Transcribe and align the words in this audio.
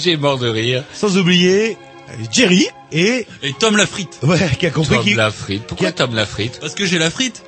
Roger 0.00 0.16
mort 0.16 0.38
de 0.38 0.48
rire. 0.48 0.82
sans 0.94 1.18
oublier 1.18 1.76
euh, 2.10 2.12
Jerry 2.32 2.66
et 2.90 3.26
Et 3.42 3.52
Tom 3.58 3.76
la 3.76 3.86
frite. 3.86 4.18
ouais 4.22 4.38
qui 4.58 4.66
a 4.66 4.70
compris 4.70 4.94
Tom 4.96 5.04
qui 5.04 5.14
la 5.14 5.30
frite. 5.30 5.64
Pourquoi 5.66 5.88
qui- 5.90 5.96
Tom 5.96 6.14
la 6.14 6.24
frite 6.26 6.58
Parce 6.60 6.74
que 6.74 6.86
j'ai 6.86 6.98
la 6.98 7.10
frite. 7.10 7.42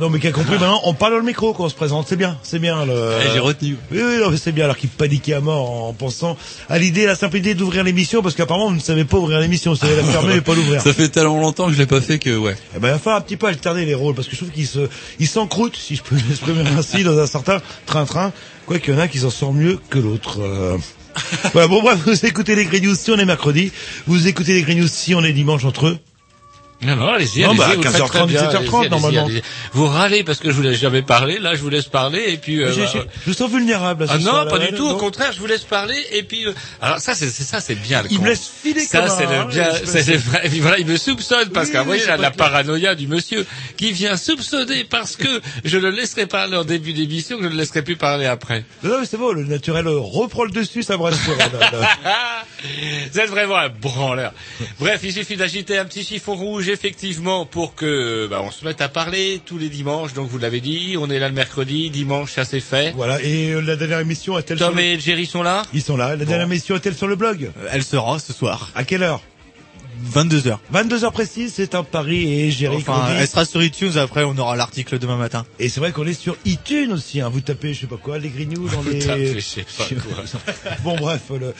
non 0.00 0.08
mais 0.08 0.20
qui 0.20 0.28
a 0.28 0.32
compris 0.32 0.52
maintenant 0.52 0.80
on 0.84 0.94
parle 0.94 1.12
dans 1.14 1.18
le 1.18 1.24
micro 1.24 1.52
quand 1.52 1.64
on 1.64 1.68
se 1.68 1.74
présente 1.74 2.06
c'est 2.08 2.16
bien 2.16 2.38
c'est 2.44 2.60
bien 2.60 2.86
le 2.86 2.94
Eh, 3.24 3.32
j'ai 3.32 3.38
retenu. 3.40 3.76
oui 3.90 3.98
oui 4.00 4.18
non 4.20 4.30
mais 4.30 4.36
c'est 4.36 4.52
bien 4.52 4.64
alors 4.66 4.76
qu'il 4.76 4.88
paniquait 4.88 5.32
à 5.34 5.40
mort 5.40 5.68
en 5.86 5.92
pensant 5.94 6.36
à 6.68 6.78
l'idée 6.78 7.06
la 7.06 7.16
simple 7.16 7.38
idée 7.38 7.54
d'ouvrir 7.54 7.82
l'émission 7.82 8.22
parce 8.22 8.34
qu'apparemment 8.36 8.68
vous 8.68 8.76
ne 8.76 8.80
savez 8.80 9.04
pas 9.04 9.16
ouvrir 9.18 9.40
l'émission 9.40 9.72
vous 9.72 9.78
savez 9.78 9.96
la 9.96 10.04
fermer 10.04 10.34
mais 10.36 10.40
pas 10.42 10.54
l'ouvrir 10.54 10.80
Ça 10.84 10.92
fait 10.94 11.08
tellement 11.08 11.40
longtemps 11.40 11.66
que 11.66 11.72
je 11.72 11.78
l'ai 11.78 11.86
pas 11.86 12.00
fait 12.00 12.18
que 12.20 12.36
ouais. 12.36 12.54
Eh 12.76 12.78
ben, 12.78 12.88
il 12.88 12.92
va 12.92 12.98
falloir 13.00 13.18
un 13.18 13.22
petit 13.24 13.36
peu 13.36 13.48
alterner 13.48 13.84
les 13.84 13.94
rôles 13.94 14.14
parce 14.14 14.28
que 14.28 14.34
je 14.36 14.40
trouve 14.42 14.50
qu'ils 14.52 14.68
se, 14.68 14.88
ils 15.18 15.26
s'encroutent, 15.28 15.76
si 15.76 15.96
je 15.96 16.02
peux 16.04 16.14
m'exprimer 16.28 16.62
ainsi, 16.78 17.02
dans 17.02 17.18
un 17.18 17.26
certain 17.26 17.60
train-train. 17.86 18.32
Quoi 18.66 18.78
qu'il 18.78 18.94
y 18.94 18.96
en 18.96 19.00
a 19.00 19.08
qui 19.08 19.18
s'en 19.18 19.30
sortent 19.30 19.54
mieux 19.54 19.78
que 19.90 19.98
l'autre. 19.98 20.38
Euh... 20.40 20.76
voilà, 21.52 21.68
bon, 21.68 21.82
bref, 21.82 21.98
vous 22.06 22.26
écoutez 22.26 22.54
les 22.54 22.64
Green 22.64 22.84
News 22.84 22.94
si 22.94 23.10
on 23.10 23.18
est 23.18 23.24
mercredi. 23.24 23.72
Vous 24.06 24.26
écoutez 24.28 24.52
les 24.52 24.62
Green 24.62 24.78
News 24.78 24.88
si 24.88 25.14
on 25.14 25.22
est 25.24 25.32
dimanche 25.32 25.64
entre 25.64 25.86
eux. 25.86 25.98
Non, 26.82 26.94
non, 26.96 27.08
allez-y, 27.14 27.42
allez-y, 27.42 27.56
bah, 27.58 27.68
vous 27.74 27.82
le 27.82 27.88
faites 27.90 28.00
15h30, 28.02 28.08
très 28.08 28.26
bien, 28.26 28.42
17h30, 28.42 28.56
allez-y, 28.56 28.76
allez-y, 28.76 28.90
normalement. 28.90 29.28
Vous 29.72 29.86
râlez 29.86 30.24
parce 30.24 30.38
que 30.40 30.50
je 30.50 30.54
vous 30.56 30.62
laisse 30.62 30.78
jamais 30.78 31.00
parler, 31.02 31.38
là 31.38 31.54
je 31.54 31.60
vous 31.62 31.70
laisse 31.70 31.86
parler 31.86 32.22
et 32.28 32.36
puis... 32.36 32.62
euh, 32.62 32.70
bah, 32.70 32.90
je 33.24 33.30
me 33.30 33.34
sens 33.34 33.50
vulnérable. 33.50 34.04
à 34.04 34.06
ce 34.08 34.12
Ah 34.12 34.18
non, 34.18 34.46
pas 34.50 34.58
du 34.58 34.68
tout. 34.74 34.84
non. 34.88 34.90
Au 34.94 34.96
contraire, 34.96 35.32
je 35.32 35.40
vous 35.40 35.46
laisse 35.46 35.62
parler 35.64 35.96
et 36.12 36.22
puis. 36.22 36.46
euh, 36.46 36.52
alors 36.82 36.98
ça, 36.98 37.14
c'est 37.14 37.30
ça, 37.30 37.60
c'est 37.60 37.74
bien. 37.76 38.02
Le 38.02 38.08
Il 38.12 38.20
me 38.20 38.28
laisse 38.28 38.50
filer 38.62 38.80
Ça, 38.82 39.08
c'est 39.08 39.24
le 39.24 39.44
bien. 39.46 39.68
C'est 39.84 40.16
vrai. 40.16 40.42
Et 40.44 40.48
puis 40.50 40.60
voilà, 40.60 40.78
il 40.78 40.86
me 40.86 40.96
soupçonne 40.98 41.48
parce 41.48 41.68
Oui, 41.68 41.72
qu'à 41.72 41.80
oui, 41.80 41.86
voyez 41.86 42.02
c'est 42.02 42.08
la, 42.08 42.16
la 42.18 42.30
paranoïa 42.30 42.94
du 42.94 43.06
monsieur 43.08 43.46
qui 43.78 43.92
vient 43.92 44.16
soupçonner 44.18 44.84
parce 44.84 45.16
que 45.16 45.40
je 45.64 45.78
le 45.78 45.90
laisserai 45.90 46.26
parler 46.26 46.56
en 46.58 46.64
début 46.64 46.92
d'émission 46.92 47.36
que 47.38 47.44
je 47.44 47.48
ne 47.48 47.52
le 47.54 47.58
laisserai 47.58 47.82
plus 47.82 47.96
parler 47.96 48.26
après. 48.26 48.64
Non, 48.82 48.98
mais 49.00 49.06
c'est 49.06 49.16
bon, 49.16 49.32
le 49.32 49.44
naturel 49.44 49.88
reprend 49.88 50.44
le 50.44 50.50
dessus, 50.50 50.82
ça 50.82 50.96
me 50.98 51.02
rassure. 51.04 51.36
Vous 53.12 53.18
êtes 53.20 53.30
vraiment 53.30 53.56
un 53.56 53.68
branleur. 53.68 54.32
Bref, 54.78 55.00
il 55.04 55.12
suffit 55.12 55.36
d'agiter 55.36 55.78
un 55.78 55.84
petit 55.84 56.04
chiffon 56.04 56.34
rouge, 56.34 56.65
effectivement, 56.68 57.46
pour 57.46 57.74
que 57.74 58.26
bah, 58.28 58.40
on 58.42 58.50
se 58.50 58.64
mette 58.64 58.80
à 58.80 58.88
parler 58.88 59.40
tous 59.44 59.58
les 59.58 59.68
dimanches. 59.68 60.12
Donc 60.12 60.28
vous 60.28 60.38
l'avez 60.38 60.60
dit, 60.60 60.96
on 60.98 61.10
est 61.10 61.18
là 61.18 61.28
le 61.28 61.34
mercredi, 61.34 61.90
dimanche, 61.90 62.32
ça 62.32 62.44
c'est 62.44 62.60
fait. 62.60 62.92
voilà, 62.96 63.20
et 63.22 63.50
euh, 63.52 63.60
la 63.60 63.76
dernière 63.76 64.00
émission 64.00 64.38
est-elle 64.38 64.58
sur 64.58 64.68
Tom 64.68 64.76
le... 64.76 64.82
et 64.82 65.00
Jerry 65.00 65.26
sont 65.26 65.42
là? 65.42 65.62
Ils 65.72 65.82
sont 65.82 65.96
là. 65.96 66.16
La 66.16 66.24
dernière 66.24 66.46
émission 66.46 66.76
est-elle 66.76 66.94
sur 66.94 67.06
le 67.08 67.16
blog? 67.16 67.50
Elle 67.72 67.84
sera 67.84 68.18
ce 68.18 68.32
soir, 68.32 68.70
À 68.74 68.84
quelle 68.84 69.02
heure? 69.02 69.20
22h. 70.14 70.58
22h 70.74 71.10
précise, 71.12 71.52
c'est 71.54 71.74
un 71.74 71.82
pari 71.84 72.40
et 72.40 72.50
Jerry 72.50 72.76
Enfin, 72.76 73.08
elle 73.18 73.26
sera 73.26 73.44
sur 73.44 73.62
iTunes, 73.62 73.96
après 73.96 74.24
on 74.24 74.36
aura 74.38 74.56
l'article 74.56 74.98
demain 74.98 75.16
matin. 75.16 75.46
Et 75.58 75.68
c'est 75.68 75.80
vrai 75.80 75.92
qu'on 75.92 76.06
est 76.06 76.12
sur 76.12 76.36
iTunes 76.44 76.92
aussi, 76.92 77.20
hein. 77.20 77.28
Vous 77.28 77.40
tapez, 77.40 77.74
je 77.74 77.80
sais 77.82 77.86
pas 77.86 77.96
quoi, 77.96 78.18
les 78.18 78.28
Grignoux 78.28 78.68
dans 78.68 78.82
les... 78.82 78.98
tapez, 78.98 79.34
je 79.34 79.40
sais 79.40 79.64
pas 79.78 79.84
quoi. 79.84 80.24
bon, 80.84 80.96
bref, 80.96 81.22
le... 81.38 81.54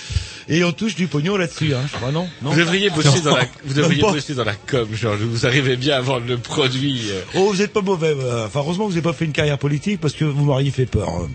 et 0.48 0.62
on 0.64 0.72
touche 0.72 0.94
du 0.94 1.06
pognon 1.06 1.36
là-dessus, 1.36 1.74
hein, 1.74 1.82
je 1.90 1.96
crois, 1.96 2.12
non? 2.12 2.28
Non? 2.42 2.50
Vous 2.50 2.58
devriez 2.58 2.90
bosser 2.90 3.20
dans 3.22 3.36
la, 3.36 3.46
vous 3.64 3.74
devriez 3.74 4.02
bosser 4.02 4.34
dans 4.34 4.44
la 4.44 4.54
com, 4.54 4.88
genre, 4.94 5.16
vous 5.16 5.46
arrivez 5.46 5.76
bien 5.76 5.96
à 5.96 6.00
vendre 6.00 6.26
le 6.26 6.38
produit. 6.38 7.10
euh. 7.10 7.20
Oh, 7.34 7.50
vous 7.52 7.62
êtes 7.62 7.72
pas 7.72 7.82
mauvais. 7.82 8.14
euh, 8.18 8.46
Enfin, 8.46 8.60
heureusement 8.60 8.84
que 8.84 8.90
vous 8.90 8.96
n'avez 8.96 9.02
pas 9.08 9.12
fait 9.14 9.24
une 9.24 9.32
carrière 9.32 9.58
politique 9.58 10.00
parce 10.00 10.14
que 10.14 10.24
vous 10.24 10.44
m'auriez 10.44 10.70
fait 10.70 10.86
peur. 10.86 11.08
hein. 11.08 11.28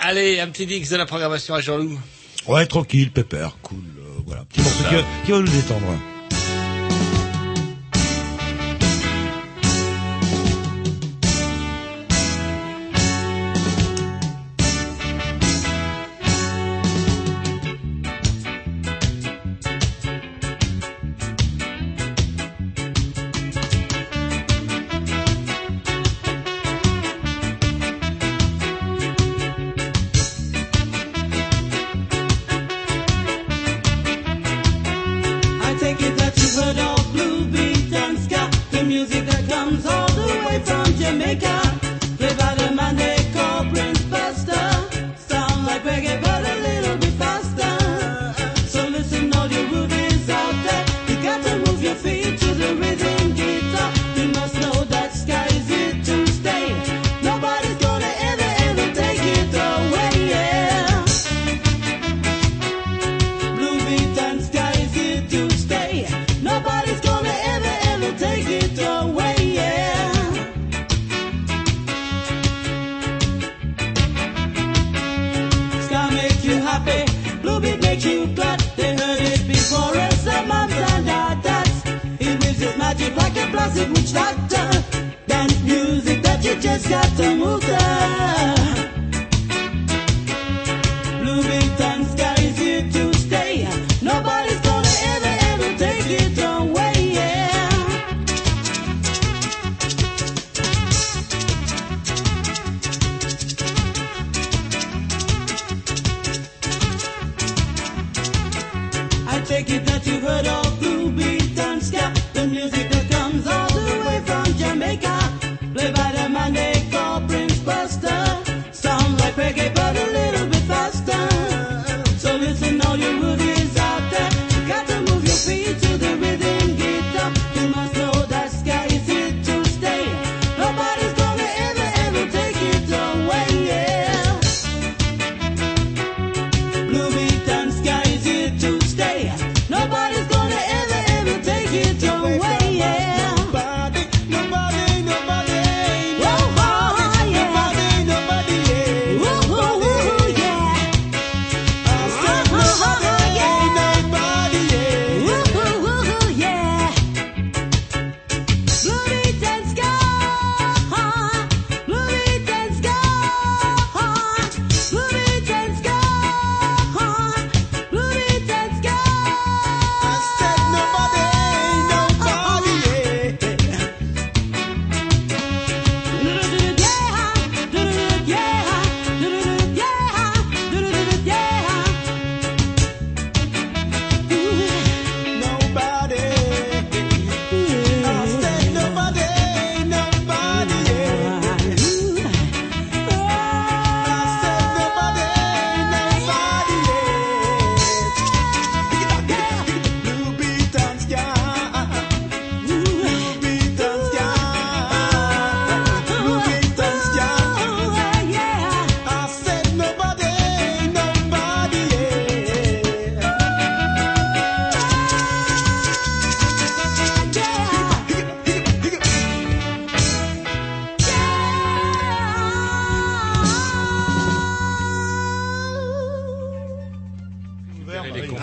Allez, 0.00 0.40
un 0.40 0.48
petit 0.48 0.66
dix 0.66 0.88
de 0.90 0.96
la 0.96 1.06
programmation 1.06 1.54
à 1.54 1.60
Jean-Loup. 1.60 1.98
Ouais, 2.48 2.66
tranquille, 2.66 3.10
pépère, 3.10 3.56
cool, 3.62 3.78
euh, 3.98 4.20
voilà. 4.26 4.44
Petit 4.48 4.60
morceau 4.60 4.84
qui, 4.88 4.94
va- 4.96 5.04
qui 5.24 5.30
va 5.32 5.38
nous 5.38 5.48
détendre. 5.48 5.86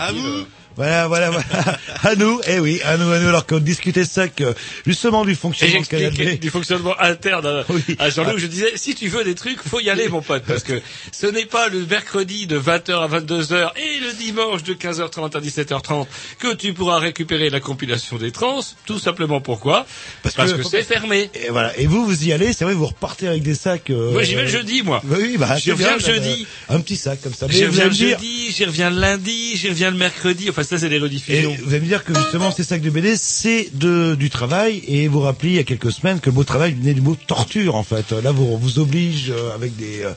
Hello. 0.02 0.48
Voilà, 0.76 1.08
voilà, 1.08 1.30
voilà. 1.32 1.46
À 2.04 2.16
nous, 2.16 2.42
eh 2.48 2.60
oui, 2.60 2.82
à 2.84 2.98
nous, 2.98 3.10
à 3.12 3.20
nous. 3.20 3.28
Alors 3.28 3.46
qu'on 3.46 3.60
discutait 3.60 4.06
ça 4.06 4.28
que, 4.28 4.56
justement, 4.88 5.24
du 5.24 5.36
fonctionnement 5.36 5.82
B. 5.82 6.40
du 6.40 6.50
fonctionnement 6.50 7.00
interne 7.00 7.46
à, 7.46 7.64
Oui. 7.70 7.84
à 8.00 8.10
Jean-Luc. 8.10 8.40
Je 8.40 8.48
disais, 8.48 8.72
si 8.76 8.96
tu 8.96 9.08
veux 9.08 9.24
des 9.24 9.36
trucs, 9.36 9.60
faut 9.62 9.80
y 9.80 9.90
aller, 9.90 10.10
mon 10.10 10.22
pote, 10.22 10.44
parce 10.48 10.64
que 10.64 10.82
ce 11.12 11.28
n'est 11.28 11.46
pas 11.46 11.68
le 11.68 11.86
mercredi 11.86 12.48
de 12.48 12.60
20h 12.60 12.94
à 12.94 13.08
22h 13.08 13.72
et 13.78 14.00
le 14.00 14.14
dimanche 14.18 14.64
de 14.64 14.74
15h30 14.74 15.38
à 15.38 15.42
17h30 15.42 16.08
que 16.40 16.54
tu 16.56 16.74
pourras 16.74 16.98
récupérer 17.00 17.50
la 17.52 17.60
compilation 17.60 18.18
des 18.18 18.32
trans. 18.32 18.62
Tout 18.86 18.98
simplement 19.00 19.42
pourquoi 19.42 19.86
Parce 20.24 20.34
Parce, 20.36 20.54
que- 20.54 20.58
que, 20.58 20.64
c'est 20.68 20.84
fermé. 20.84 21.30
Et 21.36 21.50
voilà. 21.50 21.78
Et 21.78 21.86
vous, 21.86 22.06
vous 22.06 22.24
y 22.26 22.34
allez, 22.34 22.54
c'est 22.54 22.66
vrai, 22.66 22.74
vous 22.74 22.88
repartez 22.88 23.28
avec 23.28 23.44
des 23.44 23.56
sacs. 23.56 23.90
euh, 23.92 24.12
Moi, 24.12 24.24
j'y 24.24 24.34
vais 24.36 24.44
le 24.44 24.48
jeudi, 24.48 24.82
moi. 24.82 25.02
Oui, 25.06 25.38
bah, 25.38 25.58
Je 25.58 25.72
reviens 25.72 25.98
bien, 25.98 25.98
le 25.98 26.04
euh, 26.04 26.16
jeudi. 26.16 26.48
Un 26.70 26.80
petit 26.80 26.96
sac 26.96 27.22
comme 27.22 27.34
ça. 27.34 27.46
J'y 27.50 27.66
reviens 27.66 27.86
le 27.86 27.92
jeudi, 27.94 28.52
j'y 28.52 28.66
reviens 28.66 28.90
le 28.90 29.00
lundi, 29.00 29.56
j'y 29.58 29.70
reviens 29.70 29.92
le 29.92 29.98
mercredi. 29.98 30.50
Enfin, 30.50 30.61
ça, 30.64 30.78
c'est 30.78 30.90
des 30.90 30.96
Et 30.96 31.00
rediffusions. 31.00 31.56
vous 31.64 31.70
allez 31.72 31.82
me 31.82 31.86
dire 31.88 32.04
que 32.04 32.14
justement 32.14 32.52
ces 32.52 32.64
sacs 32.64 32.82
de 32.82 32.90
BD 32.90 33.16
c'est 33.18 33.70
de 33.74 34.16
du 34.16 34.30
travail 34.30 34.82
et 34.88 35.08
vous 35.08 35.20
rappelez 35.20 35.50
il 35.52 35.56
y 35.56 35.60
a 35.60 35.64
quelques 35.64 35.92
semaines 35.92 36.20
que 36.20 36.30
le 36.30 36.36
mot 36.36 36.44
travail 36.44 36.74
venait 36.74 36.94
du 36.94 37.02
mot 37.02 37.16
torture 37.28 37.76
en 37.76 37.84
fait. 37.84 38.12
Là 38.12 38.32
vous 38.32 38.46
on 38.46 38.58
vous 38.58 38.80
oblige 38.80 39.30
euh, 39.32 39.54
avec 39.56 39.76
des 39.76 40.04
euh, 40.04 40.12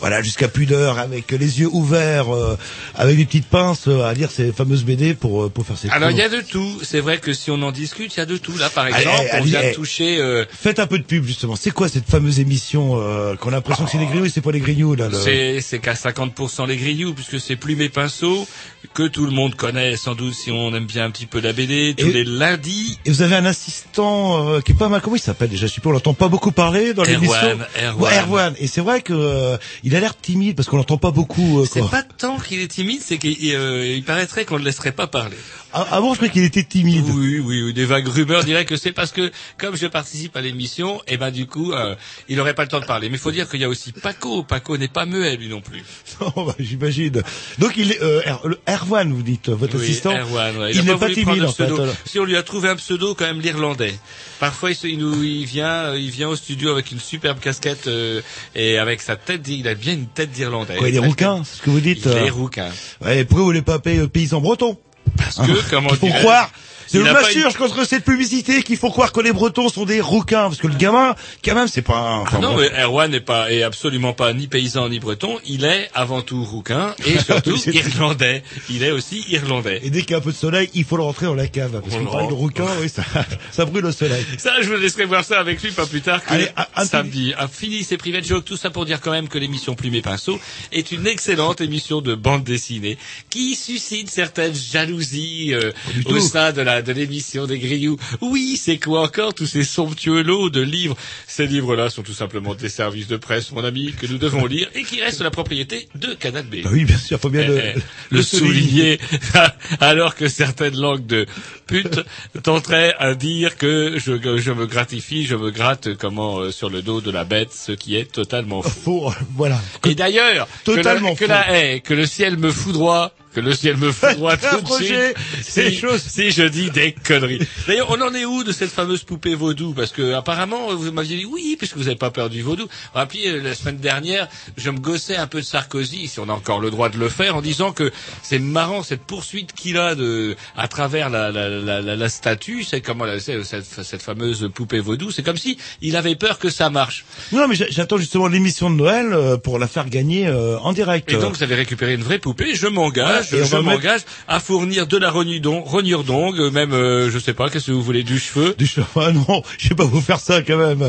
voilà 0.00 0.22
jusqu'à 0.22 0.48
pudeur 0.48 0.98
avec 0.98 1.30
les 1.32 1.60
yeux 1.60 1.68
ouverts 1.70 2.34
euh, 2.34 2.56
avec 2.94 3.16
des 3.16 3.24
petites 3.26 3.46
pinces 3.46 3.88
euh, 3.88 4.02
à 4.04 4.14
lire 4.14 4.30
ces 4.30 4.52
fameuses 4.52 4.84
BD 4.84 5.14
pour 5.14 5.44
euh, 5.44 5.48
pour 5.48 5.66
faire 5.66 5.76
ces 5.78 5.88
Alors 5.90 6.10
il 6.10 6.16
y 6.16 6.22
a 6.22 6.28
de 6.28 6.40
tout. 6.40 6.78
C'est 6.82 7.00
vrai 7.00 7.18
que 7.18 7.32
si 7.32 7.50
on 7.50 7.60
en 7.62 7.72
discute, 7.72 8.14
il 8.14 8.18
y 8.18 8.22
a 8.22 8.26
de 8.26 8.36
tout. 8.36 8.56
Là, 8.58 8.70
par 8.70 8.86
exemple, 8.86 9.06
allez, 9.32 9.40
on 9.40 9.44
vient 9.44 9.60
allez. 9.60 9.70
de 9.70 9.74
toucher. 9.74 10.18
euh, 10.18 10.44
Faites 10.50 10.78
un 10.78 10.86
peu 10.86 10.98
de 10.98 11.04
pub 11.04 11.24
justement. 11.24 11.56
C'est 11.56 11.70
quoi 11.70 11.88
cette 11.88 12.06
fameuse 12.06 12.40
émission 12.40 12.94
euh, 13.00 13.34
qu'on 13.36 13.48
a 13.50 13.52
l'impression 13.52 13.84
que 13.84 13.90
c'est 13.90 13.98
des 13.98 14.06
grignoux 14.06 14.24
et 14.26 14.30
c'est 14.30 14.40
pas 14.40 14.52
les 14.52 14.60
grignoux 14.60 14.94
là. 14.94 15.08
le- 15.08 15.18
C'est 15.18 15.60
c'est 15.60 15.78
qu'à 15.78 15.94
50% 15.94 16.66
les 16.66 16.76
grignoux, 16.76 17.14
puisque 17.14 17.40
c'est 17.40 17.56
Plume 17.56 17.80
et 17.82 17.88
Pinceau, 17.88 18.46
que 18.94 19.06
tout 19.06 19.24
le 19.26 19.32
monde 19.32 19.54
connaît 19.54 19.89
sans 19.96 20.14
doute 20.14 20.34
si 20.34 20.50
on 20.50 20.74
aime 20.74 20.86
bien 20.86 21.04
un 21.04 21.10
petit 21.10 21.26
peu 21.26 21.40
la 21.40 21.52
BD, 21.52 21.94
tous 21.96 22.06
Et- 22.06 22.12
les 22.12 22.24
lundis. 22.24 22.98
Et 23.04 23.10
vous 23.10 23.22
avez 23.22 23.36
un 23.36 23.44
assistant 23.46 24.48
euh, 24.48 24.60
qui 24.60 24.72
est 24.72 24.74
pas 24.74 24.88
mal. 24.88 25.00
Comment 25.00 25.16
il 25.16 25.20
s'appelle 25.20 25.48
déjà 25.50 25.66
Je. 25.66 25.74
On 25.84 25.90
l'entend 25.92 26.14
pas 26.14 26.28
beaucoup 26.28 26.52
parler 26.52 26.94
dans 26.94 27.02
l'émission. 27.04 27.34
Erwan, 27.34 27.66
Erwan. 27.82 27.96
Ouais, 28.00 28.18
Erwan. 28.20 28.54
Et 28.58 28.66
c'est 28.66 28.80
vrai 28.80 29.00
que 29.02 29.12
euh, 29.12 29.56
il 29.82 29.96
a 29.96 30.00
l'air 30.00 30.16
timide 30.16 30.54
parce 30.56 30.68
qu'on 30.68 30.76
l'entend 30.76 30.98
pas 30.98 31.10
beaucoup. 31.10 31.60
euh, 31.60 31.66
C'est 31.70 31.80
pas 31.88 32.02
tant 32.02 32.38
qu'il 32.38 32.60
est 32.60 32.68
timide, 32.68 33.00
c'est 33.04 33.18
qu'il 33.18 33.36
euh, 33.54 34.00
paraîtrait 34.06 34.44
qu'on 34.44 34.54
ne 34.54 34.60
le 34.60 34.66
laisserait 34.66 34.92
pas 34.92 35.06
parler. 35.06 35.36
Ah, 35.72 35.86
Avant, 35.92 36.10
je 36.14 36.16
croyais 36.18 36.32
qu'il 36.32 36.44
était 36.44 36.64
timide. 36.64 37.04
Oui, 37.14 37.38
oui, 37.44 37.62
oui, 37.62 37.72
des 37.72 37.84
vagues 37.84 38.08
rumeurs 38.08 38.44
diraient 38.44 38.64
que 38.64 38.76
c'est 38.76 38.92
parce 38.92 39.12
que, 39.12 39.30
comme 39.56 39.76
je 39.76 39.86
participe 39.86 40.36
à 40.36 40.40
l'émission, 40.40 41.00
et 41.06 41.16
ben 41.16 41.30
du 41.30 41.46
coup, 41.46 41.72
euh, 41.72 41.94
il 42.28 42.36
n'aurait 42.36 42.54
pas 42.54 42.62
le 42.62 42.68
temps 42.68 42.80
de 42.80 42.86
parler. 42.86 43.08
Mais 43.08 43.16
il 43.16 43.20
faut 43.20 43.30
dire 43.30 43.48
qu'il 43.48 43.60
y 43.60 43.64
a 43.64 43.68
aussi 43.68 43.92
Paco. 43.92 44.42
Paco 44.42 44.76
n'est 44.76 44.88
pas 44.88 45.06
muet, 45.06 45.36
lui 45.36 45.48
non 45.48 45.60
plus. 45.60 45.84
Non, 46.20 46.44
bah, 46.44 46.54
j'imagine. 46.58 47.22
Donc, 47.58 47.72
il 47.76 47.92
est, 47.92 48.02
euh, 48.02 48.20
Er- 48.26 48.74
Erwan, 48.74 49.12
vous 49.12 49.22
dites, 49.22 49.48
euh, 49.48 49.54
votre 49.54 49.76
Oui, 49.78 49.84
assistant. 49.84 50.12
Erwan, 50.16 50.56
ouais. 50.58 50.70
Il 50.72 50.80
a 50.80 50.82
n'est 50.82 50.90
pas 50.90 51.06
voulu 51.08 51.14
timide, 51.14 51.44
en 51.44 51.52
fait. 51.52 51.68
Si 52.04 52.18
on 52.18 52.24
lui 52.24 52.36
a 52.36 52.42
trouvé 52.42 52.68
un 52.68 52.76
pseudo, 52.76 53.14
quand 53.14 53.24
même 53.26 53.40
l'irlandais. 53.40 53.94
Parfois, 54.38 54.70
il, 54.70 54.76
se- 54.76 54.86
il 54.86 54.98
nous, 54.98 55.22
il 55.22 55.44
vient, 55.46 55.66
euh, 55.92 55.98
il 55.98 56.10
vient 56.10 56.28
au 56.28 56.36
studio 56.36 56.70
avec 56.72 56.90
une 56.90 56.98
superbe 57.00 57.38
casquette 57.40 57.86
euh, 57.86 58.20
et 58.54 58.76
avec 58.78 59.00
sa 59.02 59.16
tête, 59.16 59.46
il 59.48 59.66
a 59.68 59.74
bien 59.74 59.94
une 59.94 60.06
tête 60.06 60.30
d'irlandais. 60.32 60.76
Quoi, 60.76 60.88
il 60.88 60.94
est 60.96 60.98
rouquin, 60.98 61.42
c'est 61.44 61.58
ce 61.58 61.62
que 61.62 61.70
vous 61.70 61.80
dites. 61.80 62.02
Il 62.04 62.10
euh. 62.10 62.26
est 62.26 62.30
rouquin. 62.30 62.68
Ouais, 63.04 63.24
pourquoi 63.24 63.40
vous 63.40 63.46
voulez 63.46 63.62
pas 63.62 63.74
appeler 63.74 63.98
euh, 63.98 64.08
paysan 64.08 64.40
breton? 64.40 64.76
Parce 65.16 65.36
que, 65.36 65.70
comment 65.70 65.90
dirais-je, 65.92 66.18
croire. 66.18 66.50
C'est 66.90 66.98
il 66.98 67.04
le 67.04 67.10
a 67.10 67.14
pas 67.14 67.22
m'assure 67.22 67.56
contre 67.56 67.86
cette 67.86 68.04
publicité 68.04 68.62
qu'il 68.64 68.76
faut 68.76 68.90
croire 68.90 69.12
que 69.12 69.20
les 69.20 69.32
Bretons 69.32 69.68
sont 69.68 69.84
des 69.84 70.00
rouquins, 70.00 70.42
parce 70.48 70.56
que 70.58 70.66
le 70.66 70.74
gamin, 70.74 71.14
quand 71.44 71.54
même, 71.54 71.68
c'est 71.68 71.82
pas 71.82 71.98
un. 71.98 72.18
enfin, 72.22 72.38
Ah 72.38 72.40
non, 72.42 72.54
bon. 72.54 72.60
mais 72.60 72.82
Erwan 72.82 73.10
n'est 73.10 73.20
pas, 73.20 73.52
est 73.52 73.62
absolument 73.62 74.12
pas 74.12 74.32
ni 74.32 74.48
paysan 74.48 74.88
ni 74.88 74.98
breton. 74.98 75.38
Il 75.46 75.64
est 75.64 75.88
avant 75.94 76.22
tout 76.22 76.42
rouquin 76.42 76.94
et 77.06 77.18
surtout 77.24 77.56
irlandais. 77.72 78.42
Il 78.68 78.82
est 78.82 78.90
aussi 78.90 79.24
irlandais. 79.28 79.80
Et 79.84 79.90
dès 79.90 80.00
qu'il 80.02 80.10
y 80.12 80.14
a 80.14 80.18
un 80.18 80.20
peu 80.20 80.32
de 80.32 80.36
soleil, 80.36 80.68
il 80.74 80.84
faut 80.84 80.96
le 80.96 81.02
rentrer 81.04 81.26
dans 81.26 81.34
la 81.34 81.46
cave, 81.48 81.80
parce 81.80 81.94
que 81.94 82.00
Oh 82.02 82.04
pareil, 82.10 82.24
non. 82.24 82.28
le 82.30 82.34
rouquin, 82.34 82.66
oui, 82.80 82.88
ça, 82.88 83.04
ça 83.52 83.64
brûle 83.64 83.86
au 83.86 83.92
soleil. 83.92 84.24
Ça, 84.38 84.60
je 84.60 84.68
vous 84.68 84.76
laisserai 84.76 85.04
voir 85.04 85.24
ça 85.24 85.38
avec 85.38 85.62
lui 85.62 85.70
pas 85.70 85.86
plus 85.86 86.00
tard 86.00 86.24
que 86.24 86.32
Allez, 86.32 86.48
un- 86.56 86.66
un 86.74 86.84
samedi. 86.84 87.32
Ah, 87.38 87.46
fini 87.46 87.84
ces 87.84 87.96
private 87.98 88.26
jokes, 88.26 88.44
tout 88.44 88.56
ça 88.56 88.70
pour 88.70 88.84
dire 88.84 89.00
quand 89.00 89.12
même 89.12 89.28
que 89.28 89.38
l'émission 89.38 89.74
Plume 89.74 89.94
et 89.94 90.02
Pinceau 90.02 90.40
est 90.72 90.90
une 90.92 91.06
excellente 91.06 91.60
émission 91.60 92.00
de 92.00 92.14
bande 92.14 92.42
dessinée 92.44 92.98
qui 93.30 93.54
suscite 93.54 94.10
certaines 94.10 94.54
jalousies 94.54 95.54
euh, 95.54 95.72
du 95.94 96.12
au 96.14 96.20
sein 96.20 96.52
de 96.52 96.62
la 96.62 96.79
de 96.82 96.92
l'émission 96.92 97.46
des 97.46 97.58
Grillous. 97.58 97.98
Oui, 98.20 98.58
c'est 98.60 98.78
quoi 98.78 99.02
encore 99.02 99.34
tous 99.34 99.46
ces 99.46 99.64
somptueux 99.64 100.22
lots 100.22 100.50
de 100.50 100.60
livres? 100.60 100.96
Ces 101.26 101.46
livres-là 101.46 101.90
sont 101.90 102.02
tout 102.02 102.12
simplement 102.12 102.54
des 102.54 102.68
services 102.68 103.06
de 103.06 103.16
presse, 103.16 103.52
mon 103.52 103.64
ami, 103.64 103.92
que 103.92 104.06
nous 104.06 104.18
devons 104.18 104.46
lire 104.46 104.68
et 104.74 104.82
qui 104.82 105.00
restent 105.00 105.22
la 105.22 105.30
propriété 105.30 105.88
de 105.94 106.14
Canal 106.14 106.44
B. 106.44 106.62
Bah 106.64 106.70
oui, 106.72 106.84
bien 106.84 106.98
sûr, 106.98 107.18
faut 107.20 107.30
bien 107.30 107.46
le, 107.46 107.58
Eh, 107.58 107.74
eh, 107.76 107.80
le 108.10 108.22
souligner, 108.22 108.98
alors 109.80 110.14
que 110.14 110.28
certaines 110.28 110.76
langues 110.76 111.06
de 111.06 111.26
pute 111.66 112.00
tenteraient 112.42 112.94
à 112.98 113.14
dire 113.14 113.56
que 113.56 113.98
je, 113.98 114.38
je 114.38 114.52
me 114.52 114.66
gratifie, 114.66 115.26
je 115.26 115.36
me 115.36 115.50
gratte 115.50 115.94
comment 115.96 116.38
euh, 116.38 116.50
sur 116.50 116.70
le 116.70 116.82
dos 116.82 117.00
de 117.00 117.10
la 117.10 117.24
bête, 117.24 117.52
ce 117.52 117.72
qui 117.72 117.96
est 117.96 118.10
totalement 118.10 118.62
fou. 118.62 118.70
Faux, 118.70 119.12
voilà. 119.36 119.60
Et 119.86 119.94
d'ailleurs, 119.94 120.48
que, 120.64 120.72
la, 120.72 120.94
que 120.96 121.14
faux. 121.16 121.26
la 121.26 121.52
haie, 121.52 121.80
que 121.80 121.94
le 121.94 122.06
ciel 122.06 122.36
me 122.38 122.50
foudroie, 122.50 123.12
que 123.34 123.40
le 123.40 123.52
ciel 123.54 123.76
me 123.76 123.88
un 123.88 124.14
tout 124.36 124.78
de 124.78 124.84
suite. 124.84 125.14
Si, 125.42 125.76
choses. 125.76 126.02
si 126.02 126.30
je 126.30 126.42
dis 126.42 126.70
des 126.70 126.92
conneries. 126.92 127.40
D'ailleurs, 127.66 127.90
on 127.90 128.00
en 128.00 128.12
est 128.14 128.24
où 128.24 128.42
de 128.44 128.52
cette 128.52 128.70
fameuse 128.70 129.04
poupée 129.04 129.34
vaudou? 129.34 129.72
Parce 129.72 129.92
que 129.92 130.14
apparemment, 130.14 130.74
vous 130.74 130.90
m'aviez 130.92 131.16
dit 131.18 131.24
oui, 131.26 131.56
puisque 131.58 131.76
vous 131.76 131.84
n'avez 131.84 131.96
pas 131.96 132.10
peur 132.10 132.28
du 132.30 132.42
vaudou. 132.42 132.66
Rappelez, 132.94 133.40
la 133.40 133.54
semaine 133.54 133.76
dernière, 133.76 134.28
je 134.56 134.70
me 134.70 134.78
gossais 134.78 135.16
un 135.16 135.26
peu 135.26 135.40
de 135.40 135.44
Sarkozy, 135.46 136.08
si 136.08 136.18
on 136.20 136.28
a 136.28 136.32
encore 136.32 136.60
le 136.60 136.70
droit 136.70 136.88
de 136.88 136.98
le 136.98 137.08
faire, 137.08 137.36
en 137.36 137.42
disant 137.42 137.72
que 137.72 137.90
c'est 138.22 138.38
marrant 138.38 138.82
cette 138.82 139.02
poursuite 139.02 139.52
qu'il 139.52 139.76
a 139.78 139.94
de 139.94 140.36
à 140.56 140.68
travers 140.68 141.10
la, 141.10 141.30
la, 141.30 141.48
la, 141.48 141.80
la, 141.80 141.96
la 141.96 142.08
statue, 142.08 142.64
c'est 142.64 142.80
comment 142.80 143.04
cette, 143.18 143.44
cette 143.44 144.02
fameuse 144.02 144.50
poupée 144.54 144.80
vaudou. 144.80 145.10
C'est 145.10 145.22
comme 145.22 145.36
si 145.36 145.56
il 145.82 145.96
avait 145.96 146.16
peur 146.16 146.38
que 146.38 146.50
ça 146.50 146.70
marche. 146.70 147.04
Non, 147.32 147.46
mais 147.48 147.54
j'a- 147.54 147.68
j'attends 147.70 147.98
justement 147.98 148.26
l'émission 148.28 148.70
de 148.70 148.76
Noël 148.76 149.12
euh, 149.12 149.36
pour 149.36 149.58
la 149.58 149.68
faire 149.68 149.88
gagner 149.88 150.26
euh, 150.26 150.58
en 150.58 150.72
direct. 150.72 151.10
Et 151.12 151.16
donc, 151.16 151.36
vous 151.36 151.42
avez 151.42 151.54
récupéré 151.54 151.94
une 151.94 152.02
vraie 152.02 152.18
poupée. 152.18 152.54
Je 152.54 152.66
m'engage, 152.66 153.19
on 153.32 153.44
je 153.44 153.56
m'engage 153.62 154.00
à 154.28 154.40
fournir 154.40 154.86
de 154.86 154.96
la 154.96 155.10
rognudon, 155.10 155.62
rognurdongue, 155.62 156.52
même, 156.52 156.72
euh, 156.72 157.10
je 157.10 157.18
sais 157.18 157.34
pas, 157.34 157.48
qu'est-ce 157.50 157.66
que 157.68 157.72
vous 157.72 157.82
voulez, 157.82 158.02
du 158.02 158.18
cheveu. 158.18 158.54
Du 158.58 158.66
chemin, 158.66 158.86
ah 158.96 159.12
non, 159.12 159.42
je 159.58 159.68
vais 159.70 159.74
pas 159.74 159.84
vous 159.84 160.00
faire 160.00 160.20
ça 160.20 160.42
quand 160.42 160.56
même. 160.56 160.82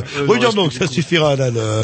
donc, 0.56 0.72
est-ce 0.74 0.80
ça 0.80 0.88
suffira 0.88 1.36
là. 1.36 1.50
le- 1.50 1.84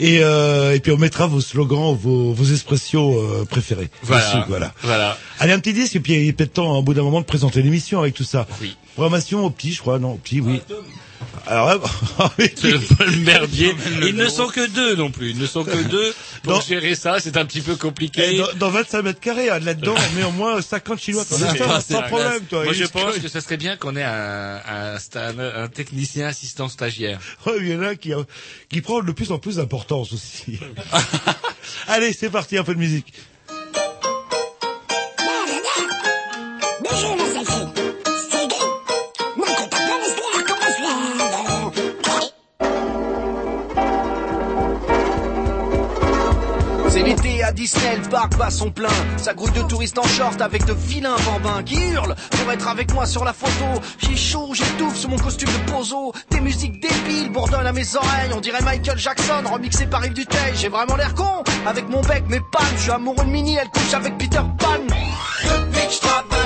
Et 0.00 0.20
euh, 0.22 0.74
et 0.74 0.80
puis 0.80 0.92
on 0.92 0.96
mettra 0.98 1.26
vos 1.26 1.40
slogans, 1.40 1.94
vos, 1.96 2.32
vos 2.32 2.44
expressions 2.52 3.14
euh, 3.16 3.44
préférées. 3.44 3.90
Voilà. 4.02 4.24
dessus, 4.26 4.38
voilà. 4.48 4.74
Voilà. 4.82 5.18
Allez, 5.38 5.52
un 5.52 5.58
petit 5.58 5.72
disque 5.72 5.96
et 5.96 6.00
puis 6.00 6.12
il 6.14 6.28
est 6.28 6.32
peut-être 6.32 6.54
temps, 6.54 6.76
au 6.78 6.82
bout 6.82 6.94
d'un 6.94 7.02
moment, 7.02 7.20
de 7.20 7.26
présenter 7.26 7.62
l'émission 7.62 8.00
avec 8.00 8.14
tout 8.14 8.24
ça. 8.24 8.46
Oui. 8.60 8.76
Programmation 8.94 9.44
au 9.44 9.50
petit, 9.50 9.72
je 9.72 9.80
crois, 9.80 9.98
non, 9.98 10.12
au 10.12 10.16
petit, 10.16 10.40
oui. 10.40 10.60
Alors 11.46 11.70
le 12.38 12.94
peu 12.96 13.04
le 13.04 13.16
merdier. 13.18 13.74
Ils 14.02 14.14
ne 14.14 14.28
sont 14.28 14.48
que 14.48 14.66
deux 14.66 14.96
non 14.96 15.10
plus. 15.10 15.30
Ils 15.30 15.38
ne 15.38 15.46
sont 15.46 15.64
que 15.64 15.82
deux. 15.88 16.14
Pour 16.42 16.62
gérer 16.62 16.94
ça, 16.94 17.20
c'est 17.20 17.36
un 17.36 17.44
petit 17.44 17.60
peu 17.60 17.76
compliqué. 17.76 18.38
Dans, 18.38 18.52
dans 18.54 18.70
25 18.70 19.02
mètres 19.02 19.20
carrés, 19.20 19.50
hein, 19.50 19.58
là-dedans, 19.58 19.94
on 19.96 20.14
met 20.16 20.24
au 20.24 20.30
moins 20.30 20.60
50 20.60 21.00
chinois. 21.00 21.24
C'est 21.28 21.36
Sans, 21.92 22.02
problème, 22.02 22.44
toi. 22.48 22.64
Moi, 22.64 22.72
je 22.72 22.84
se 22.84 22.90
pense 22.90 23.18
que 23.18 23.28
ça 23.28 23.40
serait 23.40 23.56
bien 23.56 23.76
qu'on 23.76 23.96
ait 23.96 24.02
un, 24.02 24.60
un, 24.96 25.68
technicien 25.68 26.26
assistant 26.26 26.68
stagiaire. 26.68 27.20
Ouais, 27.46 27.54
il 27.60 27.68
y 27.68 27.74
en 27.74 27.82
a 27.82 27.94
qui, 27.94 28.12
a- 28.12 28.24
qui 28.70 28.80
prend 28.80 29.02
de 29.02 29.12
plus 29.12 29.30
en 29.30 29.38
plus 29.38 29.56
d'importance 29.56 30.12
aussi. 30.12 30.58
Allez, 31.88 32.12
c'est 32.12 32.30
parti, 32.30 32.56
un 32.56 32.64
peu 32.64 32.74
de 32.74 32.78
musique. 32.78 33.12
Disney, 47.64 47.96
le 47.96 48.10
parc 48.10 48.36
bat 48.36 48.50
son 48.50 48.70
plein. 48.70 48.90
Ça 49.16 49.32
grouille 49.32 49.52
de 49.52 49.62
touristes 49.62 49.98
en 49.98 50.06
short 50.06 50.38
avec 50.42 50.66
de 50.66 50.74
vilains 50.74 51.16
bambins 51.24 51.62
qui 51.62 51.76
hurlent 51.76 52.14
pour 52.32 52.52
être 52.52 52.68
avec 52.68 52.92
moi 52.92 53.06
sur 53.06 53.24
la 53.24 53.32
photo. 53.32 53.80
J'ai 54.00 54.14
chaud, 54.16 54.50
j'étouffe 54.52 54.94
sous 54.94 55.08
mon 55.08 55.16
costume 55.16 55.48
de 55.48 55.72
pozo. 55.72 56.12
Des 56.30 56.40
musiques 56.40 56.78
débiles 56.78 57.32
bourdonnent 57.32 57.66
à 57.66 57.72
mes 57.72 57.96
oreilles. 57.96 58.32
On 58.36 58.40
dirait 58.40 58.60
Michael 58.60 58.98
Jackson 58.98 59.42
remixé 59.50 59.86
par 59.86 60.04
Yves 60.04 60.12
Duteil. 60.12 60.52
J'ai 60.56 60.68
vraiment 60.68 60.96
l'air 60.96 61.14
con 61.14 61.42
avec 61.66 61.88
mon 61.88 62.02
bec, 62.02 62.24
mes 62.28 62.40
pannes. 62.40 62.66
Je 62.76 62.82
suis 62.82 62.90
amoureux 62.90 63.24
de 63.24 63.30
Minnie, 63.30 63.56
elle 63.56 63.70
couche 63.70 63.94
avec 63.94 64.18
Peter 64.18 64.42
Pan. 64.58 64.76
Depuis 64.84 66.43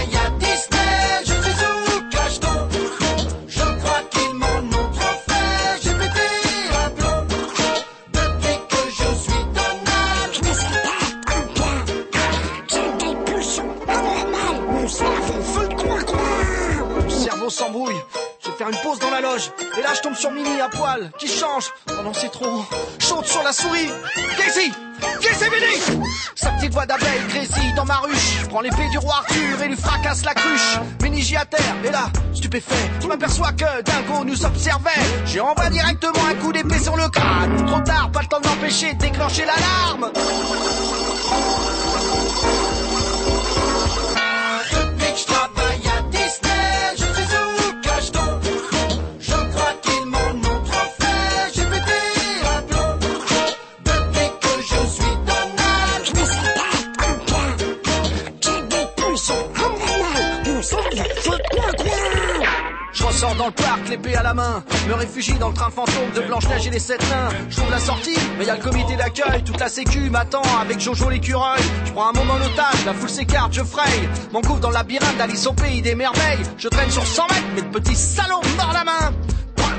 Je 17.61 18.50
vais 18.50 18.57
faire 18.57 18.69
une 18.69 18.77
pause 18.77 19.00
dans 19.00 19.11
la 19.11 19.21
loge. 19.21 19.50
Et 19.77 19.83
là, 19.83 19.88
je 19.93 20.00
tombe 20.00 20.15
sur 20.15 20.31
Mimi 20.31 20.61
à 20.61 20.69
poil, 20.69 21.11
qui 21.19 21.27
change. 21.27 21.73
Oh 21.91 22.03
non, 22.05 22.12
c'est 22.15 22.31
trop. 22.31 22.65
Chante 23.00 23.27
sur 23.27 23.43
la 23.43 23.53
souris. 23.53 23.91
Casey 24.37 24.71
Casey 25.21 25.50
Billy 25.50 26.00
Sa 26.37 26.50
petite 26.50 26.73
voix 26.73 26.87
d'abeille 26.87 27.21
grésille 27.29 27.73
dans 27.75 27.85
ma 27.85 27.97
ruche. 27.97 28.38
Je 28.43 28.47
prends 28.47 28.61
l'épée 28.61 28.88
du 28.93 28.99
roi 28.99 29.17
Arthur 29.17 29.62
et 29.62 29.69
lui 29.69 29.77
fracasse 29.77 30.25
la 30.25 30.35
cruche. 30.35 30.79
Ménigie 31.03 31.37
à 31.37 31.45
terre, 31.47 31.75
et 31.85 31.91
là, 31.91 32.11
stupéfait, 32.33 32.91
je 33.00 33.09
m'aperçois 33.09 33.50
que 33.50 33.83
Dingo 33.83 34.25
nous 34.25 34.47
observait. 34.47 34.91
J'ai 35.27 35.41
envoyé 35.41 35.71
directement 35.71 36.27
un 36.31 36.35
coup 36.37 36.53
d'épée 36.53 36.79
sur 36.79 36.97
le 36.97 37.09
crâne. 37.09 37.67
Trop 37.67 37.81
tard, 37.81 38.11
pas 38.12 38.21
le 38.23 38.29
temps 38.29 38.41
de 38.41 38.47
m'empêcher 38.47 38.95
de 38.95 38.99
déclencher 38.99 39.45
l'alarme. 39.45 40.12
Ressors 63.19 63.35
dans 63.35 63.47
le 63.47 63.53
parc, 63.53 63.89
l'épée 63.89 64.15
à 64.15 64.23
la 64.23 64.33
main. 64.33 64.63
Me 64.87 64.95
réfugie 64.95 65.35
dans 65.41 65.49
le 65.49 65.55
train 65.55 65.71
fantôme 65.71 66.13
de 66.15 66.21
Blanche-Neige 66.21 66.69
et 66.69 66.71
les 66.71 66.79
sept 66.79 67.01
nains. 67.11 67.31
Je 67.51 67.57
trouve 67.57 67.69
la 67.69 67.81
sortie, 67.81 68.17
mais 68.39 68.45
y 68.45 68.51
a 68.51 68.55
le 68.55 68.63
comité 68.63 68.95
d'accueil. 68.95 69.43
Toute 69.43 69.59
la 69.59 69.69
sécu 69.69 70.09
m'attend 70.09 70.43
avec 70.63 70.79
Jojo 70.79 71.11
l'écureuil. 71.11 71.61
Je 71.85 71.91
prends 71.91 72.11
un 72.11 72.13
moment 72.13 72.35
en 72.35 72.47
otage, 72.47 72.85
la 72.87 72.95
foule 72.95 73.11
s'écarte, 73.11 73.53
je 73.53 73.65
fraye. 73.65 74.09
M'encouvre 74.33 74.61
dans 74.61 74.69
le 74.69 74.75
labyrinthe 74.75 75.17
d'Alice 75.17 75.49
au 75.49 75.53
pays 75.53 75.83
des 75.83 75.97
merveilles. 75.97 76.45
Je 76.59 76.69
traîne 76.69 76.93
sur 76.93 77.05
100 77.05 77.23
mètres, 77.25 77.43
mais 77.57 77.63
de 77.63 77.67
petits 77.67 77.97
salauds 77.97 78.41
mordent 78.57 78.75
la 78.75 78.85
main. 78.85 79.13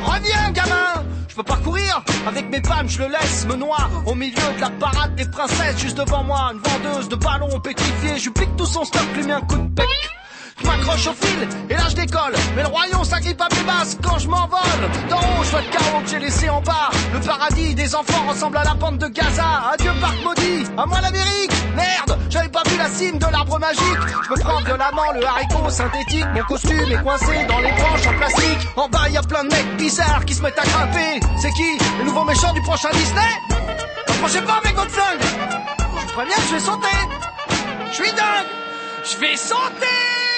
Reviens, 0.01 0.51
gamin 0.51 1.05
Je 1.29 1.36
peux 1.36 1.43
pas 1.43 1.58
courir 1.63 2.03
Avec 2.27 2.50
mes 2.50 2.60
palmes, 2.60 2.89
je 2.89 3.00
le 3.00 3.08
laisse 3.08 3.46
me 3.48 3.55
noie 3.55 3.89
Au 4.05 4.15
milieu 4.15 4.36
de 4.55 4.62
la 4.62 4.69
parade 4.69 5.15
des 5.15 5.25
princesses 5.25 5.77
Juste 5.77 5.98
devant 5.98 6.24
moi, 6.24 6.51
une 6.53 6.60
vendeuse 6.60 7.10
de 7.10 7.15
ballons 7.15 7.60
pétrifiés 7.60 8.17
Je 8.17 8.29
pique 8.29 8.55
tout 8.55 8.65
son 8.65 8.86
stock, 8.86 9.03
lui 9.15 9.24
mets 9.24 9.34
un 9.34 9.41
coup 9.41 9.58
de 9.58 9.67
bec 9.67 9.88
m'accroche 10.65 11.07
au 11.07 11.13
fil 11.13 11.47
et 11.69 11.73
là 11.73 11.83
je 11.89 11.95
décolle. 11.95 12.33
Mais 12.55 12.61
le 12.63 12.67
royaume 12.67 13.03
s'agrippe 13.03 13.41
à 13.41 13.47
mes 13.55 13.63
basses 13.63 13.97
quand 14.01 14.17
je 14.19 14.27
m'envole. 14.27 14.81
D'en 15.09 15.17
haut 15.17 15.43
je 15.43 15.49
vois 15.49 15.61
le 15.61 15.69
chaos 15.71 16.01
que 16.03 16.09
j'ai 16.09 16.19
laissé 16.19 16.49
en 16.49 16.61
bas. 16.61 16.89
Le 17.13 17.19
paradis 17.19 17.75
des 17.75 17.95
enfants 17.95 18.25
ressemble 18.27 18.57
à 18.57 18.63
la 18.63 18.75
pente 18.75 18.97
de 18.97 19.07
Gaza. 19.07 19.71
Adieu 19.73 19.91
parc 20.01 20.23
maudit, 20.23 20.65
à 20.77 20.85
moi 20.85 21.01
l'Amérique. 21.01 21.51
Merde, 21.75 22.19
j'avais 22.29 22.49
pas 22.49 22.63
vu 22.67 22.77
la 22.77 22.89
cime 22.89 23.17
de 23.17 23.25
l'arbre 23.25 23.59
magique. 23.59 23.81
Je 24.25 24.33
me 24.33 24.39
prends 24.39 24.61
violemment 24.61 25.11
le 25.13 25.25
haricot 25.25 25.69
synthétique. 25.69 26.25
Mon 26.33 26.43
costume 26.43 26.91
est 26.91 27.03
coincé 27.03 27.45
dans 27.47 27.59
les 27.59 27.71
branches 27.71 28.07
en 28.07 28.17
plastique. 28.17 28.67
En 28.75 28.89
bas 28.89 29.09
y 29.09 29.17
a 29.17 29.21
plein 29.21 29.43
de 29.43 29.49
mecs 29.49 29.77
bizarres 29.77 30.25
qui 30.25 30.33
se 30.33 30.41
mettent 30.41 30.59
à 30.59 30.63
grimper. 30.63 31.19
C'est 31.41 31.51
qui 31.51 31.77
Le 31.99 32.05
nouveau 32.05 32.23
méchant 32.23 32.53
du 32.53 32.61
prochain 32.61 32.89
Disney? 32.93 33.21
Approchez 34.07 34.41
pas 34.41 34.59
avec 34.63 34.75
votre 34.75 34.89
Je 34.89 36.13
préviens, 36.13 36.35
je 36.49 36.53
vais 36.55 36.59
sauter. 36.59 36.97
Je 37.91 37.95
suis 37.95 38.11
dingue. 38.11 38.47
Je 39.03 39.17
vais 39.17 39.35
sauter 39.37 40.28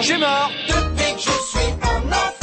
J'ai 0.00 0.16
mort. 0.16 0.50
Depuis 0.66 1.14
que 1.14 1.20
je 1.20 1.30
suis 1.30 1.72
en 1.82 2.08
enfer 2.08 2.39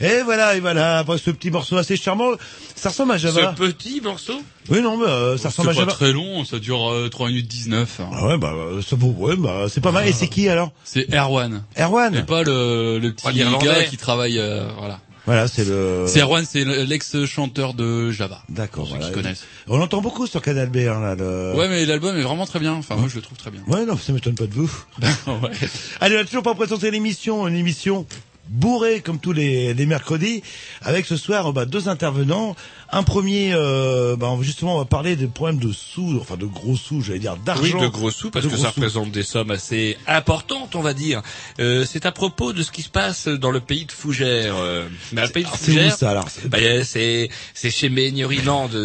Et 0.00 0.22
voilà, 0.24 0.56
et 0.56 0.60
voilà, 0.60 0.98
après 0.98 1.18
ce 1.18 1.30
petit 1.30 1.50
morceau 1.50 1.76
assez 1.76 1.96
charmant, 1.96 2.32
ça 2.74 2.88
ressemble 2.88 3.12
à 3.12 3.16
Java. 3.18 3.54
Ce 3.56 3.62
petit 3.62 4.00
morceau? 4.00 4.34
Oui, 4.68 4.80
non, 4.82 4.96
mais 4.96 5.06
euh, 5.06 5.36
ça 5.36 5.42
C'est 5.42 5.48
ressemble 5.62 5.68
à 5.70 5.72
pas 5.72 5.78
Java. 5.80 5.92
très 5.92 6.12
long, 6.12 6.44
ça 6.44 6.58
dure 6.58 6.90
euh, 6.90 7.08
3 7.08 7.28
minutes 7.28 7.46
19. 7.46 8.00
hein. 8.00 8.10
Ah 8.12 8.26
ouais, 8.26 8.38
bah, 8.38 8.52
euh, 8.54 8.82
ça 8.82 8.96
vaut, 8.96 9.14
ouais, 9.18 9.36
bah, 9.36 9.66
c'est 9.68 9.80
pas 9.80 9.92
mal. 9.92 10.08
Et 10.08 10.12
c'est 10.12 10.26
qui 10.28 10.48
alors? 10.48 10.72
C'est 10.84 11.06
Erwan. 11.14 11.62
Et 11.76 11.82
Erwan. 11.82 12.24
pas 12.26 12.42
le, 12.42 12.98
le 12.98 13.12
Pas 13.12 13.30
petit 13.30 13.38
gars 13.64 13.84
qui 13.84 13.96
travaille, 13.96 14.38
euh, 14.38 14.66
voilà. 14.78 14.98
Voilà, 15.26 15.48
c'est 15.48 15.64
le. 15.64 16.04
C'est 16.06 16.20
Erwan, 16.20 16.44
c'est 16.44 16.64
l'ex-chanteur 16.64 17.72
de 17.72 18.10
Java. 18.10 18.42
D'accord. 18.50 18.84
Pour 18.84 18.88
ceux 18.92 18.96
voilà. 18.96 19.06
qui 19.08 19.12
connaissent. 19.14 19.44
On 19.68 19.78
l'entend 19.78 20.02
beaucoup 20.02 20.26
sur 20.26 20.42
Canal 20.42 20.68
B, 20.68 20.78
hein, 20.78 21.00
là. 21.00 21.14
Le... 21.14 21.54
Ouais, 21.56 21.68
mais 21.68 21.86
l'album 21.86 22.14
est 22.18 22.22
vraiment 22.22 22.44
très 22.46 22.58
bien. 22.58 22.72
Enfin, 22.74 22.96
moi, 22.96 23.08
je 23.08 23.14
le 23.16 23.22
trouve 23.22 23.38
très 23.38 23.50
bien. 23.50 23.62
Ouais, 23.68 23.86
non, 23.86 23.96
ça 23.96 24.12
m'étonne 24.12 24.34
pas 24.34 24.46
de 24.46 24.52
vous. 24.54 24.70
ouais. 25.00 25.50
Allez, 26.00 26.16
on 26.18 26.20
a 26.20 26.24
toujours 26.24 26.42
pas 26.42 26.54
présenté 26.54 26.90
l'émission, 26.90 27.46
une 27.48 27.54
émission 27.56 28.06
bourrée 28.48 29.00
comme 29.00 29.18
tous 29.18 29.32
les, 29.32 29.74
les 29.74 29.86
mercredis, 29.86 30.42
avec 30.82 31.06
ce 31.06 31.16
soir 31.16 31.52
bah, 31.52 31.66
deux 31.66 31.88
intervenants. 31.88 32.56
Un 32.96 33.02
premier, 33.02 33.52
euh, 33.54 34.14
bah, 34.14 34.28
justement, 34.40 34.76
on 34.76 34.78
va 34.78 34.84
parler 34.84 35.16
des 35.16 35.26
problèmes 35.26 35.58
de 35.58 35.72
sous, 35.72 36.16
enfin 36.20 36.36
de 36.36 36.46
gros 36.46 36.76
sous, 36.76 37.00
j'allais 37.02 37.18
dire 37.18 37.36
d'argent. 37.36 37.62
Oui, 37.78 37.80
de 37.80 37.88
gros 37.88 38.12
sous, 38.12 38.30
parce 38.30 38.44
De 38.44 38.50
que 38.50 38.56
ça 38.56 38.68
sous. 38.70 38.76
représente 38.80 39.10
des 39.10 39.24
sommes 39.24 39.50
assez 39.50 39.98
importantes, 40.06 40.76
on 40.76 40.80
va 40.80 40.94
dire. 40.94 41.20
Euh, 41.58 41.84
c'est 41.90 42.06
à 42.06 42.12
propos 42.12 42.52
de 42.52 42.62
ce 42.62 42.70
qui 42.70 42.82
se 42.82 42.88
passe 42.88 43.26
dans 43.26 43.50
le 43.50 43.58
pays 43.58 43.84
de 43.84 43.90
Fougères. 43.90 44.54
Euh, 44.56 44.86
mais 45.12 45.22
le 45.22 45.28
pays 45.28 45.42
de 45.42 45.48
Alors, 45.48 45.58
C'est 45.58 45.70
où 45.72 45.74
Fougères, 45.74 45.96
ça 45.96 46.10
alors 46.10 46.28
C'est- 46.30 46.48
bah, 46.48 46.58
euh, 46.60 46.84
c'est 46.84 47.30
c'est 47.52 47.70
chez 47.70 47.90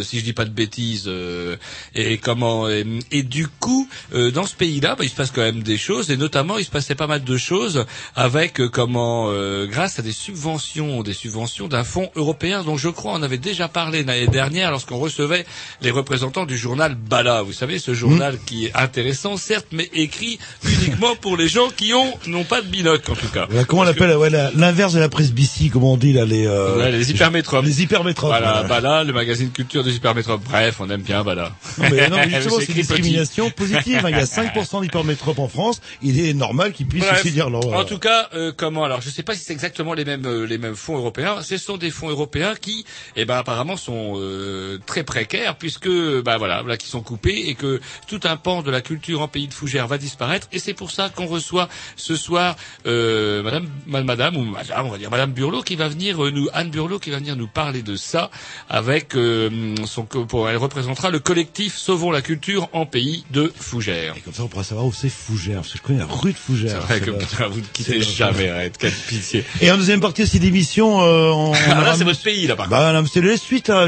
si 0.03 0.19
je 0.19 0.23
dis 0.23 0.33
pas 0.33 0.45
de 0.45 0.49
bêtises. 0.49 1.03
euh, 1.07 1.55
et 1.93 2.17
comment 2.17 2.67
et, 2.67 2.83
et 3.11 3.21
du 3.21 3.47
coup, 3.47 3.87
euh, 4.15 4.31
dans 4.31 4.45
ce 4.47 4.55
pays-là, 4.55 4.95
bah, 4.95 5.03
il 5.03 5.09
se 5.09 5.15
passe 5.15 5.29
quand 5.31 5.41
même 5.41 5.61
des 5.61 5.77
choses, 5.77 6.09
et 6.09 6.17
notamment 6.17 6.57
il 6.57 6.65
se 6.65 6.71
passait 6.71 6.95
pas 6.95 7.05
mal 7.07 7.23
de 7.23 7.37
choses 7.37 7.85
avec 8.15 8.59
euh, 8.59 8.69
comment, 8.69 9.29
euh, 9.29 9.67
grâce 9.67 9.99
à 9.99 10.01
des 10.01 10.11
subventions, 10.11 11.03
des 11.03 11.13
subventions 11.13 11.67
d'un 11.67 11.83
fonds 11.83 12.09
européen 12.15 12.63
dont 12.63 12.75
je 12.77 12.89
crois 12.89 13.13
on 13.13 13.21
avait 13.21 13.37
déjà 13.37 13.67
parlé 13.67 13.98
l'année 14.03 14.27
dernière 14.27 14.71
lorsqu'on 14.71 14.97
recevait 14.99 15.45
les 15.81 15.91
représentants 15.91 16.45
du 16.45 16.57
journal 16.57 16.95
Bala. 16.95 17.41
Vous 17.41 17.53
savez, 17.53 17.79
ce 17.79 17.93
journal 17.93 18.37
qui 18.45 18.65
est 18.67 18.75
intéressant, 18.75 19.37
certes, 19.37 19.67
mais 19.71 19.89
écrit 19.93 20.39
uniquement 20.63 21.15
pour 21.15 21.37
les 21.37 21.47
gens 21.47 21.69
qui 21.69 21.93
ont 21.93 22.13
n'ont 22.27 22.43
pas 22.43 22.61
de 22.61 22.67
binocle 22.67 23.11
en 23.11 23.15
tout 23.15 23.27
cas. 23.29 23.47
Comment 23.67 23.81
on 23.81 23.85
que- 23.85 23.89
l'appelle 23.99 24.17
ouais, 24.17 24.29
l'inverse 24.55 24.93
de 24.93 24.99
la 24.99 25.09
presse 25.09 25.31
BC, 25.31 25.69
comment 25.71 25.93
on 25.93 25.97
dit 25.97 26.13
là 26.13 26.25
les 26.25 26.45
euh, 26.47 26.77
Ouais, 26.77 26.91
les 26.91 27.11
hypermétropes. 27.11 27.65
les 27.65 27.81
hypermétropes. 27.83 28.29
Voilà. 28.29 28.63
Bala, 28.63 29.03
le 29.03 29.13
magazine 29.13 29.51
culture 29.51 29.83
des 29.83 29.95
hypermétropes. 29.95 30.41
Bref, 30.49 30.75
on 30.79 30.89
aime 30.89 31.01
bien 31.01 31.23
Bala. 31.23 31.51
Non, 31.77 31.85
mais, 31.91 32.09
non, 32.09 32.17
mais 32.17 32.29
justement, 32.35 32.55
c'est 32.59 32.61
une 32.61 32.65
petit. 32.67 32.73
discrimination 32.75 33.49
positive. 33.51 34.01
hein. 34.03 34.09
Il 34.09 34.17
y 34.17 34.19
a 34.19 34.23
5% 34.25 34.81
d'hypermétropes 34.81 35.39
en 35.39 35.47
France. 35.47 35.81
Il 36.01 36.19
est 36.19 36.33
normal 36.33 36.73
qu'ils 36.73 36.87
puissent 36.87 37.05
aussi 37.11 37.31
dire 37.31 37.49
leur. 37.49 37.65
En 37.73 37.83
tout 37.85 37.99
cas, 37.99 38.29
euh, 38.33 38.51
comment 38.55 38.83
alors 38.83 39.01
Je 39.01 39.09
sais 39.09 39.23
pas 39.23 39.33
si 39.35 39.43
c'est 39.43 39.53
exactement 39.53 39.93
les 39.93 40.05
mêmes 40.05 40.25
euh, 40.25 40.45
les 40.45 40.57
mêmes 40.57 40.75
fonds 40.75 40.97
européens. 40.97 41.37
Ce 41.41 41.57
sont 41.57 41.77
des 41.77 41.89
fonds 41.91 42.09
européens 42.09 42.53
qui, 42.59 42.85
eh 43.15 43.25
ben 43.25 43.37
apparemment, 43.37 43.77
sont 43.77 43.88
euh, 44.17 44.77
très 44.85 45.03
précaires 45.03 45.55
puisque, 45.57 45.89
bah 46.23 46.37
voilà, 46.37 46.61
voilà, 46.61 46.77
qui 46.77 46.87
sont 46.87 47.01
coupés 47.01 47.45
et 47.47 47.55
que 47.55 47.79
tout 48.07 48.19
un 48.23 48.37
pan 48.37 48.61
de 48.61 48.71
la 48.71 48.81
culture 48.81 49.21
en 49.21 49.27
pays 49.27 49.47
de 49.47 49.53
Fougères 49.53 49.87
va 49.87 49.97
disparaître. 49.97 50.47
Et 50.51 50.59
c'est 50.59 50.73
pour 50.73 50.91
ça 50.91 51.09
qu'on 51.09 51.25
reçoit 51.27 51.69
ce 51.95 52.15
soir 52.15 52.55
euh, 52.87 53.43
Madame, 53.43 53.67
Madame, 53.87 54.37
ou 54.37 54.43
Madame, 54.43 54.85
on 54.85 54.89
va 54.89 54.97
dire 54.97 55.09
Madame 55.11 55.31
Burlot 55.31 55.61
qui 55.63 55.75
va 55.75 55.87
venir 55.87 56.23
euh, 56.23 56.31
nous 56.31 56.47
Anne 56.53 56.69
Burlot 56.69 56.99
qui 56.99 57.09
va 57.09 57.17
venir 57.17 57.35
nous 57.35 57.47
parler 57.47 57.81
de 57.81 57.95
ça 57.95 58.29
avec 58.69 59.15
euh, 59.15 59.75
son 59.85 60.03
pour 60.05 60.49
elle 60.49 60.57
représentera 60.57 61.09
le 61.09 61.19
collectif 61.19 61.77
Sauvons 61.77 62.11
la 62.11 62.21
culture 62.21 62.69
en 62.73 62.85
pays 62.85 63.23
de 63.31 63.51
Fougères. 63.55 64.15
Et 64.17 64.21
comme 64.21 64.33
ça, 64.33 64.43
on 64.43 64.47
pourra 64.47 64.63
savoir 64.63 64.85
où 64.87 64.93
c'est 64.93 65.09
Fougères, 65.09 65.57
parce 65.61 65.71
que 65.73 65.77
je 65.77 65.83
connais 65.83 65.99
la 65.99 66.05
rue 66.05 66.31
de 66.31 66.37
C'est 66.37 66.43
Fougères. 66.43 66.81
vrai 66.81 66.95
C'est 66.99 67.05
que 67.05 67.11
le- 67.11 67.17
putain, 67.17 67.47
vous 67.49 67.59
ne 67.59 67.63
c'est 67.63 67.71
quittez 67.73 68.01
jamais, 68.01 68.49
arrête, 68.49 68.77
quelle 68.77 68.91
pitié. 68.91 69.43
Et 69.61 69.71
en 69.71 69.77
deuxième 69.77 69.99
partie 69.99 70.23
aussi 70.23 70.39
d'émission, 70.39 71.01
euh, 71.01 71.29
on, 71.31 71.51
on 71.51 71.53
Ah, 71.53 71.81
là, 71.83 71.95
c'est 71.95 72.03
votre 72.03 72.21
pays, 72.21 72.47
là, 72.47 72.55
par 72.55 72.67
contre. 72.67 72.79
Bah, 72.79 72.93
non, 72.93 73.01
mais 73.03 73.07
c'est 73.11 73.21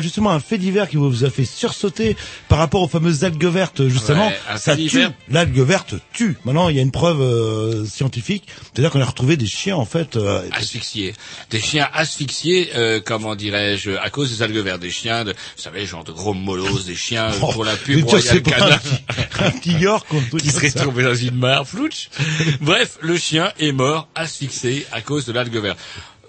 justement 0.01 0.31
un 0.31 0.39
fait 0.39 0.57
divers 0.57 0.87
qui 0.89 0.97
vous 0.97 1.23
a 1.25 1.29
fait 1.29 1.45
sursauter 1.45 2.15
par 2.47 2.57
rapport 2.59 2.81
aux 2.81 2.87
fameuses 2.87 3.23
algues 3.23 3.45
vertes, 3.45 3.87
justement. 3.87 4.27
Ouais, 4.27 4.39
un 4.49 4.57
ça 4.57 4.75
fait 4.75 4.83
tue. 4.83 4.89
divers. 4.89 5.13
L'algue 5.29 5.59
verte 5.59 5.95
tue. 6.13 6.37
Maintenant, 6.45 6.69
il 6.69 6.75
y 6.75 6.79
a 6.79 6.81
une 6.81 6.91
preuve 6.91 7.21
euh, 7.21 7.85
scientifique. 7.85 8.45
C'est-à-dire 8.73 8.91
qu'on 8.91 9.01
a 9.01 9.05
retrouvé 9.05 9.37
des 9.37 9.45
chiens, 9.47 9.75
en 9.75 9.85
fait. 9.85 10.15
euh, 10.15 10.41
Asphyxiés. 10.51 11.13
Des 11.49 11.59
chiens 11.59 11.87
asphyxiés, 11.93 12.69
euh, 12.75 12.99
comment 13.03 13.35
dirais-je, 13.35 13.91
à 13.91 14.09
cause 14.09 14.31
des 14.35 14.41
algues 14.43 14.57
vertes. 14.57 14.81
Des 14.81 14.91
chiens, 14.91 15.23
de, 15.23 15.31
vous 15.31 15.61
savez, 15.61 15.85
genre 15.85 16.03
de 16.03 16.11
gros 16.11 16.33
molosses, 16.33 16.85
des 16.85 16.95
chiens 16.95 17.29
euh, 17.31 17.37
Oh, 17.41 17.51
pour 17.51 17.65
la 17.65 17.73
mais 17.73 17.77
pub 17.77 18.05
tu 18.05 18.15
Royal 18.15 18.41
pas, 18.43 18.51
un 18.51 18.59
Canin. 18.59 18.77
petit- 18.77 19.43
un 19.43 19.51
petit 19.51 19.71
York 19.73 20.05
ou 20.13 20.17
un 20.17 20.21
truc 20.21 20.41
qui 20.41 20.47
comme 20.49 20.55
serait 20.57 20.69
ça. 20.69 20.83
tombé 20.83 21.03
dans 21.03 21.15
une 21.15 21.35
mare, 21.35 21.67
flouche. 21.67 22.09
Bref, 22.61 22.97
le 23.01 23.17
chien 23.17 23.51
est 23.59 23.71
mort 23.71 24.07
asphyxié 24.15 24.85
à 24.91 25.01
cause 25.01 25.25
de 25.25 25.31
l'algue 25.33 25.57
verte. 25.57 25.79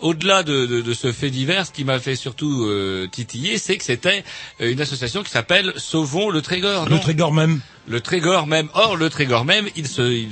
Au-delà 0.02 0.42
de, 0.42 0.66
de, 0.66 0.80
de 0.82 0.94
ce 0.94 1.10
fait 1.12 1.30
divers, 1.30 1.66
ce 1.66 1.72
qui 1.72 1.84
m'a 1.84 1.98
fait 1.98 2.16
surtout 2.16 2.64
euh, 2.66 3.06
titiller, 3.10 3.56
c'est 3.58 3.76
que 3.78 3.84
c'était 3.84 4.24
euh, 4.60 4.70
une 4.70 4.80
association 4.80 5.22
qui 5.22 5.30
s'appelle 5.30 5.72
Sauvons 5.76 6.28
le 6.28 6.42
Trégor. 6.42 6.88
Le 6.88 6.98
Trégor 7.00 7.32
même. 7.32 7.60
Le 7.88 8.00
Trégor 8.00 8.46
même. 8.46 8.68
Or, 8.74 8.96
le 8.96 9.08
Trégor 9.08 9.44
même, 9.44 9.66
il 9.76 9.86
se... 9.88 10.02
il- 10.02 10.28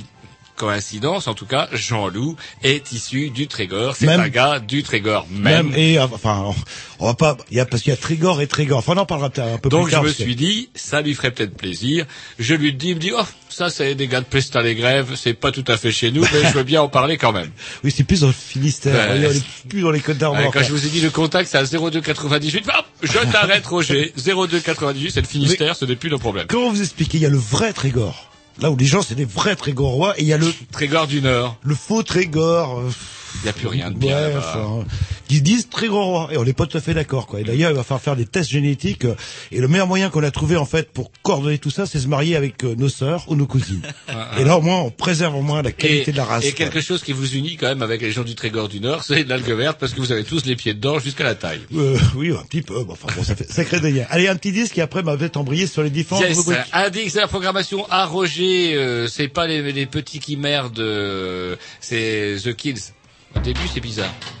Coïncidence, 0.61 1.27
en 1.27 1.33
tout 1.33 1.47
cas, 1.47 1.67
Jean-Loup 1.73 2.35
est 2.61 2.91
issu 2.91 3.31
du 3.31 3.47
Trégor. 3.47 3.95
C'est 3.95 4.07
un 4.07 4.29
gars 4.29 4.59
du 4.59 4.83
Trégor 4.83 5.25
même. 5.31 5.69
Même. 5.69 5.73
Et, 5.75 5.97
euh, 5.97 6.05
enfin, 6.11 6.53
on, 6.99 7.07
va 7.07 7.15
pas, 7.15 7.35
il 7.49 7.57
y 7.57 7.59
a, 7.59 7.65
parce 7.65 7.81
qu'il 7.81 7.89
y 7.89 7.93
a 7.93 7.97
Trégor 7.97 8.41
et 8.41 8.47
Trégor. 8.47 8.77
Enfin, 8.77 8.93
on 8.95 8.99
en 8.99 9.05
parlera 9.07 9.31
peut-être 9.31 9.53
un 9.55 9.57
peu 9.57 9.69
Donc 9.69 9.85
plus 9.85 9.89
je 9.89 9.95
tard. 9.95 10.03
me 10.03 10.07
parce 10.09 10.17
que- 10.17 10.23
suis 10.23 10.35
dit, 10.35 10.69
ça 10.75 11.01
lui 11.01 11.15
ferait 11.15 11.31
peut-être 11.31 11.57
plaisir. 11.57 12.05
Je 12.37 12.53
lui 12.53 12.73
dis, 12.73 12.89
il 12.89 12.95
me 12.95 12.99
dit, 12.99 13.11
oh, 13.17 13.23
ça 13.49 13.71
c'est 13.71 13.95
des 13.95 14.07
gars 14.07 14.19
de 14.21 14.25
Pestal 14.25 14.67
et 14.67 14.75
Grève, 14.75 15.13
c'est 15.15 15.33
pas 15.33 15.51
tout 15.51 15.65
à 15.67 15.77
fait 15.77 15.91
chez 15.91 16.11
nous, 16.11 16.21
mais 16.21 16.43
je 16.47 16.53
veux 16.53 16.63
bien 16.63 16.83
en 16.83 16.89
parler 16.89 17.17
quand 17.17 17.31
même. 17.31 17.49
Oui, 17.83 17.91
c'est 17.95 18.03
plus 18.03 18.21
dans 18.21 18.27
le 18.27 18.33
Finistère. 18.33 19.07
Voyez, 19.07 19.25
on 19.27 19.31
est 19.31 19.67
plus 19.67 19.81
dans 19.81 19.89
les 19.91 19.99
Côtes 19.99 20.19
d'Armor. 20.19 20.51
Quand 20.53 20.61
je 20.61 20.71
vous 20.71 20.85
ai 20.85 20.89
dit 20.89 21.01
le 21.01 21.09
contact, 21.09 21.49
c'est 21.49 21.57
à 21.57 21.63
0298. 21.65 22.67
Hop, 22.67 22.85
je 23.01 23.31
t'arrête, 23.31 23.65
Roger. 23.65 24.13
0298, 24.23 25.09
c'est 25.11 25.21
le 25.21 25.27
Finistère, 25.27 25.75
ce 25.75 25.85
n'est 25.85 25.95
plus 25.95 26.11
nos 26.11 26.19
problèmes. 26.19 26.45
Comment 26.47 26.69
vous 26.69 26.81
expliquez 26.81 27.17
Il 27.17 27.21
y 27.21 27.25
a 27.25 27.29
le 27.29 27.37
vrai 27.39 27.73
Trégor. 27.73 28.30
Là 28.59 28.69
où 28.69 28.75
les 28.75 28.85
gens, 28.85 29.01
c'est 29.01 29.15
des 29.15 29.25
vrais 29.25 29.55
Trégorois, 29.55 30.13
et 30.19 30.21
il 30.21 30.27
y 30.27 30.33
a 30.33 30.37
le, 30.37 30.51
Trégor 30.71 31.07
du 31.07 31.21
Nord. 31.21 31.57
le 31.63 31.75
faux 31.75 32.03
Trégor. 32.03 32.79
euh, 32.79 32.91
Il 33.35 33.43
n'y 33.43 33.49
a 33.49 33.53
plus 33.53 33.67
rien 33.67 33.89
de 33.91 33.97
bien 33.97 34.15
Ouais, 34.15 34.33
enfin, 34.37 34.85
se 35.29 35.37
disent 35.39 35.69
Trégorois. 35.69 36.29
Et 36.31 36.37
on 36.37 36.43
n'est 36.43 36.53
pas 36.53 36.65
tout 36.65 36.77
à 36.77 36.81
fait 36.81 36.93
d'accord, 36.93 37.25
quoi. 37.25 37.39
Et 37.39 37.43
d'ailleurs, 37.43 37.71
il 37.71 37.75
va 37.75 37.83
falloir 37.83 38.01
faire 38.01 38.15
des 38.17 38.25
tests 38.25 38.49
génétiques. 38.49 39.05
euh, 39.05 39.15
Et 39.51 39.59
le 39.59 39.67
meilleur 39.69 39.87
moyen 39.87 40.09
qu'on 40.09 40.23
a 40.23 40.31
trouvé, 40.31 40.57
en 40.57 40.65
fait, 40.65 40.91
pour 40.91 41.11
coordonner 41.23 41.57
tout 41.57 41.69
ça, 41.71 41.85
c'est 41.85 41.99
se 41.99 42.07
marier 42.07 42.35
avec 42.35 42.63
euh, 42.65 42.75
nos 42.77 42.89
sœurs 42.89 43.23
ou 43.29 43.35
nos 43.35 43.45
cousines. 43.47 43.81
et 44.39 44.43
là, 44.43 44.57
au 44.57 44.61
moins, 44.61 44.79
on 44.81 44.91
préserve 44.91 45.35
au 45.35 45.41
moins 45.41 45.61
la 45.61 45.71
qualité 45.71 46.09
Et, 46.09 46.11
de 46.11 46.17
la 46.17 46.25
race. 46.25 46.43
et 46.45 46.49
quoi. 46.51 46.57
quelque 46.65 46.81
chose 46.81 47.01
qui 47.01 47.13
vous 47.13 47.33
unit 47.35 47.55
quand 47.55 47.67
même 47.67 47.81
avec 47.81 48.01
les 48.01 48.11
gens 48.11 48.23
du 48.23 48.35
Trégor 48.35 48.67
du 48.67 48.81
Nord, 48.81 49.03
c'est 49.03 49.23
l'algue 49.27 49.51
verte, 49.51 49.79
parce 49.79 49.93
que 49.93 50.01
vous 50.01 50.11
avez 50.11 50.25
tous 50.25 50.43
les 50.45 50.55
pieds 50.57 50.73
dedans 50.73 50.99
jusqu'à 50.99 51.23
la 51.23 51.35
taille. 51.35 51.61
Euh, 51.75 51.97
oui, 52.15 52.31
un 52.31 52.43
petit 52.43 52.61
peu. 52.61 52.83
Bon, 52.83 52.93
enfin, 52.93 53.07
bon, 53.15 53.23
ça 53.23 53.35
fait 53.35 53.49
sacré 53.49 53.79
des 53.79 53.91
liens. 53.91 54.05
Allez, 54.09 54.27
un 54.27 54.35
petit 54.35 54.51
disque 54.51 54.77
et 54.77 54.81
après, 54.81 55.01
bah, 55.01 55.15
peut-être 55.17 55.37
embrayer 55.37 55.65
sur 55.65 55.81
les 55.81 55.89
différentes 55.89 56.25
Yes, 56.25 56.37
rubriques. 56.37 56.59
indique 56.73 57.13
la 57.13 57.27
programmation 57.27 57.85
à 57.89 58.05
Roger, 58.05 58.75
euh, 58.75 59.07
c'est 59.07 59.29
pas 59.29 59.47
les, 59.47 59.71
les 59.71 59.85
petits 59.85 60.19
qui 60.19 60.35
merdent, 60.35 60.79
euh, 60.79 61.55
c'est 61.79 62.35
The 62.43 62.53
Kills. 62.53 62.81
Au 63.35 63.39
début, 63.39 63.67
c'est 63.67 63.79
bizarre. 63.79 64.40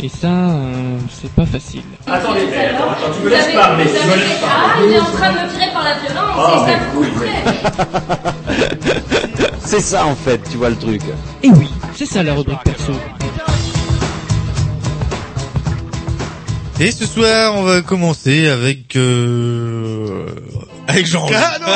Et 0.00 0.08
ça, 0.08 0.26
euh, 0.28 0.96
c'est 1.20 1.30
pas 1.32 1.46
facile. 1.46 1.82
Attendez, 2.06 2.40
attends, 2.52 2.90
attends, 2.90 3.12
tu 3.16 3.24
me 3.24 3.30
laisses 3.30 3.52
parler, 3.54 3.84
tu 3.84 3.90
me 3.92 4.14
laisses 4.16 4.40
Ah, 4.44 4.74
il 4.84 4.92
est 4.92 5.00
en 5.00 5.04
train 5.04 5.32
de 5.32 5.38
me 5.38 5.48
tirer 5.52 5.70
par 5.72 5.84
la 5.84 5.94
violence, 5.94 6.36
Ah, 6.36 6.66
et 6.66 6.72
ça 6.72 6.78
coûterait. 6.92 7.44
C'est 9.64 9.80
ça 9.80 10.06
en 10.06 10.16
fait, 10.16 10.40
tu 10.50 10.56
vois 10.56 10.70
le 10.70 10.76
truc. 10.76 11.02
Et 11.42 11.50
oui, 11.50 11.68
c'est 11.94 12.06
ça 12.06 12.22
la 12.22 12.34
rubrique 12.34 12.62
perso. 12.64 12.92
Et 16.80 16.90
ce 16.90 17.06
soir, 17.06 17.54
on 17.56 17.62
va 17.62 17.80
commencer 17.82 18.48
avec 18.48 18.96
euh, 18.96 20.26
avec 20.88 21.06
Jean. 21.06 21.26
Ah 21.32 21.58
non 21.60 21.66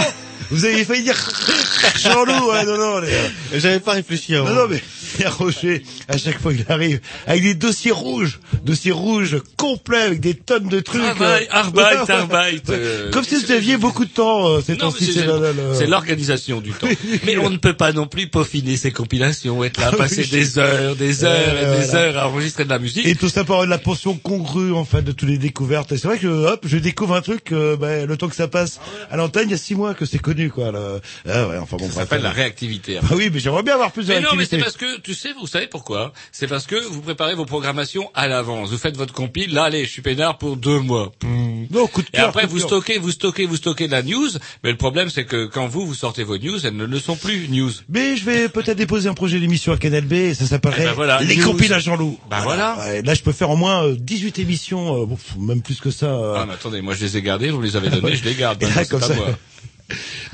Vous 0.51 0.65
avez 0.65 0.85
failli 0.85 1.03
dire 1.03 1.17
Jean-Loup, 1.99 2.51
ouais, 2.51 2.65
non, 2.65 2.77
non, 2.79 2.99
les 3.01 3.11
gars. 3.11 3.17
J'avais 3.55 3.81
pas 3.81 3.93
réfléchi 3.93 4.35
avant. 4.35 4.49
Non, 4.49 4.55
non, 4.55 4.67
mais 4.71 4.83
Pierre 5.17 5.37
Rocher, 5.39 5.83
à 6.09 6.19
chaque 6.19 6.41
fois 6.41 6.53
qu'il 6.53 6.67
arrive, 6.69 7.01
avec 7.27 7.43
des 7.43 7.55
dossiers 7.55 7.91
rouges, 7.93 8.39
dossiers 8.65 8.93
rouges 8.93 9.39
complets, 9.57 10.03
avec 10.03 10.21
des 10.21 10.35
tonnes 10.35 10.69
de 10.69 10.81
trucs. 10.81 11.01
Travail, 11.03 11.45
euh, 11.45 11.57
arbeit, 11.57 11.81
ouais, 11.83 12.11
arbeit, 12.11 12.37
ouais. 12.37 12.61
euh, 12.71 13.11
Comme 13.11 13.25
si 13.25 13.37
vous 13.37 13.51
aviez 13.53 13.77
beaucoup 13.77 14.05
de 14.05 14.11
temps, 14.11 14.47
euh, 14.49 14.61
ces 14.65 14.77
temps-ci, 14.77 15.13
c'est- 15.13 15.87
l'organisation 15.87 16.61
du 16.61 16.73
temps. 16.73 16.87
Mais 17.25 17.37
on 17.39 17.51
ne 17.51 17.57
peut 17.57 17.75
pas 17.75 17.93
non 17.93 18.07
plus 18.07 18.29
peaufiner 18.29 18.77
ces 18.77 18.91
compilations, 18.93 19.63
être 19.65 19.81
là, 19.81 19.93
passer 19.93 20.23
Oui. 20.23 20.29
des 20.29 20.59
heures, 20.59 20.97
des 20.97 21.25
heures 21.25 21.33
Euh, 21.37 21.77
et 21.77 21.81
des 21.81 21.87
voilà. 21.87 22.01
heures 22.07 22.19
à 22.19 22.29
enregistrer 22.29 22.65
de 22.65 22.71
la 22.71 22.79
musique. 22.79 23.07
Et 23.07 23.15
tout 23.15 23.29
ça 23.29 23.45
par 23.45 23.67
la 23.67 23.79
portion 23.79 24.17
congrue 24.17 24.73
en 24.73 24.85
fait 24.85 25.03
de 25.03 25.13
toutes 25.13 25.29
les 25.29 25.39
découvertes. 25.39 25.93
Et 25.93 25.99
c'est 25.99 26.09
vrai 26.09 26.19
que 26.19 26.27
hop, 26.27 26.65
je 26.67 26.77
découvre 26.79 27.15
un 27.15 27.23
truc. 27.23 27.53
euh, 27.53 27.77
ben, 27.77 28.07
le 28.07 28.17
temps 28.17 28.29
que 28.29 28.37
ça 28.37 28.49
passe 28.49 28.81
à 29.11 29.17
l'antenne, 29.17 29.49
il 29.49 29.53
y 29.53 29.55
a 29.55 29.59
six 29.59 29.75
mois 29.75 29.95
que 29.95 30.05
c'est 30.05 30.19
connu 30.19 30.36
quoi. 30.51 30.73
Là. 30.73 31.01
Ah 31.29 31.49
ouais, 31.49 31.59
enfin 31.59 31.77
bon. 31.77 31.87
Ça 31.87 31.95
bref, 31.95 32.05
s'appelle 32.05 32.21
euh, 32.21 32.25
la 32.25 32.31
réactivité. 32.31 32.99
Ah 33.03 33.15
oui, 33.15 33.31
mais 33.33 33.41
j'aimerais 33.41 33.63
bien 33.63 33.75
avoir 33.75 33.93
plus 33.93 34.07
de 34.07 34.13
Mais 34.13 34.21
non, 34.21 34.31
mais 34.37 34.45
c'est 34.45 34.59
parce 34.59 34.77
que, 34.77 35.01
tu 35.01 35.15
sais, 35.15 35.33
vous 35.39 35.47
savez 35.47 35.67
pourquoi 35.67 36.13
C'est 36.33 36.47
parce 36.47 36.67
que 36.67 36.77
vous 36.77 37.01
préparez 37.01 37.35
vos 37.35 37.45
programmations 37.47 38.11
à 38.15 38.29
l'avance. 38.29 38.71
Vous 38.71 38.79
faites 38.79 38.97
votre 38.97 39.13
compile, 39.13 39.53
là, 39.53 39.65
allez, 39.65 39.85
je 39.85 39.91
suis 39.91 40.03
peinard 40.03 40.39
pour 40.39 40.57
deux 40.57 40.79
mois. 40.81 41.13
Non, 41.71 41.87
coup 41.87 42.03
de 42.03 42.09
Et 42.09 42.17
cœur, 42.19 42.29
après, 42.29 42.43
coup 42.43 42.49
de 42.49 42.53
vous 42.53 42.59
stockez, 42.61 42.99
vous 42.99 43.11
stockez, 43.11 43.47
vous 43.47 43.57
stockez 43.57 43.87
de 43.87 43.93
la 43.93 44.03
news. 44.03 44.29
Mais 44.63 44.71
le 44.71 44.77
problème, 44.77 45.11
c'est 45.11 45.25
que 45.25 45.47
quand 45.47 45.67
vous, 45.67 45.87
vous 45.87 45.95
sortez 45.95 46.23
vos 46.25 46.39
news, 46.39 46.65
elles 46.65 46.77
ne 46.77 46.85
le 46.85 46.99
sont 47.01 47.17
plus 47.17 47.49
news. 47.49 47.71
Mais 47.89 48.17
je 48.17 48.25
vais 48.25 48.49
peut-être 48.49 48.77
déposer 48.77 49.09
un 49.09 49.15
projet 49.15 49.41
d'émission 49.41 49.73
à 49.73 49.77
Canal 49.77 50.05
B 50.05 50.13
et 50.13 50.35
ça 50.35 50.47
s'appellerait 50.47 50.83
Eh 50.83 50.87
ben 50.87 50.93
voilà, 50.93 51.21
Les 51.23 51.37
compiles 51.37 51.73
à 51.73 51.79
Jean-Loup. 51.79 52.19
Bah 52.31 52.41
voilà. 52.43 52.77
Ouais, 52.79 53.03
là, 53.03 53.15
je 53.15 53.23
peux 53.23 53.33
faire 53.33 53.51
au 53.51 53.57
moins 53.57 53.85
euh, 53.85 53.97
18 53.99 54.39
émissions, 54.39 55.03
euh, 55.03 55.07
bon, 55.07 55.17
pff, 55.17 55.37
même 55.39 55.63
plus 55.63 55.81
que 55.81 55.91
ça. 55.91 56.07
euh. 56.07 56.35
Ah, 56.39 56.45
mais 56.47 56.55
attendez, 56.55 56.83
moi, 56.83 56.95
je 56.95 57.05
les 57.05 57.17
ai 57.17 57.23
gardés, 57.23 57.51
vous 57.51 57.61
les 57.63 57.77
avez 57.77 57.89
donnés, 57.91 58.17
je 58.17 58.25
les 58.25 58.35
garde. 58.35 58.63
Et 58.63 58.67
là, 58.67 58.85
comme 58.85 59.01
ça. 59.01 59.15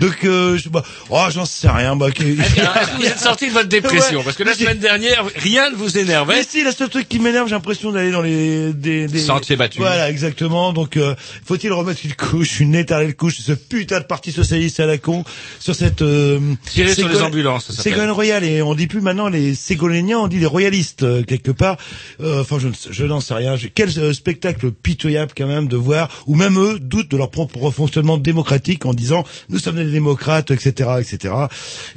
Donc, 0.00 0.24
euh, 0.24 0.56
je, 0.56 0.68
bah, 0.68 0.82
oh, 1.10 1.24
j'en 1.30 1.44
sais 1.44 1.68
rien. 1.68 1.94
Bah, 1.96 2.10
que- 2.10 2.22
Eh 2.22 2.34
vous 2.98 3.04
êtes 3.04 3.18
sorti 3.18 3.48
de 3.48 3.52
votre 3.52 3.68
dépression 3.68 4.18
Ouais. 4.18 4.24
Parce 4.24 4.36
que 4.36 4.42
la 4.42 4.54
semaine 4.54 4.78
dernière, 4.78 5.24
rien 5.36 5.70
ne 5.70 5.76
vous 5.76 5.98
énervait. 5.98 6.36
Mais 6.36 6.44
si, 6.48 6.64
le 6.64 6.72
seul 6.72 6.88
truc 6.88 7.08
qui 7.08 7.18
m'énerve, 7.18 7.48
j'ai 7.48 7.54
l'impression 7.54 7.92
d'aller 7.92 8.10
dans 8.10 8.22
les 8.22 8.72
des, 8.72 9.06
des 9.06 9.20
Sentiers 9.20 9.56
battus. 9.56 9.80
Voilà, 9.80 10.08
exactement. 10.10 10.72
Donc, 10.72 10.96
euh, 10.96 11.14
faut-il 11.44 11.72
remettre 11.72 12.00
une 12.04 12.14
couche, 12.14 12.60
une 12.60 12.74
éternelle 12.74 13.14
couche, 13.14 13.38
ce 13.40 13.52
putain 13.52 14.00
de 14.00 14.04
parti 14.04 14.32
socialiste 14.32 14.80
à 14.80 14.86
la 14.86 14.98
con 14.98 15.24
sur 15.60 15.74
cette 15.74 16.02
euh, 16.02 16.38
Tirer 16.66 16.94
sur 16.94 17.08
les 17.08 17.20
ambulances, 17.22 17.66
ça 17.66 17.72
s'appelle. 17.74 17.92
Ségolène 17.92 18.10
Royal 18.12 18.44
et 18.44 18.62
on 18.62 18.74
dit 18.74 18.86
plus 18.86 19.00
maintenant 19.00 19.28
les 19.28 19.54
Ségolèniens, 19.54 20.18
on 20.18 20.28
dit 20.28 20.38
les 20.38 20.46
royalistes 20.46 21.02
euh, 21.02 21.22
quelque 21.22 21.50
part. 21.50 21.76
Euh, 22.20 22.40
Enfin, 22.42 22.58
je, 22.58 22.68
je 22.90 23.04
n'en 23.04 23.20
sais 23.20 23.34
rien. 23.34 23.54
Quel 23.74 23.90
euh, 23.98 24.12
spectacle 24.12 24.70
pitoyable 24.72 25.32
quand 25.36 25.46
même 25.46 25.68
de 25.68 25.76
voir, 25.76 26.08
ou 26.26 26.34
même 26.34 26.58
eux 26.58 26.78
doutent 26.80 27.10
de 27.10 27.16
leur 27.16 27.30
propre 27.30 27.70
fonctionnement 27.70 28.16
démocratique 28.18 28.84
en 28.86 28.94
disant 28.94 29.24
nous 29.48 29.58
sommes 29.58 29.76
des 29.76 29.90
démocrates, 29.90 30.50
etc., 30.50 30.90
etc. 31.00 31.34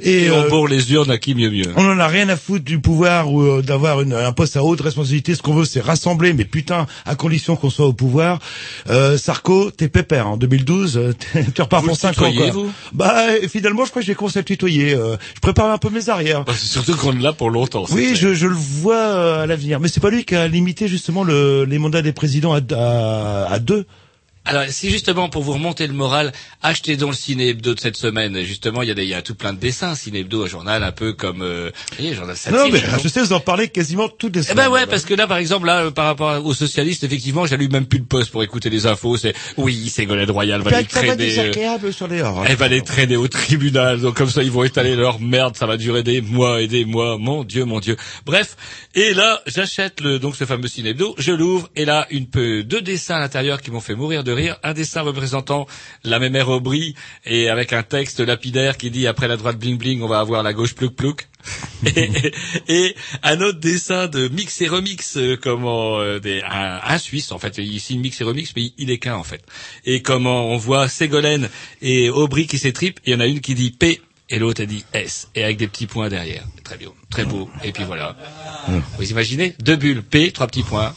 Et 0.00 0.30
on 0.30 0.42
euh, 0.44 0.48
bourre 0.48 0.68
les 0.68 0.92
urnes 0.92 1.10
à 1.10 1.18
qui 1.18 1.34
mieux 1.34 1.50
mieux. 1.50 1.72
on 1.76 1.84
en 1.90 1.98
a 1.98 2.06
rien 2.06 2.28
à 2.28 2.36
foutre 2.36 2.64
du 2.64 2.80
pouvoir 2.80 3.32
ou 3.32 3.42
euh, 3.42 3.62
d'avoir 3.62 3.98
un 4.00 4.32
poste 4.32 4.56
à 4.56 4.64
haute 4.64 4.80
responsabilité. 4.80 5.34
Ce 5.34 5.42
qu'on 5.42 5.54
veut, 5.54 5.64
c'est 5.64 5.80
rassembler, 5.80 6.32
mais 6.32 6.44
putain, 6.44 6.86
à 7.04 7.14
condition 7.14 7.56
qu'on 7.56 7.70
soit 7.70 7.86
au 7.86 7.92
pouvoir. 7.92 8.38
Euh, 8.88 9.16
Sarko, 9.18 9.70
t'es 9.70 9.88
pépère. 9.88 10.28
En 10.28 10.36
2012, 10.36 10.96
euh, 10.96 11.12
t'es- 11.32 11.44
tu 11.54 11.62
repars 11.62 11.80
pour 11.82 11.90
le 11.90 11.96
5 11.96 12.20
ans. 12.22 12.32
vous? 12.52 12.70
Bah, 12.92 13.36
et 13.40 13.48
finalement, 13.48 13.84
je 13.84 13.90
crois 13.90 14.02
que 14.02 14.06
j'ai 14.06 14.14
commencé 14.14 14.38
à 14.38 14.42
le 14.42 14.46
tutoyer. 14.46 14.94
euh, 14.94 15.16
je 15.34 15.40
prépare 15.40 15.70
un 15.70 15.78
peu 15.78 15.90
mes 15.90 16.08
arrières. 16.08 16.44
Bah, 16.44 16.52
c'est 16.56 16.66
surtout 16.66 16.94
qu'on 16.96 17.12
est 17.18 17.22
là 17.22 17.32
pour 17.32 17.50
longtemps. 17.50 17.84
Oui, 17.90 18.12
je, 18.14 18.34
je 18.34 18.46
le 18.46 18.54
vois 18.54 18.94
euh, 18.96 19.42
à 19.42 19.46
l'avenir. 19.46 19.80
Mais 19.80 19.88
c'est 19.88 20.00
pas 20.00 20.10
lui 20.10 20.24
qui 20.24 20.34
a 20.34 20.48
limité 20.48 20.88
justement 20.88 21.24
le, 21.24 21.64
les 21.64 21.78
mandats 21.78 22.02
des 22.02 22.12
présidents 22.12 22.52
à, 22.54 22.60
à, 22.74 23.52
à 23.52 23.58
deux. 23.58 23.86
Alors, 24.46 24.64
si 24.68 24.90
justement 24.90 25.28
pour 25.28 25.42
vous 25.42 25.52
remonter 25.52 25.86
le 25.86 25.92
moral, 25.92 26.32
achetez 26.62 26.96
donc 26.96 27.10
le 27.10 27.16
Ciné 27.16 27.48
Hebdo 27.48 27.74
de 27.74 27.80
cette 27.80 27.96
semaine. 27.96 28.42
Justement, 28.42 28.82
il 28.82 28.88
y 28.88 28.90
a, 28.92 28.94
des, 28.94 29.02
il 29.02 29.08
y 29.08 29.14
a 29.14 29.20
tout 29.22 29.34
plein 29.34 29.52
de 29.52 29.58
dessins. 29.58 29.94
Ciné 29.94 30.20
Hebdo, 30.20 30.44
un 30.44 30.48
journal 30.48 30.82
un 30.84 30.92
peu 30.92 31.12
comme, 31.12 31.42
euh, 31.42 31.70
vous 31.90 31.96
voyez, 31.98 32.14
journal 32.14 32.36
satirique. 32.36 32.72
non, 32.74 32.80
mais 32.94 33.00
je 33.02 33.08
sais, 33.08 33.20
vous 33.22 33.32
en 33.32 33.40
parlez 33.40 33.68
quasiment 33.68 34.08
toutes 34.08 34.36
les 34.36 34.40
Eh 34.42 34.44
semaines. 34.44 34.66
ben 34.66 34.70
ouais, 34.70 34.86
parce 34.86 35.04
que 35.04 35.14
là, 35.14 35.26
par 35.26 35.38
exemple, 35.38 35.66
là, 35.66 35.86
euh, 35.86 35.90
par 35.90 36.06
rapport 36.06 36.44
aux 36.46 36.54
socialistes, 36.54 37.02
effectivement, 37.04 37.44
j'allume 37.46 37.72
même 37.72 37.86
plus 37.86 37.98
le 37.98 38.04
poste 38.04 38.30
pour 38.30 38.42
écouter 38.42 38.70
les 38.70 38.86
infos. 38.86 39.16
C'est 39.16 39.34
oui, 39.56 39.88
Ségolène 39.88 40.30
Royal 40.30 40.60
va 40.62 40.70
les 40.70 40.86
ça 40.88 41.00
va 41.02 41.16
traîner. 41.16 41.38
euh, 41.38 41.92
sur 41.92 42.06
les 42.08 42.22
hors. 42.22 42.44
Elle 42.46 42.56
va 42.56 42.68
les 42.68 42.82
traîner 42.82 43.16
au 43.16 43.28
tribunal, 43.28 44.00
donc 44.00 44.14
comme 44.16 44.30
ça 44.30 44.42
ils 44.42 44.50
vont 44.50 44.62
étaler 44.64 44.94
leur 44.96 45.20
merde, 45.20 45.56
ça 45.56 45.66
va 45.66 45.76
durer 45.76 46.02
des 46.02 46.20
mois 46.20 46.60
et 46.62 46.68
des 46.68 46.84
mois, 46.84 47.18
mon 47.18 47.42
dieu, 47.44 47.64
mon 47.64 47.80
dieu. 47.80 47.96
Bref, 48.24 48.56
et 48.94 49.12
là 49.14 49.42
j'achète 49.46 50.00
le 50.00 50.18
donc 50.18 50.36
ce 50.36 50.44
fameux 50.44 50.68
ciné 50.68 50.90
hebdo, 50.90 51.14
je 51.18 51.32
l'ouvre 51.32 51.68
et 51.76 51.84
là 51.84 52.06
une 52.10 52.26
peu 52.28 52.62
deux 52.62 52.80
dessins 52.82 53.16
à 53.16 53.20
l'intérieur 53.20 53.60
qui 53.60 53.70
m'ont 53.70 53.80
fait 53.80 53.94
mourir 53.94 54.22
de 54.24 54.32
rire, 54.36 54.56
un 54.62 54.74
dessin 54.74 55.02
représentant 55.02 55.66
la 56.04 56.18
mémère 56.18 56.48
Aubry 56.48 56.94
et 57.24 57.48
avec 57.48 57.72
un 57.72 57.82
texte 57.82 58.20
lapidaire 58.20 58.76
qui 58.76 58.90
dit 58.90 59.06
après 59.06 59.28
la 59.28 59.36
droite 59.36 59.58
bling 59.58 59.78
bling 59.78 60.02
on 60.02 60.08
va 60.08 60.20
avoir 60.20 60.42
la 60.42 60.52
gauche 60.52 60.74
plouc 60.74 60.94
plouc. 60.94 61.28
et, 61.86 62.32
et 62.68 62.96
un 63.22 63.40
autre 63.40 63.60
dessin 63.60 64.08
de 64.08 64.28
mix 64.28 64.60
et 64.60 64.68
remix, 64.68 65.16
euh, 65.16 65.36
comment 65.40 65.98
euh, 66.00 66.18
des, 66.18 66.42
un, 66.42 66.80
un 66.82 66.98
Suisse 66.98 67.30
en 67.32 67.38
fait, 67.38 67.58
ici 67.58 67.98
mix 67.98 68.20
et 68.20 68.24
remix, 68.24 68.52
mais 68.56 68.72
il 68.78 68.90
est 68.90 68.98
qu'un 68.98 69.14
en 69.16 69.22
fait. 69.22 69.42
Et 69.84 70.02
comment 70.02 70.46
on 70.48 70.56
voit 70.56 70.88
Ségolène 70.88 71.48
et 71.82 72.10
Aubry 72.10 72.46
qui 72.46 72.58
s'étripent, 72.58 73.00
il 73.06 73.12
y 73.12 73.16
en 73.16 73.20
a 73.20 73.26
une 73.26 73.40
qui 73.40 73.54
dit 73.54 73.70
P 73.70 74.00
et 74.28 74.38
l'autre 74.38 74.60
elle 74.62 74.68
dit 74.68 74.84
S, 74.92 75.28
et 75.34 75.44
avec 75.44 75.56
des 75.56 75.68
petits 75.68 75.86
points 75.86 76.08
derrière. 76.08 76.44
Très 76.64 76.76
bien, 76.76 76.88
très 77.10 77.24
beau. 77.24 77.48
Et 77.62 77.72
puis 77.72 77.84
voilà. 77.84 78.16
Vous 78.98 79.10
imaginez? 79.10 79.54
Deux 79.60 79.76
bulles, 79.76 80.02
P, 80.02 80.32
trois 80.32 80.48
petits 80.48 80.64
points, 80.64 80.94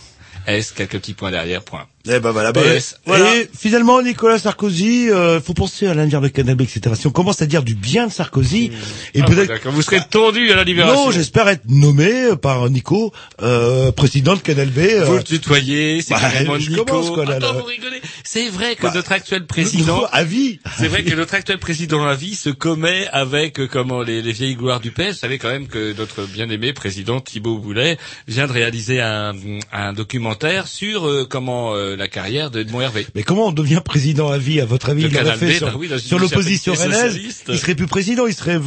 S, 0.48 0.72
quelques 0.72 1.00
petits 1.00 1.14
points 1.14 1.32
derrière, 1.32 1.64
point. 1.64 1.88
Eh 2.12 2.20
ben 2.20 2.32
voilà, 2.32 2.52
bah, 2.52 2.62
PS, 2.62 2.98
voilà. 3.06 3.36
Et 3.38 3.50
finalement, 3.58 4.02
Nicolas 4.02 4.40
Sarkozy, 4.40 5.10
euh, 5.12 5.40
faut 5.40 5.54
penser 5.54 5.86
à 5.88 5.94
l'avenir 5.94 6.22
de 6.22 6.28
Canal 6.28 6.60
etc. 6.62 6.96
Si 6.96 7.06
on 7.08 7.12
commence 7.12 7.42
à 7.42 7.46
dire 7.46 7.62
du 7.64 7.76
bien 7.76 8.08
de 8.08 8.12
Sarkozy, 8.12 8.72
et 9.14 9.22
Ah, 9.22 9.26
peut-être 9.26 9.48
d'accord. 9.48 9.72
Vous 9.74 9.82
serez 9.82 10.00
tondu 10.10 10.52
à 10.52 10.56
la 10.56 10.64
libération. 10.64 11.06
non, 11.06 11.12
j'espère 11.12 11.48
être 11.50 11.64
nommé 11.70 12.12
euh, 12.32 12.36
par 12.36 12.68
Nico, 12.70 13.14
euh, 13.42 13.92
président 13.92 14.36
de 14.36 14.40
Canal 14.42 14.70
B. 14.70 14.80
euh, 14.80 15.06
Vous 15.06 15.18
le 15.18 15.24
tutoyez, 15.24 16.02
c'est 16.02 16.14
bah, 16.16 16.58
Nico. 16.58 16.84
commence, 16.86 17.10
quoi, 17.12 17.26
là, 17.26 17.36
Attends, 17.36 17.54
là. 17.54 17.60
vous 17.60 17.66
rigolez. 17.66 18.02
C'est 18.24 18.50
vrai 18.50 18.76
que 18.76 18.84
Bah, 18.84 18.92
notre 18.96 19.12
actuel 19.12 19.46
président, 19.46 20.06
à 20.12 20.24
vie. 20.24 20.60
c'est 20.78 20.88
vrai 20.88 21.04
que 21.04 21.14
notre 21.16 21.36
actuel 21.36 21.60
président 21.60 22.06
à 22.06 22.16
vie 22.16 22.36
se 22.36 22.50
commet 22.50 23.08
avec 23.12 23.60
euh, 23.60 23.68
comment 23.72 24.02
les, 24.02 24.22
les 24.22 24.32
vieilles 24.32 24.56
gloires 24.56 24.80
du 24.80 24.92
PS. 24.92 25.08
Vous 25.10 25.14
savez 25.14 25.38
quand 25.38 25.50
même 25.50 25.68
que 25.68 25.94
notre 25.98 26.24
bien-aimé 26.24 26.74
président 26.74 27.20
Thibault 27.20 27.58
Boulet 27.60 27.98
vient 28.28 28.48
de 28.48 28.52
réaliser 28.54 29.00
un, 29.02 29.34
un 29.72 29.94
documentaire 29.94 30.68
sur 30.68 31.08
euh, 31.08 31.28
comment 31.30 31.76
euh, 31.76 31.96
la 32.00 32.08
carrière 32.08 32.50
de 32.50 32.62
Edmond 32.62 32.82
Hervé. 32.82 33.06
Mais 33.14 33.24
comment 33.24 33.48
on 33.48 33.52
devient 33.52 33.82
président 33.84 34.30
à 34.32 34.38
vie, 34.38 34.60
à 34.62 34.66
votre 34.66 34.90
avis? 34.90 35.04
Il 35.04 35.12
fait 35.12 35.48
B, 35.48 35.52
sur, 35.52 35.68
bah 35.68 35.74
oui, 35.78 35.90
sur 36.00 36.18
l'opposition 36.18 36.74
rennaise, 36.74 37.20
il 37.48 37.58
serait 37.60 37.76
plus 37.76 37.88
président, 37.88 38.26
il 38.26 38.34
serait 38.34 38.60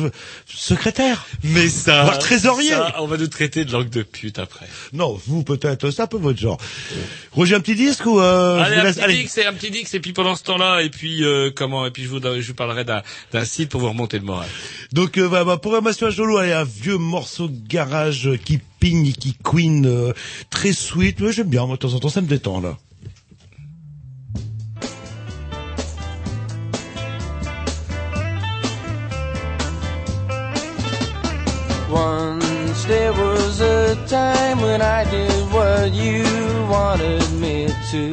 secrétaire. 0.46 1.26
Mais 1.42 1.68
ça, 1.68 2.04
Voire 2.04 2.18
trésorier. 2.18 2.70
ça, 2.70 2.94
on 3.00 3.06
va 3.06 3.16
nous 3.16 3.26
traiter 3.26 3.64
de 3.64 3.72
langue 3.72 3.90
de 3.90 4.02
pute 4.02 4.38
après. 4.38 4.66
Non, 4.92 5.20
vous 5.26 5.42
peut-être, 5.42 5.90
c'est 5.90 6.02
un 6.02 6.06
peu 6.06 6.18
votre 6.18 6.38
genre. 6.38 6.58
Roger, 7.32 7.54
un 7.56 7.60
petit 7.60 7.74
disque 7.74 8.06
ou 8.06 8.20
euh, 8.20 8.60
allez, 8.60 8.76
un 8.76 8.84
laisse- 8.84 8.96
petit 8.98 9.22
dix, 9.24 9.38
et 9.38 9.46
un 9.46 9.52
petit 9.54 9.70
dix, 9.70 9.94
et 9.94 10.00
puis 10.00 10.12
pendant 10.12 10.36
ce 10.36 10.42
temps-là, 10.44 10.82
et 10.82 10.90
puis 10.90 11.24
euh, 11.24 11.50
comment, 11.54 11.86
et 11.86 11.90
puis 11.90 12.02
je 12.04 12.08
vous, 12.08 12.20
je 12.20 12.46
vous 12.46 12.54
parlerai 12.54 12.84
d'un, 12.84 13.02
site 13.44 13.70
pour 13.70 13.80
vous 13.80 13.88
remonter 13.88 14.18
le 14.18 14.24
moral. 14.24 14.48
Donc, 14.92 15.16
euh, 15.18 15.28
bah, 15.28 15.44
bah, 15.44 15.56
programmation 15.56 16.06
à 16.06 16.10
Jolo, 16.10 16.36
allez, 16.36 16.52
un 16.52 16.64
vieux 16.64 16.98
morceau 16.98 17.48
de 17.48 17.56
garage 17.66 18.30
qui 18.44 18.60
pigne, 18.78 19.06
et 19.06 19.12
qui 19.12 19.34
queen, 19.42 19.86
euh, 19.86 20.12
très 20.50 20.72
sweet. 20.72 21.20
Ouais, 21.20 21.32
J'aime 21.32 21.48
bien, 21.48 21.64
moi, 21.66 21.76
de 21.76 21.80
temps 21.80 21.94
en 21.94 22.00
temps, 22.00 22.08
ça 22.08 22.20
me 22.20 22.26
détend, 22.26 22.60
là. 22.60 22.76
Once 31.92 32.84
there 32.86 33.12
was 33.12 33.60
a 33.60 33.94
time 34.06 34.62
when 34.62 34.80
I 34.80 35.04
did 35.10 35.52
what 35.52 35.92
you 35.92 36.24
wanted 36.70 37.30
me 37.32 37.68
to. 37.90 38.12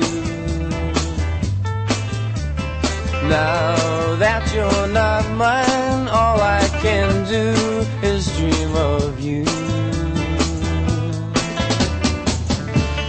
Now 3.29 4.15
that 4.17 4.51
you're 4.53 4.87
not 4.89 5.23
mine, 5.37 6.09
all 6.09 6.41
I 6.41 6.67
can 6.81 7.25
do 7.25 7.55
is 8.05 8.27
dream 8.37 8.75
of 8.75 9.17
you. 9.21 9.45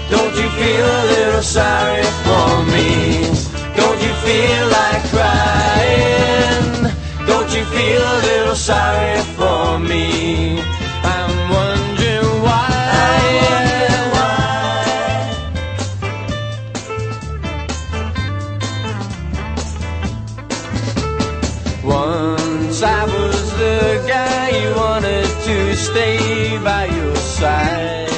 Don't 0.09 0.35
you 0.40 0.48
feel 0.61 0.87
a 0.87 1.04
little 1.14 1.42
sorry 1.42 2.04
for 2.22 2.50
me? 2.70 3.24
Don't 3.74 4.00
you 4.06 4.12
feel 4.22 4.66
like 4.78 5.02
crying? 5.11 6.60
Don't 7.30 7.50
you 7.56 7.64
feel 7.64 8.02
a 8.02 8.18
little 8.28 8.56
sorry 8.56 9.18
for 9.38 9.78
me? 9.78 10.60
I'm 11.14 11.34
wondering 11.56 12.42
why. 12.46 12.68
I 13.14 13.18
wonder 14.16 14.40
why. 21.84 21.94
Once 21.96 22.78
I 22.82 23.04
was 23.04 23.50
the 23.62 23.80
guy 24.08 24.44
you 24.60 24.70
wanted 24.74 25.28
to 25.46 25.56
stay 25.76 26.58
by 26.58 26.84
your 26.86 27.16
side. 27.16 28.08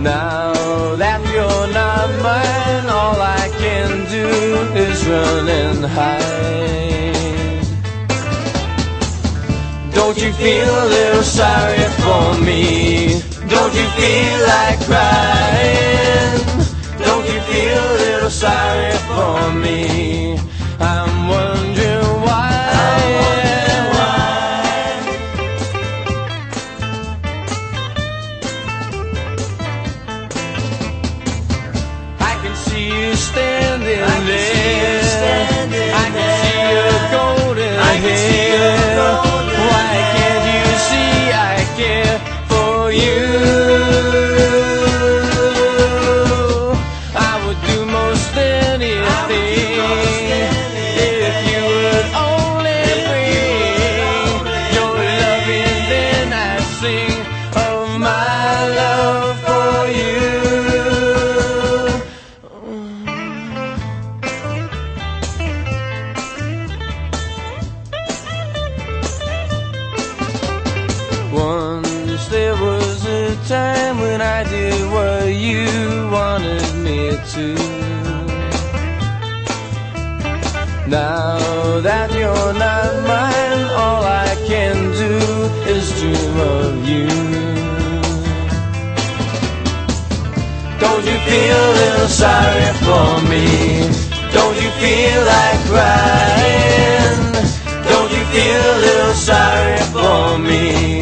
Now 0.00 0.53
is 5.04 5.10
run 5.10 5.48
and 5.48 5.84
hide. 5.84 6.24
Don't 9.92 10.20
you 10.20 10.32
feel 10.32 10.68
a 10.68 10.86
little 10.86 11.22
sorry 11.22 11.88
for 12.02 12.40
me? 12.44 13.20
Don't 13.48 13.74
you 13.74 13.86
feel 13.98 14.38
like 14.46 14.78
crying? 14.88 16.40
Don't 16.98 17.26
you 17.32 17.40
feel 17.40 17.78
a 17.78 17.96
little 18.04 18.30
sorry 18.30 18.92
for 19.08 19.52
me? 19.52 20.38
Now 80.94 81.80
that 81.80 82.14
you're 82.14 82.54
not 82.54 82.92
mine, 83.02 83.62
all 83.82 84.04
I 84.04 84.30
can 84.46 84.76
do 85.02 85.14
is 85.74 85.84
dream 85.98 86.36
of 86.38 86.88
you. 86.88 87.08
Don't 90.78 91.04
you 91.10 91.18
feel 91.28 91.60
a 91.70 91.74
little 91.82 92.10
sorry 92.24 92.70
for 92.86 93.10
me? 93.26 93.46
Don't 94.38 94.56
you 94.62 94.70
feel 94.82 95.20
like 95.34 95.60
crying? 95.72 97.18
Don't 97.90 98.10
you 98.16 98.24
feel 98.34 98.62
a 98.74 98.76
little 98.86 99.14
sorry 99.14 99.78
for 99.94 100.38
me? 100.38 100.93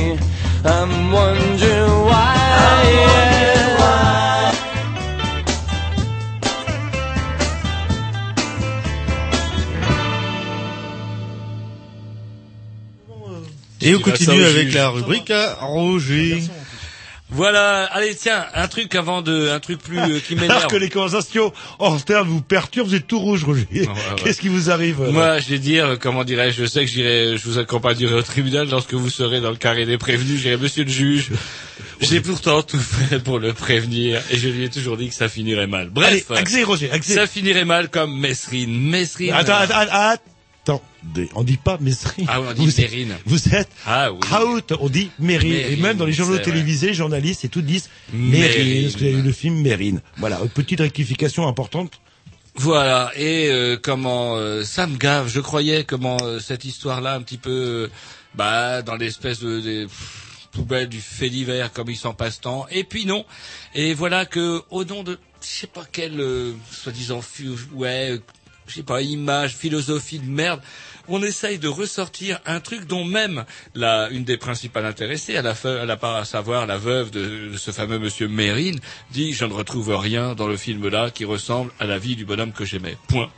Et 13.83 13.95
on 13.95 14.01
continue 14.01 14.45
avec 14.45 14.73
la 14.73 14.89
rubrique 14.89 15.31
à 15.31 15.55
Roger. 15.61 16.43
Voilà, 17.35 17.85
allez 17.85 18.15
tiens, 18.15 18.45
un 18.55 18.69
truc 18.69 18.95
avant 18.95 19.23
de, 19.23 19.49
un 19.49 19.59
truc 19.59 19.79
plus 19.81 19.99
euh, 19.99 20.21
qui 20.21 20.35
Alors 20.35 20.41
m'énerve. 20.49 20.67
que 20.67 20.77
les 20.77 20.91
conversations 20.91 21.51
hors 21.79 22.05
terme 22.05 22.29
vous 22.29 22.43
perturbent, 22.43 22.89
vous 22.91 22.95
êtes 22.95 23.07
tout 23.07 23.19
rouge, 23.19 23.45
Roger. 23.45 23.67
ouais. 23.73 23.87
Qu'est-ce 24.23 24.39
qui 24.39 24.49
vous 24.49 24.71
arrive 24.71 25.01
euh, 25.01 25.11
Moi, 25.11 25.39
je 25.39 25.49
vais 25.49 25.59
dire, 25.59 25.87
euh, 25.87 25.97
comment 25.99 26.25
dirais-je, 26.25 26.61
je 26.61 26.67
sais 26.67 26.81
que 26.85 26.91
j'irai, 26.91 27.39
je 27.39 27.45
vous 27.49 27.57
accompagnerai 27.57 28.13
au 28.13 28.23
tribunal 28.23 28.69
lorsque 28.69 28.93
vous 28.93 29.09
serez 29.09 29.41
dans 29.41 29.49
le 29.49 29.57
carré 29.57 29.87
des 29.87 29.97
prévenus. 29.97 30.43
J'irai, 30.43 30.59
monsieur 30.59 30.85
le 30.85 30.91
juge, 30.91 31.31
j'ai 32.03 32.21
pourtant 32.21 32.63
tout 32.63 32.79
fait 32.79 33.19
pour 33.19 33.39
le 33.39 33.55
prévenir 33.55 34.21
et 34.31 34.37
je 34.37 34.51
lui 34.51 34.65
ai 34.65 34.69
toujours 34.69 34.99
dit 34.99 35.09
que 35.09 35.15
ça 35.15 35.31
finirait 35.31 35.67
mal. 35.67 35.89
Bref, 35.89 36.27
Allez, 36.29 36.39
accès, 36.39 36.65
Roger, 36.65 36.91
accès. 36.91 37.15
ça 37.15 37.27
finirait 37.27 37.65
mal 37.65 37.89
comme 37.89 38.15
Mesrine. 38.15 38.91
Mesrine. 38.91 39.33
Attends, 39.33 39.55
attends, 39.55 39.75
attends. 39.91 40.23
On 41.35 41.43
dit 41.43 41.57
pas 41.57 41.79
Mesrine. 41.81 42.27
Ah 42.29 42.41
oui, 42.41 42.49
on 42.51 42.55
dit 42.55 42.67
vous 42.67 42.81
Mérine. 42.81 43.17
Vous 43.27 43.49
êtes 43.55 43.71
Ah 43.87 44.13
oui. 44.13 44.21
out, 44.33 44.73
on 44.81 44.89
dit 44.89 45.11
Mérine. 45.19 45.53
Et 45.71 45.77
même 45.77 45.97
dans 45.97 46.07
les 46.07 46.13
journaux 46.13 46.39
télévisés, 46.39 46.89
les 46.89 46.95
journalistes 46.95 47.45
et 47.45 47.49
tout 47.49 47.63
disent 47.63 47.89
Mérine. 48.13 48.41
Mérine. 48.41 48.91
Parce 48.91 49.03
a 49.03 49.07
eu 49.07 49.23
le 49.23 49.33
film 49.33 49.61
Mérine? 49.63 50.01
Voilà, 50.19 50.41
une 50.43 50.49
petite 50.49 50.81
rectification 50.81 51.49
importante. 51.49 52.01
Voilà, 52.55 53.11
et 53.17 53.49
euh, 53.51 53.79
comment 53.83 54.37
euh, 54.37 54.63
ça 54.63 54.87
me 54.87 54.99
gave, 54.99 55.27
je 55.27 55.41
croyais 55.41 55.85
comment 55.85 56.19
euh, 56.23 56.39
cette 56.39 56.67
histoire-là 56.67 57.15
un 57.15 57.23
petit 57.23 57.39
peu 57.39 57.89
bah 58.35 58.83
dans 58.83 58.95
l'espèce 58.95 59.41
de 59.41 59.85
pff, 59.85 60.49
poubelles 60.53 60.91
du 60.91 61.01
fait 61.01 61.31
divers 61.31 61.73
comme 61.73 61.89
il 61.89 61.97
s'en 61.97 62.13
passe 62.13 62.43
tant, 62.43 62.67
et 62.71 62.85
puis 62.85 63.07
non. 63.07 63.25
Et 63.75 63.95
voilà 63.95 64.27
que 64.27 64.61
au 64.69 64.85
nom 64.85 65.03
de 65.03 65.19
je 65.41 65.47
sais 65.47 65.67
pas 65.67 65.87
quelle 65.91 66.23
soi-disant 66.71 67.21
ouais, 67.73 68.21
je 68.67 68.75
sais 68.75 68.83
pas 68.83 69.01
image, 69.01 69.57
philosophie 69.57 70.19
de 70.19 70.29
merde, 70.29 70.61
on 71.13 71.23
essaye 71.23 71.59
de 71.59 71.69
ressortir 71.69 72.41
un 72.47 72.61
truc 72.61 72.87
dont 72.87 73.05
même 73.05 73.45
la 73.75 74.09
une 74.11 74.25
des 74.25 74.37
principales 74.37 74.87
intéressées, 74.87 75.37
à 75.37 75.43
la, 75.43 75.55
à 75.65 75.85
la 75.85 75.99
à 76.03 76.25
savoir 76.25 76.67
la 76.67 76.79
veuve 76.79 77.11
de, 77.11 77.51
de 77.53 77.57
ce 77.57 77.71
fameux 77.71 77.99
monsieur 77.99 78.29
Mérine, 78.29 78.81
dit 79.11 79.33
je 79.33 79.45
ne 79.45 79.53
retrouve 79.53 79.95
rien 79.95 80.35
dans 80.35 80.49
le 80.49 80.57
film 80.57 80.89
là 80.89 81.11
qui 81.11 81.25
ressemble 81.25 81.71
à 81.79 81.87
la 81.87 81.99
vie 81.99 82.17
du 82.17 82.25
bonhomme 82.25 82.53
que 82.53 82.65
j'aimais. 82.65 82.97
Point. 83.09 83.31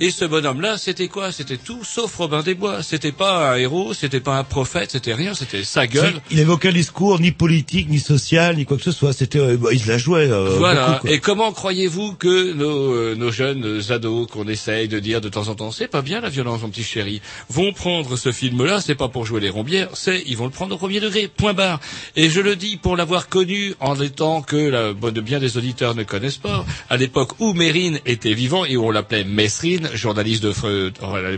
Et 0.00 0.10
ce 0.10 0.24
bonhomme-là, 0.24 0.78
c'était 0.78 1.08
quoi? 1.08 1.30
C'était 1.32 1.56
tout 1.58 1.84
sauf 1.84 2.16
Robin 2.16 2.42
des 2.42 2.54
Bois. 2.54 2.82
C'était 2.82 3.12
pas 3.12 3.52
un 3.52 3.56
héros, 3.56 3.94
c'était 3.94 4.20
pas 4.20 4.36
un 4.38 4.42
prophète, 4.44 4.90
c'était 4.92 5.14
rien, 5.14 5.34
c'était 5.34 5.62
sa 5.64 5.86
gueule. 5.86 6.20
Il 6.30 6.40
avait 6.40 6.50
aucun 6.50 6.72
discours, 6.72 7.20
ni 7.20 7.30
politique, 7.30 7.88
ni 7.88 8.00
social, 8.00 8.56
ni 8.56 8.64
quoi 8.64 8.78
que 8.78 8.82
ce 8.82 8.90
soit. 8.92 9.12
C'était, 9.12 9.38
euh, 9.38 9.56
bah, 9.56 9.68
il 9.72 9.80
se 9.80 9.88
la 9.88 9.98
jouait. 9.98 10.28
euh, 10.30 10.56
Voilà. 10.58 10.92
beaucoup. 10.94 11.06
Et 11.08 11.20
comment 11.20 11.52
croyez-vous 11.52 12.14
que 12.14 12.52
nos, 12.52 12.92
euh, 12.94 13.14
nos 13.16 13.30
jeunes 13.30 13.80
ados 13.90 14.26
qu'on 14.28 14.48
essaye 14.48 14.88
de 14.88 14.98
dire 14.98 15.20
de 15.20 15.28
temps 15.28 15.48
en 15.48 15.54
temps, 15.54 15.70
c'est 15.70 15.88
pas 15.88 16.02
bien 16.02 16.20
la 16.20 16.30
violence, 16.30 16.62
mon 16.62 16.68
petit 16.70 16.82
chéri, 16.82 17.20
vont 17.48 17.72
prendre 17.72 18.16
ce 18.16 18.32
film-là, 18.32 18.80
c'est 18.80 18.94
pas 18.94 19.08
pour 19.08 19.24
jouer 19.26 19.40
les 19.40 19.50
rombières, 19.50 19.90
c'est 19.94 20.22
ils 20.26 20.36
vont 20.36 20.46
le 20.46 20.50
prendre 20.50 20.74
au 20.74 20.78
premier 20.78 21.00
degré, 21.00 21.28
point 21.28 21.52
barre. 21.52 21.80
Et 22.16 22.30
je 22.30 22.40
le 22.40 22.56
dis 22.56 22.76
pour 22.76 22.96
l'avoir 22.96 23.28
connu 23.28 23.74
en 23.78 24.00
étant 24.00 24.42
que 24.42 24.56
la 24.56 24.92
bonne 24.94 25.20
bien 25.20 25.38
des 25.38 25.56
auditeurs 25.58 25.94
ne 25.94 26.02
connaissent 26.02 26.38
pas, 26.38 26.64
à 26.90 26.96
l'époque 26.96 27.32
où 27.40 27.52
Mérine 27.52 28.00
était 28.06 28.34
vivant 28.34 28.64
et 28.64 28.76
où 28.76 28.84
on 28.86 28.90
l'appelait 28.90 29.24
Messrine, 29.24 29.81
journaliste 29.94 30.42
de 30.42 30.52
Fre- 30.52 30.92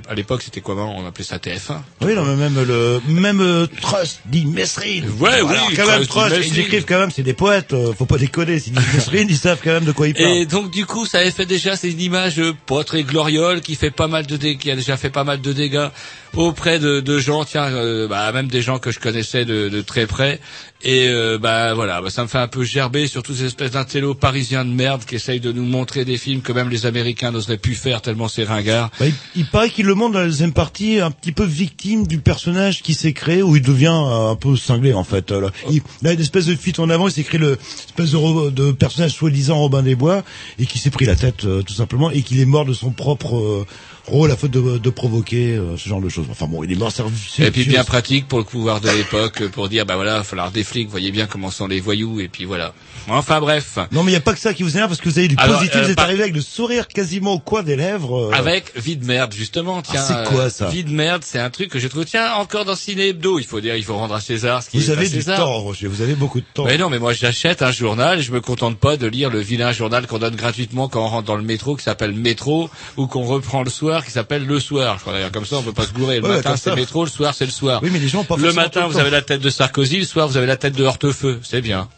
à 0.09 0.15
l'époque 0.15 0.43
c'était 0.43 0.61
comment 0.61 0.97
On 0.99 1.07
appelait 1.07 1.25
ça 1.25 1.37
TF1. 1.39 1.79
Oui, 2.03 2.15
non, 2.15 2.25
mais 2.25 2.37
même 2.37 2.63
le, 2.67 3.01
même 3.09 3.41
euh, 3.41 3.67
Trust 3.81 4.21
dit 4.27 4.47
Mesrine. 4.47 5.09
Ouais, 5.19 5.31
Alors, 5.35 5.51
oui, 5.69 5.75
quand 5.77 5.87
même, 5.87 6.07
Trust 6.07 6.37
ils 6.47 6.59
écrivent 6.61 6.85
quand 6.87 6.99
même, 6.99 7.11
c'est 7.11 7.23
des 7.23 7.35
poètes, 7.35 7.73
euh, 7.73 7.93
faut 7.93 8.07
pas 8.07 8.19
déconner. 8.19 8.59
S'ils 8.59 8.73
disent 8.73 8.85
Mesrine, 8.95 9.27
ils 9.31 9.37
savent 9.39 9.61
quand 9.63 9.73
même 9.73 9.85
de 9.85 9.93
quoi 9.93 10.09
ils 10.09 10.15
parlent. 10.15 10.29
Et 10.29 10.47
donc 10.47 10.71
du 10.71 10.87
coup, 10.87 11.07
ça 11.07 11.19
avait 11.19 11.31
fait 11.31 11.47
déjà 11.47 11.77
c'est 11.77 11.91
une 11.91 12.01
image 12.01 12.39
euh, 12.39 12.53
pas 12.67 12.85
très 12.85 13.03
gloriole 13.03 13.61
qui 13.61 13.75
fait 13.75 13.91
pas 13.91 14.09
mal 14.09 14.27
de 14.27 14.37
dé- 14.37 14.57
qui 14.57 14.71
a 14.71 14.77
déjà 14.77 14.97
fait 14.97 15.11
pas 15.11 15.25
mal 15.25 15.41
de 15.41 15.53
dégâts 15.53 15.89
auprès 16.35 16.79
de, 16.81 17.01
de 17.01 17.19
gens, 17.19 17.45
tiens, 17.45 17.65
euh, 17.73 18.09
bah, 18.09 18.31
même 18.33 18.49
des 18.49 18.61
gens 18.63 18.79
que 18.79 18.91
je 18.91 18.99
connaissais 18.99 19.45
de, 19.45 19.69
de 19.69 19.81
très 19.83 20.07
près. 20.07 20.41
Et 20.87 21.09
euh, 21.09 21.39
bah 21.39 21.73
voilà, 21.73 22.03
bah, 22.03 22.11
ça 22.11 22.23
me 22.23 22.29
fait 22.29 22.39
un 22.39 22.47
peu 22.47 22.63
gerber 22.63 23.07
sur 23.07 23.23
toutes 23.23 23.37
ces 23.37 23.47
espèces 23.47 23.71
d'intellos 23.71 24.13
parisiens 24.13 24.67
de 24.67 24.71
merde 24.71 25.03
qui 25.07 25.15
essayent 25.15 25.41
de 25.41 25.51
nous 25.51 25.65
montrer 25.65 26.05
des 26.05 26.19
films 26.19 26.43
que 26.43 26.53
même 26.53 26.69
les 26.69 26.85
Américains 26.85 27.31
n'oseraient 27.31 27.57
plus 27.57 27.75
faire 27.75 28.03
tellement 28.03 28.29
c'est 28.29 28.45
ringard. 28.45 28.91
Bah, 29.01 29.07
il, 29.35 29.47
paraît 29.47 29.71
qu'il 29.71 29.87
le 29.87 29.95
montre 29.95 30.13
dans 30.13 30.21
la 30.21 30.27
deuxième 30.27 30.53
partie 30.53 31.01
un 31.01 31.11
petit 31.11 31.33
peu 31.33 31.45
victime 31.45 32.07
du 32.07 32.19
personnage 32.19 32.83
qui 32.83 32.93
s'est 32.93 33.15
créé 33.15 33.43
où 33.43 33.57
il 33.57 33.63
devient 33.63 33.87
euh, 33.87 34.33
un 34.33 34.37
peu 34.37 34.57
cinglé 34.57 34.93
en 34.93 35.05
fait. 35.05 35.33
Euh, 35.33 35.41
là. 35.41 35.51
Il, 35.71 35.81
a 36.07 36.13
une 36.13 36.21
espèce 36.21 36.47
de 36.47 36.55
fuite 36.55 36.79
en 36.79 36.91
avant, 36.91 37.09
il 37.09 37.13
s'est 37.13 37.25
créé 37.25 37.41
le 37.41 37.59
espèce 37.87 38.13
de, 38.13 38.73
personnage 38.73 39.13
soi-disant 39.13 39.57
Robin 39.57 39.83
des 39.83 39.95
Bois 39.95 40.23
et 40.59 40.67
qui 40.67 40.79
s'est 40.79 40.91
pris 40.91 41.07
la 41.07 41.17
tête 41.17 41.47
euh, 41.47 41.63
tout 41.63 41.73
simplement 41.73 42.11
et 42.11 42.21
qu'il 42.21 42.39
est 42.41 42.45
mort 42.45 42.67
de 42.67 42.75
son 42.75 42.91
propre 42.91 43.65
euh, 44.09 44.11
rôle 44.13 44.31
à 44.31 44.37
faute 44.37 44.51
de, 44.51 44.79
de 44.79 44.91
provoquer 44.91 45.55
euh, 45.57 45.77
ce 45.77 45.89
genre 45.89 46.01
de 46.01 46.09
choses. 46.09 46.27
Enfin 46.31 46.47
bon, 46.47 46.65
il 46.65 46.73
est 46.73 46.77
mort. 46.77 46.93
c'est- 46.93 47.45
Et 47.47 47.51
puis 47.51 47.65
bien 47.65 47.85
pratique 47.85 48.29
pour 48.29 48.39
le 48.39 48.45
pouvoir 48.45 48.81
de 48.81 48.91
l'époque, 48.91 49.47
pour 49.49 49.69
dire 49.69 49.87
bah 49.87 49.97
voilà, 49.97 50.15
il 50.15 50.19
va 50.19 50.25
falloir 50.25 50.51
défendre 50.51 50.65
flics, 50.65 50.89
voyez 50.89 51.11
bien 51.13 51.27
comment 51.27 51.51
sont 51.51 51.67
les 51.67 51.81
voyous, 51.81 52.21
et 52.21 52.29
puis 52.29 52.45
voilà. 52.47 52.73
Enfin 53.09 53.39
bref. 53.41 53.79
Non, 53.93 54.03
mais 54.03 54.11
il 54.13 54.15
n'y 54.15 54.17
a 54.17 54.21
pas 54.21 54.33
que 54.33 54.39
ça 54.41 54.55
qui 54.55 54.63
vous 54.63 54.71
énerve 54.77 54.89
parce 54.89 55.01
que 55.03 55.09
vous 55.11 55.19
avez 55.19 55.29
du 55.29 55.35
Alors, 55.39 55.57
positif, 55.59 55.77
euh, 55.77 55.85
vous 55.85 55.91
êtes 55.91 55.99
arrivé 55.99 56.23
avec 56.23 56.35
le 56.35 56.41
sourire 56.41 56.89
quasiment 56.89 57.35
au 57.35 57.39
coin 57.39 57.63
des 57.63 57.77
lèvres. 57.77 58.31
euh. 58.31 58.35
Avec 58.35 58.73
vide 58.79 59.05
merde 59.05 59.35
justement 59.35 59.83
tiens 59.83 60.01
c'est 60.03 60.25
quoi, 60.29 60.49
ça 60.49 60.69
vide 60.69 60.91
merde 60.91 61.23
c'est 61.25 61.39
un 61.39 61.51
truc 61.51 61.69
que 61.69 61.79
je 61.79 61.87
trouve 61.89 62.07
tiens 62.07 62.33
encore 62.37 62.65
dans 62.65 62.75
Ciné 62.77 63.09
Hebdo 63.09 63.39
il 63.39 63.45
faut 63.45 63.61
dire 63.61 63.77
il 63.77 63.85
faut 63.85 63.95
rendre 63.97 64.15
à 64.15 64.21
César 64.23 64.63
ce 64.63 64.71
qui 64.71 64.79
Vous 64.79 64.91
est 64.91 64.95
à 64.95 64.97
avez 64.97 65.09
du 65.11 65.17
César. 65.17 65.37
temps, 65.39 65.61
Roger, 65.61 65.87
vous 65.87 66.01
avez 66.01 66.15
beaucoup 66.15 66.41
de 66.41 66.47
temps. 66.55 66.65
Mais 66.65 66.79
non, 66.79 66.89
mais 66.89 66.99
moi 66.99 67.13
j'achète 67.13 67.61
un 67.61 67.73
journal 67.73 68.21
et 68.21 68.23
je 68.23 68.33
me 68.33 68.41
contente 68.41 68.79
pas 68.79 68.97
de 68.97 69.07
lire 69.07 69.29
le 69.29 69.41
vilain 69.41 69.73
journal 69.73 70.07
qu'on 70.07 70.19
donne 70.19 70.35
gratuitement 70.37 70.89
quand 70.89 71.05
on 71.05 71.09
rentre 71.09 71.27
dans 71.27 71.37
le 71.37 71.43
métro 71.43 71.77
qui 71.77 71.85
s'appelle 71.85 72.13
Métro 72.15 72.71
ou 72.97 73.07
qu'on 73.07 73.25
reprend 73.25 73.63
le 73.63 73.71
soir 73.71 73.94
qui 74.03 74.11
s'appelle 74.11 74.47
Le 74.47 74.59
Soir. 74.59 74.95
Je 74.97 75.03
crois 75.03 75.13
d'ailleurs 75.13 75.31
comme 75.31 75.45
ça 75.45 75.57
on 75.59 75.63
peut 75.63 75.75
pas 75.75 75.85
se 75.85 75.93
gourer. 75.93 76.21
Le 76.21 76.23
Ouais, 76.23 76.37
matin 76.37 76.57
c'est. 76.57 76.75
Métro, 76.75 77.05
le 77.05 77.11
soir 77.11 77.35
c'est 77.35 77.45
le 77.45 77.51
soir. 77.51 77.81
Oui, 77.83 77.91
mais 77.93 77.99
les 77.99 78.09
gens 78.09 78.25
pas 78.25 78.37
Le 78.37 78.53
matin 78.55 78.83
le 78.83 78.87
vous 78.87 78.99
avez 78.99 79.11
la 79.11 79.21
tête 79.23 79.41
de 79.43 79.51
Sarkozy, 79.51 79.99
le 79.99 80.05
soir 80.05 80.27
vous 80.27 80.39
avez 80.39 80.47
la 80.47 80.57
tête 80.57 80.75
de 80.75 80.85
Hortefeux. 80.85 81.41
C'est 81.43 81.61
bien. 81.61 81.89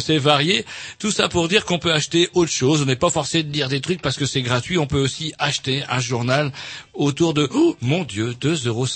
C'est 0.00 0.18
varié. 0.18 0.64
Tout 0.98 1.10
ça 1.10 1.28
pour 1.28 1.48
dire 1.48 1.64
qu'on 1.64 1.78
peut 1.78 1.92
acheter 1.92 2.28
autre 2.34 2.50
chose. 2.52 2.82
On 2.82 2.84
n'est 2.84 2.96
pas 2.96 3.10
forcé 3.10 3.42
de 3.42 3.52
lire 3.52 3.68
des 3.68 3.80
trucs 3.80 4.00
parce 4.00 4.16
que 4.16 4.26
c'est 4.26 4.42
gratuit. 4.42 4.78
On 4.78 4.86
peut 4.86 5.00
aussi 5.00 5.32
acheter 5.38 5.82
un 5.88 6.00
journal 6.00 6.52
autour 6.92 7.34
de, 7.34 7.48
oh, 7.52 7.76
mon 7.80 8.04
Dieu, 8.04 8.34
2,50 8.40 8.68
euros. 8.68 8.86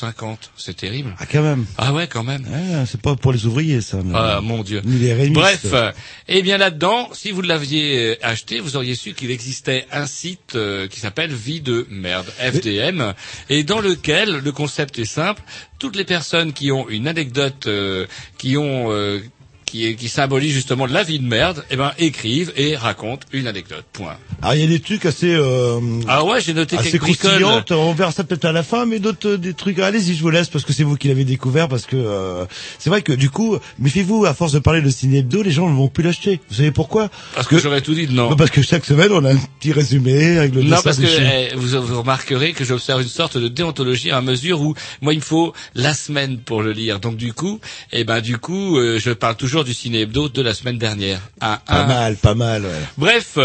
C'est 0.57 0.77
terrible. 0.77 1.15
Ah, 1.19 1.27
quand 1.31 1.43
même. 1.43 1.67
Ah 1.77 1.93
ouais, 1.93 2.07
quand 2.07 2.23
même. 2.23 2.43
Ouais, 2.47 2.85
c'est 2.87 3.01
pas 3.01 3.17
pour 3.17 3.33
les 3.33 3.47
ouvriers, 3.47 3.81
ça. 3.81 3.99
mais- 4.05 4.15
Ah 4.15 4.41
mon 4.43 4.63
Dieu. 4.63 4.83
Ni 4.85 4.99
les 4.99 5.13
rémistes. 5.15 5.35
Bref, 5.35 5.61
euh, 5.73 5.93
eh 6.29 6.43
bien 6.43 6.59
là-dedans, 6.59 7.09
si 7.13 7.31
vous 7.33 7.43
l'aviez 7.43 8.11
euh, 8.11 8.17
acheté, 8.23 8.61
vous 8.61 8.77
auriez 8.77 8.95
su 8.95 9.15
qu'il 9.15 9.31
existait 9.31 9.87
un 9.93 10.07
site 10.07 10.55
euh, 10.55 10.87
qui 10.87 11.01
s'appelle 11.01 11.33
Vie 11.33 11.61
de 11.61 11.87
merde, 11.91 12.27
FDM, 12.39 13.15
et 13.51 13.65
dans 13.65 13.81
lequel 13.81 14.39
le 14.39 14.53
concept 14.53 14.99
est 14.99 15.05
simple. 15.05 15.43
Toutes 15.79 15.97
les 15.97 16.05
personnes 16.05 16.53
qui 16.53 16.71
ont 16.73 16.89
une 16.89 17.07
anecdote, 17.09 17.67
euh, 17.67 18.07
qui 18.37 18.57
ont 18.57 18.91
euh, 18.93 19.21
qui, 19.69 19.97
qui 19.97 20.09
symbolise 20.09 20.53
justement 20.53 20.87
la 20.87 21.03
vie 21.03 21.19
de 21.19 21.27
merde, 21.27 21.65
eh 21.71 21.77
ben 21.77 21.93
écrivent 21.99 22.53
et 22.57 22.75
racontent 22.77 23.27
une 23.33 23.47
anecdote. 23.47 23.85
Point. 23.93 24.17
Ah, 24.41 24.57
il 24.57 24.63
y 24.63 24.65
a 24.65 24.67
des 24.67 24.81
trucs 24.81 25.05
assez, 25.05 25.35
euh, 25.35 25.81
Ah 26.07 26.25
ouais, 26.25 26.41
j'ai 26.41 26.55
noté 26.55 26.77
assez 26.77 26.93
quelques 26.93 27.03
croustillantes. 27.03 27.73
On 27.73 27.93
verra 27.93 28.13
ça 28.13 28.25
peut-être 28.25 28.45
à 28.45 28.53
la 28.53 28.63
fin, 28.63 28.87
mais 28.87 28.99
d'autres 28.99 29.31
euh, 29.31 29.37
des 29.37 29.53
trucs. 29.53 29.79
Allez-y, 29.79 30.15
je 30.15 30.23
vous 30.23 30.31
laisse 30.31 30.49
parce 30.49 30.65
que 30.65 30.73
c'est 30.73 30.85
vous 30.85 30.97
qui 30.97 31.09
l'avez 31.09 31.25
découvert. 31.25 31.69
Parce 31.69 31.87
que 31.87 31.97
euh, 31.97 32.45
c'est 32.79 32.89
vrai 32.89 33.03
que 33.03 33.13
du 33.13 33.31
coup, 33.31 33.59
méfiez-vous. 33.79 34.25
À 34.25 34.35
force 34.35 34.53
de 34.53 34.59
parler 34.59 34.81
de 34.81 34.91
ciné 34.91 35.19
hebdo, 35.19 35.43
les 35.43 35.51
gens 35.51 35.69
ne 35.69 35.77
vont 35.77 35.89
plus 35.89 36.03
l'acheter. 36.03 36.41
Vous 36.49 36.57
savez 36.57 36.71
pourquoi? 36.71 37.11
Parce 37.35 37.47
que 37.47 37.59
j'aurais 37.59 37.83
tout 37.83 37.95
dit 37.95 38.07
de 38.07 38.13
non. 38.13 38.31
Bah, 38.31 38.37
Parce 38.39 38.51
que 38.51 38.63
chaque 38.63 38.85
semaine, 38.85 39.13
on 39.13 39.25
a 39.25 39.33
un 39.33 39.39
petit 39.59 39.73
résumé 39.73 40.39
avec 40.39 40.55
le 40.55 40.63
Non, 40.63 40.79
parce 40.83 40.99
que 40.99 41.07
eh, 41.07 41.55
vous, 41.57 41.81
vous 41.81 42.01
remarquerez 42.01 42.53
que 42.53 42.65
j'observe 42.65 43.03
une 43.03 43.09
sorte 43.09 43.37
de 43.37 43.49
déontologie 43.49 44.11
à 44.11 44.21
mesure 44.21 44.61
où 44.61 44.75
moi 45.03 45.13
il 45.13 45.19
me 45.19 45.25
faut 45.25 45.53
la 45.75 45.95
semaine 45.95 46.39
pour 46.39 46.63
le 46.63 46.73
lire. 46.73 47.01
Donc 47.01 47.17
du 47.17 47.33
coup, 47.33 47.61
eh 47.93 48.05
ben 48.05 48.21
du 48.21 48.39
coup, 48.39 48.79
euh, 48.79 48.99
je 48.99 49.11
parle 49.11 49.37
toujours 49.37 49.58
du 49.65 49.75
ciné 49.75 50.01
hebdo 50.01 50.29
de 50.29 50.43
la 50.43 50.55
semaine 50.55 50.79
dernière. 50.79 51.21
Un, 51.41 51.57
Pas 51.67 51.87
mal, 51.87 52.17
pas 52.17 52.35
mal. 52.35 52.63
Ouais. 52.65 52.71
Bref, 52.97 53.39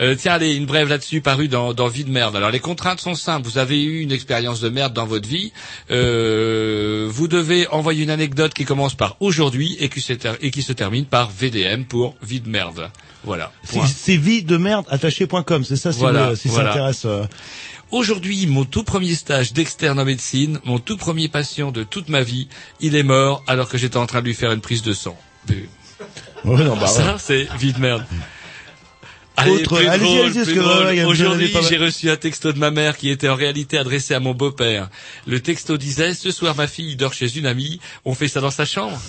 euh, 0.00 0.14
tiens, 0.16 0.32
allez, 0.34 0.54
une 0.54 0.66
brève 0.66 0.88
là-dessus 0.88 1.20
parue 1.20 1.48
dans, 1.48 1.74
dans 1.74 1.88
Vie 1.88 2.04
de 2.04 2.10
merde. 2.10 2.36
Alors 2.36 2.50
les 2.50 2.60
contraintes 2.60 3.00
sont 3.00 3.14
simples. 3.14 3.48
Vous 3.48 3.58
avez 3.58 3.82
eu 3.82 4.00
une 4.00 4.12
expérience 4.12 4.60
de 4.60 4.68
merde 4.68 4.92
dans 4.94 5.06
votre 5.06 5.28
vie. 5.28 5.52
Euh, 5.90 7.06
vous 7.10 7.28
devez 7.28 7.66
envoyer 7.68 8.04
une 8.04 8.10
anecdote 8.10 8.54
qui 8.54 8.64
commence 8.64 8.94
par 8.94 9.16
aujourd'hui 9.20 9.76
et 9.80 9.88
qui 9.88 10.00
se, 10.00 10.12
ter- 10.12 10.36
et 10.40 10.50
qui 10.50 10.62
se 10.62 10.72
termine 10.72 11.04
par 11.04 11.30
VDM 11.30 11.84
pour 11.84 12.14
Vie 12.22 12.40
de 12.40 12.48
merde. 12.48 12.90
Voilà. 13.24 13.52
C'est 13.86 14.16
vie 14.16 14.42
de 14.42 14.56
merde 14.56 14.86
attaché.com, 14.88 15.64
c'est 15.64 15.76
ça 15.76 15.92
si, 15.92 15.98
Voilà, 15.98 16.30
vous- 16.30 16.36
si 16.36 16.48
voilà. 16.48 16.64
ça 16.72 16.78
intéresse. 16.78 17.02
euh. 17.04 17.24
Aujourd'hui, 17.90 18.46
mon 18.46 18.64
tout 18.64 18.84
premier 18.84 19.14
stage 19.14 19.52
d'externe 19.54 19.98
en 19.98 20.04
médecine, 20.04 20.60
mon 20.64 20.78
tout 20.78 20.96
premier 20.98 21.28
patient 21.28 21.72
de 21.72 21.84
toute 21.84 22.08
ma 22.10 22.22
vie, 22.22 22.46
il 22.80 22.94
est 22.94 23.02
mort 23.02 23.42
alors 23.46 23.68
que 23.68 23.78
j'étais 23.78 23.96
en 23.96 24.04
train 24.06 24.20
de 24.20 24.26
lui 24.26 24.34
faire 24.34 24.52
une 24.52 24.60
prise 24.60 24.82
de 24.82 24.92
sang. 24.92 25.16
Non, 26.44 26.76
bah, 26.76 26.86
ça, 26.86 27.12
ouais. 27.12 27.18
c'est 27.18 27.48
vie 27.58 27.72
de 27.72 27.80
merde. 27.80 28.04
Allez, 29.36 29.52
Autre- 29.52 29.76
plus 29.78 29.86
drôle, 29.98 30.32
plus 30.32 30.54
drôle. 30.54 30.98
Aujourd'hui, 31.06 31.52
j'ai 31.68 31.76
reçu 31.76 32.10
un 32.10 32.16
texto 32.16 32.52
de 32.52 32.58
ma 32.58 32.72
mère 32.72 32.96
qui 32.96 33.08
était 33.08 33.28
en 33.28 33.36
réalité 33.36 33.78
adressé 33.78 34.14
à 34.14 34.20
mon 34.20 34.34
beau-père. 34.34 34.88
Le 35.28 35.38
texto 35.40 35.76
disait, 35.76 36.12
ce 36.14 36.32
soir 36.32 36.56
ma 36.56 36.66
fille 36.66 36.96
dort 36.96 37.12
chez 37.14 37.36
une 37.38 37.46
amie, 37.46 37.78
on 38.04 38.14
fait 38.14 38.26
ça 38.26 38.40
dans 38.40 38.50
sa 38.50 38.64
chambre. 38.64 39.00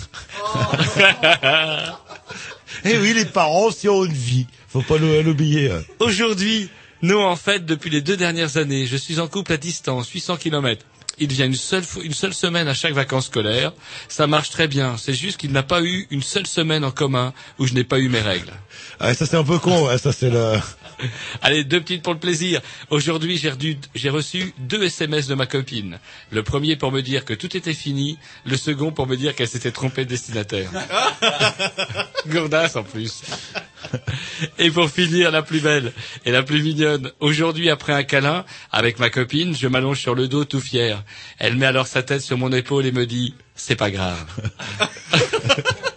Eh 2.84 2.96
oui, 2.98 3.12
les 3.14 3.24
parents 3.24 3.64
aussi 3.66 3.88
ont 3.88 4.04
une 4.04 4.12
vie. 4.12 4.46
Faut 4.68 4.82
pas 4.82 4.96
l'ou- 4.98 5.20
l'oublier. 5.22 5.68
euh. 5.70 5.80
Aujourd'hui, 5.98 6.68
non, 7.02 7.24
en 7.26 7.36
fait, 7.36 7.66
depuis 7.66 7.90
les 7.90 8.00
deux 8.00 8.16
dernières 8.16 8.56
années, 8.56 8.86
je 8.86 8.96
suis 8.96 9.18
en 9.18 9.26
couple 9.26 9.52
à 9.52 9.56
distance, 9.56 10.08
800 10.10 10.36
kilomètres. 10.36 10.84
Il 11.20 11.32
vient 11.32 11.46
une 11.46 11.54
seule, 11.54 11.84
une 12.02 12.14
seule 12.14 12.34
semaine 12.34 12.66
à 12.66 12.74
chaque 12.74 12.94
vacances 12.94 13.26
scolaires. 13.26 13.72
Ça 14.08 14.26
marche 14.26 14.50
très 14.50 14.68
bien. 14.68 14.96
C'est 14.96 15.14
juste 15.14 15.36
qu'il 15.38 15.52
n'a 15.52 15.62
pas 15.62 15.82
eu 15.82 16.06
une 16.10 16.22
seule 16.22 16.46
semaine 16.46 16.82
en 16.82 16.90
commun 16.90 17.32
où 17.58 17.66
je 17.66 17.74
n'ai 17.74 17.84
pas 17.84 17.98
eu 17.98 18.08
mes 18.08 18.20
règles. 18.20 18.52
Ah, 18.98 19.12
ça 19.14 19.26
c'est 19.26 19.36
un 19.36 19.44
peu 19.44 19.58
con. 19.58 19.86
ouais, 19.86 19.98
ça 19.98 20.12
c'est 20.12 20.30
le. 20.30 20.54
Allez, 21.42 21.64
deux 21.64 21.80
petites 21.80 22.02
pour 22.02 22.14
le 22.14 22.18
plaisir. 22.18 22.60
Aujourd'hui, 22.88 23.36
j'ai 23.36 23.52
j'ai 23.94 24.10
reçu 24.10 24.54
deux 24.58 24.82
SMS 24.82 25.26
de 25.26 25.34
ma 25.34 25.46
copine. 25.46 25.98
Le 26.30 26.42
premier 26.42 26.76
pour 26.76 26.90
me 26.90 27.02
dire 27.02 27.24
que 27.24 27.34
tout 27.34 27.54
était 27.56 27.74
fini. 27.74 28.18
Le 28.46 28.56
second 28.56 28.90
pour 28.90 29.06
me 29.06 29.16
dire 29.16 29.34
qu'elle 29.34 29.48
s'était 29.48 29.72
trompée 29.72 30.04
de 30.04 30.10
destinataire. 30.10 30.70
Gourdasse 32.26 32.76
en 32.76 32.82
plus. 32.82 33.22
Et 34.58 34.70
pour 34.70 34.90
finir, 34.90 35.30
la 35.30 35.42
plus 35.42 35.60
belle 35.60 35.92
et 36.24 36.30
la 36.30 36.42
plus 36.42 36.62
mignonne. 36.62 37.10
Aujourd'hui, 37.20 37.70
après 37.70 37.92
un 37.92 38.02
câlin, 38.02 38.44
avec 38.70 38.98
ma 38.98 39.10
copine, 39.10 39.54
je 39.54 39.68
m'allonge 39.68 40.00
sur 40.00 40.14
le 40.14 40.28
dos 40.28 40.44
tout 40.44 40.60
fier. 40.60 41.02
Elle 41.38 41.56
met 41.56 41.66
alors 41.66 41.86
sa 41.86 42.02
tête 42.02 42.22
sur 42.22 42.38
mon 42.38 42.52
épaule 42.52 42.86
et 42.86 42.92
me 42.92 43.06
dit, 43.06 43.34
c'est 43.54 43.76
pas 43.76 43.90
grave. 43.90 44.24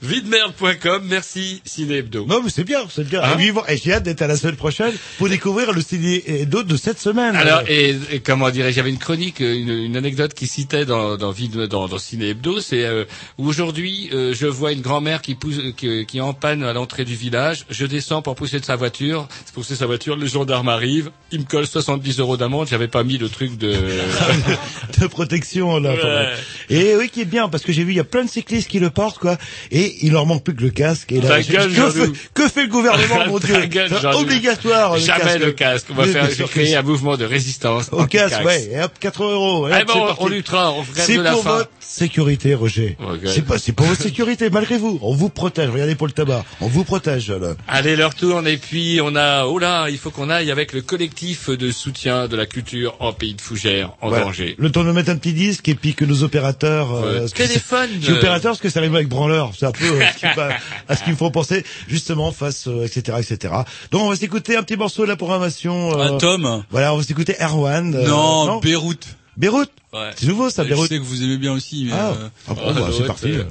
Videmerde.com, 0.00 1.02
merci 1.08 1.60
Ciné 1.64 1.96
Hebdo. 1.96 2.24
Non, 2.26 2.40
mais 2.42 2.50
c'est 2.50 2.64
bien, 2.64 2.80
c'est 2.88 3.08
bien. 3.08 3.20
Hein 3.22 3.36
et 3.68 3.76
j'ai 3.76 3.92
hâte 3.92 4.04
d'être 4.04 4.22
à 4.22 4.28
la 4.28 4.36
semaine 4.36 4.56
prochaine 4.56 4.92
pour 5.18 5.28
découvrir 5.28 5.72
le 5.72 5.80
ciné 5.80 6.46
d'autres 6.46 6.68
de 6.68 6.76
cette 6.76 7.00
semaine. 7.00 7.34
Alors, 7.34 7.62
et, 7.68 7.96
et 8.10 8.20
comment 8.20 8.50
dirais-je, 8.50 8.76
j'avais 8.76 8.90
une 8.90 8.98
chronique, 8.98 9.40
une, 9.40 9.70
une 9.70 9.96
anecdote 9.96 10.34
qui 10.34 10.46
citait 10.46 10.84
dans 10.84 11.16
dans, 11.16 11.32
dans, 11.68 11.88
dans 11.88 11.98
Ciné 11.98 12.28
Hebdo, 12.28 12.60
c'est 12.60 12.84
euh, 12.84 13.04
aujourd'hui 13.38 14.10
euh, 14.12 14.34
je 14.34 14.46
vois 14.46 14.72
une 14.72 14.82
grand-mère 14.82 15.20
qui 15.20 15.34
pousse, 15.34 15.58
qui, 15.76 16.06
qui 16.06 16.18
est 16.18 16.20
en 16.20 16.34
panne 16.34 16.62
à 16.62 16.72
l'entrée 16.72 17.04
du 17.04 17.16
village. 17.16 17.64
Je 17.68 17.86
descends 17.86 18.22
pour 18.22 18.36
pousser 18.36 18.60
de 18.60 18.64
sa 18.64 18.76
voiture, 18.76 19.26
pousser 19.52 19.74
sa 19.74 19.86
voiture, 19.86 20.16
le 20.16 20.26
gendarme 20.26 20.68
arrive, 20.68 21.10
il 21.32 21.40
me 21.40 21.44
colle 21.44 21.66
70 21.66 22.20
euros 22.20 22.36
d'amende. 22.36 22.68
J'avais 22.68 22.88
pas 22.88 23.02
mis 23.02 23.18
le 23.18 23.28
truc 23.28 23.58
de. 23.58 23.72
de 25.00 25.06
protection 25.06 25.78
là. 25.80 25.94
Ouais. 25.94 26.34
Et 26.70 26.96
oui, 26.96 27.08
qui 27.08 27.22
est 27.22 27.24
bien 27.24 27.48
parce 27.48 27.64
que 27.64 27.72
j'ai 27.72 27.82
vu 27.84 27.92
il 27.92 27.96
y 27.96 28.00
a 28.00 28.04
plein 28.04 28.24
de 28.24 28.30
cyclistes 28.30 28.68
qui 28.68 28.78
le 28.78 28.90
portent 28.90 29.18
quoi, 29.18 29.36
et 29.70 29.87
il 30.02 30.12
leur 30.12 30.26
manque 30.26 30.44
plus 30.44 30.54
que 30.54 30.62
le 30.62 30.70
casque. 30.70 31.12
Et 31.12 31.20
là, 31.20 31.40
gueule, 31.42 31.72
que, 31.72 31.90
fait, 31.90 32.10
que 32.34 32.48
fait 32.48 32.62
le 32.62 32.68
gouvernement, 32.68 33.26
mon 33.28 33.38
Dieu 33.38 33.64
gueule. 33.66 33.90
Obligatoire. 34.14 34.94
le 34.94 35.00
Jamais 35.00 35.20
casque. 35.24 35.38
le 35.40 35.52
casque. 35.52 35.86
On 35.90 35.94
va 35.94 36.04
faire 36.06 36.28
créer 36.48 36.76
un 36.76 36.82
mouvement 36.82 37.16
de 37.16 37.24
résistance. 37.24 37.88
Au 37.92 38.04
casque, 38.06 38.44
ouais. 38.44 38.68
Et 38.72 38.80
hop, 38.82 38.92
80 39.00 39.30
euros. 39.32 39.68
et 39.68 39.72
Eh 39.72 39.82
hop, 39.82 39.88
ben, 39.88 40.14
on- 40.18 40.28
luttera, 40.28 40.72
on 40.72 40.84
C'est 40.94 41.16
pour 41.16 41.42
votre 41.42 41.70
sécurité, 41.80 42.54
Roger. 42.54 42.96
Ok. 43.00 43.20
C'est 43.26 43.44
pas, 43.44 43.58
c'est 43.58 43.72
pour 43.72 43.86
votre 43.86 44.02
sécurité, 44.02 44.50
malgré 44.50 44.76
vous. 44.78 44.98
On 45.02 45.14
vous 45.14 45.28
protège. 45.28 45.70
Regardez 45.70 45.94
pour 45.94 46.06
le 46.06 46.12
tabac. 46.12 46.44
On 46.60 46.66
vous 46.68 46.84
protège, 46.84 47.30
là. 47.30 47.54
Allez, 47.66 47.96
leur 47.96 48.14
tourne 48.14 48.46
et 48.46 48.56
puis 48.58 49.00
on 49.02 49.16
a, 49.16 49.44
oh 49.46 49.58
là, 49.58 49.88
il 49.88 49.98
faut 49.98 50.10
qu'on 50.10 50.30
aille 50.30 50.50
avec 50.50 50.72
le 50.72 50.82
collectif 50.82 51.50
de 51.50 51.70
soutien 51.70 52.28
de 52.28 52.36
la 52.36 52.46
culture 52.46 52.94
en 53.00 53.12
pays 53.12 53.34
de 53.34 53.40
fougères, 53.40 53.92
en 54.00 54.08
Voilà. 54.08 54.24
danger. 54.24 54.54
Le 54.58 54.70
temps 54.70 54.84
de 54.84 54.92
mettre 54.92 55.10
un 55.10 55.16
petit 55.16 55.32
disque 55.32 55.68
et 55.68 55.74
puis 55.74 55.94
que 55.94 56.04
nos 56.04 56.22
opérateurs... 56.22 56.94
euh, 56.94 57.26
que 57.28 57.32
Téléphone, 57.42 57.88
c'est- 57.92 58.00
Je 58.00 58.04
suis 58.04 58.12
euh. 58.12 58.16
opérateur 58.18 58.52
parce 58.52 58.60
que 58.60 58.68
ça 58.70 58.80
arrive 58.80 58.94
avec 58.94 59.08
branleur. 59.08 59.52
Peu 59.78 59.86
euh, 60.02 60.04
ce 60.14 60.18
qui 60.18 60.26
me- 60.26 60.52
à 60.88 60.96
ce 60.96 61.02
qu'il 61.04 61.12
me 61.12 61.18
faut 61.18 61.30
penser, 61.30 61.64
justement, 61.88 62.32
face, 62.32 62.66
euh, 62.68 62.84
etc., 62.84 63.18
etc. 63.20 63.54
Donc 63.90 64.02
on 64.02 64.08
va 64.10 64.16
s'écouter 64.16 64.56
un 64.56 64.62
petit 64.62 64.76
morceau 64.76 65.02
de 65.04 65.08
la 65.08 65.16
programmation. 65.16 65.98
euh, 65.98 66.14
Un 66.14 66.18
tome 66.18 66.64
Voilà, 66.70 66.92
on 66.94 66.98
va 66.98 67.02
s'écouter 67.02 67.34
Erwan. 67.40 67.94
euh, 67.94 68.06
Non, 68.08 68.58
Beyrouth. 68.60 69.06
Beyrouth 69.36 69.70
Ouais. 69.94 70.10
C'est 70.16 70.26
nouveau 70.26 70.50
ça, 70.50 70.64
Je 70.64 70.68
Beyrouth 70.68 70.88
sais 70.88 70.98
que 70.98 71.02
vous 71.04 71.22
aimez 71.22 71.38
bien 71.38 71.52
aussi, 71.52 71.84
mais... 71.86 71.92
Ah, 71.94 72.08
euh, 72.10 72.28
ah 72.48 72.54
bon, 72.54 72.74
bah, 72.74 72.88
c'est 72.94 73.06
parti. 73.06 73.30
euh, 73.32 73.44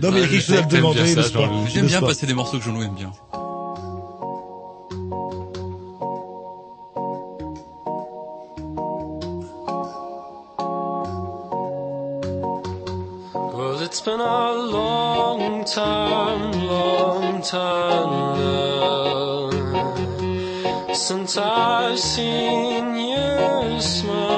Non, 0.00 0.12
mais 0.12 0.20
il 0.20 0.22
y 0.22 0.24
a 0.24 0.28
quelque 0.28 0.46
chose 0.46 0.56
à 0.56 0.62
me 0.62 0.70
demander. 0.70 1.14
J'aime 1.74 1.86
bien 1.86 2.00
pas 2.00 2.06
passer 2.06 2.26
des 2.26 2.32
morceaux 2.34 2.58
que 2.58 2.64
Jean-Loup 2.64 2.82
aime 2.84 2.94
bien. 2.94 3.12
Well, 13.64 13.80
it's 13.80 14.02
been 14.02 14.20
a 14.20 14.52
long 14.52 15.64
time, 15.64 16.52
long 16.52 17.40
time 17.40 18.10
now 18.38 19.14
since 20.92 21.38
I've 21.38 21.98
seen 21.98 22.94
you 22.94 23.80
smile, 23.80 24.33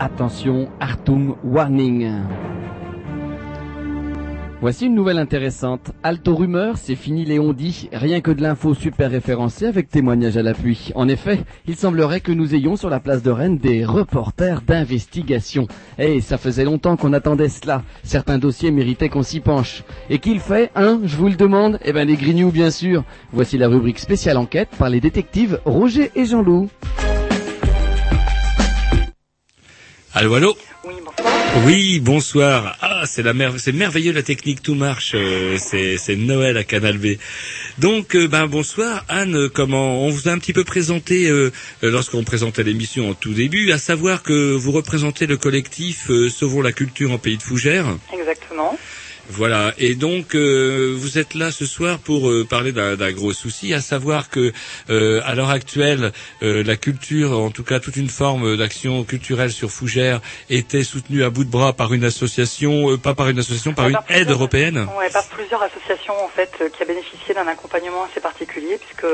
Attention, 0.00 0.68
Artung 0.78 1.34
Warning. 1.42 2.12
Voici 4.60 4.86
une 4.86 4.94
nouvelle 4.94 5.18
intéressante. 5.18 5.90
Alto 6.04 6.36
rumeur, 6.36 6.78
c'est 6.78 6.94
fini 6.94 7.24
les 7.24 7.40
on-dit. 7.40 7.88
Rien 7.92 8.20
que 8.20 8.30
de 8.30 8.40
l'info 8.40 8.74
super 8.74 9.10
référencée 9.10 9.66
avec 9.66 9.88
témoignage 9.88 10.36
à 10.36 10.42
l'appui. 10.42 10.92
En 10.94 11.08
effet, 11.08 11.40
il 11.66 11.74
semblerait 11.74 12.20
que 12.20 12.30
nous 12.30 12.54
ayons 12.54 12.76
sur 12.76 12.90
la 12.90 13.00
place 13.00 13.24
de 13.24 13.30
Rennes 13.30 13.58
des 13.58 13.84
reporters 13.84 14.62
d'investigation. 14.62 15.66
Eh, 15.98 16.20
ça 16.20 16.38
faisait 16.38 16.64
longtemps 16.64 16.96
qu'on 16.96 17.12
attendait 17.12 17.48
cela. 17.48 17.82
Certains 18.04 18.38
dossiers 18.38 18.70
méritaient 18.70 19.08
qu'on 19.08 19.24
s'y 19.24 19.40
penche. 19.40 19.82
Et 20.10 20.20
qu'il 20.20 20.38
fait, 20.38 20.70
hein, 20.76 21.00
je 21.04 21.16
vous 21.16 21.28
le 21.28 21.36
demande? 21.36 21.80
Eh 21.84 21.92
ben 21.92 22.06
les 22.06 22.16
Grignoux, 22.16 22.52
bien 22.52 22.70
sûr. 22.70 23.02
Voici 23.32 23.58
la 23.58 23.66
rubrique 23.66 23.98
spéciale 23.98 24.36
enquête 24.36 24.70
par 24.78 24.90
les 24.90 25.00
détectives 25.00 25.60
Roger 25.64 26.12
et 26.14 26.24
Jean-Loup. 26.24 26.68
Allô, 30.14 30.34
allô 30.34 30.56
Oui, 31.66 32.00
bonsoir. 32.00 32.76
Ah, 32.80 33.02
c'est 33.06 33.22
la 33.22 33.34
mer... 33.34 33.54
c'est 33.58 33.72
merveilleux 33.72 34.12
la 34.12 34.22
technique, 34.22 34.62
tout 34.62 34.74
marche. 34.74 35.12
euh, 35.14 35.56
c'est 35.58 35.96
c'est 35.98 36.16
Noël 36.16 36.56
à 36.56 36.64
Canal 36.64 36.98
B. 36.98 37.16
Donc, 37.78 38.16
euh, 38.16 38.26
ben 38.26 38.46
bonsoir 38.46 39.04
Anne. 39.08 39.36
euh, 39.36 39.48
Comment 39.48 40.04
on 40.04 40.10
vous 40.10 40.28
a 40.28 40.32
un 40.32 40.38
petit 40.38 40.52
peu 40.52 40.64
présenté 40.64 41.28
euh, 41.28 41.52
euh, 41.82 41.90
lorsqu'on 41.90 42.24
présentait 42.24 42.62
l'émission 42.64 43.10
en 43.10 43.14
tout 43.14 43.34
début, 43.34 43.70
à 43.72 43.78
savoir 43.78 44.22
que 44.22 44.54
vous 44.54 44.72
représentez 44.72 45.26
le 45.26 45.36
collectif 45.36 46.10
euh, 46.10 46.28
Sauvons 46.30 46.62
la 46.62 46.72
culture 46.72 47.12
en 47.12 47.18
pays 47.18 47.36
de 47.36 47.42
fougères. 47.42 47.86
Exactement. 48.12 48.78
Voilà, 49.30 49.74
et 49.76 49.94
donc 49.94 50.34
euh, 50.34 50.94
vous 50.96 51.18
êtes 51.18 51.34
là 51.34 51.52
ce 51.52 51.66
soir 51.66 51.98
pour 51.98 52.30
euh, 52.30 52.46
parler 52.48 52.72
d'un 52.72 53.12
gros 53.12 53.34
souci, 53.34 53.74
à 53.74 53.80
savoir 53.82 54.30
que 54.30 54.52
euh, 54.88 55.20
à 55.22 55.34
l'heure 55.34 55.50
actuelle, 55.50 56.12
euh, 56.42 56.62
la 56.64 56.76
culture, 56.76 57.38
en 57.38 57.50
tout 57.50 57.62
cas 57.62 57.78
toute 57.78 57.96
une 57.96 58.08
forme 58.08 58.56
d'action 58.56 59.04
culturelle 59.04 59.52
sur 59.52 59.70
Fougères, 59.70 60.22
était 60.48 60.82
soutenue 60.82 61.24
à 61.24 61.30
bout 61.30 61.44
de 61.44 61.50
bras 61.50 61.74
par 61.74 61.92
une 61.92 62.04
association, 62.04 62.90
euh, 62.90 62.96
pas 62.96 63.14
par 63.14 63.28
une 63.28 63.38
association, 63.38 63.74
par 63.74 63.88
une 63.88 63.98
aide 64.08 64.30
européenne. 64.30 64.88
Ouais, 64.98 65.10
par 65.10 65.26
plusieurs 65.26 65.62
associations 65.62 66.14
en 66.24 66.28
fait 66.28 66.50
euh, 66.62 66.70
qui 66.70 66.82
a 66.82 66.86
bénéficié 66.86 67.34
d'un 67.34 67.46
accompagnement 67.46 68.04
assez 68.04 68.20
particulier 68.20 68.78
puisque 68.78 69.06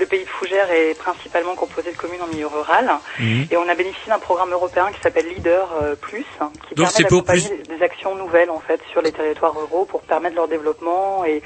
le 0.00 0.06
pays 0.06 0.24
de 0.24 0.28
Fougères 0.30 0.70
est 0.72 0.94
principalement 0.94 1.54
composé 1.54 1.92
de 1.92 1.96
communes 1.96 2.22
en 2.22 2.26
milieu 2.26 2.46
rural 2.46 2.90
Mhm. 3.18 3.46
et 3.50 3.56
on 3.56 3.68
a 3.68 3.74
bénéficié 3.74 4.08
d'un 4.10 4.18
programme 4.18 4.50
européen 4.50 4.90
qui 4.92 5.00
s'appelle 5.02 5.28
Leader 5.28 5.68
euh, 5.80 5.94
Plus 5.94 6.24
qui 6.68 6.74
Donc 6.74 6.88
c'est 6.88 7.04
permet 7.04 7.22
d'accompagner 7.22 7.62
des 7.68 7.82
actions 7.84 8.14
nouvelles 8.16 8.50
en 8.50 8.60
fait 8.60 8.80
sur 8.90 9.02
les 9.02 9.12
territoires 9.12 9.54
ruraux 9.54 9.84
pour 9.84 10.00
permettre 10.02 10.36
leur 10.36 10.48
développement 10.48 11.24
et 11.24 11.42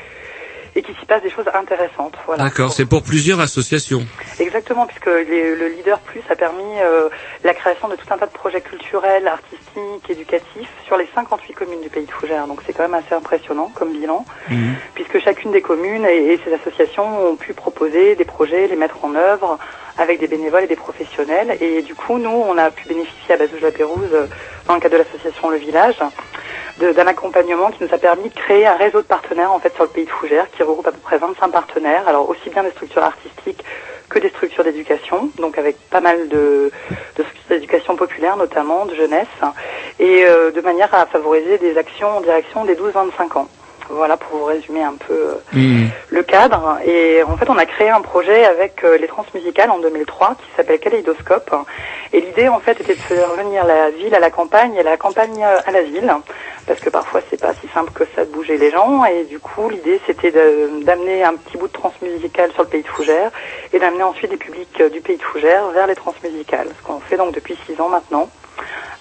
et 0.77 0.83
qu'il 0.83 0.95
s'y 0.97 1.07
passe 1.07 1.23
des 1.23 1.31
choses 1.31 1.45
intéressantes. 1.55 2.15
Voilà. 2.27 2.45
D'accord, 2.45 2.73
c'est 2.73 2.85
pour 2.87 3.03
plusieurs 3.03 3.41
associations. 3.41 4.05
Exactement, 4.41 4.87
puisque 4.87 5.07
les- 5.07 5.55
le 5.55 5.69
Leader 5.69 5.99
Plus 6.01 6.23
a 6.31 6.37
permis 6.37 6.63
euh, 6.81 7.09
la 7.45 7.55
création 7.55 7.89
de 7.89 7.97
tout 7.97 8.07
un 8.11 8.19
tas 8.19 8.27
de 8.27 8.33
projets 8.33 8.61
culturels, 8.61 9.27
artistiques, 9.29 10.09
éducatifs 10.11 10.69
sur 10.87 10.97
les 10.97 11.09
58 11.15 11.53
communes 11.55 11.81
du 11.81 11.89
pays 11.89 12.05
de 12.07 12.11
Fougères. 12.11 12.47
Donc 12.47 12.61
c'est 12.67 12.73
quand 12.73 12.83
même 12.89 12.95
assez 12.95 13.15
impressionnant 13.15 13.71
comme 13.75 13.93
bilan, 13.93 14.25
puisque 14.95 15.21
chacune 15.21 15.53
des 15.53 15.63
communes 15.63 16.07
et, 16.07 16.33
et 16.35 16.41
ces 16.45 16.53
associations 16.53 17.29
ont 17.29 17.37
pu 17.37 17.53
proposer 17.55 18.15
des 18.17 18.25
projets, 18.25 18.67
les 18.67 18.77
mettre 18.77 19.05
en 19.05 19.15
œuvre 19.15 19.59
avec 19.97 20.19
des 20.19 20.27
bénévoles 20.27 20.65
et 20.65 20.67
des 20.67 20.75
professionnels. 20.77 21.57
Et 21.61 21.83
du 21.83 21.95
coup, 21.95 22.19
nous, 22.19 22.29
on 22.49 22.59
a 22.59 22.71
pu 22.73 22.89
bénéficier 22.89 23.35
à 23.35 23.39
Bazouge-la-Pérouse, 23.39 24.09
euh, 24.13 24.27
dans 24.67 24.75
le 24.75 24.81
cadre 24.81 24.95
de 24.99 25.03
l'association 25.05 25.51
Le 25.51 25.57
Village, 25.59 25.95
d'un 26.79 27.07
accompagnement 27.07 27.71
qui 27.71 27.85
nous 27.85 27.95
a 27.95 27.99
permis 27.99 28.29
de 28.29 28.35
créer 28.35 28.67
un 28.67 28.77
réseau 28.77 29.01
de 29.01 29.07
partenaires 29.07 29.53
en 29.53 29.61
fait 29.61 29.75
sur 29.75 29.85
le 29.85 29.91
pays 29.91 30.05
de 30.05 30.11
Fougères 30.11 30.51
qui 30.51 30.63
regroupe 30.63 30.87
à 30.87 30.93
peu 30.93 30.99
près 30.99 31.19
25 31.19 31.49
partenaires, 31.49 32.07
alors 32.09 32.29
aussi 32.29 32.51
bien 32.51 32.63
des 32.63 32.71
structures 32.71 33.05
artistiques 33.05 33.65
que 34.09 34.19
des 34.19 34.29
structures 34.31 34.65
d'éducation, 34.65 35.31
donc 35.39 35.57
avec 35.59 35.77
pas 35.89 36.01
mal 36.01 36.29
de, 36.29 36.71
structures 37.13 37.49
d'éducation 37.49 37.97
populaire 37.97 38.37
notamment, 38.37 38.87
de 38.87 38.95
jeunesse, 38.95 39.27
et 39.99 40.25
euh, 40.25 40.51
de 40.51 40.61
manière 40.61 40.93
à 40.95 41.07
favoriser 41.07 41.59
des 41.59 41.79
actions 41.79 42.19
en 42.19 42.21
direction 42.21 42.65
des 42.65 42.75
12-25 42.75 43.39
ans. 43.39 43.49
Voilà 43.91 44.17
pour 44.17 44.39
vous 44.39 44.45
résumer 44.45 44.83
un 44.83 44.95
peu 44.95 45.37
euh, 45.55 45.87
le 46.09 46.23
cadre. 46.23 46.79
Et 46.85 47.23
en 47.23 47.37
fait, 47.37 47.49
on 47.51 47.59
a 47.59 47.67
créé 47.67 47.91
un 47.91 48.01
projet 48.01 48.45
avec 48.45 48.83
euh, 48.85 48.99
les 48.99 49.07
transmusicales 49.07 49.71
en 49.71 49.79
2003 49.79 50.37
qui 50.37 50.57
s'appelle 50.57 50.79
Kaleidoscope. 50.79 51.55
Et 52.13 52.21
l'idée, 52.21 52.49
en 52.49 52.61
fait, 52.61 52.81
était 52.81 52.95
de 52.95 53.01
faire 53.01 53.31
venir 53.35 53.65
la 53.65 53.91
ville 53.91 54.15
à 54.15 54.21
la 54.21 54.31
campagne 54.31 54.75
et 54.75 54.83
la 54.83 54.97
campagne 54.97 55.43
à 55.45 55.71
la 55.71 55.83
ville. 55.83 56.13
Parce 56.67 56.81
que 56.81 56.89
parfois, 56.89 57.21
c'est 57.29 57.41
pas 57.41 57.53
si 57.55 57.69
simple 57.69 57.93
que 57.93 58.05
ça 58.15 58.25
de 58.25 58.31
bouger 58.31 58.57
les 58.57 58.71
gens. 58.71 59.05
Et 59.05 59.25
du 59.25 59.39
coup, 59.39 59.69
l'idée, 59.69 60.01
c'était 60.07 60.33
d'amener 60.33 61.23
un 61.23 61.35
petit 61.35 61.59
bout 61.59 61.69
de 61.69 61.73
transmusicale 61.73 62.53
sur 62.53 62.63
le 62.63 62.69
pays 62.69 62.83
de 62.83 62.89
Fougères 62.89 63.31
et 63.73 63.79
d'amener 63.79 64.03
ensuite 64.03 64.31
des 64.31 64.37
publics 64.37 64.81
euh, 64.81 64.89
du 64.89 65.01
pays 65.01 65.17
de 65.17 65.23
Fougères 65.23 65.69
vers 65.71 65.87
les 65.87 65.95
transmusicales. 65.95 66.69
Ce 66.79 66.87
qu'on 66.87 67.01
fait 67.01 67.17
donc 67.17 67.35
depuis 67.35 67.57
six 67.67 67.81
ans 67.81 67.89
maintenant 67.89 68.29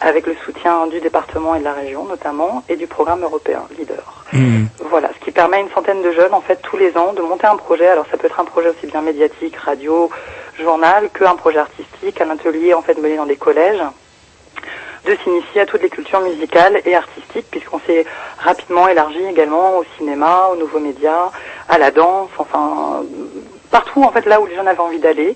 avec 0.01 0.27
le 0.27 0.35
soutien 0.45 0.87
du 0.87 0.99
département 0.99 1.55
et 1.55 1.59
de 1.59 1.63
la 1.63 1.73
région 1.73 2.05
notamment, 2.05 2.63
et 2.69 2.75
du 2.75 2.87
programme 2.87 3.23
européen 3.23 3.63
Leader. 3.77 4.23
Voilà, 4.89 5.09
ce 5.17 5.23
qui 5.23 5.31
permet 5.31 5.57
à 5.57 5.59
une 5.61 5.69
centaine 5.69 6.01
de 6.01 6.11
jeunes, 6.11 6.33
en 6.33 6.41
fait, 6.41 6.59
tous 6.61 6.77
les 6.77 6.97
ans, 6.97 7.13
de 7.13 7.21
monter 7.21 7.47
un 7.47 7.55
projet. 7.55 7.87
Alors, 7.87 8.05
ça 8.11 8.17
peut 8.17 8.27
être 8.27 8.39
un 8.39 8.45
projet 8.45 8.69
aussi 8.69 8.87
bien 8.87 9.01
médiatique, 9.01 9.55
radio, 9.55 10.09
journal, 10.59 11.09
qu'un 11.09 11.35
projet 11.35 11.59
artistique, 11.59 12.19
un 12.21 12.29
atelier, 12.31 12.73
en 12.73 12.81
fait, 12.81 12.97
mené 12.99 13.17
dans 13.17 13.25
des 13.25 13.35
collèges, 13.37 13.81
de 15.05 15.15
s'initier 15.23 15.61
à 15.61 15.65
toutes 15.65 15.81
les 15.81 15.89
cultures 15.89 16.21
musicales 16.21 16.81
et 16.85 16.95
artistiques, 16.95 17.47
puisqu'on 17.51 17.79
s'est 17.85 18.05
rapidement 18.39 18.87
élargi 18.87 19.23
également 19.29 19.77
au 19.77 19.85
cinéma, 19.97 20.49
aux 20.51 20.55
nouveaux 20.57 20.79
médias, 20.79 21.31
à 21.69 21.77
la 21.77 21.91
danse, 21.91 22.29
enfin, 22.37 23.03
partout, 23.71 24.03
en 24.03 24.11
fait, 24.11 24.25
là 24.25 24.41
où 24.41 24.45
les 24.45 24.55
jeunes 24.55 24.67
avaient 24.67 24.79
envie 24.79 24.99
d'aller. 24.99 25.35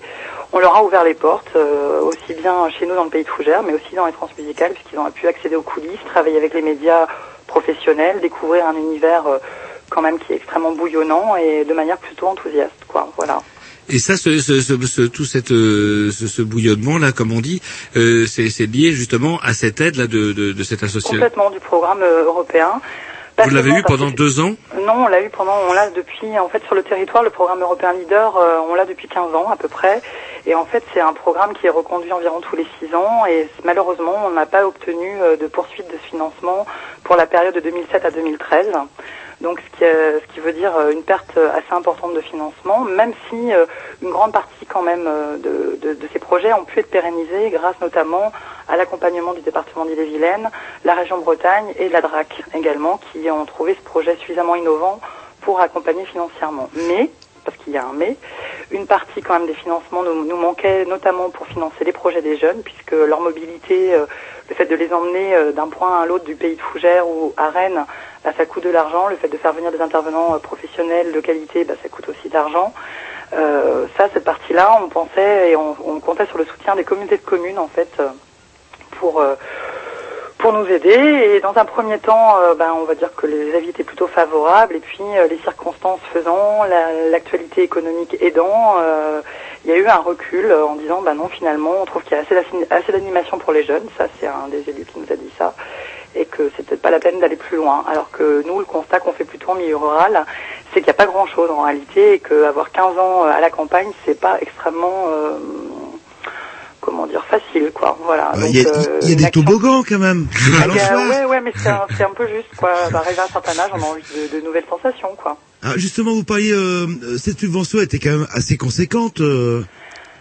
On 0.54 0.60
leur 0.60 0.76
a 0.76 0.84
ouvert 0.84 1.04
les 1.04 1.14
portes, 1.14 1.50
euh, 1.56 2.02
aussi 2.02 2.34
bien 2.42 2.70
chez 2.70 2.86
nous 2.86 2.96
dans 2.96 3.04
le 3.04 3.10
pays 3.10 3.24
de 3.24 3.30
Fougères, 3.30 3.64
mais 3.64 3.74
aussi 3.74 3.96
dans 3.96 4.06
les 4.06 4.14
transmusicales, 4.14 4.72
puisqu'ils 4.74 4.98
ont 5.00 5.12
pu 5.12 5.28
accéder 5.28 5.56
aux 5.56 5.62
coulisses, 5.62 6.00
travailler 6.06 6.38
avec 6.38 6.54
les 6.54 6.62
médias 6.62 7.06
professionnels, 7.48 8.20
découvrir 8.22 8.66
un 8.68 8.76
univers 8.76 9.28
euh, 9.28 9.38
quand 9.90 10.02
même 10.02 10.20
qui 10.20 10.34
est 10.34 10.38
extrêmement 10.38 10.72
bouillonnant 10.72 11.36
et 11.36 11.66
de 11.66 11.74
manière 11.74 11.98
plutôt 11.98 12.28
enthousiaste, 12.28 12.74
quoi. 12.88 13.10
Voilà. 13.18 13.40
Et 13.90 14.00
ça, 14.00 14.18
ce, 14.18 14.40
ce, 14.40 14.60
ce, 14.60 14.86
ce- 14.86 15.02
tout 15.04 15.24
cette, 15.24 15.52
euh, 15.52 16.12
ce, 16.12 16.42
bouillonnement 16.42 16.98
là, 16.98 17.14
comme 17.14 17.32
on 17.32 17.40
dit, 17.40 17.62
euh, 17.96 18.26
c'est 18.26 18.66
lié 18.66 18.92
justement 18.92 19.40
à 19.44 19.54
cette 19.54 19.80
aide 19.80 19.96
là 19.96 20.08
de, 20.08 20.34
de, 20.34 20.52
de 20.52 20.64
cette 20.64 20.84
association. 20.84 21.12
Complètement 21.18 21.50
du 21.52 21.60
programme 21.62 22.04
européen. 22.04 22.82
Pas 23.38 23.44
Vous 23.44 23.52
l'avez 23.54 23.70
eu 23.70 23.84
pendant 23.84 24.10
deux 24.10 24.40
ans. 24.40 24.56
Non, 24.82 25.06
on 25.06 25.08
l'a 25.08 25.22
eu 25.22 25.30
pendant, 25.30 25.54
on 25.70 25.74
l'a 25.74 25.92
depuis, 25.92 26.38
en 26.40 26.50
fait, 26.50 26.62
sur 26.66 26.74
le 26.74 26.82
territoire, 26.82 27.22
le 27.24 27.30
programme 27.30 27.62
européen 27.62 27.94
leader, 27.94 28.36
euh, 28.36 28.58
on 28.68 28.74
l'a 28.74 28.86
depuis 28.86 29.08
15 29.08 29.36
ans 29.36 29.50
à 29.52 29.56
peu 29.56 29.68
près. 29.68 30.02
Et 30.48 30.56
en 30.56 30.64
fait, 30.64 30.82
c'est 30.94 31.02
un 31.02 31.12
programme 31.12 31.54
qui 31.54 31.68
est 31.68 31.70
reconduit 31.70 32.14
environ 32.14 32.40
tous 32.40 32.56
les 32.56 32.66
6 32.80 32.96
ans. 32.96 33.26
Et 33.26 33.50
malheureusement, 33.66 34.16
on 34.26 34.30
n'a 34.30 34.46
pas 34.46 34.66
obtenu 34.66 35.22
euh, 35.22 35.36
de 35.36 35.46
poursuite 35.46 35.88
de 35.88 35.98
ce 36.02 36.08
financement 36.08 36.66
pour 37.04 37.18
la 37.18 37.26
période 37.26 37.54
de 37.54 37.60
2007 37.60 38.06
à 38.06 38.12
2013. 38.12 38.72
Donc, 39.42 39.60
ce 39.60 39.78
qui, 39.78 39.84
euh, 39.84 40.20
ce 40.22 40.34
qui 40.34 40.40
veut 40.40 40.54
dire 40.54 40.74
euh, 40.78 40.92
une 40.92 41.04
perte 41.04 41.38
assez 41.38 41.74
importante 41.74 42.14
de 42.14 42.22
financement, 42.22 42.80
même 42.80 43.12
si 43.30 43.52
une 44.02 44.10
grande 44.10 44.32
partie 44.32 44.66
quand 44.66 44.82
même 44.82 45.04
de 45.44 46.08
ces 46.14 46.20
projets 46.20 46.54
ont 46.54 46.64
pu 46.64 46.80
être 46.80 46.90
pérennisés 46.90 47.50
grâce 47.50 47.76
notamment 47.82 48.32
à 48.70 48.78
l'accompagnement 48.78 49.34
du 49.34 49.42
département 49.42 49.84
d'Ille-et-Vilaine, 49.86 50.50
la 50.86 50.94
région 50.94 51.18
Bretagne 51.20 51.74
et 51.78 51.90
la 51.90 52.02
DRAC 52.02 52.44
également, 52.56 53.00
qui 53.12 53.30
ont 53.30 53.46
trouvé 53.46 53.76
ce 53.76 53.84
projet 53.84 54.16
suffisamment 54.16 54.56
innovant 54.56 55.00
pour 55.42 55.60
accompagner 55.60 56.06
financièrement. 56.06 56.70
Mais, 56.88 57.10
parce 57.48 57.58
qu'il 57.64 57.72
y 57.72 57.78
a 57.78 57.86
un 57.86 57.94
mais, 57.94 58.18
une 58.72 58.86
partie 58.86 59.22
quand 59.22 59.40
même 59.40 59.48
des 59.48 59.54
financements 59.54 60.04
nous, 60.04 60.36
manquait 60.36 60.84
notamment 60.84 61.30
pour 61.30 61.48
financer 61.48 61.86
les 61.86 61.94
projets 61.94 62.22
des 62.22 62.36
jeunes, 62.36 62.62
puisque 62.62 62.92
leur 62.92 63.22
mobilité, 63.22 63.94
euh, 63.94 64.06
le 64.50 64.56
fait 64.56 64.66
de 64.66 64.76
les 64.76 64.92
emmener 64.92 65.34
euh, 65.34 65.54
d'un 65.54 65.70
point 65.70 66.02
à 66.02 66.06
l'autre 66.06 66.26
du 66.26 66.36
pays 66.36 66.58
de 66.58 66.62
Fougères 66.62 67.08
ou 67.08 67.34
à 67.38 67.50
Rennes, 67.50 67.86
bah, 68.26 68.32
ça 68.38 68.46
coûte 68.46 68.66
de 68.66 68.70
l'argent. 68.70 69.08
Le 69.08 69.16
fait 69.16 69.30
de 69.30 69.38
faire 69.38 69.54
venir 69.54 69.72
des 69.72 69.80
intervenants 69.80 70.36
euh, 70.36 70.40
professionnels 70.40 71.14
de 71.14 71.22
qualité, 71.22 71.64
bah, 71.64 71.76
ça 71.82 71.88
coûte 71.88 72.10
aussi 72.10 72.28
de 72.28 72.34
l'argent. 72.34 72.74
Ça, 73.98 74.08
cette 74.14 74.24
partie-là, 74.24 74.80
on 74.82 74.88
pensait 74.88 75.52
et 75.52 75.56
on, 75.58 76.00
comptait 76.00 76.26
sur 76.28 76.38
le 76.38 76.46
soutien 76.46 76.76
des 76.76 76.86
communautés 76.86 77.18
de 77.18 77.24
communes 77.24 77.60
en 77.60 77.68
fait 77.68 78.02
pour 78.92 79.22
pour 80.38 80.54
nous 80.54 80.66
aider. 80.68 80.90
Et 81.36 81.40
dans 81.42 81.58
un 81.58 81.66
premier 81.66 81.98
temps, 82.00 82.38
euh, 82.42 82.54
ben, 82.56 82.72
on 82.80 82.84
va 82.84 82.96
dire 82.96 83.14
que 83.16 83.26
les 83.28 83.56
avis 83.56 83.70
étaient 83.70 83.84
plutôt 83.84 84.08
favorables. 84.08 84.76
Et 84.76 84.80
puis 84.80 85.00
euh, 85.02 85.28
les 85.28 85.38
circonstances 85.40 86.00
faisant, 86.14 86.64
la- 86.70 87.10
l'actualité 87.10 87.64
économique 87.64 88.16
aidant, 88.22 88.76
euh, 88.80 89.22
il 89.66 89.72
y 89.72 89.74
a 89.74 89.78
eu 89.78 89.88
un 89.88 89.98
recul 89.98 90.52
en 90.54 90.76
disant, 90.76 91.02
ben 91.02 91.16
non, 91.16 91.28
finalement, 91.28 91.72
on 91.82 91.86
trouve 91.86 92.04
qu'il 92.04 92.16
y 92.16 92.20
a 92.20 92.24
assez 92.76 92.92
d'animation 92.92 93.38
pour 93.38 93.52
les 93.54 93.64
jeunes. 93.64 93.88
Ça, 93.98 94.06
c'est 94.20 94.28
un 94.28 94.48
des 94.50 94.70
élus 94.70 94.86
qui 94.86 95.00
nous 95.00 95.12
a 95.12 95.16
dit 95.16 95.32
ça. 95.38 95.54
Et 96.16 96.26
que 96.26 96.50
c'est 96.56 96.66
peut-être 96.66 96.82
pas 96.82 96.90
la 96.90 97.00
peine 97.00 97.20
d'aller 97.20 97.36
plus 97.36 97.58
loin. 97.58 97.84
Alors 97.92 98.10
que 98.12 98.44
nous, 98.48 98.58
le 98.60 98.66
constat 98.66 99.00
qu'on 99.00 99.12
fait 99.12 99.26
plutôt 99.26 99.52
en 99.52 99.56
milieu 99.56 99.76
rural, 99.78 100.26
c'est 100.74 100.80
qu'il 100.80 100.86
n'y 100.86 100.90
a 100.92 100.94
pas 100.94 101.06
grand-chose 101.06 101.50
en 101.52 101.62
réalité 101.62 102.14
et 102.14 102.20
qu'avoir 102.20 102.72
15 102.72 102.98
ans 102.98 103.24
à 103.24 103.40
la 103.40 103.50
campagne, 103.50 103.92
c'est 104.06 104.20
pas 104.20 104.38
extrêmement, 104.42 105.06
euh, 105.10 105.38
comment 106.88 107.06
dire, 107.06 107.24
facile, 107.26 107.72
quoi. 107.74 107.98
Voilà. 108.04 108.32
Euh, 108.36 108.40
Donc, 108.40 108.50
Il 108.50 108.62
y 108.62 108.66
a, 108.66 108.70
euh, 108.70 109.00
y 109.04 109.16
des 109.18 109.26
action- 109.26 109.44
toboggans 109.44 109.84
quand 109.88 110.00
même. 110.00 110.26
ah, 110.64 110.68
l'enfer. 110.68 110.98
ouais, 111.10 111.26
ouais, 111.26 111.42
mais 111.42 111.52
c'est 111.56 111.70
un, 111.70 112.10
peu 112.16 112.28
juste, 112.28 112.56
quoi. 112.56 112.72
Bah, 112.92 113.04
Arrivé 113.06 113.20
à 113.20 113.26
un 113.26 113.28
certain 113.28 113.60
âge, 113.60 113.72
on 113.74 113.82
a 113.82 113.86
envie 113.86 114.04
de, 114.16 114.40
de 114.40 114.46
nouvelles 114.46 114.66
sensations, 114.70 115.14
quoi. 115.22 115.36
Ah, 115.64 115.74
justement, 115.76 116.12
vous 116.14 116.24
parliez, 116.24 116.54
euh, 116.54 116.88
cette 117.18 117.40
subvention 117.40 117.82
était 117.82 118.00
quand 118.00 118.12
même 118.12 118.28
assez 118.34 118.56
conséquente. 118.58 119.20
euh. 119.22 119.64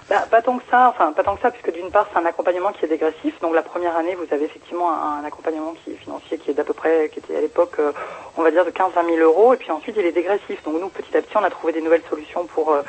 Bah, 0.09 0.25
pas 0.31 0.41
tant 0.41 0.57
que 0.59 0.63
ça, 0.71 0.89
enfin 0.95 1.13
pas 1.13 1.25
tant 1.25 1.35
que 1.35 1.43
ça, 1.43 1.51
puisque 1.51 1.73
d'une 1.77 1.91
part 1.91 2.07
c'est 2.13 2.19
un 2.21 2.25
accompagnement 2.27 2.71
qui 2.71 2.85
est 2.85 2.89
dégressif. 2.89 3.35
Donc 3.43 3.53
la 3.57 3.63
première 3.63 3.97
année, 3.97 4.15
vous 4.15 4.33
avez 4.33 4.45
effectivement 4.45 4.89
un, 4.93 5.21
un 5.21 5.25
accompagnement 5.27 5.75
qui 5.83 5.91
est 5.91 5.97
financier, 5.97 6.39
qui 6.39 6.53
est 6.53 6.55
d'à 6.55 6.63
peu 6.63 6.75
près, 6.75 7.11
qui 7.13 7.19
était 7.19 7.37
à 7.37 7.41
l'époque, 7.41 7.73
euh, 7.81 7.91
on 8.37 8.43
va 8.45 8.53
dire 8.53 8.65
de 8.65 8.71
15-20 8.71 9.05
000 9.05 9.17
euros, 9.19 9.53
et 9.53 9.57
puis 9.57 9.69
ensuite 9.73 9.97
il 9.99 10.07
est 10.07 10.13
dégressif. 10.13 10.63
Donc 10.65 10.81
nous, 10.81 10.89
petit 10.91 11.17
à 11.17 11.23
petit, 11.23 11.37
on 11.37 11.43
a 11.43 11.51
trouvé 11.51 11.73
des 11.73 11.81
nouvelles 11.81 12.05
solutions 12.09 12.47
pour 12.47 12.71
euh, 12.71 12.83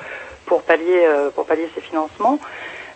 pour 0.45 0.61
pallier 0.61 1.05
euh, 1.07 1.31
pour 1.31 1.47
pallier 1.47 1.67
ces 1.73 1.81
financements. 1.81 2.37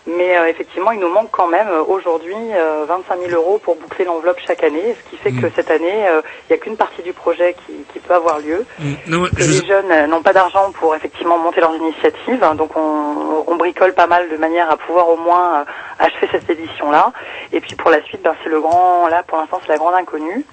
Mais 0.06 0.36
euh, 0.36 0.48
effectivement, 0.48 0.90
il 0.90 0.98
nous 0.98 1.08
manque 1.08 1.30
quand 1.30 1.46
même 1.46 1.68
euh, 1.68 1.82
aujourd'hui 1.84 2.34
euh, 2.54 2.84
25 2.88 3.20
000 3.28 3.32
euros 3.40 3.58
pour 3.62 3.76
boucler 3.76 4.04
l'enveloppe 4.04 4.40
chaque 4.44 4.64
année, 4.64 4.96
ce 4.98 5.10
qui 5.10 5.16
fait 5.16 5.30
que 5.30 5.48
cette 5.54 5.70
année, 5.70 6.08
euh, 6.08 6.20
il 6.50 6.52
n'y 6.52 6.56
a 6.56 6.58
qu'une 6.58 6.76
partie 6.76 7.02
du 7.02 7.12
projet 7.12 7.54
qui, 7.66 7.72
qui 7.92 8.00
peut 8.00 8.14
avoir 8.14 8.40
lieu. 8.40 8.66
Non, 9.06 9.26
je- 9.36 9.44
les 9.60 9.66
jeunes 9.66 9.92
euh, 9.92 10.06
n'ont 10.08 10.22
pas 10.22 10.32
d'argent 10.32 10.72
pour 10.72 10.96
effectivement 10.96 11.38
monter 11.38 11.60
leurs 11.60 11.76
initiatives, 11.76 12.42
hein, 12.42 12.56
donc 12.56 12.76
on, 12.76 13.44
on 13.46 13.54
bricole 13.56 13.92
pas 13.94 14.08
mal 14.08 14.28
de 14.28 14.36
manière 14.36 14.68
à 14.70 14.76
pouvoir 14.76 15.08
au 15.08 15.16
moins 15.16 15.60
euh, 15.60 15.64
achever 16.00 16.28
cette 16.32 16.50
édition-là. 16.50 17.12
Et 17.52 17.60
puis 17.60 17.76
pour 17.76 17.90
la 17.90 18.02
suite, 18.02 18.22
ben, 18.22 18.34
c'est 18.42 18.50
le 18.50 18.60
grand, 18.60 19.06
là 19.08 19.22
pour 19.22 19.38
l'instant 19.38 19.60
c'est 19.62 19.68
la 19.72 19.78
grande 19.78 19.94
inconnue. 19.94 20.44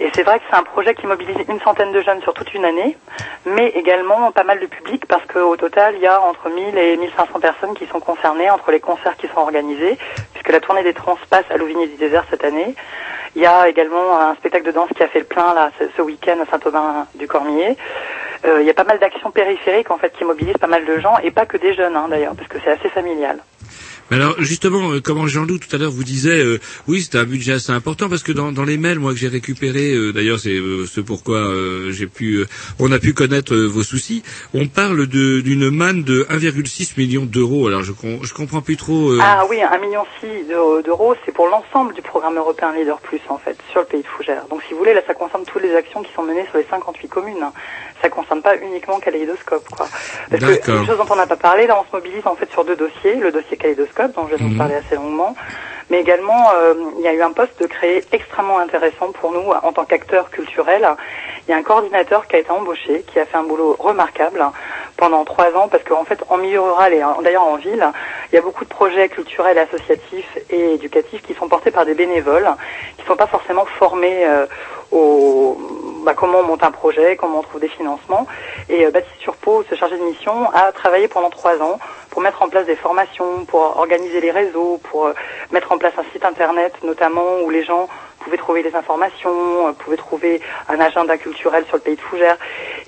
Et 0.00 0.10
c'est 0.14 0.22
vrai 0.22 0.38
que 0.38 0.44
c'est 0.48 0.56
un 0.56 0.62
projet 0.62 0.94
qui 0.94 1.06
mobilise 1.06 1.36
une 1.46 1.60
centaine 1.60 1.92
de 1.92 2.00
jeunes 2.00 2.22
sur 2.22 2.32
toute 2.32 2.54
une 2.54 2.64
année, 2.64 2.96
mais 3.44 3.68
également 3.68 4.32
pas 4.32 4.44
mal 4.44 4.58
de 4.58 4.64
public 4.64 5.04
parce 5.06 5.26
qu'au 5.26 5.54
total, 5.58 5.94
il 5.96 6.00
y 6.00 6.06
a 6.06 6.22
entre 6.22 6.48
1000 6.48 6.78
et 6.78 6.96
1500 6.96 7.38
personnes 7.38 7.74
qui 7.74 7.86
sont 7.86 8.00
concernées 8.00 8.48
entre 8.50 8.70
les 8.70 8.80
concerts 8.80 9.16
qui 9.18 9.28
sont 9.28 9.40
organisés, 9.40 9.98
puisque 10.32 10.48
la 10.48 10.60
tournée 10.60 10.82
des 10.82 10.94
trans 10.94 11.18
passe 11.28 11.44
à 11.50 11.58
Louvigny 11.58 11.86
du 11.86 11.96
désert 11.96 12.24
cette 12.30 12.44
année. 12.44 12.74
Il 13.36 13.42
y 13.42 13.46
a 13.46 13.68
également 13.68 14.18
un 14.18 14.34
spectacle 14.36 14.64
de 14.64 14.72
danse 14.72 14.88
qui 14.96 15.02
a 15.02 15.08
fait 15.08 15.20
le 15.20 15.26
plein 15.26 15.52
là 15.52 15.70
ce, 15.78 16.00
week-end 16.00 16.38
à 16.42 16.50
Saint-Aubin 16.50 17.06
du 17.14 17.28
Cormier. 17.28 17.76
Euh, 18.46 18.62
il 18.62 18.66
y 18.66 18.70
a 18.70 18.74
pas 18.74 18.84
mal 18.84 18.98
d'actions 18.98 19.30
périphériques 19.30 19.90
en 19.90 19.98
fait 19.98 20.14
qui 20.14 20.24
mobilisent 20.24 20.56
pas 20.56 20.66
mal 20.66 20.86
de 20.86 20.98
gens 20.98 21.18
et 21.22 21.30
pas 21.30 21.44
que 21.44 21.58
des 21.58 21.74
jeunes 21.74 21.94
hein, 21.94 22.06
d'ailleurs, 22.08 22.34
parce 22.34 22.48
que 22.48 22.56
c'est 22.64 22.70
assez 22.70 22.88
familial. 22.88 23.38
Alors 24.12 24.34
justement, 24.40 24.90
euh, 24.90 25.00
comment 25.00 25.28
Jean-Loup 25.28 25.58
tout 25.58 25.74
à 25.74 25.78
l'heure 25.78 25.92
vous 25.92 26.02
disait, 26.02 26.44
euh, 26.44 26.58
oui, 26.88 27.02
c'était 27.02 27.18
un 27.18 27.24
budget 27.24 27.52
assez 27.52 27.70
important 27.70 28.08
parce 28.08 28.24
que 28.24 28.32
dans, 28.32 28.50
les 28.64 28.76
mails, 28.76 28.98
moi 28.98 29.12
que 29.12 29.18
j'ai 29.18 29.28
récupéré, 29.28 29.92
euh, 29.92 30.12
d'ailleurs 30.12 30.40
c'est 30.40 30.56
euh, 30.56 30.84
ce 30.84 31.00
pourquoi 31.00 31.38
euh, 31.38 31.92
j'ai 31.92 32.08
pu, 32.08 32.44
on 32.80 32.90
a 32.90 32.98
pu 32.98 33.12
connaître 33.12 33.54
vos 33.54 33.84
soucis. 33.84 34.24
On 34.52 34.66
parle 34.66 35.06
d'une 35.06 35.70
manne 35.70 36.02
de 36.02 36.26
1,6 36.28 36.98
million 36.98 37.24
d'euros. 37.24 37.68
Alors 37.68 37.84
je 37.84 37.92
je 38.22 38.34
comprends 38.34 38.62
plus 38.62 38.76
trop. 38.76 39.12
Ah 39.20 39.44
oui, 39.48 39.62
un 39.62 39.78
million 39.78 40.04
six 40.20 40.48
d'euros, 40.84 41.14
c'est 41.24 41.32
pour 41.32 41.46
l'ensemble 41.46 41.94
du 41.94 42.02
programme 42.02 42.36
européen 42.36 42.72
Leader 42.74 42.98
Plus 42.98 43.20
en 43.28 43.38
fait, 43.38 43.56
sur 43.70 43.80
le 43.80 43.86
pays 43.86 44.02
de 44.02 44.08
Fougères. 44.08 44.44
Donc 44.50 44.62
si 44.66 44.72
vous 44.72 44.78
voulez, 44.80 44.94
là 44.94 45.02
ça 45.06 45.14
concerne 45.14 45.44
toutes 45.44 45.62
les 45.62 45.76
actions 45.76 46.02
qui 46.02 46.12
sont 46.12 46.24
menées 46.24 46.46
sur 46.50 46.58
les 46.58 46.66
58 46.68 47.08
communes. 47.08 47.44
Ça 48.02 48.08
concerne 48.08 48.40
pas 48.42 48.56
uniquement 48.56 48.98
Kaléidoscope, 48.98 49.68
quoi. 49.68 49.86
Parce 50.30 50.42
que 50.58 50.70
une 50.70 50.86
chose 50.86 50.96
dont 50.98 51.06
on 51.10 51.16
n'a 51.16 51.26
pas 51.26 51.36
parlé, 51.36 51.66
là 51.66 51.78
on 51.80 51.84
se 51.90 51.94
mobilise 51.94 52.26
en 52.26 52.34
fait 52.34 52.50
sur 52.50 52.64
deux 52.64 52.76
dossiers, 52.76 53.14
le 53.16 53.30
dossier 53.30 53.56
Kaléidoscope 53.56 54.12
dont 54.14 54.26
je 54.30 54.36
de 54.36 54.42
vous 54.42 54.48
Mhm. 54.50 54.56
parler 54.58 54.74
assez 54.76 54.94
longuement, 54.94 55.34
mais 55.90 56.00
également 56.00 56.50
euh, 56.54 56.74
il 56.98 57.04
y 57.04 57.08
a 57.08 57.12
eu 57.12 57.20
un 57.20 57.32
poste 57.32 57.60
de 57.60 57.66
créé 57.66 58.02
extrêmement 58.12 58.58
intéressant 58.58 59.12
pour 59.12 59.32
nous 59.32 59.50
en 59.62 59.72
tant 59.72 59.84
qu'acteurs 59.84 60.30
culturels. 60.30 60.88
Il 61.46 61.50
y 61.50 61.54
a 61.54 61.56
un 61.58 61.62
coordinateur 61.62 62.26
qui 62.26 62.36
a 62.36 62.38
été 62.38 62.50
embauché, 62.50 63.04
qui 63.12 63.18
a 63.18 63.26
fait 63.26 63.36
un 63.36 63.42
boulot 63.42 63.76
remarquable 63.78 64.42
pendant 65.00 65.24
trois 65.24 65.50
ans, 65.56 65.66
parce 65.68 65.82
qu'en 65.82 66.04
fait 66.04 66.22
en 66.28 66.36
milieu 66.36 66.60
rural 66.60 66.92
et 66.92 67.02
d'ailleurs 67.22 67.42
en 67.42 67.56
ville, 67.56 67.84
il 68.30 68.34
y 68.36 68.38
a 68.38 68.42
beaucoup 68.42 68.64
de 68.64 68.68
projets 68.68 69.08
culturels, 69.08 69.58
associatifs 69.58 70.38
et 70.50 70.74
éducatifs 70.74 71.22
qui 71.22 71.32
sont 71.34 71.48
portés 71.48 71.70
par 71.70 71.86
des 71.86 71.94
bénévoles, 71.94 72.48
qui 72.96 73.02
ne 73.02 73.06
sont 73.08 73.16
pas 73.16 73.26
forcément 73.26 73.64
formés 73.64 74.26
euh, 74.26 74.46
au 74.92 75.58
bah, 76.04 76.14
comment 76.14 76.38
on 76.38 76.44
monte 76.44 76.62
un 76.62 76.70
projet, 76.70 77.16
comment 77.16 77.40
on 77.40 77.42
trouve 77.42 77.60
des 77.60 77.68
financements. 77.68 78.26
Et 78.68 78.86
euh, 78.86 78.90
Baptiste 78.90 79.18
Turpot, 79.18 79.64
ce 79.68 79.74
chargé 79.74 79.98
de 79.98 80.02
mission, 80.02 80.50
a 80.52 80.72
travaillé 80.72 81.08
pendant 81.08 81.30
trois 81.30 81.60
ans 81.60 81.78
pour 82.10 82.22
mettre 82.22 82.42
en 82.42 82.48
place 82.48 82.66
des 82.66 82.76
formations, 82.76 83.44
pour 83.46 83.60
organiser 83.78 84.20
les 84.20 84.30
réseaux, 84.30 84.80
pour 84.90 85.06
euh, 85.06 85.12
mettre 85.50 85.72
en 85.72 85.78
place 85.78 85.92
un 85.98 86.04
site 86.12 86.24
internet 86.24 86.72
notamment 86.82 87.40
où 87.44 87.50
les 87.50 87.64
gens 87.64 87.88
pouvaient 88.20 88.38
trouver 88.38 88.62
des 88.62 88.74
informations, 88.74 89.68
euh, 89.68 89.72
pouvaient 89.72 89.96
trouver 89.96 90.40
un 90.68 90.80
agenda 90.80 91.16
culturel 91.18 91.64
sur 91.66 91.76
le 91.76 91.82
pays 91.82 91.96
de 91.96 92.00
Fougères. 92.00 92.38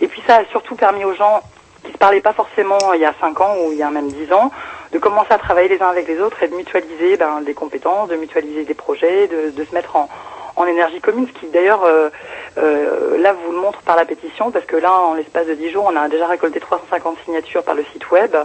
Et 0.00 0.08
puis 0.08 0.22
ça 0.26 0.36
a 0.36 0.44
surtout 0.46 0.74
permis 0.74 1.04
aux 1.04 1.14
gens 1.14 1.42
qui 1.84 1.92
se 1.92 1.98
parlaient 1.98 2.20
pas 2.20 2.32
forcément 2.32 2.78
il 2.94 3.00
y 3.00 3.04
a 3.04 3.14
cinq 3.20 3.40
ans 3.40 3.54
ou 3.64 3.72
il 3.72 3.78
y 3.78 3.82
a 3.82 3.90
même 3.90 4.08
dix 4.08 4.32
ans, 4.32 4.50
de 4.92 4.98
commencer 4.98 5.32
à 5.32 5.38
travailler 5.38 5.68
les 5.68 5.82
uns 5.82 5.88
avec 5.88 6.06
les 6.06 6.20
autres 6.20 6.42
et 6.42 6.48
de 6.48 6.54
mutualiser 6.54 7.16
ben, 7.16 7.40
des 7.42 7.54
compétences, 7.54 8.08
de 8.08 8.16
mutualiser 8.16 8.64
des 8.64 8.74
projets, 8.74 9.28
de, 9.28 9.50
de 9.50 9.64
se 9.64 9.74
mettre 9.74 9.96
en, 9.96 10.08
en 10.56 10.66
énergie 10.66 11.00
commune, 11.00 11.26
ce 11.26 11.40
qui 11.40 11.46
d'ailleurs, 11.46 11.84
euh, 11.84 12.10
euh, 12.58 13.18
là, 13.18 13.32
vous 13.32 13.52
le 13.52 13.58
montre 13.58 13.80
par 13.82 13.96
la 13.96 14.04
pétition, 14.04 14.50
parce 14.50 14.64
que 14.64 14.76
là, 14.76 14.92
en 14.92 15.14
l'espace 15.14 15.46
de 15.46 15.54
10 15.54 15.70
jours, 15.70 15.88
on 15.90 15.96
a 15.96 16.08
déjà 16.08 16.26
récolté 16.26 16.60
350 16.60 17.16
signatures 17.24 17.62
par 17.62 17.74
le 17.74 17.84
site 17.92 18.10
web 18.10 18.36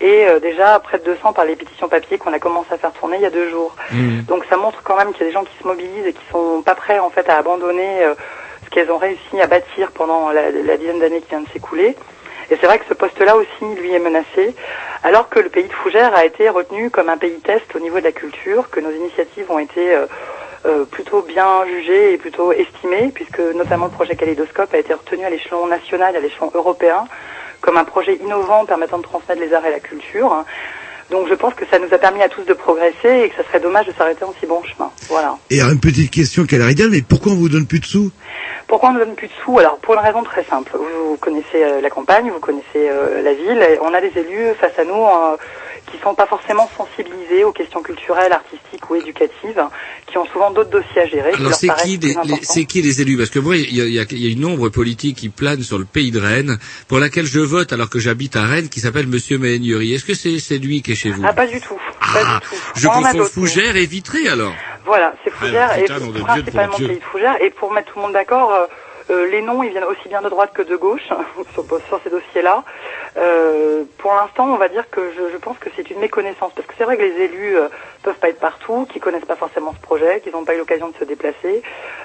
et 0.00 0.26
euh, 0.26 0.38
déjà 0.38 0.78
près 0.80 0.98
de 0.98 1.04
200 1.04 1.32
par 1.32 1.44
les 1.44 1.56
pétitions 1.56 1.88
papier 1.88 2.18
qu'on 2.18 2.32
a 2.32 2.38
commencé 2.38 2.72
à 2.72 2.78
faire 2.78 2.92
tourner 2.92 3.16
il 3.16 3.22
y 3.22 3.26
a 3.26 3.30
deux 3.30 3.48
jours. 3.50 3.74
Donc 4.28 4.44
ça 4.50 4.56
montre 4.56 4.82
quand 4.82 4.96
même 4.96 5.12
qu'il 5.12 5.22
y 5.22 5.24
a 5.24 5.28
des 5.28 5.32
gens 5.32 5.44
qui 5.44 5.56
se 5.60 5.66
mobilisent 5.66 6.06
et 6.06 6.12
qui 6.12 6.24
sont 6.30 6.62
pas 6.62 6.74
prêts 6.74 6.98
en 6.98 7.10
fait 7.10 7.28
à 7.28 7.38
abandonner 7.38 8.04
euh, 8.04 8.14
ce 8.64 8.70
qu'elles 8.70 8.90
ont 8.90 8.98
réussi 8.98 9.40
à 9.40 9.46
bâtir 9.46 9.92
pendant 9.92 10.30
la, 10.30 10.50
la 10.50 10.76
dizaine 10.76 10.98
d'années 10.98 11.20
qui 11.20 11.30
vient 11.30 11.40
de 11.40 11.48
s'écouler. 11.48 11.96
Et 12.50 12.56
c'est 12.60 12.66
vrai 12.66 12.78
que 12.78 12.84
ce 12.88 12.94
poste-là 12.94 13.36
aussi, 13.36 13.74
lui, 13.80 13.92
est 13.92 13.98
menacé, 13.98 14.54
alors 15.02 15.28
que 15.28 15.40
le 15.40 15.48
pays 15.48 15.66
de 15.66 15.72
Fougères 15.72 16.14
a 16.14 16.24
été 16.24 16.48
retenu 16.48 16.90
comme 16.90 17.08
un 17.08 17.16
pays 17.16 17.40
test 17.40 17.74
au 17.74 17.80
niveau 17.80 17.98
de 17.98 18.04
la 18.04 18.12
culture, 18.12 18.70
que 18.70 18.80
nos 18.80 18.90
initiatives 18.90 19.50
ont 19.50 19.58
été 19.58 19.94
euh, 19.94 20.06
euh, 20.66 20.84
plutôt 20.84 21.22
bien 21.22 21.66
jugées 21.66 22.12
et 22.12 22.18
plutôt 22.18 22.52
estimées, 22.52 23.10
puisque 23.14 23.40
notamment 23.40 23.86
le 23.86 23.92
projet 23.92 24.16
Kaléidoscope 24.16 24.72
a 24.74 24.78
été 24.78 24.94
retenu 24.94 25.24
à 25.24 25.30
l'échelon 25.30 25.66
national 25.66 26.14
et 26.14 26.18
à 26.18 26.20
l'échelon 26.20 26.50
européen 26.54 27.06
comme 27.60 27.78
un 27.78 27.84
projet 27.84 28.14
innovant 28.16 28.64
permettant 28.64 28.98
de 28.98 29.02
transmettre 29.02 29.40
les 29.40 29.52
arts 29.52 29.66
et 29.66 29.72
la 29.72 29.80
culture. 29.80 30.44
Donc 31.10 31.28
je 31.28 31.34
pense 31.34 31.54
que 31.54 31.64
ça 31.70 31.78
nous 31.78 31.92
a 31.92 31.98
permis 31.98 32.22
à 32.22 32.28
tous 32.28 32.42
de 32.42 32.52
progresser 32.52 33.22
et 33.24 33.28
que 33.28 33.36
ça 33.36 33.44
serait 33.44 33.60
dommage 33.60 33.86
de 33.86 33.92
s'arrêter 33.92 34.24
en 34.24 34.34
si 34.40 34.46
bon 34.46 34.62
chemin. 34.64 34.90
Voilà. 35.08 35.36
Et 35.50 35.60
alors, 35.60 35.72
une 35.72 35.80
petite 35.80 36.10
question 36.10 36.44
qui 36.44 36.56
a 36.56 36.58
l'air 36.58 36.70
idéale, 36.70 36.90
mais 36.90 37.02
pourquoi 37.02 37.32
on 37.32 37.36
vous 37.36 37.48
donne 37.48 37.66
plus 37.66 37.80
de 37.80 37.86
sous? 37.86 38.10
Pourquoi 38.66 38.90
on 38.90 38.92
ne 38.94 38.98
donne 38.98 39.14
plus 39.14 39.28
de 39.28 39.32
sous? 39.44 39.58
Alors 39.58 39.78
pour 39.78 39.94
une 39.94 40.00
raison 40.00 40.22
très 40.24 40.44
simple. 40.44 40.72
Vous 40.74 41.16
connaissez 41.18 41.62
euh, 41.62 41.80
la 41.80 41.90
campagne, 41.90 42.30
vous 42.30 42.40
connaissez 42.40 42.64
euh, 42.76 43.22
la 43.22 43.34
ville. 43.34 43.62
et 43.62 43.78
on 43.80 43.94
a 43.94 44.00
des 44.00 44.12
élus 44.18 44.54
face 44.60 44.78
à 44.78 44.84
nous 44.84 44.94
euh, 44.94 45.36
qui 45.90 45.98
sont 46.02 46.14
pas 46.14 46.26
forcément 46.26 46.68
sensibilisés 46.76 47.44
aux 47.44 47.52
questions 47.52 47.82
culturelles, 47.82 48.32
artistiques 48.32 48.90
ou 48.90 48.96
éducatives, 48.96 49.62
qui 50.06 50.18
ont 50.18 50.26
souvent 50.26 50.50
d'autres 50.50 50.70
dossiers 50.70 51.02
à 51.02 51.06
gérer. 51.06 51.32
Alors 51.34 51.54
c'est 51.54 51.68
qui, 51.82 51.96
les, 51.98 52.16
importants. 52.16 52.36
c'est 52.42 52.64
qui 52.64 52.82
les 52.82 53.00
élus? 53.02 53.16
Parce 53.16 53.30
que 53.30 53.38
moi, 53.38 53.56
il 53.56 53.74
y 53.74 53.80
a, 53.80 53.84
il 53.84 53.92
y 53.92 53.98
a- 54.00 54.04
il 54.10 54.24
y 54.24 54.28
a 54.28 54.32
une 54.32 54.44
ombre 54.44 54.68
politique 54.68 55.16
qui 55.18 55.28
plane 55.28 55.62
sur 55.62 55.78
le 55.78 55.84
pays 55.84 56.10
de 56.10 56.20
Rennes, 56.20 56.58
pour 56.88 56.98
laquelle 56.98 57.26
je 57.26 57.40
vote 57.40 57.72
alors 57.72 57.88
que 57.88 57.98
j'habite 57.98 58.36
à 58.36 58.42
Rennes, 58.46 58.68
qui 58.68 58.80
s'appelle 58.80 59.06
Monsieur 59.06 59.38
Méhaignerie. 59.38 59.94
Est-ce 59.94 60.04
que 60.04 60.14
c'est 60.14 60.38
c'est 60.38 60.58
lui 60.58 60.82
qui 60.82 60.92
est 60.92 60.96
chez 60.96 61.10
vous? 61.10 61.22
Ah 61.26 61.32
pas 61.32 61.46
du 61.46 61.60
tout. 61.60 61.78
Pas 62.12 62.24
du 62.24 62.46
tout. 62.48 62.56
Je 62.76 62.88
confonds 62.88 63.24
Fougère 63.24 63.76
et 63.76 63.86
Vitré 63.86 64.28
alors. 64.28 64.54
Voilà, 64.84 65.14
c'est 65.24 65.30
Fougère 65.32 65.68
Ah, 65.72 65.78
et 65.78 65.82
putain, 65.82 65.98
de 66.00 66.20
principalement. 66.20 66.76
Pays 66.76 66.86
de 66.98 67.04
Fougère. 67.10 67.36
Et 67.42 67.50
pour 67.50 67.72
mettre 67.72 67.92
tout 67.92 67.98
le 67.98 68.02
monde 68.02 68.12
d'accord, 68.12 68.52
euh, 68.52 68.66
euh, 69.10 69.28
les 69.28 69.42
noms 69.42 69.62
ils 69.62 69.70
viennent 69.70 69.84
aussi 69.84 70.08
bien 70.08 70.22
de 70.22 70.28
droite 70.28 70.50
que 70.52 70.62
de 70.62 70.76
gauche 70.76 71.06
sur, 71.54 71.64
sur 71.64 72.00
ces 72.02 72.10
dossiers-là. 72.10 72.64
Euh, 73.16 73.84
pour 73.98 74.12
l'instant, 74.14 74.46
on 74.52 74.56
va 74.56 74.68
dire 74.68 74.88
que 74.90 75.00
je, 75.16 75.32
je 75.32 75.36
pense 75.36 75.58
que 75.58 75.70
c'est 75.76 75.90
une 75.90 76.00
méconnaissance 76.00 76.52
parce 76.54 76.66
que 76.66 76.74
c'est 76.76 76.84
vrai 76.84 76.96
que 76.96 77.02
les 77.02 77.24
élus 77.24 77.56
euh, 77.56 77.68
peuvent 78.02 78.18
pas 78.18 78.28
être 78.28 78.40
partout, 78.40 78.86
qu'ils 78.90 79.00
connaissent 79.00 79.24
pas 79.24 79.36
forcément 79.36 79.72
ce 79.74 79.80
projet, 79.80 80.20
qu'ils 80.20 80.32
n'ont 80.32 80.44
pas 80.44 80.54
eu 80.54 80.58
l'occasion 80.58 80.88
de 80.88 80.96
se 80.96 81.04
déplacer 81.04 81.62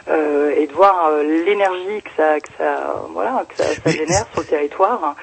euh, 0.08 0.54
et 0.56 0.68
de 0.68 0.74
voir 0.74 1.08
euh, 1.08 1.24
l'énergie 1.24 2.02
que 2.02 2.12
ça, 2.16 2.39
que 2.39 2.49
ça, 2.58 3.04
voilà, 3.10 3.45
que 3.49 3.56
ça, 3.56 3.66
ça 3.84 3.89
génère 3.91 4.26
sur 4.32 4.41
le 4.41 4.47
territoire 4.47 5.16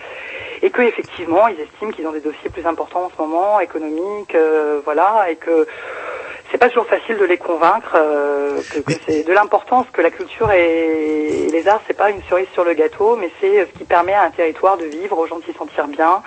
et 0.62 0.70
que 0.70 0.82
effectivement 0.82 1.46
ils 1.48 1.60
estiment 1.60 1.90
qu'ils 1.90 2.06
ont 2.06 2.12
des 2.12 2.20
dossiers 2.20 2.50
plus 2.50 2.66
importants 2.66 3.04
en 3.04 3.10
ce 3.10 3.20
moment, 3.20 3.60
économiques, 3.60 4.34
euh, 4.34 4.80
voilà, 4.84 5.30
et 5.30 5.36
que 5.36 5.66
c'est 6.50 6.58
pas 6.58 6.68
toujours 6.68 6.86
facile 6.86 7.18
de 7.18 7.24
les 7.24 7.38
convaincre 7.38 7.94
euh, 7.94 8.60
que, 8.70 8.78
que 8.80 8.92
c'est 9.06 9.22
de 9.24 9.32
l'importance 9.32 9.86
que 9.92 10.00
la 10.00 10.10
culture 10.10 10.50
et, 10.50 11.44
et 11.44 11.50
les 11.50 11.68
arts 11.68 11.82
c'est 11.86 11.96
pas 11.96 12.10
une 12.10 12.22
cerise 12.22 12.48
sur 12.52 12.64
le 12.64 12.74
gâteau, 12.74 13.16
mais 13.16 13.30
c'est 13.40 13.66
ce 13.66 13.78
qui 13.78 13.84
permet 13.84 14.14
à 14.14 14.22
un 14.22 14.30
territoire 14.30 14.76
de 14.76 14.84
vivre, 14.84 15.18
aux 15.18 15.26
gens 15.26 15.38
de 15.38 15.44
s'y 15.44 15.52
sentir 15.52 15.86
bien, 15.88 16.22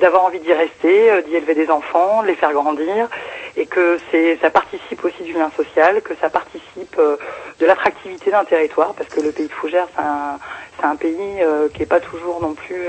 d'avoir 0.00 0.24
envie 0.24 0.40
d'y 0.40 0.52
rester, 0.52 1.10
euh, 1.10 1.22
d'y 1.22 1.36
élever 1.36 1.54
des 1.54 1.70
enfants, 1.70 2.22
de 2.22 2.28
les 2.28 2.34
faire 2.34 2.52
grandir, 2.52 3.08
et 3.56 3.66
que 3.66 3.98
c'est 4.10 4.38
ça 4.40 4.50
participe 4.50 5.04
aussi 5.04 5.22
du 5.22 5.32
lien 5.32 5.50
social, 5.56 6.00
que 6.02 6.14
ça 6.20 6.30
participe 6.30 6.96
euh, 6.98 7.16
de 7.60 7.66
l'attractivité 7.66 8.30
d'un 8.30 8.44
territoire, 8.44 8.94
parce 8.94 9.08
que 9.08 9.20
le 9.20 9.32
pays 9.32 9.46
de 9.46 9.52
Fougères 9.52 9.88
c'est 9.94 10.02
un 10.02 10.38
c'est 10.78 10.86
un 10.86 10.96
pays 10.96 11.42
euh, 11.42 11.68
qui 11.68 11.82
est 11.82 11.86
pas 11.86 12.00
toujours 12.00 12.40
non 12.40 12.54
plus 12.54 12.86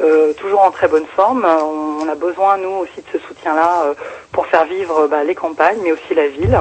euh, 0.00 0.32
toujours 0.34 0.62
en 0.62 0.70
très 0.70 0.88
bonne 0.88 1.06
forme. 1.06 1.44
On, 1.44 2.08
a 2.08 2.14
besoin 2.14 2.58
nous 2.58 2.70
aussi 2.70 3.00
de 3.00 3.18
ce 3.18 3.18
soutien-là 3.26 3.94
pour 4.30 4.46
faire 4.46 4.66
vivre 4.66 5.06
bah, 5.08 5.24
les 5.24 5.34
campagnes, 5.34 5.78
mais 5.82 5.92
aussi 5.92 6.14
la 6.14 6.28
ville. 6.28 6.58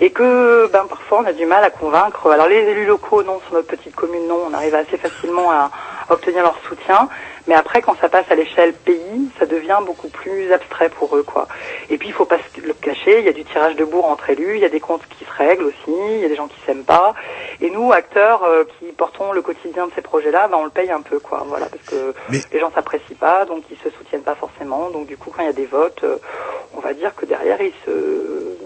Et 0.00 0.10
que 0.10 0.68
ben, 0.72 0.84
parfois 0.88 1.20
on 1.22 1.24
a 1.26 1.32
du 1.32 1.46
mal 1.46 1.64
à 1.64 1.70
convaincre. 1.70 2.30
Alors 2.30 2.46
les 2.46 2.56
élus 2.58 2.86
locaux, 2.86 3.22
non, 3.22 3.40
sur 3.46 3.54
notre 3.54 3.66
petite 3.66 3.94
commune, 3.94 4.26
non, 4.26 4.44
on 4.48 4.54
arrive 4.54 4.74
assez 4.74 4.96
facilement 4.96 5.50
à, 5.50 5.70
à 6.08 6.12
obtenir 6.12 6.42
leur 6.42 6.56
soutien. 6.68 7.08
Mais 7.48 7.54
après, 7.54 7.80
quand 7.80 7.96
ça 7.98 8.10
passe 8.10 8.26
à 8.30 8.34
l'échelle 8.34 8.74
pays, 8.74 9.30
ça 9.38 9.46
devient 9.46 9.78
beaucoup 9.86 10.08
plus 10.08 10.52
abstrait 10.52 10.90
pour 10.90 11.16
eux, 11.16 11.22
quoi. 11.22 11.48
Et 11.88 11.96
puis, 11.96 12.08
il 12.08 12.12
faut 12.12 12.26
pas 12.26 12.36
se 12.36 12.60
le 12.60 12.74
cacher, 12.74 13.20
il 13.20 13.24
y 13.24 13.28
a 13.28 13.32
du 13.32 13.44
tirage 13.44 13.74
de 13.74 13.86
bourre 13.86 14.04
entre 14.04 14.28
élus, 14.28 14.56
il 14.56 14.60
y 14.60 14.66
a 14.66 14.68
des 14.68 14.80
comptes 14.80 15.06
qui 15.18 15.24
se 15.24 15.32
règlent 15.32 15.64
aussi, 15.64 15.96
il 16.10 16.20
y 16.20 16.24
a 16.26 16.28
des 16.28 16.36
gens 16.36 16.46
qui 16.46 16.60
s'aiment 16.66 16.84
pas. 16.84 17.14
Et 17.62 17.70
nous, 17.70 17.90
acteurs 17.90 18.44
euh, 18.44 18.64
qui 18.78 18.92
portons 18.92 19.32
le 19.32 19.40
quotidien 19.40 19.86
de 19.86 19.92
ces 19.94 20.02
projets-là, 20.02 20.48
ben, 20.48 20.58
on 20.60 20.64
le 20.64 20.70
paye 20.70 20.90
un 20.90 21.00
peu, 21.00 21.20
quoi. 21.20 21.42
Voilà, 21.46 21.66
parce 21.66 21.84
que 21.84 22.14
les 22.52 22.60
gens 22.60 22.70
s'apprécient 22.74 23.16
pas, 23.18 23.46
donc 23.46 23.64
ils 23.70 23.78
se 23.78 23.88
soutiennent 23.96 24.22
pas 24.22 24.34
forcément. 24.34 24.90
Donc 24.90 25.06
du 25.06 25.16
coup, 25.16 25.32
quand 25.34 25.42
il 25.42 25.46
y 25.46 25.48
a 25.48 25.54
des 25.54 25.66
votes, 25.66 26.04
euh, 26.04 26.18
on 26.76 26.80
va 26.80 26.92
dire 26.92 27.14
que 27.14 27.24
derrière, 27.24 27.62
ils 27.62 27.72
se 27.86 28.58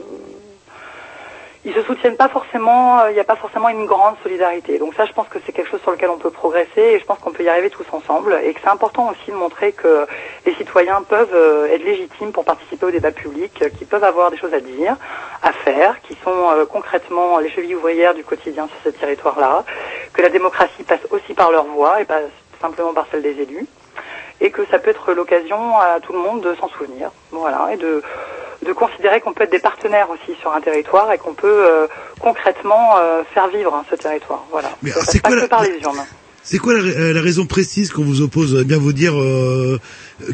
ils 1.64 1.72
se 1.72 1.82
soutiennent 1.82 2.16
pas 2.16 2.28
forcément, 2.28 3.00
euh, 3.00 3.10
il 3.10 3.14
n'y 3.14 3.20
a 3.20 3.24
pas 3.24 3.36
forcément 3.36 3.68
une 3.68 3.86
grande 3.86 4.16
solidarité. 4.22 4.78
Donc 4.78 4.94
ça, 4.94 5.04
je 5.04 5.12
pense 5.12 5.28
que 5.28 5.38
c'est 5.44 5.52
quelque 5.52 5.70
chose 5.70 5.80
sur 5.82 5.92
lequel 5.92 6.10
on 6.10 6.18
peut 6.18 6.30
progresser 6.30 6.80
et 6.80 6.98
je 6.98 7.04
pense 7.04 7.18
qu'on 7.20 7.30
peut 7.30 7.44
y 7.44 7.48
arriver 7.48 7.70
tous 7.70 7.86
ensemble 7.92 8.38
et 8.42 8.52
que 8.52 8.60
c'est 8.60 8.70
important 8.70 9.10
aussi 9.10 9.30
de 9.30 9.36
montrer 9.36 9.72
que 9.72 10.06
les 10.44 10.54
citoyens 10.54 11.02
peuvent 11.02 11.34
euh, 11.34 11.72
être 11.72 11.84
légitimes 11.84 12.32
pour 12.32 12.44
participer 12.44 12.86
au 12.86 12.90
débat 12.90 13.12
public, 13.12 13.62
euh, 13.62 13.68
qu'ils 13.68 13.86
peuvent 13.86 14.02
avoir 14.02 14.32
des 14.32 14.38
choses 14.38 14.54
à 14.54 14.60
dire, 14.60 14.96
à 15.42 15.52
faire, 15.52 16.00
qui 16.02 16.16
sont 16.24 16.32
concrètement 16.70 17.38
les 17.38 17.50
chevilles 17.50 17.76
ouvrières 17.76 18.14
du 18.14 18.24
quotidien 18.24 18.66
sur 18.66 18.92
ce 18.92 18.98
territoire-là, 18.98 19.64
que 20.12 20.22
la 20.22 20.28
démocratie 20.28 20.82
passe 20.82 21.06
aussi 21.10 21.34
par 21.34 21.50
leur 21.50 21.64
voix 21.64 22.00
et 22.00 22.04
pas 22.04 22.20
simplement 22.60 22.92
par 22.92 23.06
celle 23.10 23.22
des 23.22 23.40
élus 23.40 23.66
et 24.40 24.50
que 24.50 24.64
ça 24.66 24.78
peut 24.78 24.90
être 24.90 25.12
l'occasion 25.12 25.78
à 25.78 26.00
tout 26.00 26.12
le 26.12 26.18
monde 26.18 26.40
de 26.40 26.54
s'en 26.56 26.68
souvenir, 26.68 27.10
voilà, 27.30 27.68
et 27.72 27.76
de, 27.76 28.02
de 28.64 28.72
considérer 28.72 29.20
qu'on 29.20 29.32
peut 29.32 29.44
être 29.44 29.52
des 29.52 29.58
partenaires 29.58 30.08
aussi 30.10 30.38
sur 30.40 30.52
un 30.52 30.60
territoire 30.60 31.10
et 31.12 31.18
qu'on 31.18 31.34
peut 31.34 31.46
euh, 31.66 31.86
concrètement 32.20 32.96
euh, 32.98 33.22
faire 33.34 33.48
vivre 33.48 33.74
hein, 33.74 33.84
ce 33.90 33.96
territoire, 33.96 34.44
voilà. 34.50 34.70
Mais 34.82 34.90
c'est 35.06 35.20
pas 35.22 35.28
quoi 35.30 35.36
que 35.38 35.42
la- 35.42 35.48
par 35.48 35.62
les 35.62 35.78
urnes. 35.82 36.04
C'est 36.44 36.58
quoi 36.58 36.74
la, 36.74 37.12
la 37.12 37.20
raison 37.20 37.46
précise 37.46 37.92
qu'on 37.92 38.02
vous 38.02 38.20
oppose? 38.20 38.56
Allez 38.56 38.64
bien 38.64 38.78
vous 38.78 38.92
dire 38.92 39.14
euh, 39.16 39.78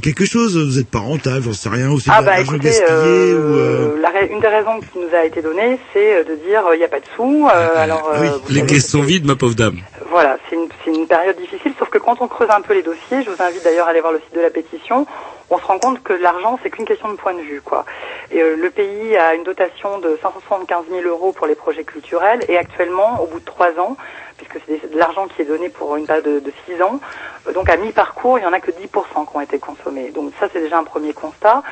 quelque 0.03 0.25
chose? 0.25 0.57
Vous 0.57 0.79
n'êtes 0.79 0.89
pas 0.89 1.01
rentable, 1.01 1.43
j'en 1.43 1.53
sais 1.53 1.69
rien, 1.69 1.91
ou 1.91 2.01
c'est 2.01 2.11
Ah 2.11 2.23
bah 2.23 2.41
écoutez, 2.41 2.73
euh, 2.89 3.35
ou, 3.35 3.57
euh, 3.59 4.01
la 4.01 4.23
une 4.23 4.41
des 4.41 4.47
raisons 4.49 4.81
qui 4.81 4.99
nous 4.99 5.15
a 5.15 5.27
été 5.27 5.43
donnée, 5.43 5.79
c'est 5.93 6.25
de 6.25 6.35
dire 6.37 6.63
il 6.73 6.79
n'y 6.79 6.85
a 6.85 6.89
pas 6.89 7.01
de 7.01 7.05
sous, 7.15 7.47
euh, 7.53 7.77
alors 7.77 8.11
euh, 8.15 8.31
vous 8.43 8.55
Les 8.55 8.65
caisses 8.65 8.89
sont 8.91 9.03
vides, 9.03 9.27
ma 9.27 9.37
pauvre 9.37 9.55
dame. 9.55 9.77
Voilà, 10.11 10.39
c'est 10.49 10.57
une, 10.57 10.69
c'est 10.83 10.95
une 10.95 11.07
période 11.07 11.37
difficile, 11.37 11.73
sauf 11.79 11.91
que 11.91 11.99
quand 11.99 12.17
on 12.23 12.27
creuse 12.27 12.49
un 12.51 12.63
peu 12.63 12.73
les 12.73 12.83
dossiers, 12.83 13.23
je 13.23 13.29
vous 13.29 13.43
invite 13.43 13.63
d'ailleurs 13.63 13.87
à 13.87 13.91
aller 13.91 14.01
voir 14.01 14.15
le 14.15 14.21
site 14.21 14.35
de 14.35 14.41
la 14.41 14.49
pétition, 14.51 15.07
on 15.51 15.59
se 15.59 15.65
rend 15.65 15.79
compte 15.79 16.03
que 16.03 16.13
l'argent, 16.13 16.59
c'est 16.63 16.71
qu'une 16.71 16.85
question 16.85 17.09
de 17.11 17.17
point 17.17 17.35
de 17.35 17.41
vue. 17.41 17.63
quoi. 17.63 17.85
Et, 18.31 18.43
euh, 18.43 18.57
le 18.57 18.71
pays 18.71 19.17
a 19.17 19.35
une 19.35 19.45
dotation 19.45 19.99
de 19.99 20.19
575 20.23 20.85
000 20.91 21.03
euros 21.07 21.33
pour 21.33 21.47
les 21.47 21.55
projets 21.55 21.85
culturels, 21.85 22.45
et 22.49 22.59
actuellement, 22.59 23.23
au 23.23 23.27
bout 23.27 23.41
de 23.41 23.45
trois 23.45 23.79
ans, 23.79 23.97
puisque 24.37 24.59
c'est 24.67 24.91
de 24.91 24.99
l'argent 24.99 25.27
qui 25.27 25.43
est 25.43 25.47
donné 25.47 25.69
pour 25.69 25.97
une 25.97 26.07
période 26.07 26.43
de, 26.43 26.53
six 26.67 26.81
ans, 26.83 27.01
euh, 27.47 27.53
donc 27.53 27.69
à 27.71 27.77
mi-parcours, 27.77 28.39
il 28.39 28.43
y 28.43 28.47
en 28.47 28.53
a 28.53 28.61
que 28.61 28.71
10% 28.71 29.27
qui 29.29 29.37
ont 29.37 29.41
été 29.41 29.59
consommés. 29.59 30.11
Donc 30.11 30.33
ça, 30.39 30.49
c'est 30.53 30.61
déjà 30.61 30.79
un 30.79 30.85
premier 30.85 31.13
constat. 31.13 31.63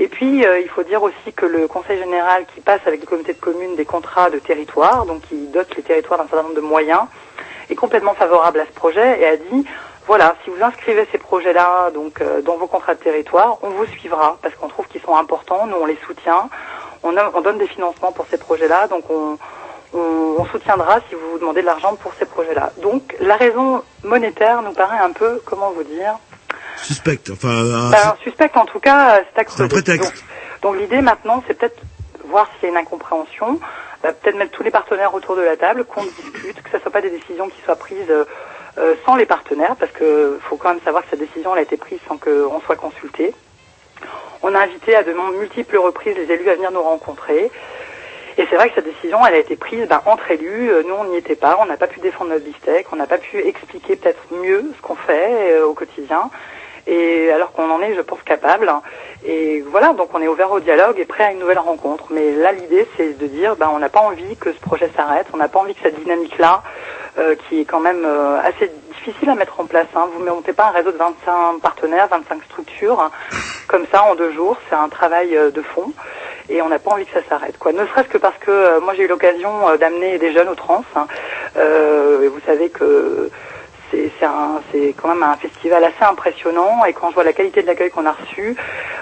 Et 0.00 0.08
puis, 0.08 0.46
euh, 0.46 0.60
il 0.60 0.68
faut 0.68 0.84
dire 0.84 1.02
aussi 1.02 1.32
que 1.34 1.44
le 1.44 1.66
Conseil 1.66 1.98
général 1.98 2.46
qui 2.54 2.60
passe 2.60 2.80
avec 2.86 3.00
les 3.00 3.06
comités 3.06 3.34
de 3.34 3.40
communes 3.40 3.74
des 3.74 3.84
contrats 3.84 4.30
de 4.30 4.38
territoire, 4.38 5.06
donc 5.06 5.22
qui 5.22 5.48
dote 5.48 5.74
les 5.76 5.82
territoires 5.82 6.18
d'un 6.18 6.28
certain 6.28 6.44
nombre 6.44 6.54
de 6.54 6.60
moyens, 6.60 7.02
est 7.68 7.74
complètement 7.74 8.14
favorable 8.14 8.60
à 8.60 8.66
ce 8.66 8.72
projet 8.72 9.20
et 9.20 9.26
a 9.26 9.36
dit 9.36 9.66
voilà, 10.08 10.34
si 10.42 10.50
vous 10.50 10.60
inscrivez 10.62 11.06
ces 11.12 11.18
projets-là 11.18 11.90
donc 11.92 12.20
euh, 12.20 12.40
dans 12.42 12.56
vos 12.56 12.66
contrats 12.66 12.94
de 12.94 13.00
territoire, 13.00 13.58
on 13.62 13.70
vous 13.70 13.86
suivra 13.86 14.38
parce 14.42 14.54
qu'on 14.56 14.68
trouve 14.68 14.86
qu'ils 14.88 15.02
sont 15.02 15.14
importants, 15.16 15.66
nous 15.66 15.76
on 15.80 15.86
les 15.86 15.98
soutient, 16.06 16.48
on, 17.04 17.16
a- 17.16 17.30
on 17.34 17.40
donne 17.42 17.58
des 17.58 17.68
financements 17.68 18.10
pour 18.12 18.26
ces 18.30 18.38
projets-là, 18.38 18.88
donc 18.88 19.04
on, 19.10 19.38
on, 19.94 19.98
on 20.38 20.44
soutiendra 20.46 20.98
si 21.08 21.14
vous 21.14 21.30
vous 21.32 21.38
demandez 21.38 21.60
de 21.60 21.66
l'argent 21.66 21.94
pour 21.96 22.12
ces 22.18 22.24
projets-là. 22.24 22.72
Donc 22.82 23.14
la 23.20 23.36
raison 23.36 23.82
monétaire 24.02 24.62
nous 24.62 24.72
paraît 24.72 24.98
un 24.98 25.12
peu, 25.12 25.40
comment 25.44 25.70
vous 25.70 25.84
dire, 25.84 26.14
suspecte. 26.82 27.30
Enfin, 27.30 27.48
un- 27.48 27.90
ben, 27.90 28.16
suspect 28.22 28.50
en 28.54 28.64
tout 28.66 28.80
cas, 28.80 29.18
euh, 29.18 29.22
c'est 29.34 29.40
un 29.40 29.68
prétexte. 29.68 30.24
Donc, 30.62 30.72
donc 30.74 30.76
l'idée 30.80 31.00
maintenant, 31.02 31.42
c'est 31.46 31.54
peut-être 31.54 31.80
voir 32.24 32.46
s'il 32.58 32.64
y 32.64 32.66
a 32.66 32.70
une 32.70 32.76
incompréhension, 32.78 33.58
bah, 34.02 34.12
peut-être 34.12 34.36
mettre 34.36 34.52
tous 34.52 34.62
les 34.62 34.70
partenaires 34.70 35.14
autour 35.14 35.36
de 35.36 35.42
la 35.42 35.56
table, 35.56 35.84
qu'on 35.84 36.02
discute, 36.04 36.62
que 36.62 36.70
ce 36.70 36.76
ne 36.76 36.82
soit 36.82 36.90
pas 36.92 37.00
des 37.00 37.10
décisions 37.10 37.48
qui 37.48 37.60
soient 37.64 37.76
prises 37.76 38.10
euh, 38.10 38.24
euh, 38.78 38.94
sans 39.04 39.16
les 39.16 39.26
partenaires, 39.26 39.76
parce 39.78 39.92
que 39.92 40.38
faut 40.42 40.56
quand 40.56 40.70
même 40.70 40.82
savoir 40.84 41.02
que 41.02 41.10
cette 41.10 41.20
décision 41.20 41.52
elle 41.52 41.60
a 41.60 41.62
été 41.62 41.76
prise 41.76 41.98
sans 42.06 42.16
qu'on 42.16 42.60
soit 42.60 42.76
consulté. 42.76 43.34
On 44.42 44.54
a 44.54 44.60
invité 44.60 44.94
à 44.94 45.02
de 45.02 45.12
multiples 45.36 45.78
reprises 45.78 46.16
les 46.16 46.32
élus 46.32 46.48
à 46.48 46.54
venir 46.54 46.70
nous 46.70 46.82
rencontrer. 46.82 47.50
Et 48.38 48.46
c'est 48.48 48.54
vrai 48.54 48.68
que 48.68 48.76
cette 48.76 48.84
décision, 48.84 49.18
elle 49.26 49.34
a 49.34 49.38
été 49.38 49.56
prise 49.56 49.88
ben, 49.88 50.00
entre 50.06 50.30
élus. 50.30 50.70
Euh, 50.70 50.84
Nous, 50.86 50.94
on 50.94 51.04
n'y 51.04 51.16
était 51.16 51.34
pas. 51.34 51.58
On 51.60 51.66
n'a 51.66 51.76
pas 51.76 51.88
pu 51.88 51.98
défendre 51.98 52.30
notre 52.30 52.44
bistec. 52.44 52.86
On 52.92 52.96
n'a 52.96 53.08
pas 53.08 53.18
pu 53.18 53.44
expliquer 53.44 53.96
peut-être 53.96 54.22
mieux 54.30 54.64
ce 54.76 54.80
qu'on 54.80 54.94
fait 54.94 55.54
euh, 55.54 55.66
au 55.66 55.74
quotidien. 55.74 56.30
Et 56.86 57.32
alors 57.32 57.50
qu'on 57.50 57.68
en 57.68 57.82
est, 57.82 57.96
je 57.96 58.00
pense, 58.00 58.22
capable. 58.22 58.72
Et 59.26 59.60
voilà, 59.62 59.92
donc 59.92 60.10
on 60.14 60.22
est 60.22 60.28
ouvert 60.28 60.52
au 60.52 60.60
dialogue 60.60 61.00
et 61.00 61.04
prêt 61.04 61.24
à 61.24 61.32
une 61.32 61.40
nouvelle 61.40 61.58
rencontre. 61.58 62.04
Mais 62.10 62.32
là, 62.32 62.52
l'idée, 62.52 62.86
c'est 62.96 63.18
de 63.18 63.26
dire, 63.26 63.56
ben, 63.56 63.70
on 63.74 63.80
n'a 63.80 63.88
pas 63.88 64.00
envie 64.00 64.36
que 64.36 64.52
ce 64.52 64.60
projet 64.60 64.88
s'arrête. 64.94 65.26
On 65.34 65.36
n'a 65.36 65.48
pas 65.48 65.58
envie 65.58 65.74
que 65.74 65.82
cette 65.82 66.00
dynamique-là, 66.00 66.62
euh, 67.18 67.34
qui 67.48 67.60
est 67.60 67.64
quand 67.64 67.80
même 67.80 68.04
euh, 68.04 68.38
assez 68.42 68.70
difficile 68.94 69.30
à 69.30 69.34
mettre 69.34 69.58
en 69.60 69.64
place. 69.66 69.86
Hein. 69.94 70.06
Vous 70.14 70.24
ne 70.24 70.30
montez 70.30 70.52
pas 70.52 70.66
un 70.68 70.70
réseau 70.70 70.92
de 70.92 70.96
25 70.96 71.60
partenaires, 71.60 72.08
25 72.08 72.42
structures, 72.44 73.00
hein, 73.00 73.10
comme 73.68 73.86
ça 73.92 74.04
en 74.04 74.14
deux 74.14 74.32
jours. 74.32 74.56
C'est 74.68 74.76
un 74.76 74.88
travail 74.88 75.36
euh, 75.36 75.50
de 75.50 75.62
fond 75.62 75.92
et 76.48 76.62
on 76.62 76.68
n'a 76.68 76.78
pas 76.78 76.92
envie 76.92 77.06
que 77.06 77.12
ça 77.12 77.26
s'arrête. 77.28 77.58
Quoi. 77.58 77.72
Ne 77.72 77.86
serait-ce 77.86 78.08
que 78.08 78.18
parce 78.18 78.38
que 78.38 78.50
euh, 78.50 78.80
moi 78.80 78.94
j'ai 78.94 79.04
eu 79.04 79.08
l'occasion 79.08 79.68
euh, 79.68 79.76
d'amener 79.76 80.18
des 80.18 80.32
jeunes 80.32 80.48
au 80.48 80.54
trans. 80.54 80.84
hein. 80.96 81.06
Euh, 81.56 82.22
et 82.22 82.28
vous 82.28 82.40
savez 82.46 82.70
que 82.70 83.30
c'est 83.90 84.94
quand 84.96 85.08
même 85.08 85.22
un 85.22 85.36
festival 85.36 85.84
assez 85.84 86.04
impressionnant 86.04 86.84
et 86.84 86.92
quand 86.92 87.10
je 87.10 87.14
vois 87.14 87.24
la 87.24 87.32
qualité 87.32 87.62
de 87.62 87.66
l'accueil 87.66 87.90
qu'on 87.90 88.06
a 88.06 88.12
reçu, 88.12 88.56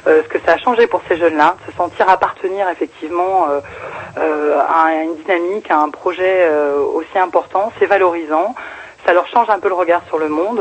euh, 0.06 0.22
ce 0.22 0.28
que 0.28 0.38
ça 0.44 0.52
a 0.52 0.58
changé 0.58 0.86
pour 0.86 1.02
ces 1.08 1.16
jeunes-là, 1.16 1.56
se 1.66 1.72
sentir 1.72 2.08
appartenir 2.08 2.68
effectivement 2.68 3.48
euh, 3.48 3.60
euh, 4.18 4.58
à 4.68 4.94
une 4.94 5.16
dynamique, 5.16 5.70
à 5.70 5.78
un 5.78 5.90
projet 5.90 6.46
euh, 6.48 6.78
aussi 6.78 7.18
important, 7.18 7.72
c'est 7.78 7.86
valorisant. 7.86 8.54
Ça 9.06 9.12
leur 9.14 9.26
change 9.28 9.48
un 9.48 9.58
peu 9.60 9.68
le 9.68 9.74
regard 9.74 10.02
sur 10.08 10.18
le 10.18 10.28
monde. 10.28 10.60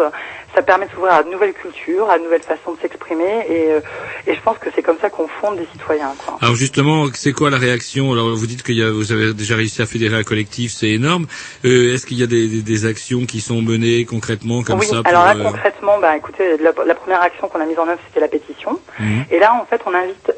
ça 0.56 0.62
permet 0.62 0.86
de 0.86 0.92
s'ouvrir 0.92 1.14
à 1.14 1.24
de 1.24 1.30
nouvelles 1.30 1.54
cultures, 1.54 2.10
à 2.10 2.18
de 2.18 2.24
nouvelles 2.24 2.42
façons 2.42 2.74
de 2.74 2.80
s'exprimer, 2.82 3.46
et, 3.50 3.72
euh, 3.72 3.82
et 4.26 4.34
je 4.36 4.42
pense 4.42 4.58
que 4.58 4.70
c'est 4.74 4.82
comme 4.82 4.98
ça 5.02 5.10
qu'on 5.10 5.28
fonde 5.28 5.58
des 5.58 5.68
citoyens. 5.74 6.14
Quoi. 6.26 6.38
Alors 6.42 6.56
justement, 6.56 7.08
c'est 7.14 7.34
quoi 7.34 7.50
la 7.50 7.58
réaction? 7.58 8.14
Alors 8.14 8.30
vous 8.34 8.48
dites 8.48 8.64
que 8.64 8.72
vous 8.90 9.12
avez 9.12 9.34
déjà 9.34 9.56
réussi 9.56 9.82
à 9.82 9.86
fédérer 9.86 10.16
un 10.16 10.24
collectif, 10.24 10.72
c'est 10.72 10.90
énorme. 10.90 11.28
Euh, 11.66 11.94
Est-ce 11.94 12.06
qu'il 12.06 12.18
y 12.20 12.24
a 12.24 12.28
des, 12.28 12.48
des, 12.48 12.62
des 12.62 12.86
actions 12.86 13.26
qui 13.26 13.42
sont 13.42 13.62
menées 13.62 14.06
concrètement 14.06 14.64
comme 14.64 14.80
oui, 14.80 14.86
ça 14.86 14.98
pour, 15.04 15.08
alors 15.08 15.26
là 15.26 15.36
euh, 15.36 15.44
concrètement, 15.44 16.00
bah, 16.00 16.16
écoutez, 16.16 16.58
la, 16.58 16.72
la 16.86 16.96
première 16.96 17.22
action 17.22 17.48
qu'on 17.50 17.60
a 17.60 17.66
mise 17.66 17.80
en 17.80 17.88
œuvre, 17.90 18.00
c'était 18.08 18.22
la 18.22 18.30
pétition. 18.30 18.80
Mhm. 19.00 19.26
Et 19.32 19.40
là, 19.40 19.54
en 19.62 19.66
fait, 19.66 19.82
on 19.86 19.94
invite. 19.94 20.32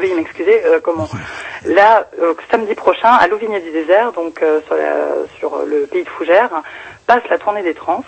Oui, 0.00 0.12
m'excusez. 0.14 0.62
Euh, 0.64 0.80
comment 0.82 1.08
Là, 1.64 2.06
euh, 2.20 2.34
samedi 2.50 2.74
prochain, 2.74 3.10
à 3.10 3.26
Louvigné 3.26 3.60
du 3.60 3.70
désert, 3.70 4.12
donc 4.12 4.42
euh, 4.42 4.60
sur, 4.66 4.76
la- 4.76 5.26
sur 5.38 5.58
le 5.66 5.86
pays 5.86 6.04
de 6.04 6.08
Fougères, 6.08 6.50
passe 7.06 7.22
la 7.30 7.38
tournée 7.38 7.62
des 7.62 7.74
trans. 7.74 8.04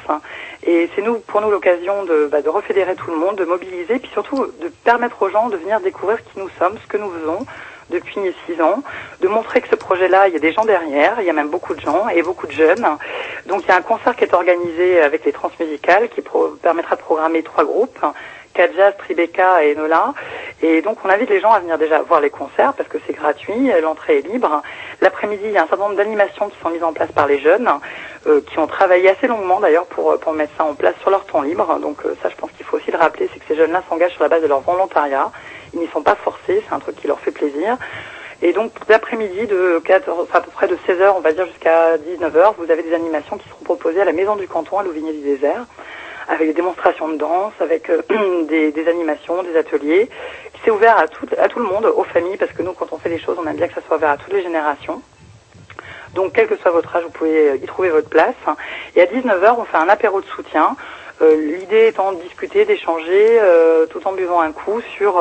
Et 0.67 0.89
c'est 0.95 1.03
nous, 1.03 1.19
pour 1.21 1.41
nous, 1.41 1.51
l'occasion 1.51 2.05
de, 2.05 2.27
bah, 2.31 2.43
de 2.43 2.49
refédérer 2.49 2.95
tout 2.95 3.11
le 3.11 3.17
monde, 3.17 3.37
de 3.37 3.45
mobiliser, 3.45 3.99
puis 3.99 4.11
surtout 4.13 4.47
de 4.61 4.69
permettre 4.85 5.23
aux 5.23 5.31
gens 5.31 5.49
de 5.49 5.57
venir 5.57 5.81
découvrir 5.81 6.19
qui 6.23 6.39
nous 6.39 6.49
sommes, 6.59 6.77
ce 6.83 6.87
que 6.89 6.97
nous 6.97 7.11
faisons 7.11 7.47
depuis 7.91 8.21
six 8.47 8.61
ans, 8.61 8.83
de 9.23 9.29
montrer 9.29 9.63
que 9.63 9.69
ce 9.69 9.75
projet-là, 9.75 10.29
il 10.29 10.35
y 10.35 10.37
a 10.37 10.41
des 10.41 10.53
gens 10.53 10.67
derrière, 10.67 11.17
il 11.21 11.25
y 11.27 11.31
a 11.31 11.33
même 11.33 11.49
beaucoup 11.49 11.75
de 11.75 11.81
gens 11.81 12.07
et 12.11 12.21
beaucoup 12.23 12.47
de 12.47 12.53
jeunes. 12.53 12.87
Donc 13.47 13.63
il 13.65 13.69
y 13.69 13.73
a 13.73 13.77
un 13.77 13.83
concert 13.83 14.15
qui 14.15 14.25
est 14.25 14.35
organisé 14.35 15.01
avec 15.01 15.25
les 15.25 15.33
transmusicales 15.33 16.11
qui 16.11 16.21
pro- 16.21 16.49
permettra 16.63 16.97
de 16.97 17.01
programmer 17.01 17.43
trois 17.43 17.65
groupes. 17.65 17.99
Kadjaz, 18.59 18.97
Tribeca 18.99 19.63
et 19.63 19.77
Enola. 19.77 20.15
Et 20.63 20.83
donc 20.83 20.99
on 21.05 21.09
invite 21.09 21.31
les 21.31 21.39
gens 21.39 21.53
à 21.53 21.61
venir 21.61 21.79
déjà 21.79 22.03
voir 22.03 22.21
les 22.21 22.31
concerts 22.31 22.75
parce 22.75 22.89
que 22.89 22.99
c'est 23.07 23.13
gratuit, 23.13 23.71
l'entrée 23.81 24.19
est 24.19 24.27
libre. 24.27 24.63
L'après-midi, 25.01 25.45
il 25.45 25.53
y 25.53 25.57
a 25.57 25.63
un 25.63 25.69
certain 25.69 25.85
nombre 25.85 25.95
d'animations 25.95 26.49
qui 26.49 26.59
sont 26.61 26.71
mises 26.71 26.83
en 26.83 26.93
place 26.93 27.13
par 27.13 27.29
les 27.29 27.39
jeunes, 27.39 27.71
euh, 28.27 28.41
qui 28.51 28.59
ont 28.59 28.67
travaillé 28.67 29.11
assez 29.11 29.29
longuement 29.29 29.61
d'ailleurs 29.61 29.87
pour, 29.87 30.19
pour 30.19 30.33
mettre 30.33 30.53
ça 30.59 30.65
en 30.65 30.75
place 30.75 30.97
sur 31.03 31.11
leur 31.11 31.25
temps 31.25 31.43
libre. 31.43 31.79
Donc 31.81 32.05
euh, 32.05 32.17
ça, 32.21 32.31
je 32.31 32.35
pense 32.35 32.51
qu'il 32.51 32.67
faut 32.67 32.79
aussi 32.79 32.91
le 32.91 32.99
rappeler, 32.99 33.31
c'est 33.33 33.39
que 33.39 33.47
ces 33.47 33.55
jeunes-là 33.55 33.85
s'engagent 33.89 34.15
sur 34.15 34.25
la 34.25 34.29
base 34.29 34.43
de 34.43 34.49
leur 34.49 34.61
volontariat. 34.61 35.31
Ils 35.73 35.79
n'y 35.79 35.87
sont 35.89 36.03
pas 36.03 36.17
forcés, 36.17 36.65
c'est 36.69 36.75
un 36.75 36.81
truc 36.81 36.97
qui 36.97 37.07
leur 37.07 37.21
fait 37.21 37.31
plaisir. 37.31 37.77
Et 38.43 38.53
donc 38.53 38.73
l'après-midi 38.89 39.47
de 39.47 39.81
14, 39.85 40.27
enfin, 40.29 40.39
à 40.39 40.43
peu 40.43 40.51
près 40.51 40.67
de 40.67 40.75
16h, 40.75 41.13
on 41.17 41.21
va 41.21 41.33
dire 41.33 41.47
jusqu'à 41.47 41.97
19h, 41.97 42.55
vous 42.59 42.71
avez 42.73 42.83
des 42.83 42.95
animations 42.95 43.37
qui 43.39 43.49
seront 43.49 43.65
proposées 43.65 44.01
à 44.01 44.05
la 44.05 44.13
Maison 44.13 44.35
du 44.35 44.49
Canton 44.49 44.79
à 44.79 44.83
Louvigné 44.83 45.13
du 45.13 45.21
Désert 45.21 45.65
avec 46.29 46.49
des 46.49 46.55
démonstrations 46.55 47.09
de 47.09 47.17
danse, 47.17 47.55
avec 47.61 47.89
euh, 47.91 48.03
des, 48.49 48.71
des 48.71 48.89
animations, 48.89 49.43
des 49.43 49.57
ateliers. 49.57 50.09
C'est 50.65 50.71
ouvert 50.71 50.99
à 50.99 51.09
tout, 51.09 51.27
à 51.39 51.49
tout 51.49 51.59
le 51.59 51.65
monde, 51.65 51.87
aux 51.87 52.05
familles, 52.05 52.37
parce 52.37 52.53
que 52.53 52.63
nous, 52.63 52.73
quand 52.73 52.93
on 52.93 52.99
fait 52.99 53.09
les 53.09 53.19
choses, 53.19 53.39
on 53.43 53.47
aime 53.47 53.57
bien 53.57 53.69
que 53.69 53.75
ça 53.75 53.81
soit 53.87 53.97
ouvert 53.97 54.11
à 54.11 54.17
toutes 54.19 54.33
les 54.33 54.43
générations. 54.43 55.03
Donc, 56.15 56.33
quel 56.35 56.47
que 56.47 56.57
soit 56.57 56.71
votre 56.71 56.95
âge, 56.95 57.05
vous 57.05 57.11
pouvez 57.11 57.51
euh, 57.51 57.57
y 57.57 57.67
trouver 57.67 57.89
votre 57.89 58.09
place. 58.09 58.35
Et 58.95 59.01
à 59.01 59.07
19h, 59.07 59.57
on 59.59 59.65
fait 59.65 59.79
un 59.79 59.89
apéro 59.89 60.21
de 60.21 60.27
soutien. 60.27 60.77
Euh, 61.23 61.35
L'idée 61.37 61.89
étant 61.89 62.13
de 62.13 62.21
discuter, 62.21 62.65
d'échanger, 62.65 63.41
tout 63.91 64.07
en 64.07 64.13
buvant 64.13 64.41
un 64.41 64.53
coup 64.53 64.81
sur 64.97 65.21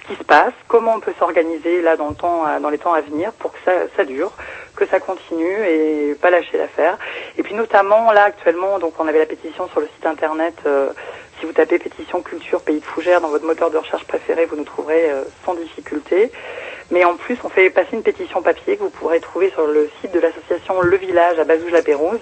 ce 0.00 0.08
qui 0.08 0.18
se 0.18 0.24
passe, 0.24 0.52
comment 0.68 0.94
on 0.96 1.00
peut 1.00 1.14
s'organiser 1.18 1.80
là 1.80 1.96
dans 1.96 2.08
le 2.08 2.14
temps, 2.14 2.44
dans 2.60 2.68
les 2.68 2.78
temps 2.78 2.92
à 2.92 3.00
venir 3.00 3.32
pour 3.32 3.52
que 3.52 3.58
ça 3.96 4.04
dure, 4.04 4.32
que 4.80 4.86
ça 4.86 4.98
continue 4.98 5.64
et 5.68 6.16
pas 6.20 6.30
lâcher 6.30 6.56
l'affaire. 6.56 6.98
Et 7.36 7.42
puis 7.42 7.54
notamment 7.54 8.10
là 8.12 8.24
actuellement, 8.24 8.78
donc 8.78 8.94
on 8.98 9.06
avait 9.06 9.18
la 9.18 9.26
pétition 9.26 9.68
sur 9.68 9.80
le 9.80 9.86
site 9.94 10.06
internet. 10.06 10.54
euh, 10.66 10.90
si 11.38 11.46
vous 11.46 11.52
tapez 11.52 11.78
pétition 11.78 12.20
culture 12.20 12.60
pays 12.60 12.80
de 12.80 12.84
fougères 12.84 13.20
dans 13.22 13.28
votre 13.28 13.46
moteur 13.46 13.70
de 13.70 13.78
recherche 13.78 14.04
préféré, 14.04 14.44
vous 14.44 14.56
nous 14.56 14.64
trouverez 14.64 15.10
euh, 15.10 15.22
sans 15.44 15.54
difficulté. 15.54 16.30
Mais 16.90 17.04
en 17.04 17.14
plus, 17.14 17.38
on 17.44 17.48
fait 17.48 17.70
passer 17.70 17.90
une 17.92 18.02
pétition 18.02 18.42
papier 18.42 18.76
que 18.76 18.82
vous 18.82 18.90
pourrez 18.90 19.20
trouver 19.20 19.50
sur 19.50 19.66
le 19.66 19.88
site 20.00 20.12
de 20.12 20.20
l'association 20.20 20.80
Le 20.82 20.96
Village 20.96 21.38
à 21.38 21.44
Bazouge-la-Pérouse. 21.44 22.20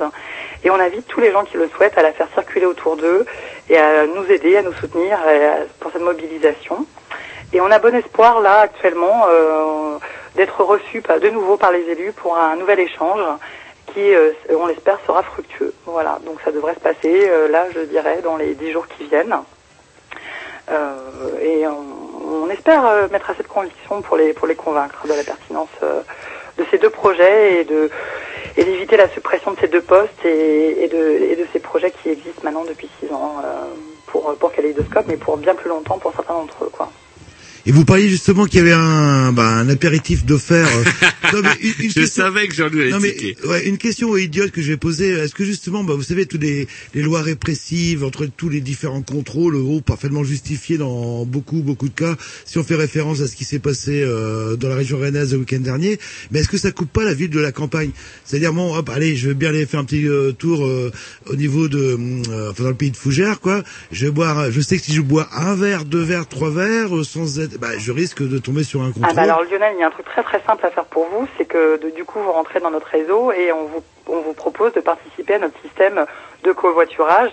Et 0.62 0.70
on 0.70 0.78
invite 0.78 1.06
tous 1.08 1.20
les 1.20 1.32
gens 1.32 1.44
qui 1.44 1.56
le 1.56 1.68
souhaitent 1.68 1.96
à 1.96 2.02
la 2.02 2.12
faire 2.12 2.28
circuler 2.34 2.66
autour 2.66 2.96
d'eux 2.96 3.24
et 3.70 3.78
à 3.78 4.06
nous 4.06 4.30
aider, 4.30 4.56
à 4.56 4.62
nous 4.62 4.74
soutenir 4.74 5.18
pour 5.80 5.90
cette 5.90 6.02
mobilisation. 6.02 6.86
Et 7.52 7.60
on 7.60 7.70
a 7.70 7.78
bon 7.78 7.94
espoir 7.94 8.40
là 8.40 8.60
actuellement 8.60 9.24
euh, 9.28 9.96
d'être 10.36 10.62
reçus 10.62 11.00
par- 11.00 11.18
de 11.18 11.30
nouveau 11.30 11.56
par 11.56 11.72
les 11.72 11.80
élus 11.90 12.12
pour 12.12 12.36
un 12.36 12.56
nouvel 12.56 12.80
échange 12.80 13.20
qui, 13.94 14.14
euh, 14.14 14.32
on 14.50 14.66
l'espère, 14.66 14.98
sera 15.06 15.22
fructueux. 15.22 15.72
Voilà, 15.86 16.18
donc 16.26 16.38
ça 16.44 16.52
devrait 16.52 16.74
se 16.74 16.80
passer 16.80 17.28
euh, 17.28 17.48
là, 17.48 17.66
je 17.74 17.80
dirais, 17.80 18.20
dans 18.22 18.36
les 18.36 18.54
dix 18.54 18.70
jours 18.70 18.86
qui 18.86 19.04
viennent. 19.04 19.34
Et 21.40 21.66
on, 21.66 22.50
espère 22.50 22.82
mettre 23.10 23.30
assez 23.30 23.42
de 23.42 23.48
conviction 23.48 24.02
pour 24.02 24.16
les 24.18 24.32
pour 24.34 24.46
les 24.46 24.54
convaincre 24.54 25.06
de 25.06 25.14
la 25.14 25.22
pertinence 25.24 25.68
de 25.80 26.64
ces 26.70 26.76
deux 26.76 26.90
projets 26.90 27.60
et 27.60 27.64
de 27.64 27.90
et 28.56 28.64
d'éviter 28.64 28.96
la 28.98 29.08
suppression 29.08 29.52
de 29.52 29.60
ces 29.60 29.68
deux 29.68 29.80
postes 29.80 30.24
et, 30.24 30.88
de 30.88 31.22
et 31.30 31.36
de 31.36 31.46
ces 31.52 31.58
projets 31.58 31.90
qui 31.90 32.10
existent 32.10 32.42
maintenant 32.44 32.64
depuis 32.64 32.90
six 33.00 33.10
ans 33.12 33.36
pour 34.06 34.34
pour 34.36 34.52
Kaléidoscope, 34.52 35.06
mais 35.08 35.16
pour 35.16 35.38
bien 35.38 35.54
plus 35.54 35.68
longtemps 35.70 35.98
pour 35.98 36.12
certains 36.14 36.34
d'entre 36.34 36.64
eux, 36.64 36.70
quoi. 36.70 36.90
Et 37.66 37.72
vous 37.72 37.84
parliez 37.84 38.08
justement 38.08 38.46
qu'il 38.46 38.58
y 38.58 38.60
avait 38.62 38.72
un, 38.72 39.32
bah, 39.32 39.48
un 39.48 39.68
apéritif 39.68 40.24
d'offert. 40.24 40.68
Non, 41.30 41.42
mais 41.42 41.50
une, 41.60 41.68
une 41.84 41.90
Je 41.90 41.94
question- 42.00 42.24
savais 42.24 42.48
que 42.48 42.54
Jean-Louis 42.54 42.80
allait 42.84 42.90
Non, 42.92 43.00
mais, 43.00 43.36
ouais, 43.46 43.68
une 43.68 43.76
question 43.76 44.16
idiote 44.16 44.50
que 44.50 44.62
je 44.62 44.68
vais 44.72 44.78
poser. 44.78 45.10
Est-ce 45.10 45.34
que 45.34 45.44
justement, 45.44 45.84
bah, 45.84 45.92
vous 45.94 46.02
savez, 46.02 46.24
toutes 46.24 46.40
les, 46.40 46.66
les 46.94 47.02
lois 47.02 47.20
répressives 47.20 48.02
entre 48.02 48.24
tous 48.24 48.48
les 48.48 48.62
différents 48.62 49.02
contrôles, 49.02 49.56
oh, 49.56 49.82
parfaitement 49.82 50.24
justifiés 50.24 50.78
dans 50.78 51.26
beaucoup, 51.26 51.60
beaucoup 51.60 51.88
de 51.90 51.94
cas, 51.94 52.16
si 52.46 52.56
on 52.56 52.64
fait 52.64 52.76
référence 52.76 53.20
à 53.20 53.26
ce 53.28 53.36
qui 53.36 53.44
s'est 53.44 53.58
passé 53.58 54.00
euh, 54.02 54.56
dans 54.56 54.70
la 54.70 54.76
région 54.76 54.98
rennaise 54.98 55.32
le 55.32 55.40
week-end 55.40 55.58
dernier, 55.60 55.98
mais 56.30 56.38
est-ce 56.38 56.48
que 56.48 56.56
ça 56.56 56.70
coupe 56.70 56.90
pas 56.90 57.04
la 57.04 57.12
ville 57.12 57.28
de 57.30 57.40
la 57.40 57.52
campagne? 57.52 57.90
C'est-à-dire, 58.24 58.54
bon, 58.54 58.74
hop, 58.74 58.88
allez, 58.88 59.14
je 59.14 59.28
vais 59.28 59.34
bien 59.34 59.50
aller 59.50 59.66
faire 59.66 59.80
un 59.80 59.84
petit 59.84 60.08
euh, 60.08 60.32
tour 60.32 60.64
euh, 60.64 60.90
au 61.26 61.36
niveau 61.36 61.68
de, 61.68 61.98
euh, 62.30 62.50
enfin, 62.52 62.62
dans 62.62 62.70
le 62.70 62.74
pays 62.74 62.90
de 62.90 62.96
Fougères, 62.96 63.40
quoi. 63.40 63.62
Je 63.92 64.06
vais 64.06 64.12
boire, 64.12 64.50
je 64.50 64.60
sais 64.62 64.78
que 64.78 64.84
si 64.84 64.94
je 64.94 65.02
bois 65.02 65.28
un 65.36 65.54
verre, 65.54 65.84
deux 65.84 66.02
verres, 66.02 66.26
trois 66.26 66.50
verres, 66.50 66.96
euh, 66.96 67.04
sans 67.04 67.38
être, 67.38 67.47
bah, 67.58 67.68
je 67.78 67.92
risque 67.92 68.22
de 68.22 68.38
tomber 68.38 68.64
sur 68.64 68.82
un 68.82 68.90
Ah 68.90 68.92
contrôle. 68.92 69.14
bah 69.16 69.22
alors 69.22 69.42
Lionel, 69.44 69.74
il 69.76 69.80
y 69.80 69.82
a 69.82 69.86
un 69.86 69.90
truc 69.90 70.06
très 70.06 70.22
très 70.22 70.40
simple 70.46 70.66
à 70.66 70.70
faire 70.70 70.84
pour 70.84 71.06
vous, 71.10 71.26
c'est 71.38 71.44
que 71.46 71.80
de- 71.82 71.90
du 71.90 72.04
coup 72.04 72.18
vous 72.20 72.32
rentrez 72.32 72.60
dans 72.60 72.70
notre 72.70 72.88
réseau 72.88 73.32
et 73.32 73.52
on 73.52 73.64
vous 73.66 73.82
on 74.08 74.20
vous 74.20 74.32
propose 74.34 74.72
de 74.72 74.80
participer 74.80 75.34
à 75.34 75.38
notre 75.38 75.58
système 75.62 76.04
de 76.44 76.52
covoiturage 76.52 77.32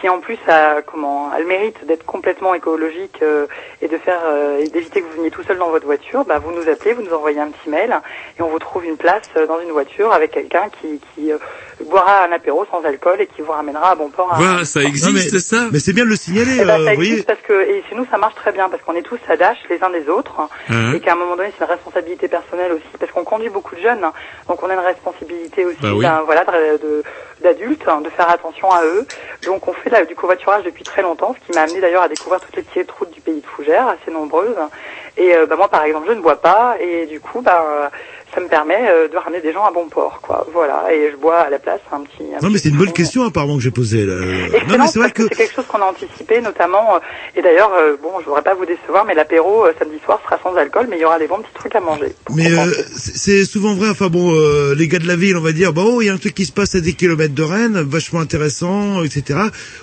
qui 0.00 0.08
en 0.10 0.20
plus 0.20 0.38
a 0.46 0.82
comment 0.82 1.30
a 1.32 1.38
le 1.38 1.46
mérite 1.46 1.86
d'être 1.86 2.04
complètement 2.04 2.52
écologique 2.54 3.18
euh, 3.22 3.46
et 3.80 3.88
de 3.88 3.96
faire 3.96 4.20
euh, 4.26 4.58
et 4.58 4.68
d'éviter 4.68 5.00
que 5.00 5.06
vous 5.06 5.16
veniez 5.16 5.30
tout 5.30 5.42
seul 5.42 5.56
dans 5.58 5.70
votre 5.70 5.86
voiture. 5.86 6.24
Bah 6.26 6.38
vous 6.38 6.52
nous 6.52 6.68
appelez, 6.68 6.92
vous 6.92 7.02
nous 7.02 7.14
envoyez 7.14 7.40
un 7.40 7.48
petit 7.48 7.70
mail 7.70 7.98
et 8.38 8.42
on 8.42 8.48
vous 8.48 8.58
trouve 8.58 8.84
une 8.84 8.96
place 8.98 9.22
euh, 9.36 9.46
dans 9.46 9.58
une 9.60 9.70
voiture 9.70 10.12
avec 10.12 10.32
quelqu'un 10.32 10.68
qui 10.80 11.00
qui 11.14 11.32
euh, 11.32 11.38
boira 11.86 12.24
un 12.24 12.32
apéro 12.32 12.66
sans 12.70 12.84
alcool 12.84 13.20
et 13.20 13.26
qui 13.26 13.40
vous 13.40 13.52
ramènera 13.52 13.92
à 13.92 13.94
bon 13.94 14.10
port. 14.10 14.32
à- 14.34 14.36
Voilà, 14.36 14.64
ça 14.66 14.82
existe, 14.82 15.32
mais, 15.32 15.38
ça? 15.40 15.56
Mais 15.72 15.78
c'est 15.78 15.92
bien 15.94 16.04
de 16.04 16.10
le 16.10 16.16
signaler, 16.16 16.58
eh 16.60 16.64
ben, 16.64 16.80
euh, 16.80 16.86
ça 16.88 16.94
voyez. 16.94 17.10
existe 17.12 17.26
parce 17.26 17.40
que 17.40 17.54
et 17.54 17.82
chez 17.88 17.94
nous 17.94 18.06
ça 18.10 18.18
marche 18.18 18.34
très 18.34 18.52
bien 18.52 18.68
parce 18.68 18.82
qu'on 18.82 18.94
est 18.94 19.02
tous 19.02 19.18
à 19.28 19.36
dash 19.38 19.58
les 19.70 19.82
uns 19.82 19.90
des 19.90 20.08
autres 20.10 20.36
et 20.94 21.00
qu'à 21.00 21.12
un 21.12 21.16
moment 21.16 21.36
donné 21.36 21.52
c'est 21.58 21.64
une 21.64 21.70
responsabilité 21.70 22.28
personnelle 22.28 22.72
aussi 22.72 22.84
parce 23.00 23.10
qu'on 23.12 23.24
conduit 23.24 23.48
beaucoup 23.48 23.74
de 23.76 23.80
jeunes 23.80 24.04
hein. 24.04 24.12
donc 24.48 24.62
on 24.62 24.68
a 24.68 24.74
une 24.74 24.78
responsabilité 24.80 25.64
aussi 25.64 25.78
Bah 25.80 25.88
oui. 25.94 26.04
Voilà 26.24 26.44
d'adultes 27.40 27.88
hein, 27.88 28.00
de 28.00 28.10
faire 28.10 28.30
attention 28.30 28.70
à 28.70 28.84
eux. 28.84 29.06
Donc 29.44 29.66
on 29.68 29.72
fait 29.72 30.06
du 30.06 30.14
covoiturage 30.14 30.64
depuis 30.64 30.84
très 30.84 31.02
longtemps 31.02 31.34
ce 31.34 31.46
qui 31.46 31.56
m'a 31.56 31.64
amené 31.64 31.80
d'ailleurs 31.80 32.02
à 32.02 32.08
découvrir 32.08 32.40
toutes 32.40 32.56
les 32.56 32.62
petites 32.62 32.90
routes 32.90 33.10
du 33.10 33.20
pays 33.20 33.40
de 33.40 33.46
Fougères 33.46 33.88
assez 33.88 34.10
nombreuses 34.10 34.56
et 35.16 35.34
euh, 35.34 35.46
bah, 35.46 35.56
moi 35.56 35.68
par 35.68 35.84
exemple 35.84 36.06
je 36.08 36.14
ne 36.14 36.20
bois 36.20 36.40
pas 36.40 36.76
et 36.80 37.06
du 37.06 37.20
coup 37.20 37.40
bah 37.42 37.90
ça 38.34 38.40
me 38.40 38.48
permet 38.48 38.88
euh, 38.88 39.08
de 39.08 39.16
ramener 39.18 39.42
des 39.42 39.52
gens 39.52 39.64
à 39.66 39.70
bon 39.70 39.88
port 39.88 40.20
quoi 40.22 40.46
voilà 40.52 40.86
et 40.90 41.10
je 41.10 41.16
bois 41.16 41.40
à 41.40 41.50
la 41.50 41.58
place 41.58 41.80
un 41.92 42.00
petit 42.00 42.24
un 42.34 42.42
Non, 42.42 42.50
mais 42.50 42.58
c'est 42.58 42.70
une 42.70 42.78
bonne 42.78 42.92
question 42.92 43.24
apparemment 43.24 43.56
que 43.56 43.62
j'ai 43.62 43.70
posée. 43.70 44.06
là. 44.06 44.14
Non, 44.68 44.78
mais 44.78 44.86
c'est 44.86 44.98
vrai 44.98 45.10
que, 45.10 45.24
c'est 45.24 45.34
quelque 45.34 45.54
chose 45.54 45.66
qu'on 45.66 45.82
a 45.82 45.84
anticipé, 45.84 46.40
notamment. 46.40 46.94
euh, 46.94 46.98
et 47.36 47.42
d'ailleurs, 47.42 47.70
bon, 48.02 48.20
je 48.20 48.24
voudrais 48.24 48.42
pas 48.42 48.54
vous 48.54 48.64
décevoir, 48.64 49.04
mais 49.04 49.14
l'apéro 49.14 49.66
samedi 49.78 49.98
soir 50.04 50.18
sera 50.24 50.38
sans 50.42 50.56
alcool, 50.56 50.86
mais 50.88 50.96
il 50.96 51.02
y 51.02 51.04
aura 51.04 51.18
des 51.18 51.26
bons 51.26 51.38
petits 51.40 51.52
trucs 51.54 51.76
à 51.76 51.80
manger. 51.80 52.14
Mais 52.34 52.50
euh, 52.50 52.72
c'est 52.94 53.44
souvent 53.44 53.74
vrai. 53.74 53.90
Enfin 53.90 54.08
bon, 54.08 54.32
euh, 54.34 54.74
les 54.74 54.88
gars 54.88 54.98
de 54.98 55.06
la 55.06 55.16
ville, 55.16 55.36
on 55.36 55.40
va 55.42 55.52
dire, 55.52 55.72
bon, 55.74 56.00
il 56.00 56.06
y 56.06 56.10
a 56.10 56.14
un 56.14 56.18
truc 56.18 56.34
qui 56.34 56.46
se 56.46 56.52
passe 56.52 56.74
à 56.74 56.80
des 56.80 56.94
kilomètres 56.94 57.34
de 57.34 57.42
Rennes, 57.42 57.80
vachement 57.82 58.20
intéressant, 58.20 59.02
etc. 59.04 59.40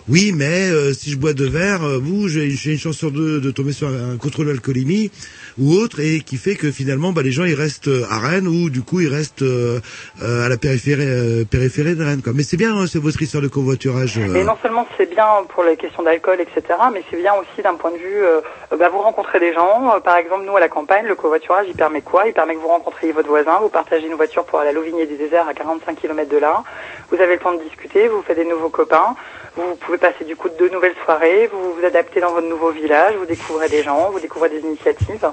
Oui, 0.08 0.32
mais 0.36 0.70
euh, 0.70 0.94
si 0.94 1.12
je 1.12 1.18
bois 1.18 1.34
deux 1.34 1.50
verres, 1.50 2.00
vous, 2.00 2.28
j'ai 2.28 2.50
j'ai 2.50 2.72
une 2.72 2.80
chance 2.80 2.98
sur 2.98 3.12
deux 3.12 3.40
de 3.40 3.52
tomber 3.52 3.74
sur 3.74 3.88
un 3.90 4.18
contrôle 4.18 4.48
d'alcoolémie 4.48 5.12
ou 5.60 5.74
autre, 5.74 6.00
et 6.00 6.22
qui 6.22 6.38
fait 6.38 6.56
que 6.56 6.72
finalement, 6.72 7.12
bah, 7.12 7.22
les 7.22 7.32
gens 7.32 7.44
ils 7.46 7.54
restent 7.56 7.88
euh, 7.88 8.06
à 8.10 8.20
Rennes 8.20 8.48
ou 8.48 8.70
du 8.70 8.82
coup 8.82 9.00
ils 9.02 9.08
restent 9.14 9.42
euh, 9.42 9.80
euh, 10.22 10.46
à 10.46 10.50
la 10.50 10.58
périphérie, 10.58 11.04
euh, 11.06 11.44
périphérie 11.46 11.96
de 11.96 12.04
Rennes. 12.04 12.22
Quoi. 12.24 12.34
Mais 12.36 12.44
c'est 12.44 12.58
bien, 12.58 12.76
hein, 12.76 12.86
c'est 12.88 13.00
votre 13.00 13.22
histoire 13.22 13.44
de 13.44 13.48
covoiturage. 13.48 14.18
euh. 14.18 14.36
Et 14.36 14.44
non 14.44 14.56
seulement 14.62 14.88
c'est 14.98 15.10
bien 15.10 15.26
pour 15.50 15.64
les 15.64 15.76
questions 15.78 16.04
d'alcool, 16.04 16.40
etc., 16.42 16.62
mais 16.94 17.04
c'est 17.10 17.18
bien 17.18 17.34
aussi 17.36 17.62
d'un 17.62 17.76
point 17.76 17.92
de 17.92 17.98
vue, 17.98 18.24
euh, 18.24 18.42
euh, 18.72 18.78
bah, 18.78 18.90
vous 18.90 19.00
rencontrez 19.00 19.40
des 19.40 19.54
gens. 19.54 19.94
Euh, 19.96 20.00
par 20.00 20.18
exemple, 20.18 20.46
nous 20.46 20.56
à 20.56 20.60
la 20.60 20.70
campagne, 20.70 21.06
le 21.06 21.16
covoiturage, 21.16 21.66
il 21.68 21.76
permet 21.76 22.02
quoi? 22.02 22.28
Il 22.28 22.34
permet 22.34 22.56
que 22.56 22.60
vous 22.60 22.68
rencontriez 22.68 23.12
votre 23.12 23.28
voisin, 23.30 23.60
vous 23.62 23.70
partagez 23.70 24.08
une 24.08 24.16
voiture 24.16 24.46
pour 24.46 24.60
aller 24.60 24.70
à 24.70 24.74
Louvigné 24.74 25.06
du 25.06 25.16
désert 25.18 25.48
à 25.48 25.54
45 25.54 25.96
km 26.00 26.30
de 26.30 26.38
là. 26.38 26.64
Vous 27.12 27.20
avez 27.20 27.34
le 27.34 27.40
temps 27.40 27.54
de 27.54 27.62
discuter, 27.64 28.08
vous 28.08 28.22
faites 28.22 28.38
des 28.38 28.46
nouveaux 28.46 28.70
copains. 28.70 29.16
Vous 29.56 29.76
pouvez 29.76 29.98
passer 29.98 30.24
du 30.26 30.36
coup 30.36 30.50
de 30.50 30.56
deux 30.56 30.70
nouvelles 30.70 30.96
soirées, 31.04 31.48
vous 31.52 31.74
vous 31.74 31.86
adaptez 31.86 32.20
dans 32.22 32.32
votre 32.32 32.48
nouveau 32.48 32.70
village, 32.72 33.16
vous 33.16 33.26
découvrez 33.26 33.68
des 33.70 33.84
gens, 33.84 34.10
vous 34.12 34.20
découvrez 34.20 34.50
des 34.50 34.60
initiatives. 34.60 35.28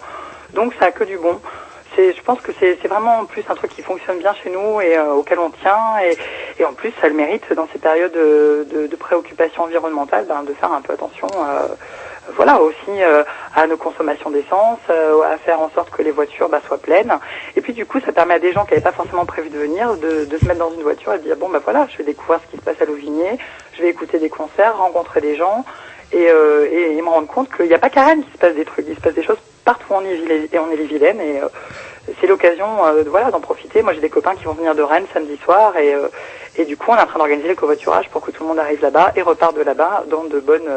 Donc 0.54 0.72
ça 0.78 0.86
a 0.86 0.90
que 0.92 1.04
du 1.04 1.18
bon. 1.18 1.40
C'est, 1.94 2.12
je 2.12 2.22
pense 2.22 2.40
que 2.40 2.52
c'est, 2.58 2.78
c'est 2.82 2.88
vraiment 2.88 3.20
en 3.20 3.24
plus 3.24 3.42
un 3.48 3.54
truc 3.54 3.70
qui 3.74 3.82
fonctionne 3.82 4.18
bien 4.18 4.34
chez 4.34 4.50
nous 4.50 4.80
et 4.82 4.98
euh, 4.98 5.12
auquel 5.14 5.38
on 5.38 5.50
tient. 5.50 5.98
Et, 6.04 6.16
Et 6.58 6.64
en 6.64 6.72
plus, 6.74 6.92
ça 7.00 7.08
le 7.08 7.14
mérite 7.14 7.50
dans 7.54 7.68
ces 7.72 7.78
périodes 7.78 8.12
de, 8.12 8.66
de, 8.70 8.86
de 8.86 8.96
préoccupation 8.96 9.62
environnementale 9.62 10.26
ben, 10.26 10.42
de 10.42 10.52
faire 10.54 10.72
un 10.72 10.80
peu 10.82 10.92
attention. 10.94 11.28
euh, 11.34 11.68
voilà 12.34 12.60
aussi 12.60 12.74
euh, 12.88 13.22
à 13.54 13.66
nos 13.66 13.76
consommations 13.76 14.30
d'essence, 14.30 14.78
euh, 14.90 15.22
à 15.22 15.38
faire 15.38 15.60
en 15.60 15.70
sorte 15.70 15.90
que 15.90 16.02
les 16.02 16.10
voitures 16.10 16.48
bah, 16.48 16.60
soient 16.66 16.78
pleines. 16.78 17.12
Et 17.56 17.60
puis 17.60 17.72
du 17.72 17.86
coup, 17.86 18.00
ça 18.00 18.12
permet 18.12 18.34
à 18.34 18.38
des 18.38 18.52
gens 18.52 18.64
qui 18.64 18.72
n'avaient 18.72 18.82
pas 18.82 18.92
forcément 18.92 19.24
prévu 19.24 19.48
de 19.50 19.58
venir 19.58 19.96
de, 19.96 20.24
de 20.24 20.38
se 20.38 20.44
mettre 20.44 20.60
dans 20.60 20.72
une 20.72 20.82
voiture 20.82 21.14
et 21.14 21.18
de 21.18 21.22
dire 21.22 21.36
bon 21.36 21.48
bah 21.48 21.60
voilà, 21.62 21.86
je 21.90 21.98
vais 21.98 22.04
découvrir 22.04 22.40
ce 22.44 22.50
qui 22.50 22.56
se 22.56 22.62
passe 22.62 22.80
à 22.80 22.84
Louvigné, 22.84 23.38
je 23.74 23.82
vais 23.82 23.88
écouter 23.88 24.18
des 24.18 24.28
concerts, 24.28 24.76
rencontrer 24.76 25.20
des 25.20 25.36
gens 25.36 25.64
et, 26.12 26.28
euh, 26.30 26.66
et, 26.70 26.96
et 26.96 27.02
me 27.02 27.08
rendre 27.08 27.28
compte 27.28 27.48
qu'il 27.54 27.66
n'y 27.66 27.74
a 27.74 27.78
pas 27.78 27.90
qu'à 27.90 28.04
Rennes 28.04 28.22
qu'il 28.22 28.32
se 28.32 28.38
passe 28.38 28.54
des 28.54 28.64
trucs, 28.64 28.86
il 28.88 28.96
se 28.96 29.00
passe 29.00 29.14
des 29.14 29.22
choses 29.22 29.38
partout 29.64 29.94
en 29.94 30.02
Ille 30.02 30.48
et 30.52 30.58
en 30.58 30.70
Ille-et-Vilaine 30.70 31.20
et 31.20 31.40
euh, 31.40 31.48
c'est 32.20 32.26
l'occasion 32.26 32.66
euh, 32.86 33.02
voilà 33.06 33.30
d'en 33.30 33.40
profiter. 33.40 33.82
Moi 33.82 33.92
j'ai 33.92 34.00
des 34.00 34.10
copains 34.10 34.34
qui 34.34 34.44
vont 34.44 34.52
venir 34.52 34.74
de 34.74 34.82
Rennes 34.82 35.06
samedi 35.12 35.36
soir 35.38 35.76
et 35.76 35.94
et 36.58 36.64
du 36.64 36.76
coup 36.76 36.90
on 36.90 36.96
est 36.96 37.00
en 37.00 37.06
train 37.06 37.18
d'organiser 37.18 37.48
le 37.48 37.54
covoiturage 37.54 38.08
pour 38.10 38.20
que 38.20 38.30
tout 38.30 38.44
le 38.44 38.48
monde 38.48 38.58
arrive 38.58 38.80
là-bas 38.80 39.12
et 39.16 39.22
repart 39.22 39.54
de 39.56 39.62
là-bas 39.62 40.04
dans 40.08 40.24
de 40.24 40.38
bonnes 40.38 40.68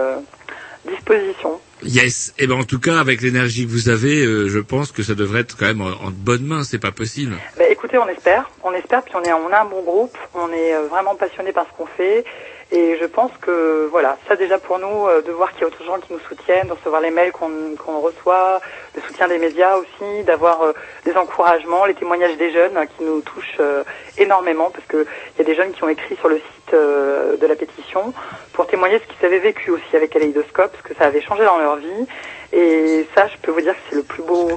dispositions. 0.87 1.59
Yes. 1.83 2.33
Et 2.37 2.47
ben 2.47 2.55
en 2.55 2.63
tout 2.63 2.79
cas, 2.79 2.99
avec 2.99 3.21
l'énergie 3.21 3.65
que 3.65 3.71
vous 3.71 3.89
avez, 3.89 4.25
euh, 4.25 4.49
je 4.49 4.59
pense 4.59 4.91
que 4.91 5.03
ça 5.03 5.15
devrait 5.15 5.41
être 5.41 5.55
quand 5.57 5.65
même 5.67 5.81
en, 5.81 5.87
en 5.87 6.11
bonne 6.11 6.43
main. 6.45 6.63
C'est 6.63 6.79
pas 6.79 6.91
possible. 6.91 7.35
Bah, 7.57 7.65
écoutez, 7.69 7.97
on 7.97 8.07
espère, 8.07 8.49
on 8.63 8.73
espère, 8.73 9.03
puis 9.03 9.13
on 9.15 9.23
est, 9.23 9.33
on 9.33 9.51
a 9.51 9.61
un 9.61 9.65
bon 9.65 9.81
groupe, 9.83 10.17
on 10.33 10.51
est 10.51 10.73
euh, 10.75 10.87
vraiment 10.89 11.15
passionné 11.15 11.51
par 11.53 11.65
ce 11.65 11.77
qu'on 11.77 11.85
fait, 11.85 12.25
et 12.71 12.97
je 13.01 13.05
pense 13.05 13.31
que 13.41 13.87
voilà, 13.89 14.17
ça 14.27 14.35
déjà 14.35 14.59
pour 14.59 14.77
nous, 14.77 15.07
euh, 15.07 15.23
de 15.23 15.31
voir 15.31 15.51
qu'il 15.51 15.61
y 15.61 15.63
a 15.63 15.67
autres 15.67 15.83
gens 15.83 15.99
qui 15.99 16.13
nous 16.13 16.19
soutiennent, 16.19 16.67
de 16.67 16.73
recevoir 16.73 17.01
les 17.01 17.09
mails 17.09 17.31
qu'on 17.31 17.75
qu'on 17.83 17.99
reçoit, 17.99 18.59
le 18.95 19.01
soutien 19.01 19.27
des 19.27 19.39
médias 19.39 19.75
aussi, 19.77 20.23
d'avoir 20.23 20.61
euh, 20.61 20.73
des 21.03 21.17
encouragements, 21.17 21.85
les 21.85 21.95
témoignages 21.95 22.37
des 22.37 22.51
jeunes 22.51 22.77
euh, 22.77 22.85
qui 22.85 23.03
nous 23.03 23.21
touchent 23.21 23.57
euh, 23.59 23.83
énormément, 24.19 24.69
parce 24.69 24.85
que 24.85 25.07
il 25.35 25.39
y 25.39 25.41
a 25.41 25.45
des 25.45 25.55
jeunes 25.55 25.71
qui 25.71 25.83
ont 25.83 25.89
écrit 25.89 26.15
sur 26.17 26.29
le 26.29 26.37
site 26.37 26.73
euh, 26.73 27.37
de 27.37 27.47
la 27.47 27.55
pétition 27.55 28.13
pour 28.53 28.67
témoigner 28.67 28.99
ce 28.99 29.05
qu'ils 29.05 29.25
avaient 29.25 29.39
vécu 29.39 29.71
aussi 29.71 29.95
avec 29.95 30.11
Kaléidoscope, 30.11 30.75
ce 30.77 30.87
que 30.87 30.95
ça 30.95 31.05
avait 31.05 31.21
changé 31.21 31.43
dans 31.43 31.57
leur 31.57 31.77
vie, 31.77 32.05
et 32.53 33.07
ça, 33.15 33.27
je 33.27 33.37
peux 33.41 33.51
vous 33.51 33.61
dire 33.61 33.73
que 33.73 33.79
c'est 33.89 33.95
le 33.95 34.03
plus 34.03 34.21
beau, 34.21 34.47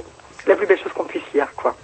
la 0.45 0.55
plus 0.55 0.67
belle 0.67 0.79
chose 0.79 0.93
qu'on 0.93 1.05
puisse 1.05 1.23
lire, 1.33 1.47
quoi. 1.55 1.75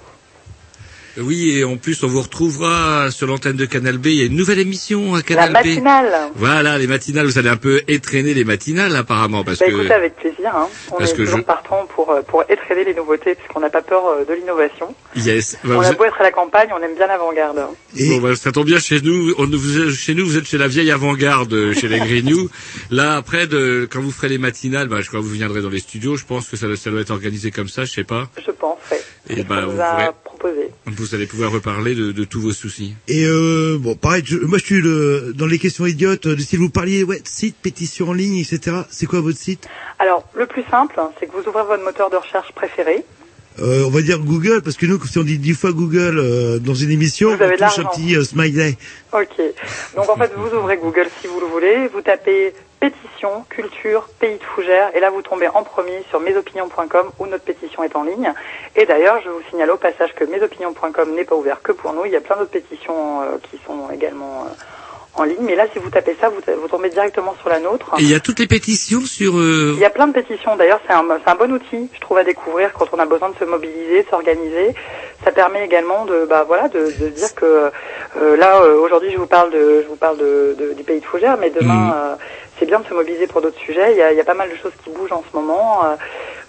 Oui, 1.18 1.58
et 1.58 1.64
en 1.64 1.78
plus, 1.78 2.04
on 2.04 2.08
vous 2.08 2.22
retrouvera 2.22 3.12
sur 3.12 3.28
l'antenne 3.28 3.56
de 3.58 3.66
Canal 3.66 3.98
B. 3.98 4.08
Il 4.08 4.14
y 4.16 4.22
a 4.22 4.26
une 4.26 4.36
nouvelle 4.36 4.60
émission 4.60 5.16
à 5.16 5.22
Canal 5.22 5.52
La 5.52 5.62
B. 5.62 5.66
matinale. 5.68 6.14
Voilà, 6.36 6.78
les 6.78 6.88
matinales. 6.88 7.26
Vous 7.26 7.38
allez 7.38 7.50
un 7.50 7.58
peu 7.58 7.82
étraîner 7.88 8.34
les 8.34 8.44
matinales, 8.46 8.96
apparemment, 8.96 9.44
parce 9.44 9.60
Bah, 9.60 9.66
que. 9.66 9.72
écoutez, 9.72 9.94
avec 9.94 10.16
plaisir. 10.16 10.56
Hein. 10.56 10.68
On 10.92 10.98
Parce 10.98 11.12
est 11.12 11.16
que 11.16 11.22
toujours 11.24 11.40
je- 11.40 11.44
partant 11.44 11.86
pour, 11.96 12.12
euh, 12.12 12.22
pour 12.22 12.44
étraîner 12.50 12.84
les 12.86 12.94
nouveautés, 12.94 13.36
puisqu'on 13.36 13.60
n'a 13.60 13.70
pas 13.70 13.82
peur 13.82 14.04
euh, 14.08 14.26
de 14.26 14.34
l'innovation. 14.34 14.96
Yes. 15.16 15.58
Bah, 15.64 15.76
on 15.76 15.78
vous 15.80 15.88
a 15.88 15.92
êtes- 15.92 15.98
beau 15.98 16.06
être 16.06 16.20
à 16.20 16.24
la 16.24 16.32
campagne, 16.32 16.70
on 16.78 16.82
aime 16.84 16.96
bien 16.96 17.08
l'avant-garde. 17.08 17.58
hein. 17.60 17.70
Bon, 18.08 18.18
bah, 18.20 18.36
ça 18.36 18.52
tombe 18.52 18.66
bien 18.68 18.80
chez 18.80 19.02
nous. 19.02 19.34
On, 19.38 19.46
vous, 19.48 19.92
chez 19.92 20.14
nous, 20.16 20.26
vous 20.26 20.38
êtes 20.38 20.46
chez 20.48 20.58
la 20.58 20.68
vieille 20.68 20.92
avant-garde, 20.92 21.52
euh, 21.54 21.74
chez 21.74 21.88
les 21.88 22.00
Grignoux. 22.00 22.50
Là, 22.92 23.16
après, 23.18 23.48
de, 23.48 23.88
quand 23.92 24.00
vous 24.02 24.12
ferez 24.12 24.30
les 24.30 24.38
matinales, 24.38 24.88
bah, 24.88 25.02
je 25.02 25.08
crois 25.08 25.20
que 25.20 25.26
vous 25.26 25.32
viendrez 25.32 25.62
dans 25.62 25.70
les 25.70 25.80
studios. 25.80 26.16
Je 26.16 26.26
pense 26.26 26.48
que 26.50 26.56
ça, 26.58 26.68
ça 26.76 26.90
doit 26.92 27.02
être 27.02 27.12
organisé 27.12 27.52
comme 27.52 27.68
ça, 27.68 27.84
je 27.86 27.92
sais 27.92 28.04
pas. 28.04 28.30
Je 28.46 28.52
pense, 28.52 28.78
ouais. 28.92 29.02
Et 29.30 29.44
bah, 29.44 29.62
On 29.64 29.68
vous, 29.68 29.74
nous 29.74 29.82
a 29.82 29.90
pourrez- 29.92 30.08
proposé. 30.24 30.70
Vous 31.00 31.16
allez 31.16 31.26
pouvoir 31.26 31.52
reparler 31.52 31.96
de, 31.96 32.12
de 32.12 32.24
tous 32.24 32.42
vos 32.42 32.52
soucis. 32.54 32.94
Et 33.08 33.26
euh, 33.26 33.78
bon, 33.80 33.96
pareil, 33.96 34.22
je- 34.26 34.38
moi 34.38 34.58
je 34.58 34.66
suis 34.66 34.82
le, 34.82 35.34
dans 35.36 35.46
les 35.48 35.58
questions 35.60 35.86
idiotes. 35.86 36.26
euh, 36.28 36.38
Si 36.38 36.58
vous 36.58 36.70
parliez, 36.70 37.04
ouais, 37.04 37.22
site, 37.26 37.56
pétition 37.62 38.10
en 38.10 38.14
ligne, 38.14 38.38
etc. 38.38 38.78
C'est 38.90 39.06
quoi 39.06 39.22
votre 39.22 39.38
site? 39.38 39.68
Alors, 40.00 40.24
le 40.36 40.46
plus 40.46 40.64
simple, 40.70 40.96
hein, 41.00 41.10
c'est 41.20 41.26
que 41.28 41.32
vous 41.32 41.48
ouvrez 41.48 41.64
votre 41.64 41.84
moteur 41.84 42.10
de 42.10 42.16
recherche 42.18 42.52
préféré. 42.54 43.04
euh, 43.60 43.84
On 43.86 43.90
va 43.90 44.02
dire 44.02 44.20
Google, 44.20 44.62
parce 44.62 44.78
que 44.78 44.86
nous, 44.86 45.04
si 45.06 45.18
on 45.18 45.24
dit 45.24 45.38
dix 45.40 45.54
fois 45.56 45.72
Google 45.74 46.18
euh, 46.20 46.60
dans 46.60 46.76
une 46.76 46.92
émission, 46.92 47.36
Vous 47.36 47.42
avez 47.44 47.56
on 47.56 47.58
de 47.58 47.70
touche 47.70 47.80
un 47.80 47.84
l'argent. 47.84 47.90
petit 47.90 48.16
euh, 48.16 48.24
smiley. 48.24 48.78
Ok. 49.14 49.42
Donc, 49.96 50.10
en 50.10 50.16
fait, 50.18 50.32
vous 50.38 50.56
ouvrez 50.58 50.78
Google 50.78 51.08
si 51.22 51.28
vous 51.28 51.40
le 51.40 51.48
voulez. 51.48 51.88
Vous 51.94 52.02
tapez 52.02 52.54
pétition, 52.80 53.46
culture, 53.50 54.08
pays 54.20 54.38
de 54.38 54.44
fougère. 54.44 54.96
Et 54.96 55.00
là, 55.00 55.10
vous 55.10 55.22
tombez 55.22 55.48
en 55.48 55.64
premier 55.64 56.04
sur 56.10 56.20
mesopinions.com 56.20 57.12
où 57.20 57.28
notre 57.28 57.44
pétition 57.44 57.84
est 57.84 57.96
en 57.96 58.04
ligne. 58.04 58.34
Et 58.76 58.86
d'ailleurs, 58.86 59.22
je 59.24 59.30
vous 59.30 59.42
signale 59.50 59.72
au 59.72 59.78
passage 59.78 60.14
que 60.16 60.24
mesopinions.com 60.24 61.14
n'est 61.14 61.26
pas 61.26 61.36
ouvert 61.36 61.62
que 61.62 61.72
pour 61.72 61.94
nous. 61.94 62.06
Il 62.06 62.12
y 62.12 62.16
a 62.16 62.22
plein 62.22 62.38
d'autres 62.38 62.52
pétitions 62.52 63.22
euh, 63.22 63.38
qui 63.50 63.60
sont 63.66 63.90
également 63.92 64.46
euh, 64.46 64.50
en 65.16 65.24
ligne. 65.24 65.38
Mais 65.42 65.56
là, 65.56 65.66
si 65.74 65.80
vous 65.80 65.90
tapez 65.90 66.16
ça, 66.22 66.30
vous, 66.30 66.40
vous 66.62 66.68
tombez 66.68 66.90
directement 66.90 67.36
sur 67.40 67.50
la 67.50 67.60
nôtre. 67.60 67.92
Et 67.98 68.04
il 68.04 68.10
y 68.10 68.16
a 68.16 68.20
toutes 68.20 68.40
les 68.40 68.48
pétitions 68.48 69.02
sur... 69.02 69.38
euh, 69.38 69.72
Il 69.76 69.80
y 69.80 69.86
a 69.86 69.90
plein 69.90 70.08
de 70.08 70.14
pétitions. 70.14 70.56
D'ailleurs, 70.56 70.80
c'est 70.88 70.94
un, 70.94 71.06
c'est 71.24 71.30
un 71.32 71.36
bon 71.36 71.52
outil, 71.52 71.90
je 71.94 72.00
trouve, 72.00 72.18
à 72.18 72.24
découvrir 72.24 72.74
quand 72.74 72.86
on 72.94 73.00
a 73.00 73.06
besoin 73.06 73.30
de 73.30 73.36
se 73.38 73.44
mobiliser, 73.44 74.04
de 74.04 74.10
s'organiser. 74.10 74.74
Ça 75.26 75.32
permet 75.32 75.66
également 75.66 76.06
de, 76.06 76.26
bah 76.26 76.46
voilà, 76.48 76.70
de, 76.70 76.92
de 77.00 77.10
dire 77.10 77.34
que 77.36 77.72
euh, 78.18 78.38
là, 78.38 78.62
euh, 78.62 78.78
aujourd'hui, 78.80 79.12
je 79.12 79.18
vous 79.18 79.28
parle 79.28 79.52
de, 79.52 79.82
je 79.84 79.88
vous 79.88 79.98
parle 79.98 80.18
de, 80.18 80.56
de- 80.58 80.74
du 80.74 80.84
pays 80.84 81.00
de 81.02 81.06
Fougères, 81.06 81.38
mais 81.38 81.50
demain, 81.50 81.94
euh, 81.94 82.16
c'est 82.58 82.66
bien 82.66 82.80
de 82.80 82.86
se 82.86 82.94
mobiliser 82.94 83.28
pour 83.28 83.42
d'autres 83.42 83.60
sujets. 83.60 83.92
Il 83.92 83.98
y, 83.98 84.02
a, 84.02 84.12
il 84.14 84.18
y 84.18 84.22
a 84.22 84.26
pas 84.26 84.34
mal 84.34 84.50
de 84.50 84.56
choses 84.56 84.72
qui 84.84 84.90
bougent 84.92 85.12
en 85.12 85.24
ce 85.30 85.36
moment. 85.36 85.84
euh, 85.86 85.96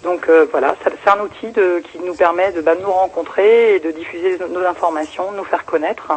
donc 0.03 0.29
euh, 0.29 0.45
voilà, 0.51 0.75
c'est 0.83 1.09
un 1.11 1.19
outil 1.21 1.51
de, 1.51 1.79
qui 1.91 1.99
nous 1.99 2.15
permet 2.15 2.51
de 2.53 2.61
bah, 2.61 2.73
nous 2.81 2.89
rencontrer 2.91 3.75
et 3.75 3.79
de 3.79 3.91
diffuser 3.91 4.37
nos, 4.39 4.47
nos 4.47 4.65
informations, 4.65 5.31
de 5.31 5.37
nous 5.37 5.43
faire 5.43 5.65
connaître. 5.65 6.11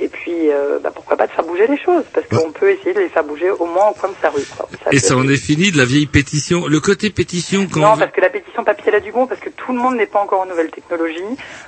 Et 0.00 0.08
puis, 0.08 0.50
euh, 0.50 0.78
bah, 0.82 0.90
pourquoi 0.94 1.16
pas 1.16 1.26
de 1.26 1.32
faire 1.32 1.44
bouger 1.44 1.66
les 1.66 1.78
choses, 1.78 2.02
parce 2.12 2.26
qu'on 2.26 2.50
peut 2.50 2.70
essayer 2.70 2.94
de 2.94 3.00
les 3.00 3.08
faire 3.08 3.24
bouger 3.24 3.50
au 3.50 3.66
moins 3.66 3.88
au 3.90 3.94
coin 3.94 4.08
de 4.08 4.14
sa 4.20 4.30
rue. 4.30 4.42
quoi. 4.56 4.68
Et 4.90 4.96
peut 4.96 4.98
ça 4.98 5.16
en 5.16 5.28
est 5.28 5.36
fini 5.36 5.70
de 5.70 5.76
la 5.78 5.84
vieille 5.84 6.06
pétition. 6.06 6.66
Le 6.66 6.80
côté 6.80 7.10
pétition, 7.10 7.68
quand 7.70 7.80
non, 7.80 7.92
on- 7.94 7.98
parce 7.98 8.10
que 8.12 8.20
la 8.20 8.30
pétition 8.30 8.64
papier 8.64 8.84
elle 8.88 8.96
a 8.96 9.00
du 9.00 9.12
bon, 9.12 9.26
parce 9.26 9.40
que 9.40 9.50
tout 9.50 9.72
le 9.72 9.78
monde 9.78 9.96
n'est 9.96 10.06
pas 10.06 10.20
encore 10.20 10.42
aux 10.42 10.48
nouvelles 10.48 10.70
technologies. 10.70 11.18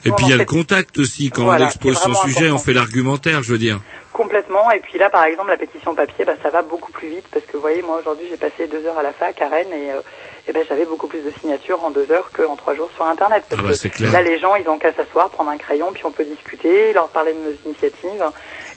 Et 0.05 0.09
Nous, 0.09 0.15
puis 0.17 0.27
il 0.27 0.31
y 0.31 0.33
a 0.33 0.37
en 0.37 0.39
le 0.39 0.45
contact 0.47 0.99
aussi, 0.99 1.31
quand 1.31 1.45
Voilà, 1.45 1.67
on 1.67 1.69
expose 1.69 1.99
son 1.99 2.15
sujet, 2.15 2.51
on 2.51 2.59
fait 2.59 2.73
l'argumentaire, 2.73 3.43
je 3.43 3.53
veux 3.53 3.59
dire. 3.59 3.81
Complètement. 4.15 4.71
Et 4.71 4.81
puis 4.81 4.99
là, 4.99 5.11
par 5.11 5.25
exemple, 5.25 5.51
la 5.51 5.59
pétition 5.59 5.95
papier, 5.95 6.25
bah, 6.25 6.33
ça 6.43 6.49
va 6.49 6.63
beaucoup 6.63 6.91
plus 6.93 7.09
vite, 7.09 7.27
parce 7.31 7.45
que 7.45 7.53
vous 7.53 7.61
voyez, 7.61 7.83
moi 7.83 7.99
aujourd'hui, 8.01 8.27
j'ai 8.31 8.39
passé 8.39 8.67
deux 8.67 8.87
heures 8.87 8.97
à 8.99 9.03
la 9.03 9.13
fac 9.13 9.43
à 9.43 9.49
Rennes 9.49 9.73
et, 9.73 9.91
euh, 9.93 10.01
et 10.49 10.53
ben, 10.53 10.65
j'avais 10.67 10.87
beaucoup 10.87 11.07
plus 11.09 11.21
de 11.21 11.31
signatures 11.41 11.85
en 11.85 11.91
deux 11.91 12.11
heures 12.11 12.31
qu'en 12.33 12.57
trois 12.57 12.75
jours 12.75 12.91
sur 12.95 13.05
Internet. 13.05 13.45
Parce 13.51 13.61
Ah 13.63 13.69
bah, 13.69 13.75
que 13.77 13.89
clair. 13.95 14.13
là, 14.13 14.23
les 14.23 14.39
gens, 14.39 14.55
ils 14.55 14.69
ont 14.69 14.79
qu'à 14.79 14.93
s'asseoir, 14.95 15.29
prendre 15.31 15.51
un 15.51 15.59
crayon, 15.59 15.91
puis 15.93 16.07
on 16.07 16.13
peut 16.13 16.25
discuter, 16.25 16.93
leur 16.95 17.09
parler 17.09 17.35
de 17.35 17.39
nos 17.41 17.55
initiatives. 17.67 18.25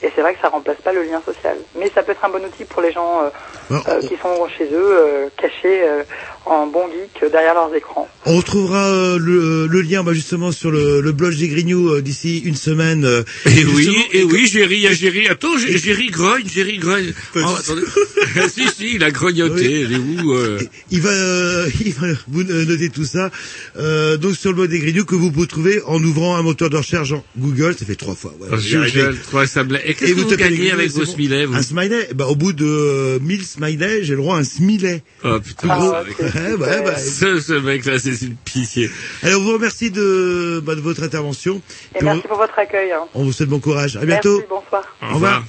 Et 0.02 0.08
c'est 0.14 0.20
vrai 0.22 0.34
que 0.34 0.40
ça 0.40 0.48
remplace 0.48 0.76
pas 0.82 0.92
le 0.92 1.02
lien 1.02 1.20
social. 1.24 1.56
Mais 1.78 1.90
ça 1.94 2.02
peut 2.02 2.12
être 2.12 2.24
un 2.24 2.28
bon 2.30 2.44
outil 2.44 2.64
pour 2.64 2.82
les 2.82 2.92
gens 2.92 3.22
euh, 3.70 3.74
euh, 3.88 4.00
qui 4.02 4.14
sont 4.22 4.46
chez 4.56 4.64
eux, 4.72 4.98
euh, 4.98 5.26
cachés 5.36 5.82
euh, 5.82 6.02
en 6.46 6.66
bon 6.68 6.86
geek 6.88 7.22
euh, 7.24 7.28
derrière 7.30 7.54
leurs 7.54 7.74
écrans. 7.74 8.08
On 8.24 8.36
retrouvera 8.36 8.86
euh, 8.86 9.18
le, 9.18 9.66
le 9.66 9.80
lien 9.82 10.02
bah, 10.04 10.12
justement 10.12 10.52
sur 10.52 10.70
le, 10.70 11.00
le 11.00 11.12
blog 11.12 11.34
des 11.36 11.48
Grignoux 11.48 11.90
euh, 11.94 12.00
d'ici 12.00 12.38
une 12.44 12.54
semaine. 12.54 13.04
euh, 13.04 13.22
Et 13.46 13.50
justement- 13.50 13.74
oui, 13.74 14.06
et 14.12 14.22
oui, 14.24 14.46
Géry, 14.46 14.86
ah, 14.88 14.92
Géry, 14.92 15.26
attends, 15.28 15.56
Gé- 15.56 15.76
Géry 15.76 16.06
grogne, 16.08 16.46
Géry 16.48 16.78
grogne. 16.78 17.12
Oh, 17.36 17.40
attendez. 17.58 17.82
si, 18.54 18.68
si, 18.68 18.94
il 18.94 19.02
a 19.04 19.10
grognoté, 19.10 19.80
il 19.80 19.92
est 19.92 19.96
où, 20.22 20.32
euh... 20.34 20.58
Il 20.90 21.00
va, 21.00 21.10
euh, 21.10 21.68
il 21.84 21.92
va 21.94 22.06
vous 22.28 22.42
euh, 22.42 22.64
noter 22.64 22.88
tout 22.90 23.04
ça. 23.04 23.30
Euh, 23.76 24.16
donc 24.16 24.36
sur 24.36 24.50
le 24.50 24.56
blog 24.56 24.70
des 24.70 24.78
Grignoux 24.78 25.04
que 25.04 25.14
vous 25.16 25.32
pouvez 25.32 25.46
trouver 25.48 25.82
en 25.86 26.02
ouvrant 26.02 26.36
un 26.36 26.42
moteur 26.42 26.70
de 26.70 26.76
recherche 26.76 27.12
en 27.12 27.24
Google. 27.36 27.74
Ça 27.78 27.84
fait 27.84 27.94
trois 27.96 28.14
fois. 28.14 28.32
ouais. 28.40 28.48
Rigole, 28.56 29.18
trois. 29.20 29.46
Et 29.88 29.94
qu'est-ce 29.94 30.12
que 30.12 30.20
vous 30.20 30.28
les 30.30 30.36
gagnez 30.36 30.70
avec 30.70 30.90
vos 30.90 31.00
bon. 31.04 31.06
smileys, 31.12 31.46
vous 31.46 31.54
Un 31.56 31.62
smiley. 31.62 32.08
Bah, 32.14 32.26
au 32.26 32.36
bout 32.36 32.52
de 32.52 32.66
euh, 32.66 33.18
1000 33.20 33.42
smileys, 33.44 34.04
j'ai 34.04 34.12
le 34.14 34.18
droit 34.18 34.36
à 34.36 34.40
un 34.40 34.44
smilet. 34.44 35.02
Oh 35.24 35.40
putain, 35.40 35.68
Plus 35.68 35.78
gros. 35.80 35.90
ça, 35.90 35.98
avec- 36.00 36.18
Ouais, 36.20 36.52
ouais, 36.54 36.82
bah, 36.84 36.96
ce, 36.98 37.40
ce 37.40 37.54
mec-là, 37.54 37.98
c'est 37.98 38.20
une 38.22 38.36
pitié. 38.36 38.90
Alors, 39.22 39.40
on 39.40 39.44
vous 39.44 39.52
remercie 39.54 39.90
de, 39.90 40.62
bah, 40.64 40.74
de 40.74 40.80
votre 40.82 41.02
intervention. 41.02 41.62
Et 41.94 41.98
Puis 41.98 42.04
merci 42.04 42.20
on, 42.24 42.28
pour 42.28 42.36
votre 42.38 42.58
accueil. 42.58 42.92
hein. 42.92 43.00
on 43.14 43.24
vous 43.24 43.32
souhaite 43.32 43.48
bon 43.48 43.60
courage. 43.60 43.96
À 43.96 44.04
bientôt. 44.04 44.36
Merci, 44.38 44.46
bonsoir. 44.50 44.84
Au 45.10 45.14
revoir. 45.14 45.44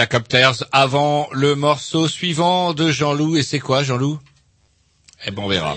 Helicopters 0.00 0.64
avant 0.72 1.28
le 1.32 1.54
morceau 1.54 2.08
suivant 2.08 2.72
de 2.72 2.90
Jean-Loup. 2.90 3.36
Et 3.36 3.42
c'est 3.42 3.60
quoi, 3.60 3.82
Jean-Loup? 3.82 4.18
Eh 5.26 5.30
ben, 5.30 5.42
on 5.42 5.48
verra. 5.48 5.76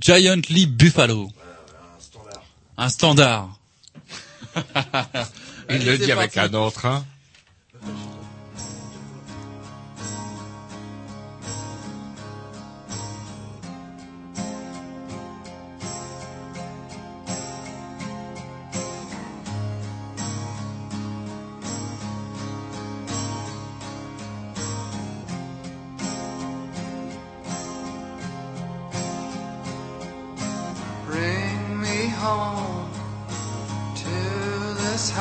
Giant 0.00 0.40
Lee 0.48 0.66
Buffalo. 0.66 1.30
Un 2.76 2.88
standard. 2.88 3.48
Il 4.56 5.76
Allez, 5.76 5.84
le 5.84 5.92
c'est 5.98 6.04
dit 6.06 6.12
avec 6.12 6.34
parti. 6.34 6.54
un 6.54 6.58
autre, 6.58 6.84
hein. 6.86 7.04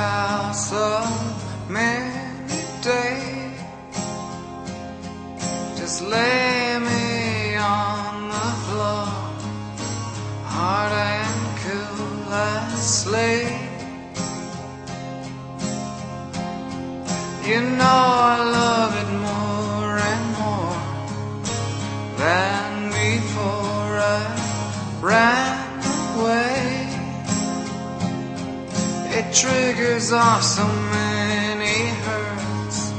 House 0.03 0.71
of 0.73 1.07
many 1.69 2.61
days. 2.81 3.59
Just 5.79 5.97
lay 6.01 6.79
me 6.89 7.55
on 7.55 8.29
the 8.35 8.49
floor, 8.63 9.07
hard 10.55 10.93
and 11.11 11.41
cool 11.63 12.33
as. 12.33 12.63
You 17.45 17.59
know 17.59 18.03
I 18.35 18.37
love 18.59 18.93
it 19.03 19.11
more 19.27 19.93
and 20.11 20.25
more 20.39 20.79
than 22.17 22.89
before 22.89 23.91
I 23.99 24.99
ran 25.01 25.42
It 29.15 29.31
triggers 29.31 30.11
off 30.11 30.41
so 30.41 30.65
many 30.65 31.89
hurts, 32.01 32.91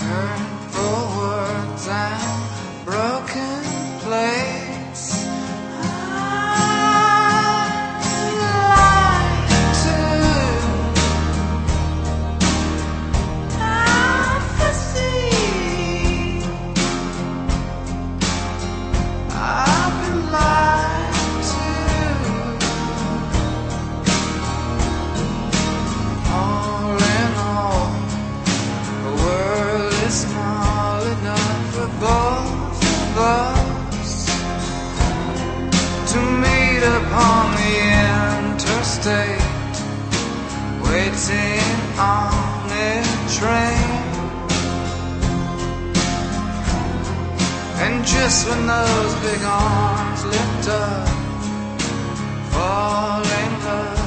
hurtful 0.00 1.18
words 1.20 1.86
and 1.86 2.84
broken 2.86 3.62
plates. 4.00 4.47
Interstate, 39.08 39.40
waiting 40.82 41.60
on 41.98 42.70
a 42.70 43.02
train. 43.38 43.88
And 47.80 48.04
just 48.04 48.48
when 48.48 48.66
those 48.66 49.14
big 49.22 49.42
arms 49.44 50.24
lift 50.24 50.68
up, 50.68 51.08
fall 52.52 53.22
in 53.22 53.64
love 53.64 53.97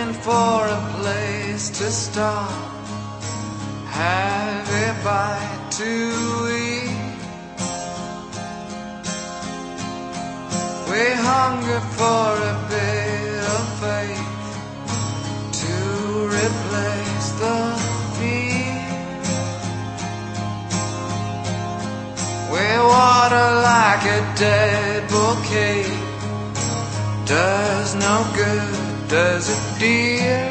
looking 0.00 0.22
for 0.22 0.66
a 0.66 0.80
place 0.98 1.70
to 1.70 1.90
stop, 1.90 2.50
have 3.86 4.68
a 4.68 5.04
bite 5.04 5.66
to 5.70 5.92
eat. 6.56 6.90
We 10.90 11.02
hunger 11.28 11.80
for 11.98 12.28
a 12.52 12.56
bit 12.70 13.42
of 13.56 13.64
faith 13.82 14.36
to 15.62 15.76
replace 16.38 17.28
the 17.42 17.58
fear. 18.16 18.80
We 22.52 22.66
water 22.92 23.48
like 23.70 24.04
a 24.18 24.20
dead 24.38 25.08
bouquet. 25.10 25.84
Does 27.26 27.94
no 27.94 28.16
good, 28.34 28.79
does 29.10 29.48
it, 29.48 29.78
dear? 29.80 30.49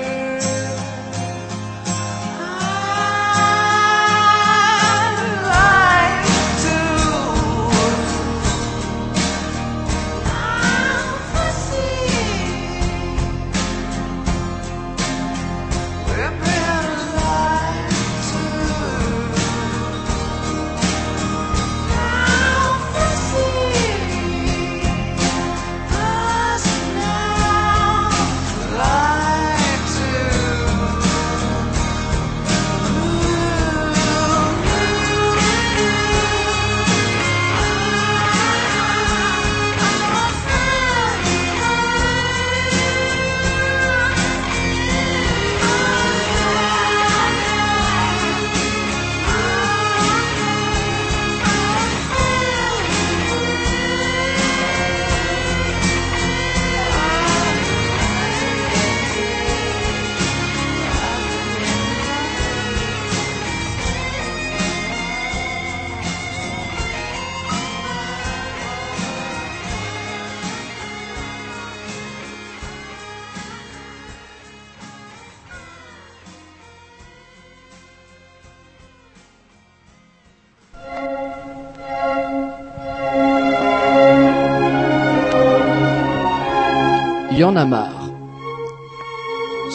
En 87.49 87.55
a 87.55 87.65
marre. 87.65 88.09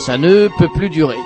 Ça 0.06 0.16
ne 0.18 0.48
peut 0.58 0.68
plus 0.74 0.90
durer. 0.90 1.18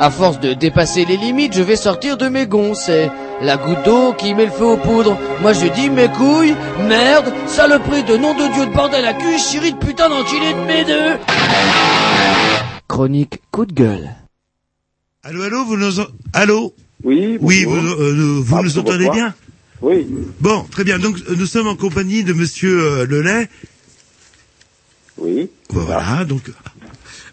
À 0.00 0.10
force 0.10 0.40
de 0.40 0.54
dépasser 0.54 1.04
les 1.04 1.16
limites, 1.16 1.54
je 1.54 1.62
vais 1.62 1.76
sortir 1.76 2.16
de 2.16 2.28
mes 2.28 2.46
gonds. 2.46 2.74
C'est 2.74 3.10
la 3.42 3.56
goutte 3.56 3.84
d'eau 3.84 4.12
qui 4.14 4.34
met 4.34 4.46
le 4.46 4.50
feu 4.50 4.64
aux 4.64 4.76
poudres. 4.76 5.16
Moi 5.42 5.52
je 5.52 5.66
dis 5.66 5.90
mes 5.90 6.08
couilles, 6.08 6.54
merde, 6.88 7.32
saloperie 7.46 8.02
de 8.04 8.16
nom 8.16 8.34
de 8.34 8.52
Dieu 8.54 8.66
de 8.66 8.72
bordel 8.72 9.04
à 9.04 9.14
cul, 9.14 9.38
chérie 9.38 9.72
de 9.72 9.78
putain 9.78 10.08
d'enculé 10.08 10.52
de 10.52 10.64
mes 10.66 10.84
deux. 10.84 11.18
Chronique 12.88 13.40
coup 13.50 13.66
de 13.66 13.72
gueule. 13.72 14.10
Allô, 15.22 15.42
allô, 15.42 15.64
vous 15.64 15.76
nous 15.76 16.00
en... 16.00 16.04
Allô 16.32 16.74
Oui, 17.02 17.38
Oui, 17.40 17.64
vous, 17.64 17.76
euh, 17.76 18.12
nous- 18.14 18.42
vous 18.42 18.56
Ah, 18.56 18.62
nous 18.62 18.78
entendez 18.78 19.08
bien 19.10 19.32
Oui. 19.80 20.06
Bon, 20.40 20.64
très 20.70 20.84
bien. 20.84 20.98
Donc, 20.98 21.16
euh, 21.30 21.34
nous 21.38 21.46
sommes 21.46 21.66
en 21.66 21.76
compagnie 21.76 22.24
de 22.24 22.34
Monsieur 22.34 22.78
euh, 22.78 23.06
Lelay. 23.06 23.48
Oui. 25.18 25.48
Voilà, 25.70 26.24
donc... 26.24 26.42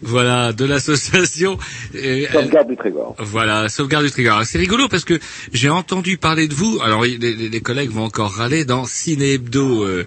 Voilà, 0.03 0.52
de 0.52 0.66
l'association. 0.66 1.60
euh, 1.95 2.26
Sauvegarde 2.32 2.70
du 2.70 2.76
Trégor. 2.76 3.16
Voilà, 3.20 3.70
sauvegarde 3.70 4.06
du. 4.06 4.28
Alors, 4.28 4.44
C'est 4.45 4.58
rigolo 4.58 4.88
parce 4.88 5.06
que 5.06 5.20
j'ai 5.53 5.70
entendu 5.70 6.18
parler 6.18 6.48
de 6.48 6.56
vous. 6.56 6.80
Alors 6.84 7.03
les, 7.03 7.62
collègues 7.62 7.91
vont 7.91 8.06
encore 8.06 8.32
râler 8.32 8.66
dans 8.66 8.86
Ciné 8.86 9.34
Hebdo. 9.34 9.84
euh, 9.84 10.06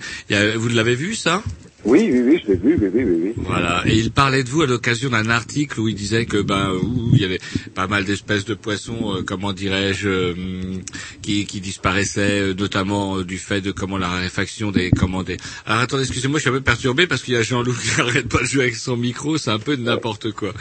vous 0.57 0.69
l'avez 0.69 0.97
vu 0.97 1.15
ça? 1.15 1.43
Oui, 1.85 2.09
oui, 2.11 2.23
oui, 2.23 2.43
je 2.43 2.53
l'ai 2.53 2.57
vu, 2.57 2.77
oui, 2.81 2.89
oui, 2.95 3.05
oui, 3.05 3.21
oui. 3.25 3.33
Voilà, 3.37 3.83
et 3.87 3.95
il 3.95 4.11
parlait 4.11 4.43
de 4.43 4.49
vous 4.49 4.63
à 4.63 4.67
l'occasion 4.67 5.11
d'un 5.11 5.29
article 5.29 5.81
où 5.81 5.89
il 5.89 5.95
disait 5.95 6.25
que 6.25 6.41
ben 6.41 6.73
où 6.73 7.11
il 7.13 7.21
y 7.21 7.25
avait 7.25 7.41
pas 7.75 7.87
mal 7.87 8.05
d'espèces 8.05 8.47
de 8.47 8.55
poissons, 8.55 9.17
euh, 9.17 9.23
comment 9.23 9.53
dirais-je, 9.53 10.09
euh, 10.09 10.35
qui, 11.21 11.45
qui 11.45 11.61
disparaissaient, 11.61 12.41
euh, 12.41 12.55
notamment 12.55 13.19
euh, 13.19 13.25
du 13.25 13.39
fait 13.39 13.61
de 13.61 13.71
comment 13.71 13.99
la 13.99 14.09
raréfaction 14.09 14.71
des 14.71 14.91
commandes. 14.91 15.31
Alors 15.67 15.83
attendez, 15.83 16.05
excusez-moi, 16.05 16.39
je 16.39 16.43
suis 16.43 16.51
un 16.51 16.55
peu 16.55 16.61
perturbé 16.63 17.07
parce 17.07 17.23
qu'il 17.23 17.35
y 17.35 17.37
a 17.37 17.43
Jean-Loup 17.43 17.75
qui 17.75 17.91
arrête 18.01 18.29
pas 18.29 18.41
de 18.41 18.47
jouer 18.47 18.63
avec 18.65 18.77
son 18.77 18.97
micro, 18.97 19.37
c'est 19.37 19.51
un 19.51 19.59
peu 19.59 19.77
de 19.77 19.83
n'importe 19.83 20.33
quoi. 20.33 20.55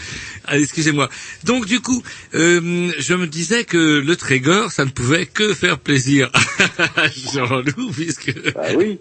Allez, 0.45 0.63
excusez-moi. 0.63 1.09
Donc 1.45 1.65
du 1.65 1.79
coup, 1.79 2.03
euh, 2.33 2.91
je 2.97 3.13
me 3.13 3.27
disais 3.27 3.63
que 3.63 3.77
le 3.77 4.15
Trégor, 4.17 4.71
ça 4.71 4.83
ne 4.83 4.89
pouvait 4.91 5.25
que 5.25 5.53
faire 5.53 5.79
plaisir 5.79 6.29
à 6.97 7.07
Jean-Loup, 7.33 7.91
puisque 7.93 8.33
oui. 8.75 8.99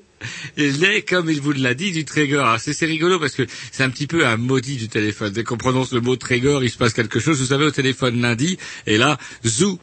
Il 0.57 0.85
est, 0.85 1.03
comme 1.03 1.31
il 1.31 1.41
vous 1.41 1.53
l'a 1.53 1.75
dit, 1.75 1.93
du 1.93 2.05
Trégor. 2.05 2.57
C'est 2.59 2.87
rigolo 2.87 3.19
parce 3.19 3.35
que 3.35 3.47
c'est 3.71 3.83
un 3.83 3.91
petit 3.91 4.07
peu 4.07 4.27
un 4.27 4.37
maudit 4.37 4.77
du 4.77 4.89
téléphone. 4.89 5.33
Dès 5.33 5.45
qu'on 5.45 5.57
prononce 5.57 5.93
le 5.93 6.01
mot 6.01 6.17
Trégor, 6.17 6.63
il 6.65 6.71
se 6.71 6.79
passe 6.79 6.93
quelque 6.93 7.21
chose. 7.21 7.39
Vous 7.41 7.47
savez, 7.47 7.65
au 7.65 7.71
téléphone 7.71 8.21
lundi, 8.21 8.59
et 8.87 8.99
là, 8.99 9.19
zou, 9.47 9.79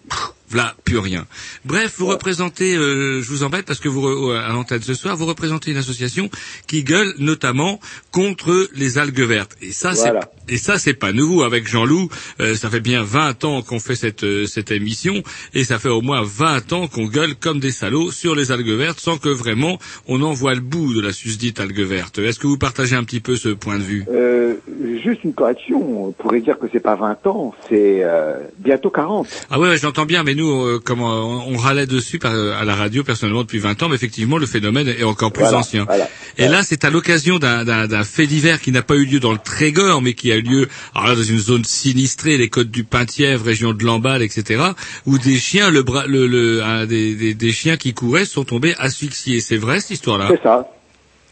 voilà, 0.49 0.76
plus 0.84 0.98
rien. 0.98 1.28
Bref, 1.66 1.94
vous 1.98 2.07
représentez, 2.07 2.76
euh, 2.76 3.22
je 3.22 3.30
vous 3.30 3.44
embête 3.44 3.66
parce 3.66 3.80
que 3.80 3.88
vous, 3.90 4.02
re- 4.02 4.36
à 4.40 4.49
l'antenne 4.49 4.82
ce 4.82 4.94
soir, 4.95 5.16
vous 5.16 5.26
représentez 5.28 5.72
une 5.72 5.78
association 5.78 6.30
qui 6.68 6.84
gueule 6.84 7.14
notamment 7.20 7.80
contre 8.11 8.68
les 8.74 8.98
algues 8.98 9.22
vertes. 9.22 9.56
Et 9.61 9.72
ça, 9.72 9.91
Voilà. 9.94 10.32
Et 10.50 10.58
ça, 10.58 10.78
c'est 10.78 10.94
pas 10.94 11.12
nouveau. 11.14 11.44
Avec 11.44 11.68
Jean-Loup, 11.68 12.10
euh, 12.42 12.56
ça 12.56 12.70
fait 12.70 12.80
bien 12.80 13.04
20 13.04 13.44
ans 13.46 13.62
qu'on 13.62 13.80
fait 13.80 13.96
cette, 13.96 14.24
euh, 14.24 14.46
cette 14.46 14.72
émission, 14.72 15.22
et 15.54 15.64
ça 15.64 15.80
fait 15.80 15.90
au 15.90 16.02
moins 16.02 16.22
20 16.24 16.74
ans 16.74 16.88
qu'on 16.88 17.06
gueule 17.06 17.36
comme 17.36 17.60
des 17.60 17.72
salauds 17.72 18.12
sur 18.12 18.36
les 18.36 18.52
algues 18.52 18.72
vertes, 18.78 19.00
sans 19.00 19.18
que 19.18 19.30
vraiment 19.30 19.78
on 20.08 20.22
en 20.22 20.34
voit 20.34 20.54
le 20.56 20.62
bout 20.62 20.94
de 20.94 21.02
la 21.02 21.12
susdite 21.12 21.60
algue 21.60 21.82
verte. 21.82 22.20
Est-ce 22.20 22.40
que 22.40 22.48
vous 22.48 22.58
partagez 22.58 22.96
un 22.96 23.04
petit 23.04 23.20
peu 23.20 23.36
ce 23.36 23.50
point 23.50 23.78
de 23.78 23.84
vue? 23.84 24.06
Euh, 24.12 24.56
juste 25.04 25.24
une 25.24 25.34
correction, 25.34 26.06
on 26.08 26.12
pourrait 26.12 26.42
dire 26.42 26.58
que 26.60 26.68
c'est 26.72 26.80
pas 26.80 26.96
20 26.96 27.28
ans, 27.28 27.54
c'est 27.70 28.00
euh, 28.04 28.38
bientôt 28.60 28.90
40. 28.90 29.28
Ah 29.50 29.60
ouais, 29.60 29.70
ouais, 29.70 29.78
j'entends 29.78 30.06
bien, 30.06 30.24
mais 30.24 30.36
nous, 30.36 30.50
euh, 30.52 30.80
comment 30.84 31.12
on, 31.14 31.54
on 31.54 31.58
râlait 31.58 31.88
dessus 31.88 32.20
par, 32.20 32.34
euh, 32.34 32.54
à 32.60 32.66
la 32.66 32.76
radio 32.76 33.04
personnellement 33.04 33.42
depuis 33.44 33.60
20 33.60 33.84
ans, 33.84 33.90
mais 33.90 33.96
effectivement, 33.96 34.38
le 34.38 34.46
phénomène 34.46 34.88
est 34.88 35.04
encore 35.04 35.32
plus 35.32 35.44
Voilà, 35.44 35.60
ancien. 35.60 35.86
voilà. 35.86 36.10
Et 36.38 36.48
là, 36.48 36.64
c'est 36.64 36.84
à 36.86 36.90
l'occasion 36.90 37.38
d'un 37.40 38.04
fait 38.04 38.28
divers 38.28 38.62
qui 38.62 38.72
n'a 38.72 38.82
pas 38.82 38.96
eu 38.96 39.06
lieu 39.06 39.20
dans 39.20 39.32
le 39.32 39.38
Trégor, 39.38 40.02
mais 40.02 40.14
qui 40.14 40.32
a 40.32 40.38
eu 40.40 40.44
lieu 40.44 40.70
alors 40.95 41.10
là, 41.10 41.16
dans 41.16 41.24
une 41.24 41.38
zone 41.38 41.64
sinistrée, 41.64 42.38
les 42.38 42.49
côtes 42.49 42.72
du 42.72 42.84
Penthièvre, 42.84 43.45
région 43.45 43.74
de 43.74 43.84
Lamballe, 43.84 44.22
etc., 44.22 44.64
où 45.06 45.18
des 45.18 45.38
chiens, 45.38 45.70
le 45.70 45.84
bras, 45.84 46.06
le, 46.07 46.28
le, 46.28 46.64
un 46.64 46.86
des, 46.86 47.16
des, 47.16 47.34
des 47.34 47.52
chiens 47.52 47.78
qui 47.78 47.94
couraient 47.94 48.26
sont 48.26 48.44
tombés 48.44 48.76
asphyxiés. 48.78 49.40
C'est 49.40 49.57
vrai 49.57 49.80
cette 49.80 49.91
histoire-là? 49.91 50.28
C'est 50.30 50.41
ça. 50.41 50.70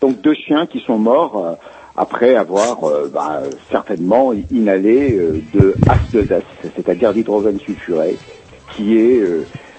Donc 0.01 0.21
deux 0.21 0.35
chiens 0.35 0.67
qui 0.67 0.79
sont 0.85 0.97
morts 0.97 1.43
euh, 1.43 1.53
après 1.95 2.35
avoir 2.35 2.83
euh, 2.83 3.09
bah, 3.11 3.41
certainement 3.71 4.33
inhalé 4.51 5.13
euh, 5.13 5.41
de 5.53 5.75
H2S, 5.85 6.43
c'est-à-dire 6.75 7.13
d'hydrogène 7.13 7.59
sulfuré, 7.59 8.17
qui 8.75 8.97
est 8.97 9.23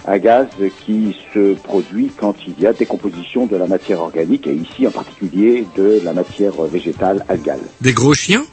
un 0.06 0.18
gaz 0.18 0.46
qui 0.84 1.14
se 1.32 1.54
produit 1.54 2.10
quand 2.16 2.34
il 2.46 2.58
y 2.60 2.66
a 2.66 2.72
décomposition 2.72 3.46
de 3.46 3.56
la 3.56 3.66
matière 3.66 4.00
organique, 4.00 4.46
et 4.46 4.54
ici 4.54 4.86
en 4.86 4.90
particulier 4.90 5.66
de 5.76 6.00
la 6.02 6.12
matière 6.12 6.54
végétale 6.62 7.24
algale. 7.28 7.60
Des 7.80 7.92
gros 7.92 8.14
chiens? 8.14 8.44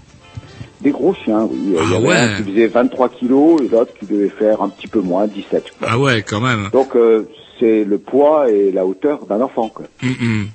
Des 0.81 0.91
gros 0.91 1.13
chiens, 1.13 1.47
oui. 1.49 1.57
Il 1.67 1.73
y 1.73 1.77
Ah 1.77 1.95
avait 1.97 2.07
ouais. 2.07 2.15
un 2.17 2.37
qui 2.43 2.51
faisait 2.51 2.67
23 2.67 3.09
kilos 3.09 3.61
et 3.61 3.67
l'autre 3.69 3.93
qui 3.99 4.05
devait 4.05 4.29
faire 4.29 4.61
un 4.61 4.69
petit 4.69 4.87
peu 4.87 4.99
moins, 4.99 5.25
17. 5.27 5.63
quoi. 5.79 5.87
Ah 5.89 5.97
ouais, 5.99 6.21
quand 6.27 6.41
même. 6.41 6.69
Donc 6.73 6.95
euh, 6.95 7.23
c'est 7.59 7.85
le 7.85 7.97
poids 7.97 8.51
et 8.51 8.71
la 8.73 8.85
hauteur 8.85 9.25
d'un 9.25 9.39
enfant. 9.41 9.69
Quoi. 9.69 9.85
Hum, 10.03 10.15
hum. 10.21 10.45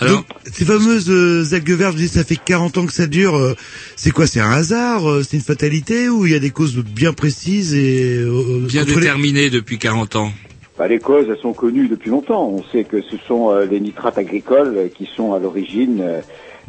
Alors, 0.00 0.16
Donc, 0.16 0.24
ces 0.50 0.64
fameuses 0.64 1.10
euh, 1.10 1.44
algues 1.54 1.70
vertes, 1.72 1.92
je 1.92 1.98
dis, 1.98 2.08
ça 2.08 2.24
fait 2.24 2.36
40 2.42 2.78
ans 2.78 2.86
que 2.86 2.92
ça 2.92 3.06
dure. 3.06 3.36
euh, 3.36 3.54
c'est 3.96 4.10
quoi 4.10 4.26
C'est 4.26 4.40
un 4.40 4.50
hasard 4.50 5.08
euh, 5.08 5.22
C'est 5.22 5.36
une 5.36 5.42
fatalité 5.42 6.08
Ou 6.08 6.24
il 6.26 6.32
y 6.32 6.34
a 6.34 6.38
des 6.38 6.50
causes 6.50 6.76
bien 6.76 7.12
précises 7.12 7.74
et 7.74 8.16
euh, 8.18 8.60
bien 8.66 8.82
entre 8.82 8.98
les- 8.98 9.50
depuis 9.50 9.78
40 9.78 10.16
ans. 10.16 10.32
Bah, 10.78 10.88
les 10.88 10.98
causes, 10.98 11.26
elles 11.30 11.38
sont 11.40 11.54
connues 11.54 11.88
depuis 11.88 12.10
longtemps. 12.10 12.48
On 12.50 12.62
sait 12.72 12.84
que 12.84 13.00
ce 13.02 13.16
sont 13.28 13.50
euh, 13.50 13.64
les 13.66 13.80
nitrates 13.80 14.18
agricoles 14.18 14.90
qui 14.96 15.08
sont 15.16 15.32
à 15.34 15.38
l'origine 15.38 16.02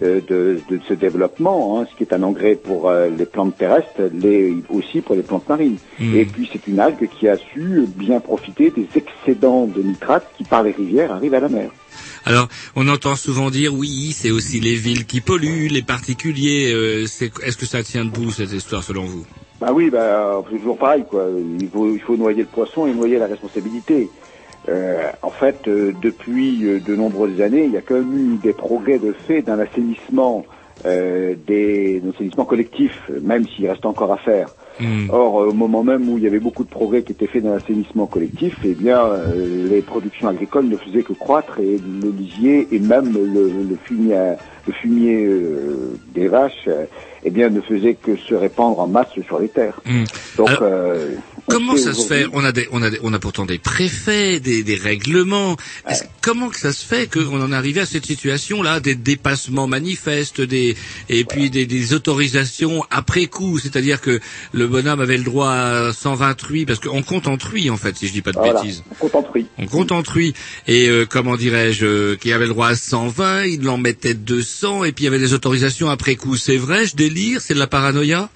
de, 0.02 0.60
de 0.70 0.80
ce 0.88 0.94
développement, 0.94 1.80
hein, 1.80 1.88
ce 1.90 1.96
qui 1.98 2.04
est 2.04 2.14
un 2.14 2.24
engrais 2.24 2.56
pour 2.56 2.90
euh, 2.90 3.10
les 3.10 3.26
plantes 3.26 3.58
terrestres, 3.58 4.02
les, 4.14 4.56
aussi 4.70 5.02
pour 5.02 5.16
les 5.16 5.24
plantes 5.24 5.48
marines. 5.50 5.78
Mm. 6.00 6.16
Et 6.16 6.26
puis 6.26 6.50
c'est 6.52 6.68
une 6.68 6.80
algue 6.80 7.10
qui 7.20 7.28
a 7.28 7.38
su 7.38 7.86
bien 7.96 8.20
profiter 8.20 8.70
des 8.72 8.88
excédents 8.96 9.66
de 9.66 9.82
nitrates 9.82 10.30
qui 10.38 10.44
par 10.44 10.64
les 10.64 10.72
rivières 10.72 11.12
arrivent 11.12 11.34
à 11.34 11.40
la 11.40 11.50
mer. 11.50 11.72
Alors, 12.26 12.48
on 12.76 12.88
entend 12.90 13.16
souvent 13.16 13.50
dire 13.50 13.74
oui, 13.74 14.12
c'est 14.14 14.32
aussi 14.32 14.60
les 14.60 14.76
villes 14.76 15.06
qui 15.06 15.22
polluent, 15.22 15.70
les 15.70 15.82
particuliers. 15.82 16.72
euh, 16.74 17.04
Est-ce 17.04 17.58
que 17.58 17.66
ça 17.66 17.84
tient 17.84 18.06
debout 18.06 18.32
cette 18.32 18.52
histoire 18.52 18.84
selon 18.84 19.06
vous? 19.06 19.26
Bah 19.60 19.72
oui, 19.74 19.90
bah 19.90 20.44
c'est 20.52 20.58
toujours 20.60 20.78
pareil 20.78 21.04
quoi. 21.10 21.26
Il 21.60 21.68
faut, 21.70 21.92
il 21.92 22.00
faut 22.00 22.16
noyer 22.16 22.42
le 22.42 22.48
poisson 22.48 22.86
et 22.86 22.94
noyer 22.94 23.18
la 23.18 23.26
responsabilité. 23.28 24.08
Euh, 24.70 25.12
en 25.22 25.30
fait, 25.30 25.68
euh, 25.68 25.94
depuis 26.02 26.66
euh, 26.66 26.80
de 26.80 26.96
nombreuses 26.96 27.40
années, 27.42 27.64
il 27.66 27.72
y 27.72 27.78
a 27.78 27.82
quand 27.82 27.96
même 27.96 28.34
eu 28.34 28.38
des 28.38 28.54
progrès 28.54 29.00
de 29.00 29.14
fait 29.14 29.42
dans 29.42 29.56
l'assainissement 29.56 30.46
euh, 30.86 31.36
des 31.48 32.02
l'assainissement 32.06 32.46
collectif, 32.46 32.92
même 33.22 33.48
s'il 33.48 33.68
reste 33.70 33.86
encore 33.86 34.12
à 34.12 34.18
faire. 34.18 34.50
Or, 35.10 35.42
euh, 35.42 35.48
au 35.48 35.54
moment 35.54 35.84
même 35.84 36.08
où 36.08 36.18
il 36.18 36.24
y 36.24 36.28
avait 36.28 36.40
beaucoup 36.40 36.64
de 36.64 36.70
progrès 36.70 37.02
qui 37.02 37.14
étaient 37.14 37.28
faits 37.28 37.44
dans 37.44 37.56
l'assainissement 37.56 38.06
collectif, 38.08 38.56
eh 38.64 38.76
bien, 38.76 39.00
les 39.36 39.82
productions 39.82 40.28
agricoles 40.28 40.68
ne 40.68 40.78
faisaient 40.78 41.02
que 41.02 41.14
croître 41.14 41.60
et 41.60 41.80
le 41.80 42.12
lisier 42.12 42.68
et 42.72 42.80
même 42.80 43.12
le, 43.12 43.24
le 43.24 43.76
fumier, 43.86 44.34
le 44.68 44.74
fumier 44.74 45.28
des 46.14 46.28
vaches, 46.28 46.70
eh 47.24 47.30
bien, 47.32 47.50
ne 47.50 47.62
faisait 47.62 47.96
que 47.96 48.16
se 48.18 48.36
répandre 48.36 48.80
en 48.80 48.88
masse 48.88 49.08
sur 49.26 49.40
les 49.40 49.50
terres. 49.50 49.82
Donc, 50.38 50.50
Alors, 50.50 50.70
on 51.37 51.37
Comment 51.48 51.78
ça 51.78 51.94
se 51.94 52.06
fait 52.06 52.28
On 52.34 52.44
a 52.44 52.52
des, 52.52 52.68
on 52.72 52.82
a 52.82 52.90
des- 52.90 53.00
on 53.04 53.14
a 53.14 53.20
pourtant 53.20 53.46
des 53.46 53.58
préfets, 53.58 54.40
des, 54.40 54.64
des 54.64 54.76
règlements. 54.76 55.56
Comment 56.22 56.50
que 56.50 56.60
ça 56.60 56.74
se 56.74 56.84
fait 56.86 57.10
qu'on 57.12 57.42
en 57.42 57.52
est 57.52 57.56
arrivé 57.56 57.80
à 57.82 57.86
cette 57.86 58.06
situation-là, 58.06 58.80
des 58.82 58.96
dépassements 58.96 59.66
manifestes, 59.68 60.42
des 60.42 60.76
et 61.08 61.24
puis 61.24 61.50
des, 61.50 61.66
des 61.66 61.94
autorisations 61.94 62.84
après 62.92 63.28
coup, 63.28 63.60
c'est-à-dire 63.60 64.02
que 64.02 64.20
le 64.52 64.68
bonhomme 64.68 65.00
avait 65.00 65.18
le 65.18 65.24
droit 65.24 65.50
à 65.52 65.94
120 65.94 66.34
truies, 66.34 66.66
parce 66.66 66.80
qu'on 66.80 67.02
compte 67.02 67.28
en 67.28 67.38
truies 67.38 67.70
en 67.70 67.78
fait, 67.78 67.96
si 67.98 68.08
je 68.08 68.14
dis 68.14 68.22
pas 68.22 68.32
de 68.34 68.38
Voilà, 68.38 68.62
bêtises. 68.62 68.84
on 68.92 68.96
compte 68.96 69.16
en 69.16 69.24
truie. 69.24 69.46
On 69.58 69.66
compte 69.68 69.92
en 69.94 70.04
truie. 70.04 70.34
Et 70.68 70.90
euh, 70.90 71.06
comment 71.10 71.38
dirais-je, 71.38 71.86
euh, 71.86 72.16
qui 72.18 72.34
avait 72.34 72.46
le 72.48 72.52
droit 72.54 72.68
à 72.68 72.76
120, 72.76 73.46
il 73.46 73.68
en 73.70 73.78
mettait 73.78 74.14
200, 74.14 74.84
et 74.84 74.92
puis 74.92 75.04
il 75.04 75.06
y 75.06 75.08
avait 75.08 75.20
des 75.20 75.34
autorisations 75.34 75.90
après 75.90 76.16
coup. 76.18 76.36
C'est 76.36 76.58
vrai, 76.58 76.86
je 76.86 76.96
délire, 76.96 77.40
c'est 77.42 77.54
de 77.54 77.60
la 77.60 77.68
paranoïa? 77.68 78.30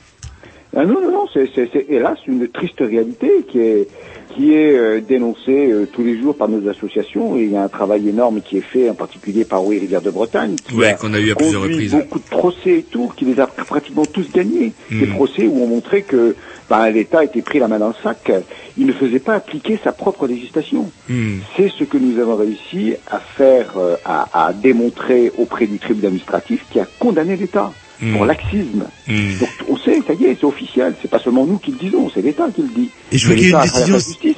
Ah 0.76 0.86
non, 0.86 1.02
non, 1.02 1.12
non, 1.12 1.26
c'est, 1.34 1.50
hélas 1.90 2.18
une 2.28 2.48
triste 2.48 2.80
réalité 2.80 3.46
qui 3.50 3.60
est, 3.60 3.88
qui 4.34 4.54
est 4.54 4.78
euh, 4.78 5.02
dénoncée 5.02 5.70
euh, 5.70 5.86
tous 5.92 6.02
les 6.04 6.18
jours 6.18 6.36
par 6.36 6.48
nos 6.48 6.68
associations. 6.70 7.36
Et 7.36 7.44
il 7.44 7.52
y 7.52 7.58
a 7.58 7.64
un 7.64 7.68
travail 7.68 8.08
énorme 8.08 8.42
qui 8.42 8.58
est 8.58 8.62
fait, 8.62 8.90
en 8.90 8.94
particulier 8.94 9.44
par 9.44 9.66
Oui 9.66 9.80
Rivière 9.80 10.02
de 10.02 10.10
Bretagne, 10.10 10.56
qui 10.56 10.74
Ouais, 10.76 10.96
qu'on 11.00 11.14
a 11.14 11.20
eu 11.20 11.32
à 11.32 11.36
plusieurs 11.36 11.64
reprises. 11.64 11.92
beaucoup 11.92 12.20
de 12.20 12.30
procès 12.30 12.80
et 12.80 12.84
tout, 12.84 13.12
qui 13.18 13.26
les 13.26 13.40
a 13.42 13.48
pratiquement 13.48 14.06
tous 14.06 14.32
gagnés. 14.32 14.72
Mm. 14.90 15.00
Des 15.02 15.08
procès 15.08 15.46
où 15.46 15.62
on 15.62 15.68
montrait 15.68 16.04
que 16.04 16.36
ben, 16.70 16.90
l'État 16.90 17.26
était 17.26 17.42
pris 17.42 17.60
la 17.60 17.68
main 17.68 17.80
dans 17.80 17.90
le 17.90 17.94
sac. 18.02 18.32
Il 18.78 18.88
ne 18.88 18.94
faisait 18.94 19.20
pas 19.20 19.36
appliquer 19.36 19.78
sa 19.84 19.92
propre 19.92 20.26
législation. 20.26 20.90
Hmm. 21.10 21.40
C'est 21.58 21.70
ce 21.70 21.84
que 21.84 21.98
nous 21.98 22.18
avons 22.18 22.38
réussi 22.38 22.94
à 23.12 23.20
faire, 23.20 23.74
euh, 23.78 23.98
à, 24.06 24.48
à 24.48 24.54
démontrer 24.54 25.34
auprès 25.38 25.68
du 25.68 25.80
tribunal 25.80 26.08
administratif 26.08 26.64
qui 26.72 26.80
a 26.80 26.88
condamné 26.98 27.36
l'État 27.36 27.74
Hmm. 28.02 28.14
pour 28.14 28.26
laxisme. 28.26 28.86
Hmm. 29.08 29.38
Donc 29.40 29.50
on 29.70 29.78
sait, 29.78 30.02
ça 30.06 30.14
y 30.14 30.26
est, 30.26 30.38
c'est 30.40 30.46
officiel. 30.46 30.96
C'est 31.02 31.10
pas 31.10 31.20
seulement 31.20 31.46
nous 31.46 31.58
qui 31.58 31.72
le 31.72 31.78
disons, 31.78 32.10
c'est 32.14 32.22
l'État 32.22 32.48
qui 32.54 32.64
le 32.64 32.70
dit. 32.70 32.90
Et 33.12 33.18
je 33.18 33.26
crois 33.26 33.36
C'est 33.36 33.42
qu'il 33.42 33.52
y 33.52 33.54
a 33.54 33.58
une 33.58 33.64
décision-. 33.64 34.34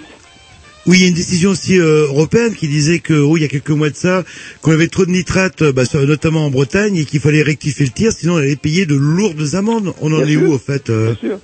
Oui, 0.85 0.97
il 0.97 1.01
y 1.03 1.05
a 1.05 1.07
une 1.07 1.13
décision 1.13 1.51
aussi 1.51 1.79
euh, 1.79 2.07
européenne 2.07 2.53
qui 2.53 2.67
disait 2.67 2.99
que, 2.99 3.13
oui, 3.13 3.39
il 3.39 3.43
y 3.43 3.45
a 3.45 3.49
quelques 3.49 3.69
mois 3.69 3.89
de 3.89 3.95
ça, 3.95 4.23
qu'on 4.61 4.71
avait 4.71 4.89
trop 4.89 5.05
de 5.05 5.11
nitrates, 5.11 5.61
euh, 5.61 5.71
bah, 5.71 5.83
notamment 5.93 6.45
en 6.45 6.49
Bretagne, 6.49 6.97
et 6.97 7.05
qu'il 7.05 7.21
fallait 7.21 7.41
rectifier 7.41 7.85
le 7.85 7.91
tir, 7.93 8.11
sinon 8.11 8.33
on 8.33 8.37
allait 8.37 8.57
payer 8.57 8.85
de 8.85 8.95
lourdes 8.95 9.55
amendes. 9.55 9.93
On 10.01 10.11
en 10.11 10.17
Bien 10.17 10.25
est 10.25 10.31
sûr. 10.31 10.49
où, 10.49 10.53
au 10.53 10.57
fait 10.57 10.89
euh 10.89 11.13
Bien 11.13 11.29
sûr. 11.29 11.39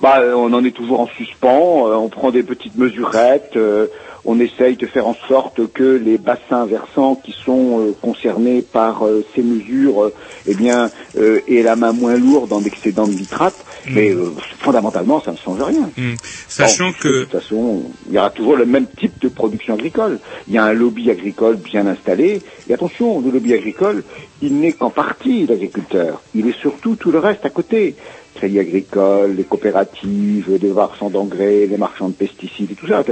Bah, 0.00 0.22
on 0.34 0.52
en 0.54 0.64
est 0.64 0.70
toujours 0.70 1.00
en 1.00 1.08
suspens, 1.08 1.86
euh, 1.86 1.96
on 1.96 2.08
prend 2.08 2.30
des 2.30 2.42
petites 2.42 2.78
mesurettes, 2.78 3.58
on 4.30 4.38
essaye 4.40 4.76
de 4.76 4.84
faire 4.86 5.06
en 5.06 5.16
sorte 5.26 5.72
que 5.72 5.96
les 6.04 6.18
bassins 6.18 6.66
versants 6.66 7.14
qui 7.14 7.32
sont 7.32 7.80
euh, 7.80 7.94
concernés 8.02 8.60
par 8.60 9.06
euh, 9.06 9.24
ces 9.34 9.42
mesures 9.42 10.04
euh, 10.04 10.14
eh 10.46 10.54
bien, 10.54 10.90
euh, 11.16 11.40
aient 11.48 11.62
la 11.62 11.76
main 11.76 11.92
moins 11.92 12.16
lourde 12.18 12.52
en 12.52 12.62
excédent 12.62 13.06
de 13.06 13.12
nitrate, 13.14 13.56
mais 13.90 14.10
euh, 14.10 14.30
fondamentalement 14.58 15.22
ça 15.22 15.32
ne 15.32 15.38
change 15.38 15.62
rien. 15.62 15.90
Hmm. 15.96 16.14
Sachant 16.46 16.88
Bon, 16.88 16.94
que 17.00 17.08
De 17.08 17.24
toute 17.24 17.40
façon, 17.40 17.82
il 18.06 18.14
y 18.14 18.18
aura 18.18 18.28
toujours 18.28 18.56
le 18.56 18.66
même 18.66 18.86
type 18.86 19.18
de 19.18 19.28
production 19.28 19.74
agricole. 19.74 20.18
Il 20.46 20.52
y 20.52 20.58
a 20.58 20.64
un 20.64 20.74
lobby 20.74 21.10
agricole 21.10 21.56
bien 21.56 21.86
installé. 21.86 22.42
Et 22.68 22.74
attention, 22.74 23.20
le 23.20 23.30
lobby 23.30 23.54
agricole, 23.54 24.02
il 24.42 24.58
n'est 24.60 24.72
qu'en 24.72 24.90
partie 24.90 25.46
l'agriculteur. 25.46 26.20
Il 26.34 26.46
est 26.46 26.58
surtout 26.60 26.96
tout 26.96 27.10
le 27.10 27.18
reste 27.18 27.46
à 27.46 27.50
côté. 27.50 27.96
Crédit 28.34 28.60
agricole, 28.60 29.34
les 29.36 29.42
coopératives, 29.42 30.58
les 30.62 30.68
marchands 30.68 31.10
d'engrais, 31.10 31.66
les 31.66 31.76
marchands 31.76 32.08
de 32.08 32.14
pesticides 32.14 32.70
et 32.70 32.74
tout 32.74 32.86
ça. 32.86 33.02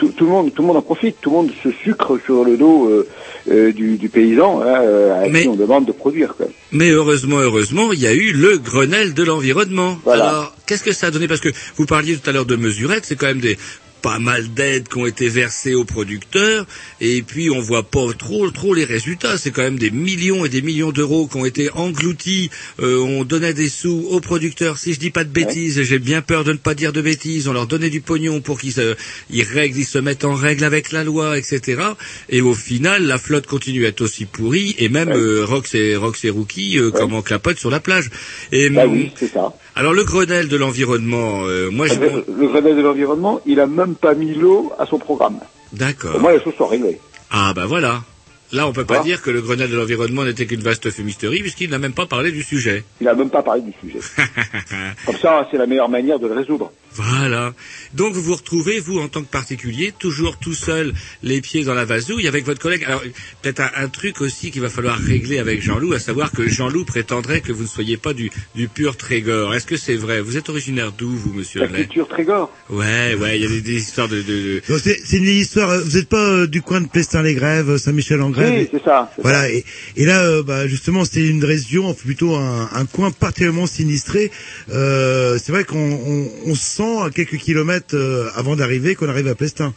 Tout, 0.00 0.08
tout 0.16 0.24
le 0.24 0.30
monde, 0.30 0.54
tout 0.54 0.62
le 0.62 0.68
monde 0.68 0.78
en 0.78 0.82
profite. 0.82 1.16
Tout 1.20 1.28
le 1.30 1.36
monde 1.36 1.50
se 1.62 1.70
sucre 1.84 2.18
sur 2.24 2.42
le 2.42 2.56
dos 2.56 2.86
euh, 2.88 3.06
euh, 3.50 3.70
du, 3.70 3.98
du 3.98 4.08
paysan 4.08 4.62
hein, 4.62 4.66
euh, 4.82 5.24
à 5.24 5.28
Mais- 5.28 5.42
qui 5.42 5.48
on 5.48 5.54
demande 5.56 5.84
de 5.86 5.92
produire. 5.92 6.34
Quoi. 6.36 6.46
Mais 6.72 6.88
heureusement, 6.90 7.36
heureusement, 7.38 7.92
il 7.92 8.00
y 8.00 8.06
a 8.06 8.14
eu 8.14 8.32
le 8.32 8.56
Grenelle 8.56 9.12
de 9.12 9.22
l'environnement. 9.22 9.98
Alors, 10.10 10.54
qu'est-ce 10.66 10.82
que 10.84 10.92
ça 10.92 11.08
a 11.08 11.10
donné? 11.10 11.28
Parce 11.28 11.40
que 11.42 11.50
vous 11.76 11.84
parliez 11.84 12.16
tout 12.16 12.30
à 12.30 12.32
l'heure 12.32 12.46
de 12.46 12.56
mesurettes, 12.56 13.04
c'est 13.04 13.16
quand 13.16 13.26
même 13.26 13.40
des 13.40 13.58
pas 14.00 14.18
mal 14.18 14.52
d'aides 14.52 14.88
qui 14.88 14.98
ont 14.98 15.06
été 15.06 15.28
versées 15.28 15.74
aux 15.74 15.84
producteurs, 15.84 16.66
et 17.00 17.22
puis 17.22 17.50
on 17.50 17.60
voit 17.60 17.82
pas 17.82 18.00
trop 18.18 18.50
trop 18.50 18.74
les 18.74 18.84
résultats. 18.84 19.38
C'est 19.38 19.50
quand 19.50 19.62
même 19.62 19.78
des 19.78 19.90
millions 19.90 20.44
et 20.44 20.48
des 20.48 20.62
millions 20.62 20.92
d'euros 20.92 21.26
qui 21.26 21.36
ont 21.36 21.44
été 21.44 21.70
engloutis. 21.74 22.50
Euh, 22.80 22.98
on 22.98 23.24
donnait 23.24 23.54
des 23.54 23.68
sous 23.68 24.06
aux 24.10 24.20
producteurs. 24.20 24.78
Si 24.78 24.94
je 24.94 24.98
dis 24.98 25.10
pas 25.10 25.24
de 25.24 25.30
bêtises, 25.30 25.82
j'ai 25.82 25.98
bien 25.98 26.22
peur 26.22 26.44
de 26.44 26.52
ne 26.52 26.58
pas 26.58 26.74
dire 26.74 26.92
de 26.92 27.00
bêtises. 27.02 27.48
On 27.48 27.52
leur 27.52 27.66
donnait 27.66 27.90
du 27.90 28.00
pognon 28.00 28.40
pour 28.40 28.60
qu'ils 28.60 28.72
se, 28.72 28.96
ils 29.30 29.42
règlent, 29.42 29.78
ils 29.78 29.84
se 29.84 29.98
mettent 29.98 30.24
en 30.24 30.34
règle 30.34 30.64
avec 30.64 30.92
la 30.92 31.04
loi, 31.04 31.38
etc. 31.38 31.82
Et 32.28 32.40
au 32.40 32.54
final, 32.54 33.04
la 33.04 33.18
flotte 33.18 33.46
continue 33.46 33.84
à 33.84 33.88
être 33.88 34.00
aussi 34.00 34.24
pourrie, 34.24 34.74
et 34.78 34.88
même 34.88 35.10
euh, 35.10 35.44
Rox 35.44 35.74
et 35.74 35.96
Rox 35.96 36.24
et 36.24 36.30
Rookie 36.30 36.78
euh, 36.78 36.90
comme 36.90 37.14
en 37.14 37.22
clapote 37.22 37.58
sur 37.58 37.70
la 37.70 37.80
plage. 37.80 38.10
Et 38.52 38.70
Bah 38.70 38.84
hum, 38.84 38.92
oui, 38.92 39.12
c'est 39.16 39.28
ça. 39.32 39.52
alors 39.76 39.92
le 39.92 40.04
Grenelle 40.04 40.48
de 40.48 40.56
l'environnement, 40.56 41.44
euh, 41.46 41.70
moi 41.70 41.86
je 41.86 41.94
Le, 41.94 42.24
le 42.38 42.48
Grenelle 42.48 42.76
de 42.76 42.82
l'environnement, 42.82 43.40
il 43.46 43.60
a 43.60 43.66
même 43.66 43.89
pas 43.94 44.14
mis 44.14 44.34
l'eau 44.34 44.72
à 44.78 44.86
son 44.86 44.98
programme. 44.98 45.38
d'accord. 45.72 46.12
Pour 46.12 46.20
moi, 46.20 46.32
les 46.32 46.40
choses 46.42 46.54
sont 46.56 46.66
réglées. 46.66 47.00
Ah 47.30 47.52
bah 47.54 47.66
voilà. 47.66 48.02
Là, 48.52 48.66
on 48.66 48.72
peut 48.72 48.84
pas 48.84 48.98
Ah. 49.00 49.04
dire 49.04 49.22
que 49.22 49.30
le 49.30 49.40
Grenelle 49.40 49.70
de 49.70 49.76
l'environnement 49.76 50.24
n'était 50.24 50.46
qu'une 50.46 50.60
vaste 50.62 50.90
fumisterie 50.90 51.40
puisqu'il 51.40 51.70
n'a 51.70 51.78
même 51.78 51.92
pas 51.92 52.06
parlé 52.06 52.32
du 52.32 52.42
sujet. 52.42 52.84
Il 53.00 53.04
n'a 53.04 53.14
même 53.14 53.30
pas 53.30 53.42
parlé 53.42 53.62
du 53.62 53.72
sujet. 53.80 54.00
Comme 55.06 55.16
ça, 55.18 55.46
c'est 55.50 55.56
la 55.58 55.66
meilleure 55.66 55.88
manière 55.88 56.18
de 56.18 56.26
le 56.26 56.34
résoudre. 56.34 56.72
Voilà. 56.92 57.54
Donc 57.94 58.14
vous 58.14 58.22
vous 58.22 58.34
retrouvez, 58.34 58.80
vous, 58.80 58.98
en 58.98 59.06
tant 59.06 59.22
que 59.22 59.28
particulier, 59.30 59.92
toujours 59.96 60.38
tout 60.38 60.54
seul, 60.54 60.92
les 61.22 61.40
pieds 61.40 61.62
dans 61.62 61.74
la 61.74 61.84
vasouille, 61.84 62.26
avec 62.26 62.44
votre 62.44 62.60
collègue. 62.60 62.82
Alors, 62.84 63.02
peut-être 63.42 63.60
un, 63.60 63.70
un 63.76 63.88
truc 63.88 64.20
aussi 64.20 64.50
qu'il 64.50 64.60
va 64.60 64.68
falloir 64.68 64.98
régler 64.98 65.38
avec 65.38 65.62
Jean-Loup, 65.62 65.92
à 65.92 66.00
savoir 66.00 66.32
que 66.32 66.48
Jean-Loup 66.48 66.84
prétendrait 66.84 67.40
que 67.42 67.52
vous 67.52 67.62
ne 67.62 67.68
soyez 67.68 67.96
pas 67.96 68.12
du, 68.12 68.30
du 68.56 68.66
pur 68.66 68.96
Trégor. 68.96 69.54
Est-ce 69.54 69.66
que 69.66 69.76
c'est 69.76 69.94
vrai? 69.94 70.20
Vous 70.20 70.36
êtes 70.36 70.48
originaire 70.48 70.90
d'où, 70.90 71.10
vous, 71.10 71.32
monsieur 71.32 71.60
La 71.60 71.68
culture 71.68 72.08
Trégor. 72.08 72.52
Ouais, 72.70 73.14
ouais, 73.14 73.38
il 73.38 73.42
y 73.42 73.46
a 73.46 73.48
des, 73.48 73.60
des 73.60 73.76
histoires 73.76 74.08
de... 74.08 74.16
de, 74.22 74.60
de- 74.68 74.78
C'est 75.04 75.16
une 75.16 75.24
histoire. 75.28 75.70
euh, 75.70 75.80
Vous 75.84 75.96
n'êtes 75.96 76.08
pas 76.08 76.28
euh, 76.28 76.46
du 76.48 76.60
coin 76.60 76.80
de 76.80 76.88
Plestin-les-Grèves, 76.88 77.76
Saint-Michel-en-Grève 77.76 78.39
Oui, 78.44 78.68
c'est 78.70 78.82
ça. 78.84 79.10
Voilà, 79.18 79.48
et, 79.50 79.64
et 79.96 80.04
là, 80.04 80.22
euh, 80.24 80.42
bah, 80.42 80.66
justement, 80.66 81.04
c'est 81.04 81.26
une 81.26 81.44
région, 81.44 81.86
enfin, 81.86 82.02
plutôt 82.04 82.34
un, 82.36 82.68
un 82.72 82.84
coin 82.86 83.10
particulièrement 83.10 83.66
sinistré. 83.66 84.30
Euh, 84.72 85.38
c'est 85.42 85.52
vrai 85.52 85.64
qu'on 85.64 85.78
on, 85.78 86.28
on 86.46 86.54
sent 86.54 86.98
à 87.06 87.10
quelques 87.10 87.36
kilomètres 87.38 87.94
euh, 87.96 88.28
avant 88.34 88.56
d'arriver 88.56 88.94
qu'on 88.94 89.08
arrive 89.08 89.28
à 89.28 89.34
Plestin. 89.34 89.72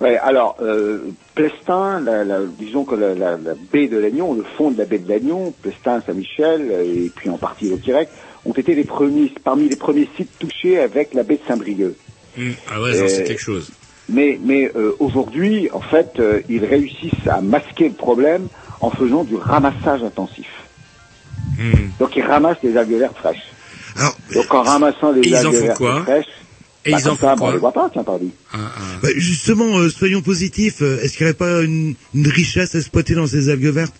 Ouais, 0.00 0.16
alors, 0.16 0.56
euh, 0.62 0.98
Plestin, 1.34 2.00
la, 2.00 2.22
la- 2.24 2.44
disons 2.58 2.84
que 2.84 2.94
la, 2.94 3.14
la- 3.14 3.36
la 3.36 3.54
baie 3.72 3.88
de 3.88 3.98
Lannion, 3.98 4.34
le 4.34 4.44
fond 4.56 4.70
de 4.70 4.78
la 4.78 4.84
baie 4.84 4.98
de 4.98 5.08
Lannion, 5.08 5.52
Plestin, 5.62 6.00
Saint-Michel, 6.06 6.70
et 6.70 7.10
puis 7.14 7.28
en 7.30 7.38
partie 7.38 7.68
le 7.68 7.76
Quirec, 7.78 8.08
ont 8.44 8.52
été 8.52 8.74
les 8.76 8.84
premiers, 8.84 9.32
parmi 9.42 9.68
les 9.68 9.76
premiers 9.76 10.08
sites 10.16 10.30
touchés 10.38 10.78
avec 10.78 11.14
la 11.14 11.24
baie 11.24 11.34
de 11.36 11.40
Saint-Brieuc. 11.48 11.94
Hum, 12.38 12.52
Ah 12.70 12.80
ouais, 12.80 12.94
Euh, 12.94 13.08
c'est 13.08 13.24
quelque 13.24 13.40
chose. 13.42 13.70
Mais, 14.08 14.38
mais 14.42 14.70
euh, 14.74 14.92
aujourd'hui, 15.00 15.68
en 15.72 15.80
fait, 15.80 16.12
euh, 16.18 16.40
ils 16.48 16.64
réussissent 16.64 17.26
à 17.30 17.40
masquer 17.40 17.88
le 17.88 17.94
problème 17.94 18.48
en 18.80 18.90
faisant 18.90 19.24
du 19.24 19.36
ramassage 19.36 20.02
intensif. 20.02 20.46
Hum. 21.60 21.90
Donc 21.98 22.16
ils 22.16 22.22
ramassent 22.22 22.62
les 22.62 22.76
algues 22.76 22.98
vertes 22.98 23.16
fraîches. 23.16 23.42
Alors, 23.96 24.16
Donc 24.34 24.54
en 24.54 24.62
ramassant 24.62 25.12
les 25.12 25.20
Et 25.20 25.28
ils 25.28 25.34
en 25.36 25.38
algues 25.40 25.54
font 25.58 25.64
vertes 25.66 25.78
quoi 25.78 26.02
fraîches, 26.04 26.26
Et 26.86 26.92
bah, 26.92 26.98
ils 27.00 27.08
en 27.08 27.16
ça, 27.16 27.16
font 27.16 27.26
bah, 27.26 27.34
quoi 27.38 27.48
on 27.48 27.52
les 27.52 27.58
voit 27.58 27.72
pas, 27.72 27.90
tiens, 27.92 28.04
pardi. 28.04 28.30
Ah, 28.52 28.58
ah. 28.62 28.80
bah, 29.02 29.08
justement, 29.16 29.76
euh, 29.78 29.88
soyons 29.90 30.22
positifs. 30.22 30.80
euh, 30.82 31.00
Est-ce 31.02 31.16
qu'il 31.16 31.26
n'y 31.26 31.30
aurait 31.32 31.36
pas 31.38 31.60
une, 31.62 31.94
une 32.14 32.28
richesse 32.28 32.74
à 32.74 32.78
exploiter 32.78 33.14
dans 33.14 33.26
ces 33.26 33.48
algues 33.50 33.66
vertes? 33.66 33.94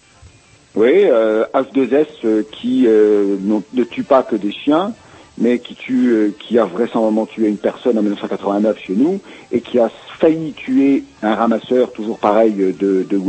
Oui, 0.74 0.90
euh, 0.94 1.44
H2S 1.54 2.06
euh, 2.24 2.42
qui 2.52 2.84
euh, 2.86 3.36
ne 3.74 3.84
tue 3.84 4.04
pas 4.04 4.22
que 4.22 4.36
des 4.36 4.52
chiens, 4.52 4.92
mais 5.40 5.58
qui 5.58 5.74
tue, 5.74 6.08
euh, 6.08 6.30
qui 6.38 6.58
a 6.58 6.64
vraisemblablement 6.64 7.26
tué 7.26 7.48
une 7.48 7.56
personne 7.56 7.98
en 7.98 8.02
1989 8.02 8.78
chez 8.78 8.94
nous 8.94 9.20
et 9.52 9.60
qui 9.60 9.78
a 9.78 9.90
failli 10.18 10.52
tuer 10.52 11.04
un 11.22 11.34
ramasseur, 11.34 11.92
toujours 11.92 12.18
pareil, 12.18 12.54
euh, 12.60 12.72
de, 12.78 13.06
de 13.08 13.20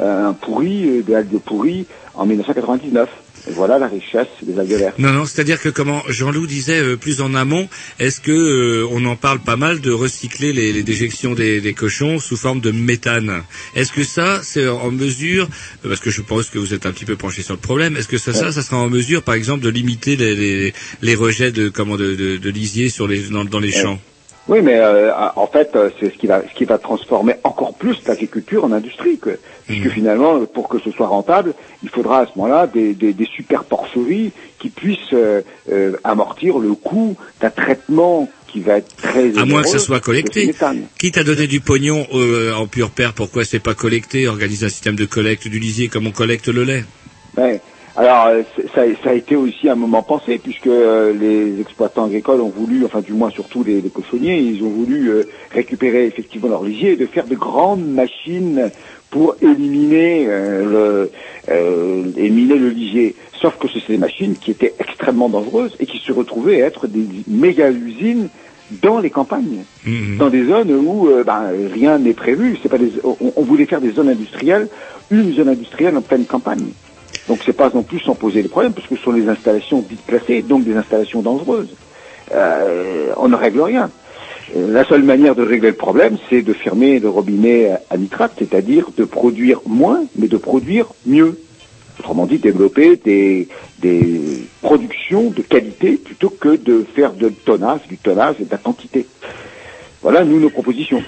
euh, 0.00 0.28
un 0.28 0.32
pourri, 0.32 1.02
des 1.02 1.14
algues 1.14 1.38
pourries, 1.38 1.86
en 2.14 2.26
1999. 2.26 3.08
Voilà 3.46 3.78
la 3.78 3.88
richesse 3.88 4.28
des 4.42 4.58
algues 4.58 4.72
vertes. 4.72 4.98
Non, 4.98 5.12
non, 5.12 5.26
c'est-à-dire 5.26 5.60
que 5.60 5.68
comment 5.68 6.02
Jean-Loup 6.08 6.46
disait 6.46 6.80
euh, 6.80 6.96
plus 6.96 7.20
en 7.20 7.34
amont, 7.34 7.68
est-ce 7.98 8.20
que 8.20 8.32
euh, 8.32 8.86
on 8.90 9.04
en 9.04 9.16
parle 9.16 9.38
pas 9.40 9.56
mal 9.56 9.80
de 9.80 9.90
recycler 9.90 10.52
les, 10.54 10.72
les 10.72 10.82
déjections 10.82 11.34
des, 11.34 11.60
des 11.60 11.74
cochons 11.74 12.18
sous 12.18 12.38
forme 12.38 12.60
de 12.60 12.70
méthane? 12.70 13.42
Est-ce 13.74 13.92
que 13.92 14.02
ça, 14.02 14.40
c'est 14.42 14.66
en 14.66 14.90
mesure, 14.90 15.48
parce 15.82 16.00
que 16.00 16.10
je 16.10 16.22
pense 16.22 16.48
que 16.48 16.58
vous 16.58 16.72
êtes 16.72 16.86
un 16.86 16.92
petit 16.92 17.04
peu 17.04 17.16
penché 17.16 17.42
sur 17.42 17.54
le 17.54 17.60
problème, 17.60 17.96
est-ce 17.96 18.08
que 18.08 18.18
ça, 18.18 18.32
ça, 18.32 18.50
ça 18.50 18.62
sera 18.62 18.78
en 18.78 18.88
mesure, 18.88 19.22
par 19.22 19.34
exemple, 19.34 19.62
de 19.62 19.68
limiter 19.68 20.16
les, 20.16 20.34
les, 20.34 20.74
les 21.02 21.14
rejets 21.14 21.52
de 21.52 21.68
comment 21.68 21.96
de, 21.96 22.14
de, 22.14 22.36
de 22.38 22.50
lisier 22.50 22.88
sur 22.88 23.06
les 23.06 23.28
dans, 23.28 23.44
dans 23.44 23.60
les 23.60 23.72
champs? 23.72 24.00
Oui, 24.46 24.60
mais 24.62 24.76
euh, 24.76 25.10
en 25.36 25.46
fait, 25.46 25.74
euh, 25.74 25.88
c'est 25.98 26.10
ce 26.10 26.18
qui 26.18 26.26
va, 26.26 26.42
ce 26.46 26.54
qui 26.54 26.66
va 26.66 26.76
transformer 26.76 27.34
encore 27.44 27.72
plus 27.74 27.96
l'agriculture 28.06 28.64
en 28.64 28.72
industrie, 28.72 29.18
quoi. 29.18 29.32
Puisque 29.66 29.88
finalement, 29.88 30.44
pour 30.44 30.68
que 30.68 30.78
ce 30.78 30.90
soit 30.90 31.06
rentable, 31.06 31.54
il 31.82 31.88
faudra 31.88 32.20
à 32.20 32.26
ce 32.26 32.32
moment-là 32.36 32.66
des, 32.66 32.92
des, 32.92 33.14
des 33.14 33.24
super 33.24 33.64
porceries 33.64 34.32
qui 34.58 34.68
puissent 34.68 34.98
euh, 35.14 35.40
euh, 35.72 35.96
amortir 36.04 36.58
le 36.58 36.74
coût 36.74 37.16
d'un 37.40 37.48
traitement 37.48 38.28
qui 38.48 38.60
va 38.60 38.78
être 38.78 38.94
très 38.96 39.36
À 39.38 39.46
moins 39.46 39.62
que 39.62 39.68
ça 39.68 39.78
soit 39.78 40.00
collecté. 40.00 40.54
Quitte 40.98 41.18
à 41.18 41.24
donner 41.24 41.46
du 41.46 41.60
pognon 41.60 42.06
euh, 42.12 42.52
en 42.54 42.66
pure 42.66 42.90
père, 42.90 43.14
pourquoi 43.14 43.44
c'est 43.44 43.58
pas 43.58 43.74
collecté? 43.74 44.28
Organiser 44.28 44.66
un 44.66 44.68
système 44.68 44.94
de 44.94 45.06
collecte 45.06 45.48
du 45.48 45.58
lisier 45.58 45.88
comme 45.88 46.06
on 46.06 46.12
collecte 46.12 46.48
le 46.48 46.64
lait. 46.64 46.84
Ouais. 47.36 47.60
Alors, 47.96 48.26
euh, 48.26 48.42
ça, 48.74 48.82
ça 49.02 49.10
a 49.10 49.14
été 49.14 49.36
aussi 49.36 49.68
un 49.68 49.76
moment 49.76 50.02
pensé, 50.02 50.38
puisque 50.38 50.66
euh, 50.66 51.12
les 51.12 51.60
exploitants 51.60 52.06
agricoles 52.06 52.40
ont 52.40 52.48
voulu, 52.48 52.84
enfin 52.84 53.00
du 53.00 53.12
moins 53.12 53.30
surtout 53.30 53.62
les, 53.62 53.80
les 53.80 53.88
cochonniers, 53.88 54.38
ils 54.38 54.64
ont 54.64 54.68
voulu 54.68 55.10
euh, 55.10 55.22
récupérer 55.52 56.06
effectivement 56.06 56.48
leur 56.48 56.64
lisier 56.64 56.92
et 56.92 56.96
de 56.96 57.06
faire 57.06 57.26
de 57.26 57.36
grandes 57.36 57.86
machines 57.86 58.70
pour 59.10 59.36
éliminer 59.40 60.26
le 60.26 61.08
euh, 61.48 62.02
éliminer 62.16 62.56
le 62.56 62.68
lisier. 62.70 63.14
Sauf 63.40 63.56
que 63.58 63.68
c'est 63.68 63.86
des 63.86 63.96
machines 63.98 64.34
qui 64.34 64.50
étaient 64.50 64.74
extrêmement 64.80 65.28
dangereuses 65.28 65.76
et 65.78 65.86
qui 65.86 65.98
se 65.98 66.10
retrouvaient 66.10 66.58
être 66.58 66.88
des 66.88 67.06
méga 67.28 67.70
usines 67.70 68.28
dans 68.82 68.98
les 68.98 69.10
campagnes, 69.10 69.62
dans 70.18 70.30
des 70.30 70.46
zones 70.46 70.72
où 70.72 71.08
euh, 71.08 71.22
ben, 71.22 71.42
rien 71.72 71.98
n'est 71.98 72.14
prévu. 72.14 72.58
C'est 72.60 72.68
pas 72.68 72.78
des, 72.78 72.90
on, 73.04 73.16
on 73.36 73.42
voulait 73.42 73.66
faire 73.66 73.80
des 73.80 73.92
zones 73.92 74.08
industrielles, 74.08 74.68
une 75.10 75.32
zone 75.32 75.50
industrielle 75.50 75.96
en 75.96 76.00
pleine 76.02 76.24
campagne. 76.24 76.66
Donc 77.28 77.40
c'est 77.44 77.54
pas 77.54 77.70
non 77.74 77.82
plus 77.82 78.00
sans 78.00 78.14
poser 78.14 78.42
les 78.42 78.48
problèmes, 78.48 78.72
parce 78.72 78.86
que 78.86 78.96
ce 78.96 79.02
sont 79.02 79.12
des 79.12 79.28
installations 79.28 79.84
dites 79.88 80.04
classées, 80.06 80.42
donc 80.42 80.64
des 80.64 80.76
installations 80.76 81.22
dangereuses. 81.22 81.74
Euh, 82.32 83.12
on 83.16 83.28
ne 83.28 83.36
règle 83.36 83.62
rien. 83.62 83.90
La 84.54 84.84
seule 84.84 85.02
manière 85.02 85.34
de 85.34 85.42
régler 85.42 85.70
le 85.70 85.76
problème, 85.76 86.18
c'est 86.28 86.42
de 86.42 86.52
fermer 86.52 87.00
le 87.00 87.08
robinet 87.08 87.72
à 87.88 87.96
nitrate, 87.96 88.32
c'est-à-dire 88.38 88.88
de 88.96 89.04
produire 89.04 89.60
moins, 89.66 90.04
mais 90.16 90.28
de 90.28 90.36
produire 90.36 90.86
mieux. 91.06 91.40
Autrement 91.98 92.26
dit, 92.26 92.38
développer 92.38 92.96
des, 92.96 93.48
des 93.78 94.44
productions 94.60 95.30
de 95.30 95.42
qualité 95.42 95.92
plutôt 95.96 96.28
que 96.28 96.56
de 96.56 96.84
faire 96.94 97.12
de 97.14 97.30
tonnage, 97.30 97.80
du 97.88 97.96
tonnage 97.96 98.36
et 98.40 98.44
de 98.44 98.50
la 98.50 98.58
quantité. 98.58 99.06
Voilà, 100.02 100.24
nous, 100.24 100.38
nos 100.38 100.50
propositions. 100.50 101.02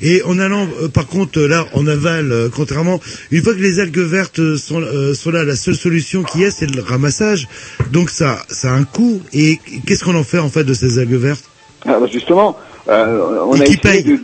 Et 0.00 0.22
en 0.22 0.38
allant, 0.38 0.66
euh, 0.80 0.88
par 0.88 1.06
contre, 1.06 1.40
là, 1.40 1.66
en 1.74 1.86
aval, 1.86 2.30
euh, 2.32 2.48
contrairement, 2.54 3.00
une 3.30 3.42
fois 3.42 3.54
que 3.54 3.58
les 3.60 3.80
algues 3.80 3.98
vertes 3.98 4.38
euh, 4.38 4.56
sont, 4.56 4.80
euh, 4.80 5.14
sont 5.14 5.30
là, 5.30 5.44
la 5.44 5.56
seule 5.56 5.74
solution 5.74 6.22
qui 6.22 6.42
est, 6.44 6.50
c'est 6.50 6.66
le 6.72 6.82
ramassage. 6.82 7.48
Donc 7.92 8.10
ça, 8.10 8.38
ça 8.48 8.68
a 8.70 8.74
un 8.74 8.84
coût. 8.84 9.20
Et 9.32 9.58
qu'est-ce 9.86 10.04
qu'on 10.04 10.14
en 10.14 10.24
fait 10.24 10.38
en 10.38 10.48
fait 10.50 10.64
de 10.64 10.74
ces 10.74 10.98
algues 10.98 11.14
vertes? 11.14 11.44
Alors 11.84 12.06
justement, 12.08 12.56
euh, 12.88 13.38
on 13.44 13.54
Et 13.56 13.62
a 13.62 13.64
qui 13.64 13.72
essayé 13.74 14.02
paye? 14.02 14.04
de, 14.04 14.18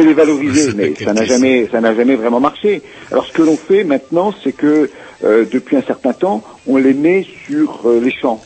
de 0.00 0.06
les 0.06 0.14
valoriser, 0.14 0.72
mais 0.74 0.94
ça 1.02 1.12
n'a 1.12 1.24
jamais, 1.24 1.68
ça 1.72 1.80
n'a 1.80 1.94
jamais 1.94 2.16
vraiment 2.16 2.40
marché. 2.40 2.82
Alors 3.10 3.26
ce 3.26 3.32
que 3.32 3.42
l'on 3.42 3.56
fait 3.56 3.84
maintenant, 3.84 4.32
c'est 4.44 4.52
que 4.52 4.90
euh, 5.24 5.44
depuis 5.50 5.76
un 5.76 5.82
certain 5.82 6.12
temps, 6.12 6.44
on 6.66 6.76
les 6.76 6.94
met 6.94 7.26
sur 7.46 7.82
euh, 7.86 8.00
les 8.02 8.12
champs. 8.12 8.42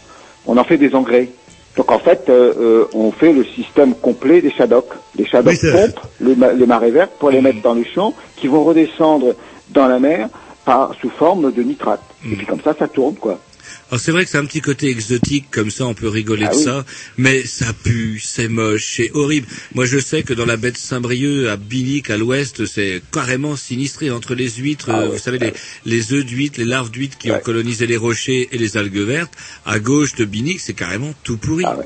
On 0.47 0.57
en 0.57 0.65
fait 0.65 0.79
des 0.79 0.95
engrais. 0.95 1.29
Donc 1.77 1.91
en 1.93 1.99
fait, 2.01 2.25
euh, 2.29 2.53
euh, 2.59 2.85
on 2.93 3.13
fait 3.13 3.33
le 3.33 3.45
système 3.45 3.95
complet 3.95 4.41
des 4.41 4.51
shadocks. 4.51 4.91
Les 5.17 5.25
shadocks 5.25 5.55
Oui, 5.63 5.71
pompent 5.73 6.01
les, 6.21 6.35
ma- 6.35 6.53
les 6.53 6.67
marées 6.67 6.91
vertes 6.91 7.13
pour 7.19 7.31
les 7.31 7.41
mettre 7.41 7.63
dans 7.63 7.75
les 7.75 7.85
champs, 7.85 8.15
qui 8.37 8.49
vont 8.49 8.65
redescendre 8.65 9.35
dans 9.71 9.87
la 9.87 9.99
mer 10.01 10.29
par 10.65 10.95
sous 11.01 11.11
forme 11.11 11.53
de 11.53 11.63
nitrate. 11.63 12.03
Et 12.33 12.37
puis 12.37 12.47
comme 12.47 12.61
ça, 12.61 12.75
ça 12.79 12.89
tourne 12.89 13.15
quoi. 13.15 13.39
Alors 13.91 14.01
c'est 14.01 14.13
vrai 14.13 14.25
que 14.25 14.31
c'est 14.31 14.39
un 14.39 14.45
petit 14.45 14.61
côté 14.61 14.89
exotique, 14.89 15.47
comme 15.51 15.71
ça 15.71 15.85
on 15.85 15.95
peut 15.95 16.09
rigoler 16.09 16.47
Ah 16.49 16.53
de 16.53 16.57
oui. 16.57 16.63
ça, 16.63 16.85
mais 17.19 17.45
ça 17.45 17.73
pue, 17.73 18.21
c'est 18.23 18.47
moche, 18.49 18.95
c'est 18.97 19.11
horrible. 19.15 19.49
Moi 19.75 19.85
je 19.85 19.99
sais 19.99 20.23
que 20.23 20.33
dans 20.33 20.47
la 20.47 20.57
baie 20.57 20.71
de 20.71 20.77
Saint-Brieuc, 20.77 21.49
à 21.49 21.57
Binic, 21.57 22.09
à 22.11 22.17
l'ouest, 22.17 22.67
c'est 22.67 23.03
carrément 23.13 23.57
sinistré 23.57 24.11
entre 24.13 24.35
les 24.37 24.49
huîtres, 24.49 24.91
Ah 24.93 25.01
euh, 25.01 25.07
ouais. 25.07 25.13
vous 25.15 25.19
savez, 25.19 25.39
les, 25.39 25.53
les 25.87 26.13
œufs 26.13 26.25
d'huîtres, 26.25 26.61
les 26.61 26.67
larves 26.67 26.91
d'huîtres 26.93 27.19
qui 27.19 27.33
ont 27.33 27.41
colonisé 27.41 27.89
les 27.89 27.97
rochers 27.97 28.49
et 28.53 28.59
les 28.59 28.77
algues 28.77 28.97
vertes. 28.99 29.33
À 29.67 29.81
gauche 29.81 30.15
de 30.15 30.25
Binic, 30.25 30.61
c'est 30.61 30.75
carrément 30.75 31.13
tout 31.25 31.37
pourri. 31.37 31.65
Ah 31.67 31.77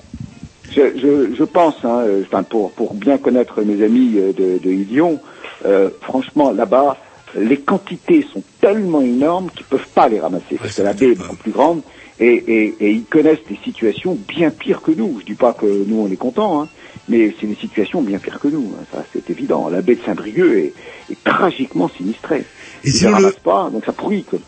Je, 0.77 0.83
je, 1.01 1.35
je 1.39 1.45
pense, 1.45 1.77
hein, 1.85 2.01
euh, 2.07 2.43
pour, 2.51 2.73
pour 2.73 2.95
bien 2.95 3.17
connaître 3.17 3.63
mes 3.63 3.83
amis 3.83 4.13
euh, 4.17 4.33
de, 4.33 4.59
de 4.63 4.71
Ilion, 4.71 5.21
euh, 5.65 5.89
franchement, 6.03 6.53
là-bas, 6.53 6.99
les 7.37 7.59
quantités 7.59 8.25
sont 8.33 8.43
tellement 8.61 9.01
énormes 9.01 9.51
qu'ils 9.55 9.67
peuvent 9.67 9.89
pas 9.95 10.09
les 10.09 10.21
ramasser, 10.21 10.57
parce 10.59 10.75
que 10.77 10.83
la 10.83 10.93
baie 10.93 11.13
est 11.13 11.15
beaucoup 11.15 11.37
plus 11.37 11.53
grande, 11.53 11.83
et, 12.21 12.27
et, 12.27 12.75
et 12.81 12.91
ils 12.91 13.05
connaissent 13.05 13.45
des 13.49 13.59
situations 13.65 14.17
bien 14.29 14.51
pires 14.51 14.83
que 14.83 14.93
nous. 14.93 15.19
Je 15.21 15.27
dis 15.27 15.35
pas 15.35 15.53
que 15.53 15.67
nous, 15.67 15.97
on 16.01 16.11
est 16.11 16.17
contents, 16.17 16.63
hein, 16.63 16.69
mais 17.09 17.35
c'est 17.41 17.47
des 17.47 17.57
situations 17.57 18.03
bien 18.03 18.19
pires 18.19 18.39
que 18.39 18.49
nous, 18.49 18.73
hein, 18.79 18.85
ça 18.93 19.05
c'est 19.13 19.29
évident. 19.31 19.69
La 19.69 19.83
baie 19.83 19.97
de 19.97 20.03
Saint-Brieuc 20.05 20.57
est, 20.59 20.73
est 21.13 21.25
tragiquement 21.25 21.91
sinistrée. 21.97 22.45
Et 22.85 22.91
ils 22.91 23.03
ne 23.03 23.09
le- 23.09 23.15
ramassent 23.15 23.35
pas, 23.43 23.71
donc 23.73 23.85
ça 23.85 23.93
pourrit. 23.93 24.23
Quoi. 24.23 24.39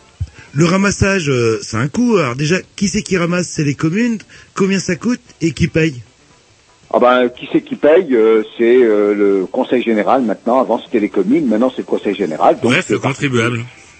Le 0.53 0.65
ramassage, 0.65 1.29
euh, 1.29 1.59
c'est 1.61 1.77
un 1.77 1.87
coût. 1.89 2.15
Alors 2.17 2.35
déjà, 2.35 2.57
qui 2.75 2.87
c'est 2.87 3.01
qui 3.01 3.17
ramasse? 3.17 3.47
C'est 3.47 3.65
les 3.65 3.75
communes. 3.75 4.17
Combien 4.55 4.79
ça 4.79 4.95
coûte 4.95 5.19
et 5.41 5.51
qui 5.51 5.67
paye? 5.67 6.01
Ah 6.93 6.99
ben, 6.99 7.29
qui 7.29 7.49
c'est 7.51 7.61
qui 7.61 7.75
paye 7.75 8.07
Euh, 8.15 8.43
C'est 8.57 8.77
euh, 8.81 9.13
le 9.13 9.45
Conseil 9.45 9.81
général 9.81 10.21
maintenant. 10.21 10.59
Avant 10.59 10.79
c'était 10.79 10.99
les 10.99 11.09
communes, 11.09 11.45
maintenant 11.47 11.69
c'est 11.69 11.81
le 11.81 11.85
Conseil 11.87 12.15
général. 12.15 12.55
Donc 12.55 12.71
Bref, 12.71 12.89
le 12.89 12.99
contribuable. 12.99 13.57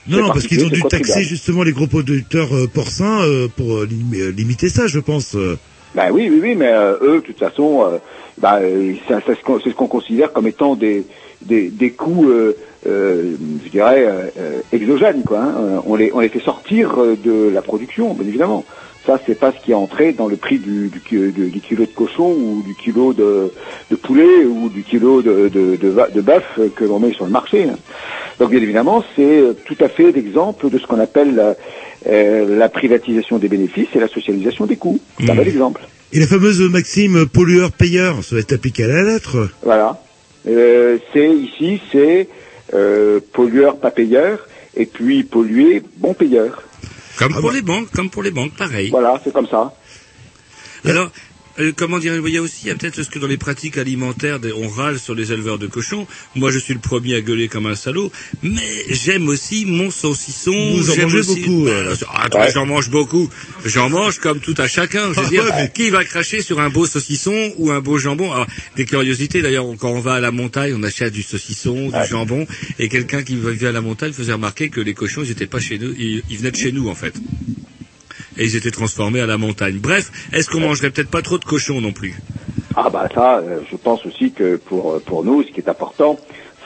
Non, 0.07 0.19
non, 0.19 0.27
parce 0.27 0.47
qu'ils 0.47 0.63
ont 0.63 0.69
dû 0.69 0.81
taxer 0.83 1.23
justement 1.23 1.63
les 1.63 1.73
gros 1.73 1.87
producteurs 1.87 2.55
euh, 2.55 2.67
porcins 2.67 3.21
euh, 3.23 3.49
pour 3.53 3.79
euh, 3.79 3.85
lim- 3.85 4.13
euh, 4.15 4.31
limiter 4.31 4.69
ça, 4.69 4.87
je 4.87 4.99
pense. 4.99 5.35
Ben 5.95 6.11
oui, 6.11 6.29
oui, 6.31 6.39
oui, 6.41 6.55
mais 6.55 6.67
euh, 6.71 6.93
eux, 7.01 7.15
de 7.15 7.19
toute 7.25 7.39
façon, 7.39 7.83
euh, 7.85 7.97
ben, 8.37 8.61
ça- 9.09 9.19
ça 9.19 9.33
c'est 9.63 9.69
ce 9.69 9.75
qu'on 9.75 9.87
considère 9.87 10.31
comme 10.31 10.47
étant 10.47 10.75
des 10.75 11.05
des, 11.41 11.69
des 11.69 11.91
coûts, 11.91 12.29
euh, 12.29 12.55
euh, 12.87 13.35
je 13.65 13.69
dirais, 13.69 14.31
exogènes, 14.71 15.23
quoi. 15.23 15.39
hein. 15.41 15.81
On 15.85 15.95
les 15.95 16.11
on 16.13 16.19
les 16.21 16.29
fait 16.29 16.39
sortir 16.39 16.95
de 16.97 17.49
la 17.53 17.61
production, 17.61 18.13
bien 18.13 18.27
évidemment. 18.27 18.63
Ça, 19.07 19.19
c'est 19.25 19.39
pas 19.39 19.53
ce 19.53 19.63
qui 19.63 19.71
est 19.71 19.73
entré 19.73 20.11
dans 20.11 20.27
le 20.27 20.35
prix 20.35 20.59
du, 20.59 20.89
du, 20.89 20.99
ki- 20.99 21.31
du- 21.31 21.49
du 21.49 21.61
kilo 21.61 21.85
de 21.85 21.91
cochon 21.95 22.29
ou 22.29 22.61
du 22.67 22.75
kilo 22.75 23.13
de, 23.13 23.51
de 23.89 23.95
poulet 23.95 24.43
ou 24.45 24.67
du 24.69 24.83
kilo 24.83 25.21
de, 25.21 25.49
bœuf 26.21 26.43
euh, 26.59 26.67
que 26.75 26.83
l'on 26.83 26.99
met 26.99 27.13
sur 27.13 27.23
le 27.23 27.31
marché. 27.31 27.67
Donc, 28.37 28.49
bien 28.51 28.61
évidemment, 28.61 29.03
c'est 29.15 29.39
euh, 29.39 29.53
tout 29.65 29.77
à 29.79 29.87
fait 29.87 30.11
l'exemple 30.11 30.69
de 30.69 30.77
ce 30.77 30.85
qu'on 30.85 30.99
appelle 30.99 31.33
la, 31.35 31.55
euh, 32.07 32.57
la 32.57 32.67
privatisation 32.67 33.37
des 33.37 33.47
bénéfices 33.47 33.87
et 33.95 33.99
la 33.99 34.09
socialisation 34.09 34.65
des 34.65 34.75
coûts. 34.75 34.99
C'est 35.19 35.29
un 35.29 35.33
Mmh. 35.35 35.37
bel 35.37 35.47
exemple. 35.47 35.81
Et 36.11 36.19
la 36.19 36.27
fameuse 36.27 36.59
maxime 36.69 37.25
pollueur-payeur, 37.27 38.23
ça 38.25 38.35
va 38.35 38.41
être 38.41 38.53
appliqué 38.53 38.83
à 38.83 38.87
la 38.87 39.03
lettre. 39.03 39.49
Voilà. 39.63 40.01
Euh, 40.49 40.97
c'est 41.13 41.29
ici, 41.29 41.79
c'est 41.93 42.27
euh, 42.73 43.21
pollueur 43.31 43.77
pas 43.77 43.91
payeur, 43.91 44.45
et 44.75 44.85
puis 44.85 45.23
pollué 45.23 45.81
bon 45.97 46.13
payeur. 46.13 46.63
Comme 47.17 47.33
Ah 47.35 47.39
pour 47.39 47.49
bah. 47.49 47.55
les 47.55 47.61
banques, 47.61 47.91
comme 47.91 48.09
pour 48.09 48.23
les 48.23 48.31
banques, 48.31 48.53
pareil. 48.53 48.89
Voilà, 48.89 49.19
c'est 49.23 49.33
comme 49.33 49.47
ça. 49.47 49.73
Alors, 50.85 51.09
euh, 51.59 51.71
comment 51.75 51.99
dire, 51.99 52.15
il 52.15 52.33
y 52.33 52.37
a 52.37 52.41
aussi, 52.41 52.61
il 52.63 52.67
y 52.67 52.71
a 52.71 52.75
peut-être 52.75 53.01
ce 53.03 53.09
que 53.09 53.19
dans 53.19 53.27
les 53.27 53.37
pratiques 53.37 53.77
alimentaires, 53.77 54.39
des- 54.39 54.53
on 54.53 54.67
râle 54.67 54.99
sur 54.99 55.15
les 55.15 55.31
éleveurs 55.31 55.57
de 55.59 55.67
cochons. 55.67 56.07
Moi, 56.35 56.51
je 56.51 56.59
suis 56.59 56.73
le 56.73 56.79
premier 56.79 57.15
à 57.15 57.21
gueuler 57.21 57.47
comme 57.47 57.65
un 57.65 57.75
salaud, 57.75 58.11
mais 58.43 58.61
j'aime 58.89 59.27
aussi 59.27 59.65
mon 59.65 59.89
saucisson. 59.91 60.51
Vous 60.75 60.89
en 60.89 60.93
j'aime 60.93 61.03
mangez 61.05 61.19
aussi- 61.19 61.41
beaucoup, 61.41 61.65
Bah, 61.65 61.71
euh. 61.71 61.95
ah, 62.09 62.23
attends, 62.25 62.39
Ouais. 62.39 62.51
j'en 62.53 62.65
mange 62.65 62.89
beaucoup. 62.89 63.29
J'en 63.65 63.89
mange 63.89 64.19
comme 64.19 64.39
tout 64.39 64.55
à 64.57 64.67
chacun. 64.67 65.13
Je 65.13 65.19
veux 65.21 65.29
dire, 65.29 65.43
ouais, 65.45 65.51
mais- 65.55 65.71
qui 65.73 65.89
va 65.89 66.03
cracher 66.03 66.41
sur 66.41 66.59
un 66.59 66.69
beau 66.69 66.85
saucisson 66.85 67.53
ou 67.57 67.71
un 67.71 67.79
beau 67.81 67.97
jambon? 67.97 68.31
Alors, 68.31 68.47
des 68.75 68.85
curiosités, 68.85 69.41
d'ailleurs, 69.41 69.65
quand 69.77 69.89
on 69.91 69.99
va 69.99 70.13
à 70.15 70.19
la 70.19 70.31
montagne, 70.31 70.73
on 70.77 70.83
achète 70.83 71.13
du 71.13 71.23
saucisson, 71.23 71.89
du 71.89 72.07
jambon, 72.09 72.45
et 72.79 72.89
quelqu'un 72.89 73.23
qui 73.23 73.35
vivait 73.35 73.67
à 73.67 73.71
la 73.71 73.81
montagne 73.81 74.13
faisait 74.13 74.33
remarquer 74.33 74.69
que 74.69 74.81
les 74.81 74.93
cochons, 74.93 75.21
ils 75.23 75.31
étaient 75.31 75.47
pas 75.47 75.59
chez 75.59 75.77
nous, 75.79 75.93
ils, 75.97 76.23
ils 76.29 76.37
venaient 76.37 76.51
de 76.51 76.55
chez 76.57 76.71
nous, 76.71 76.87
en 76.89 76.95
fait. 76.95 77.13
Et 78.37 78.45
ils 78.45 78.55
étaient 78.55 78.71
transformés 78.71 79.21
à 79.21 79.25
la 79.25 79.37
montagne. 79.37 79.79
Bref, 79.79 80.11
est-ce 80.33 80.49
qu'on 80.49 80.59
mangerait 80.59 80.89
peut-être 80.91 81.09
pas 81.09 81.21
trop 81.21 81.37
de 81.37 81.45
cochons 81.45 81.81
non 81.81 81.91
plus? 81.91 82.15
Ah 82.75 82.89
bah 82.89 83.07
ça, 83.13 83.39
euh, 83.39 83.59
je 83.71 83.75
pense 83.75 84.05
aussi 84.05 84.31
que 84.31 84.57
pour 84.57 85.01
pour 85.01 85.23
nous, 85.23 85.41
ce 85.41 85.51
qui 85.51 85.59
est 85.59 85.69
important, 85.69 86.19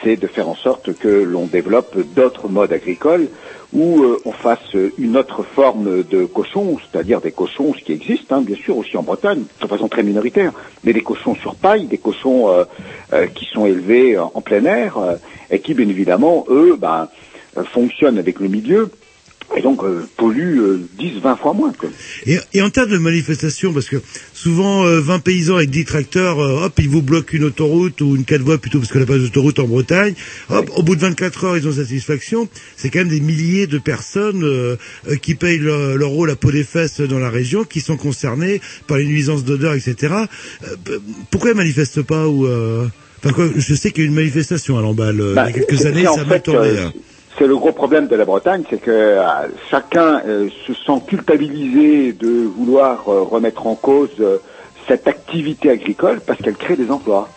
c'est 0.03 0.18
de 0.18 0.27
faire 0.27 0.49
en 0.49 0.56
sorte 0.56 0.93
que 0.98 1.07
l'on 1.07 1.45
développe 1.45 1.98
d'autres 2.15 2.49
modes 2.49 2.73
agricoles 2.73 3.30
où 3.73 4.03
euh, 4.03 4.19
on 4.26 4.31
fasse 4.31 4.76
une 4.98 5.15
autre 5.15 5.43
forme 5.43 6.03
de 6.03 6.26
cochon, 6.26 6.77
c'est-à-dire 6.80 7.22
des 7.22 7.31
cochons, 7.31 7.73
ce 7.77 7.84
qui 7.84 7.93
existe, 7.93 8.31
hein, 8.31 8.41
bien 8.41 8.57
sûr, 8.57 8.76
aussi 8.77 8.98
en 8.98 9.03
Bretagne, 9.03 9.43
de 9.61 9.68
façon 9.68 9.88
très 9.88 10.03
minoritaire, 10.03 10.52
mais 10.84 10.93
des 10.93 11.02
cochons 11.02 11.35
sur 11.35 11.56
paille, 11.56 11.85
des 11.85 11.98
cochons 11.98 12.49
euh, 12.49 12.65
euh, 13.14 13.27
qui 13.27 13.45
sont 13.45 13.65
élevés 13.65 14.18
en, 14.18 14.41
plein 14.41 14.65
air 14.65 14.98
euh, 14.98 15.15
et 15.49 15.60
qui, 15.60 15.73
bien 15.73 15.88
évidemment, 15.88 16.45
eux, 16.49 16.76
ben, 16.77 17.07
euh, 17.57 17.64
fonctionnent 17.64 18.18
avec 18.18 18.39
le 18.39 18.48
milieu 18.48 18.89
et 19.56 19.61
donc 19.61 19.84
euh, 19.84 20.07
polluent 20.18 20.60
euh, 20.61 20.80
10, 20.99 21.19
20 21.22 21.36
fois 21.36 21.53
moins. 21.53 21.73
Quoi. 21.73 21.90
Et, 22.26 22.38
et 22.53 22.61
en 22.61 22.69
termes 22.69 22.90
de 22.90 22.98
manifestation, 22.98 23.73
parce 23.73 23.88
que 23.90 23.98
souvent 24.34 24.86
euh, 24.86 24.99
20 25.02 25.19
paysans 25.19 25.56
avec 25.57 25.69
10 25.69 25.86
tracteurs, 25.86 26.40
euh, 26.40 26.65
hop, 26.65 26.73
ils 26.80 26.88
vous 26.90 27.02
bloquent 27.02 27.36
une 27.36 27.44
autoroute 27.44 27.99
ou 28.02 28.15
une 28.15 28.23
quatre 28.26 28.41
voies 28.41 28.57
plutôt, 28.57 28.80
parce 28.80 28.91
qu'il 28.91 28.99
n'y 29.02 29.06
a 29.06 29.07
pas 29.07 29.18
d'autoroute 29.18 29.60
en 29.60 29.68
Bretagne. 29.68 30.14
Hop, 30.49 30.69
au 30.76 30.84
bout 30.84 30.95
de 30.95 31.02
24 31.02 31.44
heures, 31.45 31.57
ils 31.57 31.68
ont 31.68 31.73
satisfaction. 31.73 32.48
C'est 32.78 32.90
quand 32.90 32.99
même 32.99 33.10
des 33.10 33.19
milliers 33.19 33.68
de 33.68 33.78
personnes 33.78 34.44
euh, 34.44 34.76
euh, 35.10 35.15
qui 35.18 35.36
payent 35.36 35.60
leur, 35.60 35.98
leur 35.98 36.10
rôle 36.10 36.30
à 36.32 36.36
peau 36.36 36.52
des 36.52 36.64
fesses 36.64 37.02
dans 37.02 37.19
la 37.19 37.30
région, 37.30 37.64
qui 37.64 37.82
sont 37.82 37.98
concernées 37.98 38.61
par 38.88 38.98
les 38.98 39.06
nuisances 39.06 39.44
d'odeur, 39.44 39.73
etc. 39.73 40.14
Euh, 40.64 40.99
pourquoi 41.30 41.52
ils 41.52 41.57
manifestent 41.57 42.02
pas 42.03 42.28
ou 42.28 42.45
euh, 42.48 42.86
Enfin 43.23 43.34
quoi, 43.34 43.49
je 43.56 43.76
sais 43.76 43.91
qu'il 43.91 43.99
y 43.99 44.02
a 44.02 44.06
eu 44.06 44.10
une 44.10 44.15
manifestation 44.15 44.80
à 44.80 44.82
l'emballe 44.82 45.22
Bah, 45.36 45.45
il 45.49 45.56
y 45.56 45.60
a 45.60 45.64
quelques 45.64 45.80
c'est- 45.80 45.86
années, 45.88 46.06
ça 46.06 46.26
m'a 46.26 46.40
tourné. 46.40 46.69
C'est 47.38 47.48
le 47.48 47.56
gros 47.56 47.72
problème 47.72 48.08
de 48.08 48.16
la 48.16 48.26
Bretagne, 48.26 48.64
c'est 48.70 48.82
que 48.82 48.91
euh, 48.91 49.24
chacun 49.70 50.22
euh, 50.28 50.49
se 50.68 50.74
sent 50.74 51.02
culpabilisé 51.08 52.14
de 52.14 52.44
vouloir 52.44 53.08
euh, 53.08 53.22
remettre 53.22 53.68
en 53.68 53.76
cause 53.76 54.10
euh, 54.20 54.38
cette 54.88 55.08
activité 55.08 55.70
agricole 55.70 56.22
parce 56.26 56.40
qu'elle 56.41 56.56
crée 56.56 56.76
des 56.76 56.91
emplois. 56.91 57.30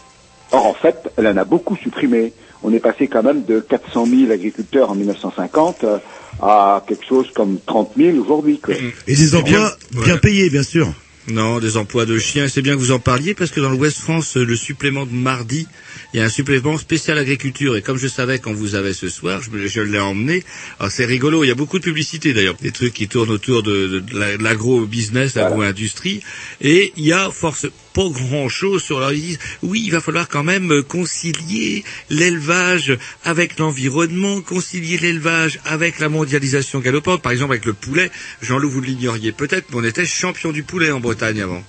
Or, 0.53 0.67
en 0.67 0.75
fait, 0.75 1.11
elle 1.17 1.27
en 1.29 1.37
a 1.37 1.45
beaucoup 1.45 1.77
supprimé. 1.77 2.33
On 2.63 2.73
est 2.73 2.81
passé 2.81 3.09
quand 3.09 3.23
même 3.23 3.45
de 3.45 3.61
400 3.61 4.07
000 4.07 4.33
agriculteurs 4.33 4.91
en 4.91 4.95
1950 4.95 5.85
euh, 5.85 5.99
à 6.43 6.83
quelque 6.87 7.07
chose 7.07 7.31
comme 7.35 7.59
30 7.65 7.93
000 7.97 8.19
aujourd'hui. 8.19 8.61
Et 9.07 9.15
des 9.15 9.35
emplois 9.35 9.71
bien 9.93 10.17
payés, 10.17 10.51
bien 10.51 10.63
sûr. 10.63 10.89
Non, 11.29 11.59
des 11.59 11.79
emplois 11.79 12.05
de 12.05 12.19
chiens. 12.19 12.49
C'est 12.49 12.61
bien 12.61 12.75
que 12.75 12.81
vous 12.81 12.93
en 12.93 12.99
parliez 12.99 13.33
parce 13.35 13.51
que 13.51 13.61
dans 13.61 13.71
l'Ouest 13.71 13.99
France, 13.99 14.37
le 14.37 14.57
supplément 14.57 15.07
de 15.07 15.13
mardi, 15.13 15.67
il 16.13 16.19
y 16.19 16.23
a 16.23 16.27
un 16.27 16.29
supplément 16.29 16.77
spécial 16.77 17.17
agriculture. 17.17 17.77
Et 17.77 17.83
comme 17.83 17.97
je 17.97 18.09
savais 18.09 18.39
quand 18.39 18.53
vous 18.53 18.75
avez 18.75 18.93
ce 18.93 19.09
soir, 19.09 19.41
je, 19.41 19.81
l'ai 19.81 20.01
emmené. 20.01 20.45
Alors 20.79 20.93
c'est 20.93 21.07
rigolo. 21.07 21.43
Il 21.43 21.49
y 21.49 21.51
a 21.51 21.55
beaucoup 21.55 21.79
de 21.79 21.85
publicité 21.85 22.35
d'ailleurs, 22.35 22.57
des 22.61 22.73
trucs 22.73 22.93
qui 22.93 23.09
tournent 23.09 23.31
autour 23.31 23.63
de, 23.63 24.01
de 24.01 24.43
l'agro-business, 24.43 25.35
l'agro-industrie. 25.35 26.21
Et 26.61 26.93
il 26.97 27.05
y 27.05 27.13
a 27.13 27.31
force 27.31 27.67
pas 27.95 28.09
grand 28.11 28.49
chose 28.49 28.83
sur 28.83 29.01
leur. 29.01 29.13
Ils 29.13 29.39
oui, 29.63 29.83
il 29.87 29.93
va 29.93 30.01
falloir 30.01 30.29
quand 30.29 30.45
même 30.45 30.71
euh, 30.73 30.83
concilier 30.83 31.85
l'élevage 32.11 32.99
avec 33.25 33.59
l'environnement, 33.59 34.43
concilier 34.43 34.99
l'élevage 34.99 35.61
avec 35.65 36.01
la 36.01 36.09
mondialisation 36.09 36.81
galopante. 36.81 37.23
Par 37.23 37.33
exemple 37.33 37.53
avec 37.53 37.65
le 37.65 37.73
poulet. 37.73 38.11
Jean-Loup, 38.43 38.69
vous 38.69 38.83
l'ignoriez 38.83 39.33
peut-être, 39.33 39.67
mais 39.71 39.77
on 39.77 39.85
était 39.85 40.05
champion 40.05 40.53
du 40.53 40.63
poulet 40.63 40.91
en 40.91 41.01
Bretagne 41.01 41.41
avant. 41.41 41.63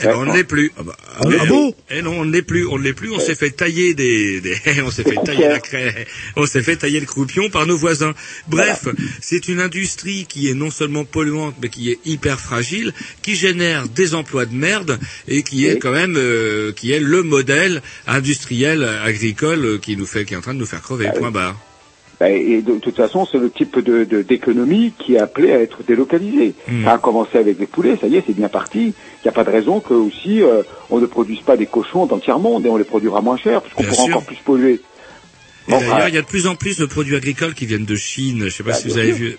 Eh 0.00 0.04
ben, 0.04 0.14
on 0.16 0.24
ne 0.26 0.32
l'est 0.32 0.44
plus. 0.44 0.72
Ah, 0.78 0.82
bah, 0.84 0.96
Ah 1.20 1.46
bon 1.48 1.74
Eh 1.90 2.02
non, 2.02 2.12
on 2.20 2.24
ne 2.24 2.32
l'est 2.32 2.42
plus. 2.42 2.66
On 2.66 2.78
ne 2.78 2.84
l'est 2.84 2.92
plus. 2.92 3.10
On 3.10 3.18
s'est 3.18 3.34
fait 3.34 3.50
tailler 3.50 3.94
des, 3.94 4.40
des 4.40 4.56
on 4.84 4.90
s'est 4.90 5.02
fait 5.02 5.16
tailler 5.24 5.48
la 5.48 5.58
craie. 5.60 6.06
On 6.36 6.46
s'est 6.46 6.62
fait 6.62 6.76
tailler 6.76 7.00
le 7.00 7.06
croupion 7.06 7.50
par 7.50 7.66
nos 7.66 7.76
voisins. 7.76 8.14
Bref, 8.48 8.86
c'est 9.20 9.48
une 9.48 9.60
industrie 9.60 10.26
qui 10.28 10.48
est 10.48 10.54
non 10.54 10.70
seulement 10.70 11.04
polluante, 11.04 11.56
mais 11.60 11.68
qui 11.68 11.90
est 11.90 11.98
hyper 12.04 12.38
fragile, 12.38 12.92
qui 13.22 13.34
génère 13.34 13.88
des 13.88 14.14
emplois 14.14 14.46
de 14.46 14.54
merde 14.54 14.98
et 15.26 15.42
qui 15.42 15.66
est 15.66 15.78
quand 15.78 15.92
même, 15.92 16.14
euh, 16.16 16.72
qui 16.72 16.92
est 16.92 17.00
le 17.00 17.22
modèle 17.22 17.82
industriel 18.06 18.84
agricole 18.84 19.80
qui 19.80 19.96
nous 19.96 20.06
fait, 20.06 20.24
qui 20.24 20.34
est 20.34 20.36
en 20.36 20.40
train 20.42 20.54
de 20.54 20.58
nous 20.60 20.66
faire 20.66 20.82
crever. 20.82 21.08
Point 21.16 21.30
barre. 21.30 21.56
Ben, 22.20 22.34
et 22.34 22.62
de, 22.62 22.74
toute 22.78 22.96
façon, 22.96 23.28
c'est 23.30 23.38
le 23.38 23.48
type 23.48 23.78
de 23.78 24.02
de- 24.02 24.22
d'économie 24.22 24.92
qui 24.98 25.14
est 25.14 25.18
appelé 25.20 25.52
à 25.52 25.60
être 25.60 25.84
délocalisé. 25.86 26.54
Mm. 26.66 26.84
Ça 26.84 26.94
a 26.94 26.98
commencé 26.98 27.38
avec 27.38 27.60
les 27.60 27.66
poulets, 27.66 27.96
ça 28.00 28.08
y 28.08 28.16
est, 28.16 28.24
c'est 28.26 28.34
bien 28.34 28.48
parti. 28.48 28.92
Il 29.24 29.26
n'y 29.26 29.30
a 29.30 29.32
pas 29.32 29.44
de 29.44 29.50
raison 29.50 29.80
que 29.80 29.94
aussi 29.94 30.42
euh, 30.42 30.62
on 30.90 30.98
ne 30.98 31.06
produise 31.06 31.40
pas 31.40 31.56
des 31.56 31.66
cochons 31.66 32.06
dans 32.06 32.16
le 32.16 32.22
tiers-monde 32.22 32.64
et 32.66 32.68
on 32.68 32.76
les 32.76 32.84
produira 32.84 33.20
moins 33.20 33.36
cher, 33.36 33.62
parce 33.62 33.74
qu'on 33.74 33.82
Bien 33.82 33.90
pourra 33.90 34.04
sûr. 34.04 34.16
encore 34.16 34.26
plus 34.26 34.36
polluer. 34.44 34.80
Bon, 35.68 35.78
d'ailleurs, 35.78 35.96
euh, 36.04 36.08
il 36.08 36.14
y 36.14 36.18
a 36.18 36.22
de 36.22 36.26
plus 36.26 36.46
en 36.46 36.54
plus 36.54 36.78
de 36.78 36.86
produits 36.86 37.16
agricoles 37.16 37.54
qui 37.54 37.66
viennent 37.66 37.84
de 37.84 37.96
Chine. 37.96 38.44
Je 38.44 38.48
sais 38.50 38.62
pas 38.62 38.70
Bah, 38.70 38.76
si 38.76 38.88
vous 38.88 38.96
avez 38.98 39.08
sûr. 39.08 39.16
vu. 39.16 39.38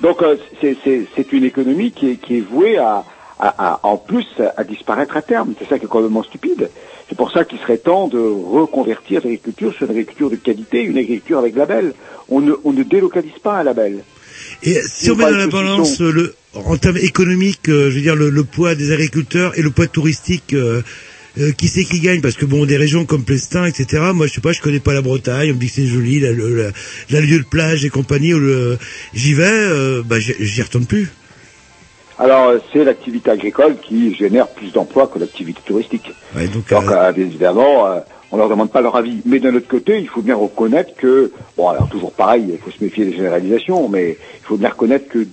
Donc 0.00 0.22
euh, 0.22 0.36
c'est 0.60 1.32
une 1.32 1.44
économie 1.44 1.90
qui 1.90 2.10
est, 2.12 2.16
qui 2.16 2.38
est 2.38 2.40
vouée 2.40 2.78
à, 2.78 3.04
à- 3.38 3.72
à- 3.74 3.80
en 3.82 3.96
plus 3.98 4.26
à 4.56 4.64
disparaître 4.64 5.16
à 5.16 5.22
terme. 5.22 5.52
C'est 5.58 5.68
ça 5.68 5.78
qui 5.78 5.84
est 5.84 5.88
complètement 5.88 6.22
stupide. 6.22 6.70
C'est 7.08 7.16
pour 7.16 7.32
ça 7.32 7.44
qu'il 7.44 7.58
serait 7.58 7.76
temps 7.78 8.06
de 8.08 8.18
reconvertir 8.18 9.20
l'agriculture 9.24 9.74
sur 9.74 9.84
une 9.86 9.90
agriculture 9.90 10.30
de 10.30 10.36
qualité, 10.36 10.82
une 10.84 10.96
agriculture 10.96 11.38
avec 11.38 11.56
label. 11.56 11.92
On 12.28 12.40
ne, 12.40 12.52
on 12.64 12.72
ne 12.72 12.82
délocalise 12.84 13.38
pas 13.42 13.58
un 13.58 13.62
label. 13.64 14.04
Et 14.62 14.80
si 14.86 15.10
on 15.10 15.16
met 15.16 15.24
dans 15.24 15.30
la 15.36 15.46
balance 15.46 16.00
euh, 16.00 16.10
le, 16.12 16.34
en 16.54 16.76
termes 16.76 16.96
économiques, 16.98 17.68
euh, 17.68 17.90
je 17.90 17.96
veux 17.96 18.00
dire 18.02 18.16
le, 18.16 18.30
le 18.30 18.44
poids 18.44 18.74
des 18.74 18.92
agriculteurs 18.92 19.58
et 19.58 19.62
le 19.62 19.70
poids 19.70 19.86
touristique, 19.86 20.52
euh, 20.54 20.82
euh, 21.38 21.52
qui 21.52 21.68
c'est 21.68 21.84
qui 21.84 22.00
gagne? 22.00 22.20
Parce 22.20 22.34
que 22.34 22.44
bon, 22.44 22.66
des 22.66 22.76
régions 22.76 23.04
comme 23.04 23.22
Plestin, 23.24 23.64
etc. 23.64 24.02
Moi, 24.12 24.26
je 24.26 24.32
sais 24.34 24.40
pas, 24.40 24.52
je 24.52 24.60
connais 24.60 24.80
pas 24.80 24.92
la 24.92 25.02
Bretagne. 25.02 25.50
On 25.52 25.54
me 25.54 25.60
dit 25.60 25.68
que 25.68 25.72
c'est 25.74 25.86
joli, 25.86 26.18
la, 26.20 26.32
la, 26.32 26.70
la 27.10 27.20
lieu 27.20 27.38
de 27.38 27.44
plage 27.44 27.84
et 27.84 27.88
compagnie. 27.90 28.34
où 28.34 28.38
le- 28.40 28.78
J'y 29.14 29.34
vais, 29.34 29.44
euh, 29.48 30.02
bah, 30.04 30.16
j'y 30.18 30.62
retourne 30.62 30.86
plus. 30.86 31.08
Alors 32.18 32.48
euh, 32.48 32.58
c'est 32.72 32.84
l'activité 32.84 33.30
agricole 33.30 33.76
qui 33.80 34.14
génère 34.14 34.48
plus 34.48 34.72
d'emplois 34.72 35.06
que 35.06 35.18
l'activité 35.18 35.60
touristique. 35.64 36.12
donc, 36.52 36.70
euh, 36.70 37.12
bien 37.12 37.24
évidemment, 37.24 37.86
euh, 37.86 38.00
on 38.32 38.36
leur 38.36 38.48
demande 38.48 38.70
pas 38.70 38.80
leur 38.80 38.96
avis. 38.96 39.20
Mais 39.24 39.40
d'un 39.40 39.54
autre 39.54 39.68
côté, 39.68 39.98
il 39.98 40.08
faut 40.08 40.22
bien 40.22 40.36
reconnaître 40.36 40.94
que, 40.96 41.32
bon 41.56 41.68
alors 41.68 41.88
toujours 41.88 42.12
pareil, 42.12 42.44
il 42.48 42.58
faut 42.58 42.70
se 42.70 42.82
méfier 42.82 43.04
des 43.04 43.14
généralisations, 43.14 43.88
mais 43.88 44.16
il 44.42 44.46
faut 44.46 44.56
bien 44.56 44.70
reconnaître 44.70 45.08
que 45.08 45.26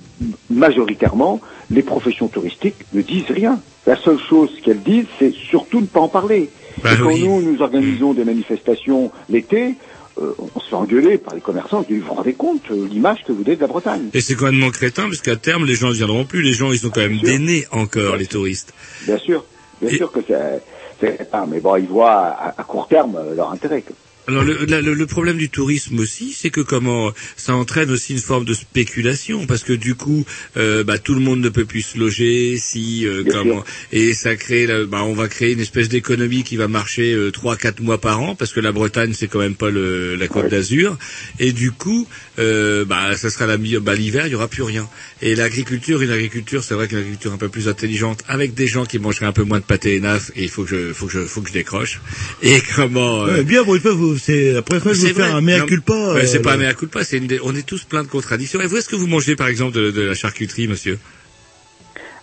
majoritairement, 0.50 1.40
les 1.70 1.84
professions 1.84 2.28
touristiques 2.28 2.86
ne 2.94 3.02
disent 3.02 3.30
rien. 3.30 3.60
La 3.86 3.96
seule 3.96 4.20
chose 4.20 4.52
qu'elles 4.64 4.82
disent, 4.82 5.06
c'est 5.20 5.34
surtout 5.34 5.82
ne 5.82 5.86
pas 5.86 6.02
en 6.02 6.08
parler. 6.08 6.50
Bah 6.84 6.94
Et 6.94 6.98
quand 6.98 7.08
oui. 7.08 7.24
nous, 7.24 7.42
nous 7.42 7.62
organisons 7.62 8.14
des 8.14 8.24
manifestations 8.24 9.12
l'été, 9.30 9.76
euh, 10.20 10.34
on 10.56 10.60
se 10.60 10.70
fait 10.70 10.76
engueuler 10.76 11.18
par 11.18 11.36
les 11.36 11.42
commerçants, 11.42 11.86
disent, 11.88 12.00
vous 12.02 12.08
vous 12.08 12.14
rendez 12.16 12.34
compte 12.34 12.64
euh, 12.72 12.88
l'image 12.90 13.20
que 13.26 13.32
vous 13.32 13.44
donnez 13.44 13.56
de 13.56 13.62
la 13.62 13.68
Bretagne 13.68 14.10
Et 14.14 14.22
c'est 14.22 14.36
quand 14.36 14.52
même 14.52 14.72
crétin, 14.72 15.04
parce 15.04 15.22
qu'à 15.22 15.36
terme, 15.36 15.66
les 15.66 15.76
gens 15.76 15.90
ne 15.90 15.94
viendront 15.94 16.26
plus. 16.26 16.42
Les 16.42 16.54
gens, 16.54 16.72
ils 16.72 16.80
sont 16.80 16.90
quand 16.90 17.02
même 17.02 17.20
dénés 17.20 17.66
encore, 17.72 18.16
les 18.16 18.26
touristes. 18.26 18.74
Bien 19.06 19.18
sûr, 19.18 19.46
bien 19.82 19.96
sûr 19.96 20.12
que 20.12 20.20
c'est... 20.28 20.62
mais 21.48 21.60
bon, 21.60 21.76
ils 21.76 21.88
voient 21.88 22.28
à, 22.28 22.50
à 22.50 22.64
court 22.64 22.88
terme 22.88 23.16
euh, 23.18 23.36
leur 23.36 23.52
intérêt. 23.52 23.82
quoi. 23.82 23.96
Alors 24.28 24.44
le, 24.44 24.66
la- 24.66 24.82
le, 24.82 24.94
le 24.94 25.06
problème 25.06 25.38
du 25.38 25.50
tourisme 25.50 26.00
aussi, 26.00 26.34
c'est 26.38 26.50
que 26.50 26.60
comment 26.60 27.14
ça 27.38 27.56
entraîne 27.56 27.90
aussi 27.92 28.12
une 28.12 28.20
forme 28.20 28.44
de 28.44 28.54
spéculation, 28.54 29.46
parce 29.46 29.64
que 29.64 29.72
du 29.72 29.96
coup, 29.96 30.26
euh, 30.58 30.84
bah, 30.84 30.98
tout 30.98 31.14
le 31.14 31.22
monde 31.22 31.40
ne 31.40 31.48
peut 31.48 31.64
plus 31.64 31.82
se 31.82 31.98
loger, 31.98 32.58
si 32.58 33.06
euh, 33.08 33.24
comment 33.32 33.64
et 33.94 34.14
ça 34.14 34.36
crée, 34.36 34.68
la- 34.68 34.84
bah, 34.84 35.04
on 35.06 35.14
va 35.14 35.30
créer 35.30 35.54
une 35.54 35.62
espèce 35.62 35.88
d'économie 35.88 36.44
qui 36.44 36.58
va 36.58 36.68
marcher 36.68 37.14
euh, 37.14 37.32
trois 37.32 37.56
quatre 37.56 37.80
mois 37.80 38.02
par 38.02 38.22
an, 38.22 38.36
parce 38.36 38.52
que 38.52 38.60
la 38.60 38.74
Bretagne 38.74 39.14
c'est 39.14 39.28
quand 39.30 39.40
même 39.40 39.56
pas 39.56 39.70
le, 39.70 40.16
la 40.16 40.28
Côte 40.28 40.50
d'Azur, 40.50 40.98
et 41.40 41.54
du 41.54 41.72
coup, 41.72 42.06
euh, 42.38 42.84
bah, 42.84 43.16
ça 43.16 43.30
sera 43.30 43.46
la 43.46 43.56
bah, 43.58 43.96
l'hiver, 43.96 44.28
il 44.28 44.32
y 44.34 44.36
aura 44.36 44.50
plus 44.50 44.64
rien. 44.64 44.90
Et 45.22 45.36
l'agriculture, 45.36 46.02
une 46.02 46.12
agriculture, 46.12 46.66
c'est 46.66 46.74
vrai 46.74 46.90
qu'une 46.90 46.98
agriculture 46.98 47.32
un 47.32 47.38
peu 47.38 47.48
plus 47.50 47.70
intelligente, 47.70 48.24
avec 48.28 48.54
des 48.54 48.68
gens 48.68 48.86
qui 48.86 49.00
mangeraient 49.00 49.26
un 49.26 49.32
peu 49.32 49.44
moins 49.44 49.60
de 49.60 49.64
pâté 49.64 49.96
et 49.96 50.00
naf, 50.02 50.32
et 50.36 50.44
il 50.44 50.50
faut 50.50 50.64
que 50.66 50.70
je, 50.70 50.92
faut 50.94 51.06
que 51.08 51.14
je, 51.14 51.20
faut 51.22 51.40
que 51.42 51.48
je 51.48 51.54
décroche. 51.54 52.02
Et 52.44 52.62
comment 52.76 53.24
euh, 53.26 53.38
Ouais, 53.38 53.44
bien, 53.46 53.64
fois, 53.64 53.78
vous, 53.94 54.17
c'est 54.18 54.52
la 54.54 54.62
première 54.62 54.84
fois 54.84 54.92
que 54.94 54.98
je 54.98 55.08
veux 55.08 55.14
faire 55.14 55.36
un 55.36 55.42
mea 55.42 55.60
Non, 55.60 55.66
culpa. 55.66 56.14
ouais, 56.14 56.26
c'est 56.26 56.40
euh, 56.40 56.42
pas 56.42 56.54
un 56.54 56.58
mea 56.58 56.74
culpa, 56.74 57.04
c'est 57.04 57.18
une 57.18 57.28
des- 57.28 57.40
on 57.44 57.56
est 57.56 57.66
tous 57.66 57.84
plein 57.84 58.04
de 58.04 58.08
contradictions. 58.08 58.60
Et 58.62 58.68
vous, 58.68 58.78
est-ce 58.78 58.90
que 58.90 58.96
vous 58.96 59.08
mangez 59.08 59.36
par 59.36 59.48
exemple 59.48 59.76
de, 59.76 59.92
de 59.92 60.02
la 60.02 60.14
charcuterie, 60.14 60.68
monsieur? 60.68 60.98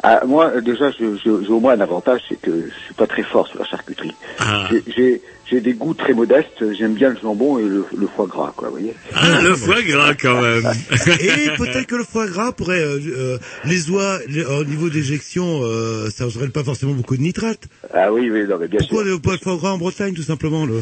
Ah, 0.07 0.21
moi, 0.27 0.53
euh, 0.57 0.61
déjà, 0.61 0.91
j'ai 0.91 1.31
au 1.31 1.61
moins 1.61 1.73
un 1.73 1.81
avantage, 1.81 2.21
c'est 2.29 2.39
que 2.41 2.51
je 2.51 2.85
suis 2.85 2.95
pas 2.95 3.07
très 3.07 3.23
fort 3.23 3.49
sur 3.49 3.59
la 3.59 3.65
charcuterie. 3.65 4.13
Ah. 4.39 4.69
J'ai- 4.97 5.21
des 5.61 5.75
goûts 5.75 5.95
très 5.95 6.15
modestes. 6.15 6.65
J'aime 6.77 6.95
bien 6.95 7.11
le 7.11 7.17
jambon 7.23 7.61
et 7.61 7.63
le, 7.63 7.85
le 7.97 8.09
foie 8.09 8.27
gras, 8.27 8.53
quoi, 8.57 8.71
vous 8.71 8.75
voyez. 8.75 8.93
Ah, 9.15 9.41
le 9.41 9.55
foie 9.55 9.83
gras 9.83 10.13
quand 10.15 10.43
même. 10.43 10.65
Et 11.21 11.57
peut-être 11.57 11.87
que 11.87 11.95
le 11.95 12.03
foie 12.03 12.27
gras 12.27 12.51
pourrait, 12.51 12.81
euh, 12.83 12.99
euh, 13.17 13.39
les 13.65 13.89
oies, 13.89 14.19
les- 14.27 14.45
au 14.45 14.65
niveau 14.65 14.89
d'éjection, 14.91 15.61
euh, 15.63 16.11
ça 16.11 16.25
n'aurait 16.25 16.49
pas 16.49 16.65
forcément 16.65 16.91
beaucoup 16.93 17.17
de 17.17 17.23
nitrate. 17.23 17.61
Ah 17.95 18.13
oui, 18.13 18.31
oui, 18.33 18.49
non, 18.49 18.57
mais 18.61 18.67
bien 18.67 18.81
Pourquoi 18.81 19.05
sûr. 19.05 19.13
le 19.13 19.19
pas 19.21 19.37
de 19.37 19.43
foie 19.43 19.57
gras 19.57 19.71
en 19.71 19.79
Bretagne, 19.79 20.13
tout 20.13 20.25
simplement 20.25 20.67
là 20.67 20.75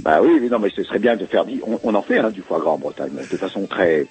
Bah 0.00 0.20
oui, 0.22 0.38
mais 0.40 0.48
non, 0.48 0.58
mais 0.58 0.70
ce 0.74 0.82
serait 0.82 0.98
bien 0.98 1.16
de 1.16 1.24
faire. 1.24 1.44
On, 1.66 1.78
on 1.82 1.94
en 1.94 2.02
fait 2.02 2.18
hein, 2.18 2.30
du 2.30 2.42
foie 2.42 2.58
gras 2.58 2.72
en 2.72 2.78
Bretagne, 2.78 3.10
de 3.30 3.36
façon 3.36 3.66
très, 3.66 4.06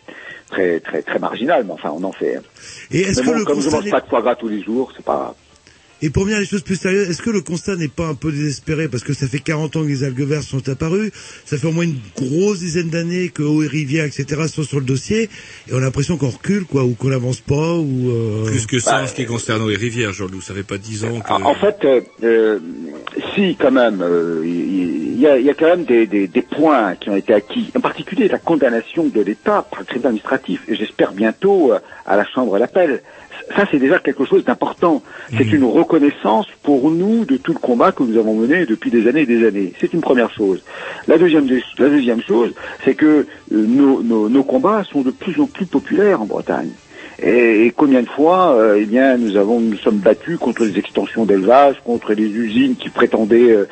très, 0.50 0.80
très, 0.80 1.02
très 1.02 1.20
marginale, 1.20 1.64
mais 1.66 1.74
enfin, 1.74 1.92
on 1.94 2.04
en 2.04 2.12
fait. 2.12 2.38
hein. 2.38 2.42
Et 2.92 3.02
est-ce 3.02 3.22
que 3.22 3.26
bon, 3.26 3.34
le 3.34 3.46
comme 3.46 3.62
je 3.62 3.70
mange 3.70 3.90
pas 3.90 4.02
de 4.02 4.08
foie 4.08 4.22
gras 4.22 4.36
tous 4.36 4.48
les 4.48 4.62
jours, 4.62 4.92
c'est 4.96 5.04
pas. 5.06 5.36
Et 6.06 6.10
pour 6.10 6.26
venir 6.26 6.36
à 6.36 6.42
des 6.42 6.46
choses 6.46 6.64
plus 6.64 6.76
sérieuses, 6.76 7.10
est-ce 7.10 7.22
que 7.22 7.30
le 7.30 7.40
constat 7.40 7.78
n'est 7.78 7.88
pas 7.88 8.08
un 8.08 8.14
peu 8.14 8.30
désespéré? 8.30 8.90
Parce 8.90 9.06
que 9.06 9.14
ça 9.14 9.26
fait 9.26 9.40
40 9.40 9.78
ans 9.78 9.84
que 9.84 9.88
les 9.88 10.04
algues 10.04 10.28
vertes 10.28 10.44
sont 10.44 10.68
apparues, 10.68 11.14
ça 11.46 11.58
fait 11.58 11.66
au 11.66 11.72
moins 11.72 11.86
une 11.86 11.96
grosse 12.18 12.60
dizaine 12.60 12.90
d'années 12.90 13.30
que 13.30 13.42
eau 13.42 13.64
et 13.64 13.68
rivières, 13.68 14.04
etc. 14.04 14.42
sont 14.50 14.64
sur 14.64 14.82
le 14.82 14.86
dossier, 14.86 15.30
et 15.70 15.74
on 15.74 15.78
a 15.78 15.80
l'impression 15.80 16.18
qu'on 16.18 16.28
recule, 16.28 16.66
quoi, 16.66 16.84
ou 16.84 16.94
qu'on 16.94 17.08
n'avance 17.08 17.40
pas, 17.40 17.76
ou... 17.76 18.12
Euh... 18.12 18.46
Plus 18.48 18.68
que 18.68 18.80
ça 18.80 18.98
Bah, 18.98 19.04
en 19.04 19.08
ce 19.08 19.14
qui 19.14 19.26
concerne 19.26 19.66
les 19.70 19.78
rivières, 19.78 20.12
Jean-Loup. 20.12 20.42
Ça 20.42 20.54
fait 20.54 20.64
pas 20.64 20.78
dix 20.78 21.06
ans 21.06 21.22
que... 21.22 21.32
En 21.32 21.56
fait, 21.56 21.78
euh, 21.86 22.02
euh, 22.22 22.60
si 23.34 23.56
quand 23.56 23.72
même, 23.72 24.02
euh, 24.02 24.42
il 24.44 25.22
y, 25.22 25.26
a, 25.26 25.38
il 25.38 25.46
y 25.46 25.50
a 25.50 25.54
quand 25.54 25.68
même 25.68 25.86
des, 25.86 26.06
des, 26.06 26.28
des 26.28 26.42
points 26.42 26.96
qui 26.96 27.12
ont 27.12 27.16
été 27.16 27.34
acquis, 27.34 27.72
en 27.78 27.80
particulier 27.80 28.28
la 28.28 28.40
condamnation 28.40 29.06
de 29.06 29.22
l'État 29.22 29.66
par 29.72 29.80
le 29.80 29.86
tribunal 29.86 30.10
administratif, 30.10 30.64
et 30.68 30.76
j'espère 30.76 31.14
bientôt 31.14 31.72
euh, 31.72 31.80
à 32.06 32.18
la 32.18 32.26
Chambre 32.26 32.60
d'appel. 32.60 33.02
Ça, 33.56 33.66
c'est 33.70 33.80
déjà 33.80 34.00
quelque 34.00 34.26
chose 34.26 34.44
d'important. 34.46 35.04
C'est 35.38 35.52
une 35.52 35.66
reconnaissance 35.66 36.48
pour 36.64 36.90
nous 36.90 37.26
de 37.26 37.38
tout 37.38 37.54
le 37.54 37.60
combat 37.60 37.92
que 37.92 38.04
nous 38.04 38.18
avons 38.18 38.34
mené 38.36 38.66
depuis 38.66 38.90
des 38.90 39.08
années 39.08 39.22
et 39.22 39.26
des 39.26 39.46
années. 39.46 39.74
C'est 39.80 39.94
une 39.94 40.02
première 40.02 40.32
chose. 40.32 40.64
La 41.08 41.18
deuxième, 41.18 41.48
la 41.78 41.90
deuxième 41.90 42.22
chose, 42.22 42.54
c'est 42.86 42.96
que 42.96 43.06
euh, 43.06 43.26
nos, 43.52 44.02
nos, 44.02 44.30
nos 44.30 44.44
combats 44.44 44.84
sont 44.92 45.02
de 45.02 45.12
plus 45.12 45.40
en 45.42 45.46
plus 45.48 45.66
populaires 45.66 46.22
en 46.22 46.26
Bretagne. 46.26 46.70
Et, 47.22 47.68
et 47.68 47.72
combien 47.72 48.02
de 48.02 48.08
fois, 48.10 48.54
euh, 48.56 48.80
eh 48.82 48.86
bien, 48.86 49.18
nous 49.18 49.38
avons, 49.38 49.60
nous 49.60 49.78
sommes 49.78 49.98
battus 50.00 50.38
contre 50.40 50.66
les 50.66 50.80
extensions 50.80 51.26
d'élevage, 51.26 51.76
contre 51.86 52.14
les 52.14 52.26
usines 52.28 52.76
qui 52.76 52.90
prétendaient 52.90 53.52
euh, 53.52 53.66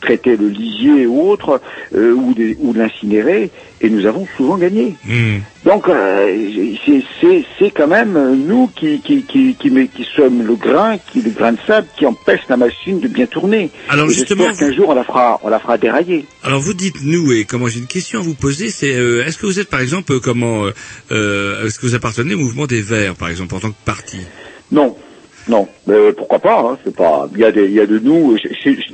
traiter 0.00 0.36
le 0.36 0.48
lisier 0.48 1.06
ou 1.06 1.20
autre, 1.28 1.60
euh, 1.94 2.12
ou, 2.14 2.32
des- 2.32 2.56
ou 2.60 2.72
de 2.72 2.78
l'incinérer, 2.78 3.50
et 3.86 3.90
nous 3.90 4.04
avons 4.06 4.26
souvent 4.36 4.56
gagné. 4.56 4.94
Hmm. 5.04 5.38
Donc, 5.64 5.88
euh, 5.88 6.74
c'est- 7.20 7.70
quand 7.70 7.86
même 7.86 8.16
euh, 8.16 8.34
nous 8.34 8.68
qui 8.74 9.00
qui 9.00 9.22
qui 9.22 9.54
qui, 9.54 9.70
met- 9.70 9.88
qui 9.88 10.04
sommes 10.16 10.46
le 10.46 10.54
grain, 10.54 10.96
qui 10.98 11.20
le 11.22 11.30
grain 11.30 11.52
de 11.52 11.58
sable 11.66 11.86
qui 11.96 12.06
empêche 12.06 12.40
la 12.48 12.56
machine 12.56 13.00
de 13.00 13.08
bien 13.08 13.26
tourner. 13.26 13.70
Alors, 13.88 14.10
Et 14.10 14.14
justement, 14.14 14.44
j'espère 14.48 14.68
qu'un 14.68 14.74
jour 14.74 14.88
on 14.88 14.94
la 14.94 15.04
fera 15.04 15.40
on 15.42 15.48
la 15.48 15.58
fera 15.58 15.78
dérailler. 15.78 16.24
Alors 16.42 16.60
vous 16.60 16.74
dites 16.74 16.96
nous 17.04 17.32
et 17.32 17.44
comment 17.44 17.68
j'ai 17.68 17.78
une 17.80 17.86
question 17.86 18.20
à 18.20 18.22
vous 18.22 18.34
poser, 18.34 18.70
c'est 18.70 18.94
euh, 18.94 19.24
est-ce 19.26 19.38
que 19.38 19.46
vous 19.46 19.58
êtes 19.60 19.68
par 19.70 19.80
exemple 19.80 20.18
comment 20.20 20.64
euh, 21.10 21.66
est-ce 21.66 21.78
que 21.78 21.86
vous 21.86 21.94
appartenez 21.94 22.34
au 22.34 22.38
mouvement 22.38 22.66
des 22.66 22.82
Verts 22.82 23.14
par 23.14 23.28
exemple 23.28 23.54
en 23.54 23.60
tant 23.60 23.70
que 23.70 23.84
parti? 23.84 24.18
Non, 24.72 24.96
non, 25.48 25.68
mais 25.86 26.12
pourquoi 26.12 26.38
pas 26.40 26.60
hein, 26.60 26.78
C'est 26.84 26.94
pas. 26.94 27.28
Il 27.34 27.40
y 27.40 27.44
a 27.44 27.52
des, 27.52 27.64
il 27.66 27.72
y 27.72 27.80
a 27.80 27.86
de 27.86 27.98
nous. 28.00 28.36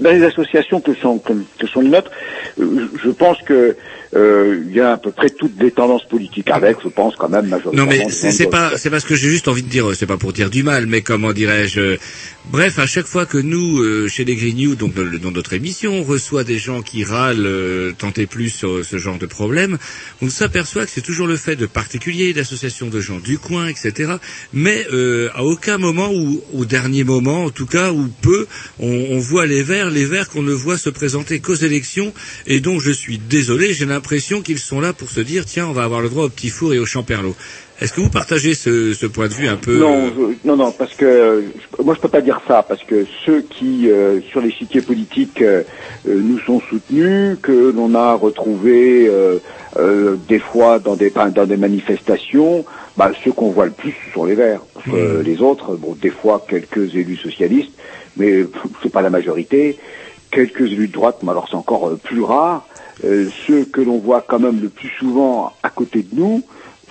Dans 0.00 0.10
les 0.10 0.22
associations 0.24 0.80
que 0.80 0.94
sont 0.94 1.18
que, 1.18 1.32
que 1.58 1.66
sont 1.66 1.80
les 1.80 1.88
nôtres, 1.88 2.10
je 2.58 3.08
pense 3.10 3.38
que 3.42 3.74
il 4.14 4.72
y 4.72 4.80
a 4.80 4.92
à 4.92 4.96
peu 4.96 5.10
près 5.10 5.30
toutes 5.30 5.60
les 5.60 5.70
tendances 5.70 6.04
politiques 6.04 6.50
avec. 6.50 6.76
Je 6.82 6.88
pense 6.88 7.16
quand 7.16 7.28
même 7.28 7.46
majoritairement. 7.48 7.90
Non 7.90 7.96
mais 7.98 8.10
c'est 8.10 8.30
gens 8.30 8.36
c'est 8.76 8.90
pas 8.90 9.00
parce 9.02 9.04
que 9.04 9.14
j'ai 9.14 9.28
juste 9.28 9.48
envie 9.48 9.62
de 9.62 9.68
dire 9.68 9.90
euh, 9.90 9.94
c'est 9.94 10.06
pas 10.06 10.16
pour 10.16 10.32
dire 10.32 10.50
du 10.50 10.62
mal 10.62 10.86
mais 10.86 11.00
comment 11.00 11.32
dirais-je 11.32 11.80
euh, 11.80 11.96
bref 12.50 12.78
à 12.78 12.86
chaque 12.86 13.06
fois 13.06 13.26
que 13.26 13.38
nous 13.38 13.80
euh, 13.80 14.08
chez 14.08 14.24
les 14.24 14.36
Green 14.36 14.56
News 14.56 14.74
donc 14.74 14.94
dans, 14.94 15.30
notre 15.30 15.54
émission 15.54 15.94
on 15.94 16.02
reçoit 16.02 16.44
des 16.44 16.58
gens 16.58 16.82
qui 16.82 17.04
râlent 17.04 17.46
euh, 17.46 17.92
tant 17.96 18.12
et 18.16 18.26
plus 18.26 18.50
sur 18.50 18.84
ce 18.84 18.98
genre 18.98 19.18
de 19.18 19.26
problème 19.26 19.78
on 20.20 20.28
s'aperçoit 20.28 20.84
que 20.84 20.90
c'est 20.92 21.00
toujours 21.00 21.26
le 21.26 21.36
fait 21.36 21.56
de 21.56 21.66
particuliers 21.66 22.32
d'associations 22.32 22.88
de 22.88 23.00
gens 23.00 23.18
du 23.18 23.38
coin 23.38 23.68
etc 23.68 24.14
mais 24.52 24.86
euh, 24.92 25.30
à 25.34 25.44
aucun 25.44 25.78
moment 25.78 26.10
ou 26.12 26.42
au 26.52 26.64
dernier 26.64 27.04
moment 27.04 27.44
en 27.44 27.50
tout 27.50 27.66
cas 27.66 27.92
ou 27.92 28.08
peu 28.20 28.46
on, 28.78 29.06
on 29.10 29.18
voit 29.18 29.46
les 29.46 29.62
Verts 29.62 29.90
les 29.90 30.04
Verts 30.04 30.28
qu'on 30.28 30.42
ne 30.42 30.52
voit 30.52 30.78
se 30.78 30.90
présenter 30.90 31.40
qu'aux 31.40 31.54
élections 31.54 32.12
et 32.46 32.60
donc 32.60 32.80
je 32.80 32.90
suis 32.90 33.18
désolé 33.18 33.72
j'ai 33.72 33.86
l'impression 33.86 34.01
qu'ils 34.42 34.58
sont 34.58 34.80
là 34.80 34.92
pour 34.92 35.08
se 35.10 35.20
dire 35.20 35.44
tiens 35.46 35.66
on 35.68 35.72
va 35.72 35.84
avoir 35.84 36.00
le 36.00 36.08
droit 36.08 36.24
au 36.24 36.28
petit 36.28 36.48
four 36.50 36.74
et 36.74 36.78
au 36.78 36.86
champerlo 36.86 37.34
est-ce 37.80 37.92
que 37.94 38.00
vous 38.00 38.10
partagez 38.10 38.54
ce, 38.54 38.94
ce 38.94 39.06
point 39.06 39.26
de 39.26 39.32
vue 39.32 39.48
un 39.48 39.56
peu 39.56 39.76
Non, 39.80 40.06
euh, 40.06 40.10
je- 40.44 40.48
non, 40.48 40.56
non, 40.56 40.70
parce 40.70 40.94
que 40.94 41.04
euh, 41.04 41.40
je- 41.78 41.82
moi 41.82 41.94
je 41.96 42.00
peux 42.00 42.06
pas 42.08 42.20
dire 42.20 42.40
ça, 42.46 42.62
parce 42.62 42.84
que 42.84 43.06
ceux 43.26 43.40
qui 43.42 43.90
euh, 43.90 44.20
sur 44.30 44.40
l'échiquier 44.40 44.82
politique 44.82 45.42
euh, 45.42 45.62
euh, 46.06 46.14
nous 46.22 46.38
sont 46.38 46.60
soutenus, 46.70 47.38
que 47.42 47.72
l'on 47.74 47.96
a 47.96 48.14
retrouvés 48.14 49.08
euh, 49.08 50.16
des 50.28 50.38
fois 50.38 50.78
dans 50.78 50.94
des 50.94 51.10
dans 51.10 51.46
des 51.46 51.56
manifestations, 51.56 52.64
bah, 52.96 53.10
ceux 53.24 53.32
qu'on 53.32 53.50
voit 53.50 53.66
le 53.66 53.72
plus 53.72 53.90
ce 54.06 54.12
sont 54.14 54.26
les 54.26 54.36
Verts. 54.36 54.60
Mmh. 54.86 55.20
les 55.24 55.40
autres, 55.42 55.74
bon, 55.74 55.96
des 56.00 56.10
fois 56.10 56.44
quelques 56.48 56.94
élus 56.94 57.16
socialistes, 57.16 57.72
mais 58.16 58.44
c'est 58.82 58.92
pas 58.92 59.02
la 59.02 59.10
majorité. 59.10 59.76
Quelques 60.30 60.62
élus 60.70 60.86
de 60.88 60.92
droite, 60.92 61.18
mais 61.24 61.30
alors 61.30 61.46
c'est 61.50 61.56
encore 61.56 61.96
plus 61.98 62.22
rare. 62.22 62.64
Euh, 63.04 63.28
ceux 63.46 63.64
que 63.64 63.80
l'on 63.80 63.98
voit 63.98 64.24
quand 64.26 64.38
même 64.38 64.60
le 64.60 64.68
plus 64.68 64.88
souvent 64.98 65.52
à 65.62 65.70
côté 65.70 66.02
de 66.02 66.14
nous, 66.14 66.42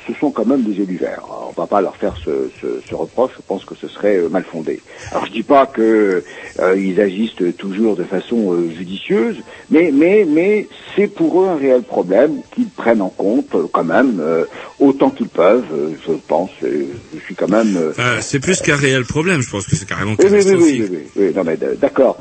ce 0.07 0.13
sont 0.13 0.31
quand 0.31 0.45
même 0.45 0.63
des 0.63 0.81
élus 0.81 0.97
verts. 0.97 1.23
On 1.49 1.59
va 1.59 1.67
pas 1.67 1.81
leur 1.81 1.95
faire 1.95 2.15
ce, 2.23 2.49
ce, 2.61 2.81
ce 2.89 2.95
reproche, 2.95 3.31
je 3.35 3.41
pense 3.47 3.65
que 3.65 3.75
ce 3.75 3.87
serait 3.87 4.17
euh, 4.17 4.29
mal 4.29 4.43
fondé. 4.43 4.81
Alors 5.11 5.25
je 5.25 5.31
dis 5.31 5.43
pas 5.43 5.65
que 5.65 6.23
euh, 6.59 6.75
ils 6.77 6.99
agissent 6.99 7.35
toujours 7.57 7.95
de 7.95 8.03
façon 8.03 8.53
euh, 8.53 8.69
judicieuse, 8.75 9.37
mais 9.69 9.91
mais 9.93 10.25
mais 10.27 10.67
c'est 10.95 11.07
pour 11.07 11.43
eux 11.43 11.47
un 11.47 11.55
réel 11.55 11.83
problème 11.83 12.41
qu'ils 12.53 12.69
prennent 12.69 13.01
en 13.01 13.09
compte 13.09 13.53
euh, 13.55 13.67
quand 13.71 13.83
même 13.83 14.19
euh, 14.19 14.45
autant 14.79 15.09
qu'ils 15.09 15.29
peuvent. 15.29 15.65
je 16.07 16.13
pense, 16.27 16.49
je 16.61 17.19
suis 17.25 17.35
quand 17.35 17.49
même. 17.49 17.77
c'est 18.21 18.39
plus 18.39 18.61
qu'un 18.61 18.75
réel 18.75 19.03
problème, 19.05 19.41
je 19.41 19.49
pense 19.49 19.67
que 19.67 19.75
c'est 19.75 19.87
carrément 19.87 20.11
oui, 20.11 20.25
oui, 20.25 20.31
oui, 20.31 20.37
catastrophique. 20.37 20.81
oui, 20.89 20.97
oui, 21.15 21.23
oui, 21.27 21.33
non 21.35 21.43
mais 21.43 21.57
d'accord. 21.79 22.17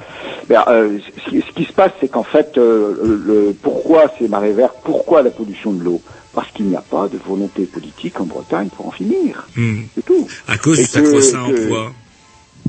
Ce, 0.50 1.30
qui, 1.30 1.40
ce 1.40 1.52
qui 1.54 1.64
se 1.64 1.72
passe, 1.72 1.92
c'est 2.00 2.08
qu'en 2.08 2.24
fait, 2.24 2.58
euh, 2.58 2.94
le, 3.26 3.54
pourquoi 3.62 4.12
ces 4.18 4.28
marées 4.28 4.52
vertes, 4.52 4.76
pourquoi 4.84 5.22
la 5.22 5.30
pollution 5.30 5.72
de 5.72 5.82
l'eau? 5.84 6.00
Parce 6.32 6.50
qu'il 6.52 6.66
n'y 6.66 6.76
a 6.76 6.80
pas 6.82 7.08
de 7.08 7.18
volonté 7.18 7.64
politique 7.66 8.20
en 8.20 8.24
Bretagne 8.26 8.68
pour 8.68 8.86
en 8.86 8.90
finir. 8.92 9.48
Hmm. 9.56 9.82
C'est 9.94 10.04
tout. 10.04 10.26
À 10.46 10.56
cause 10.58 10.78
Et 10.78 10.82
du 10.82 10.88
sacro-saint 10.88 11.42
emploi. 11.44 11.92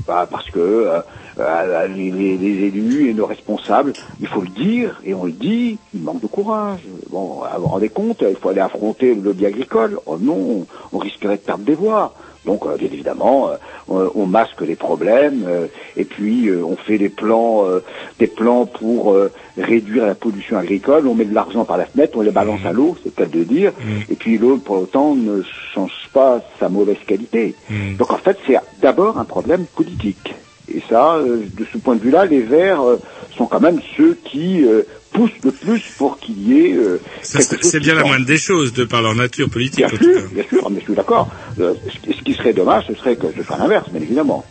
Bah, 0.06 0.26
parce 0.28 0.50
que 0.50 0.58
euh, 0.58 1.00
euh, 1.38 1.86
les, 1.86 2.10
les- 2.10 2.36
les 2.36 2.66
élus 2.66 3.08
et 3.08 3.14
nos 3.14 3.26
responsables, 3.26 3.94
il 4.20 4.26
faut 4.26 4.40
le 4.40 4.48
dire, 4.48 5.00
et 5.04 5.14
on 5.14 5.24
le 5.24 5.32
dit, 5.32 5.78
ils 5.94 6.00
manquent 6.00 6.22
de 6.22 6.26
courage. 6.26 6.80
Bon, 7.10 7.42
vous 7.54 7.62
vous 7.62 7.68
rendez 7.68 7.88
compte, 7.88 8.24
il 8.28 8.34
faut 8.36 8.48
aller 8.48 8.60
affronter 8.60 9.14
le 9.14 9.20
lobby 9.20 9.46
agricole. 9.46 10.00
Oh 10.06 10.18
non, 10.18 10.66
on 10.92 10.98
risquerait 10.98 11.36
de 11.36 11.42
perdre 11.42 11.64
des 11.64 11.74
voix. 11.76 12.14
Donc, 12.44 12.66
euh, 12.66 12.76
bien 12.76 12.88
évidemment, 12.92 13.50
euh, 13.90 14.08
on, 14.14 14.26
masque 14.26 14.60
les 14.62 14.74
problèmes, 14.74 15.44
euh, 15.46 15.66
et 15.96 16.04
puis 16.04 16.48
euh, 16.48 16.64
on 16.64 16.76
fait 16.76 16.98
des 16.98 17.08
plans, 17.08 17.64
euh, 17.66 17.80
des 18.18 18.26
plans 18.26 18.66
pour 18.66 19.12
euh, 19.12 19.30
réduire 19.56 20.06
la 20.06 20.14
pollution 20.14 20.58
agricole. 20.58 21.06
On 21.06 21.14
met 21.14 21.24
de 21.24 21.34
l'argent 21.34 21.64
par 21.64 21.76
la 21.76 21.86
fenêtre, 21.86 22.16
on 22.16 22.22
les 22.22 22.30
balance 22.30 22.64
à 22.64 22.72
l'eau, 22.72 22.96
c'est 23.02 23.16
le 23.16 23.24
cas 23.24 23.30
de 23.30 23.38
le 23.38 23.44
dire. 23.44 23.72
Et 24.10 24.14
puis 24.14 24.38
l'eau, 24.38 24.56
pour 24.56 24.78
autant, 24.78 25.14
ne 25.14 25.42
change 25.74 26.08
pas 26.12 26.40
sa 26.58 26.68
mauvaise 26.68 26.98
qualité. 27.06 27.54
Donc 27.98 28.12
en 28.12 28.18
fait, 28.18 28.38
c'est 28.46 28.56
d'abord 28.80 29.18
un 29.18 29.24
problème 29.24 29.64
politique. 29.66 30.34
Et 30.74 30.82
ça, 30.88 31.16
euh, 31.16 31.42
de 31.58 31.66
ce 31.70 31.78
point 31.78 31.96
de 31.96 32.00
vue-là, 32.00 32.24
les 32.26 32.40
Verts 32.40 32.82
euh, 32.82 32.98
sont 33.36 33.46
quand 33.46 33.60
même 33.60 33.80
ceux 33.96 34.16
qui 34.24 34.64
poussent 35.12 35.30
le 35.44 35.52
plus 35.52 35.82
pour 35.98 36.18
qu'il 36.18 36.48
y 36.48 36.66
ait 36.66 36.74
euh, 36.74 37.00
c'est 37.22 37.80
bien 37.80 37.94
la 37.94 38.04
moindre 38.04 38.26
des 38.26 38.38
choses, 38.38 38.72
de 38.72 38.84
par 38.84 39.02
leur 39.02 39.14
nature 39.14 39.48
politique. 39.48 39.86
Bien 39.86 39.98
sûr, 39.98 40.28
bien 40.32 40.44
sûr, 40.48 40.70
mais 40.70 40.80
je 40.80 40.84
suis 40.84 40.94
d'accord. 40.94 41.28
Euh, 41.60 41.74
ce 42.04 42.22
qui 42.22 42.34
serait 42.34 42.52
dommage, 42.52 42.84
ce 42.88 42.94
serait 42.94 43.16
que 43.16 43.26
ce 43.36 43.42
soit 43.42 43.58
l'inverse, 43.58 43.88
bien 43.90 44.00
évidemment. 44.00 44.44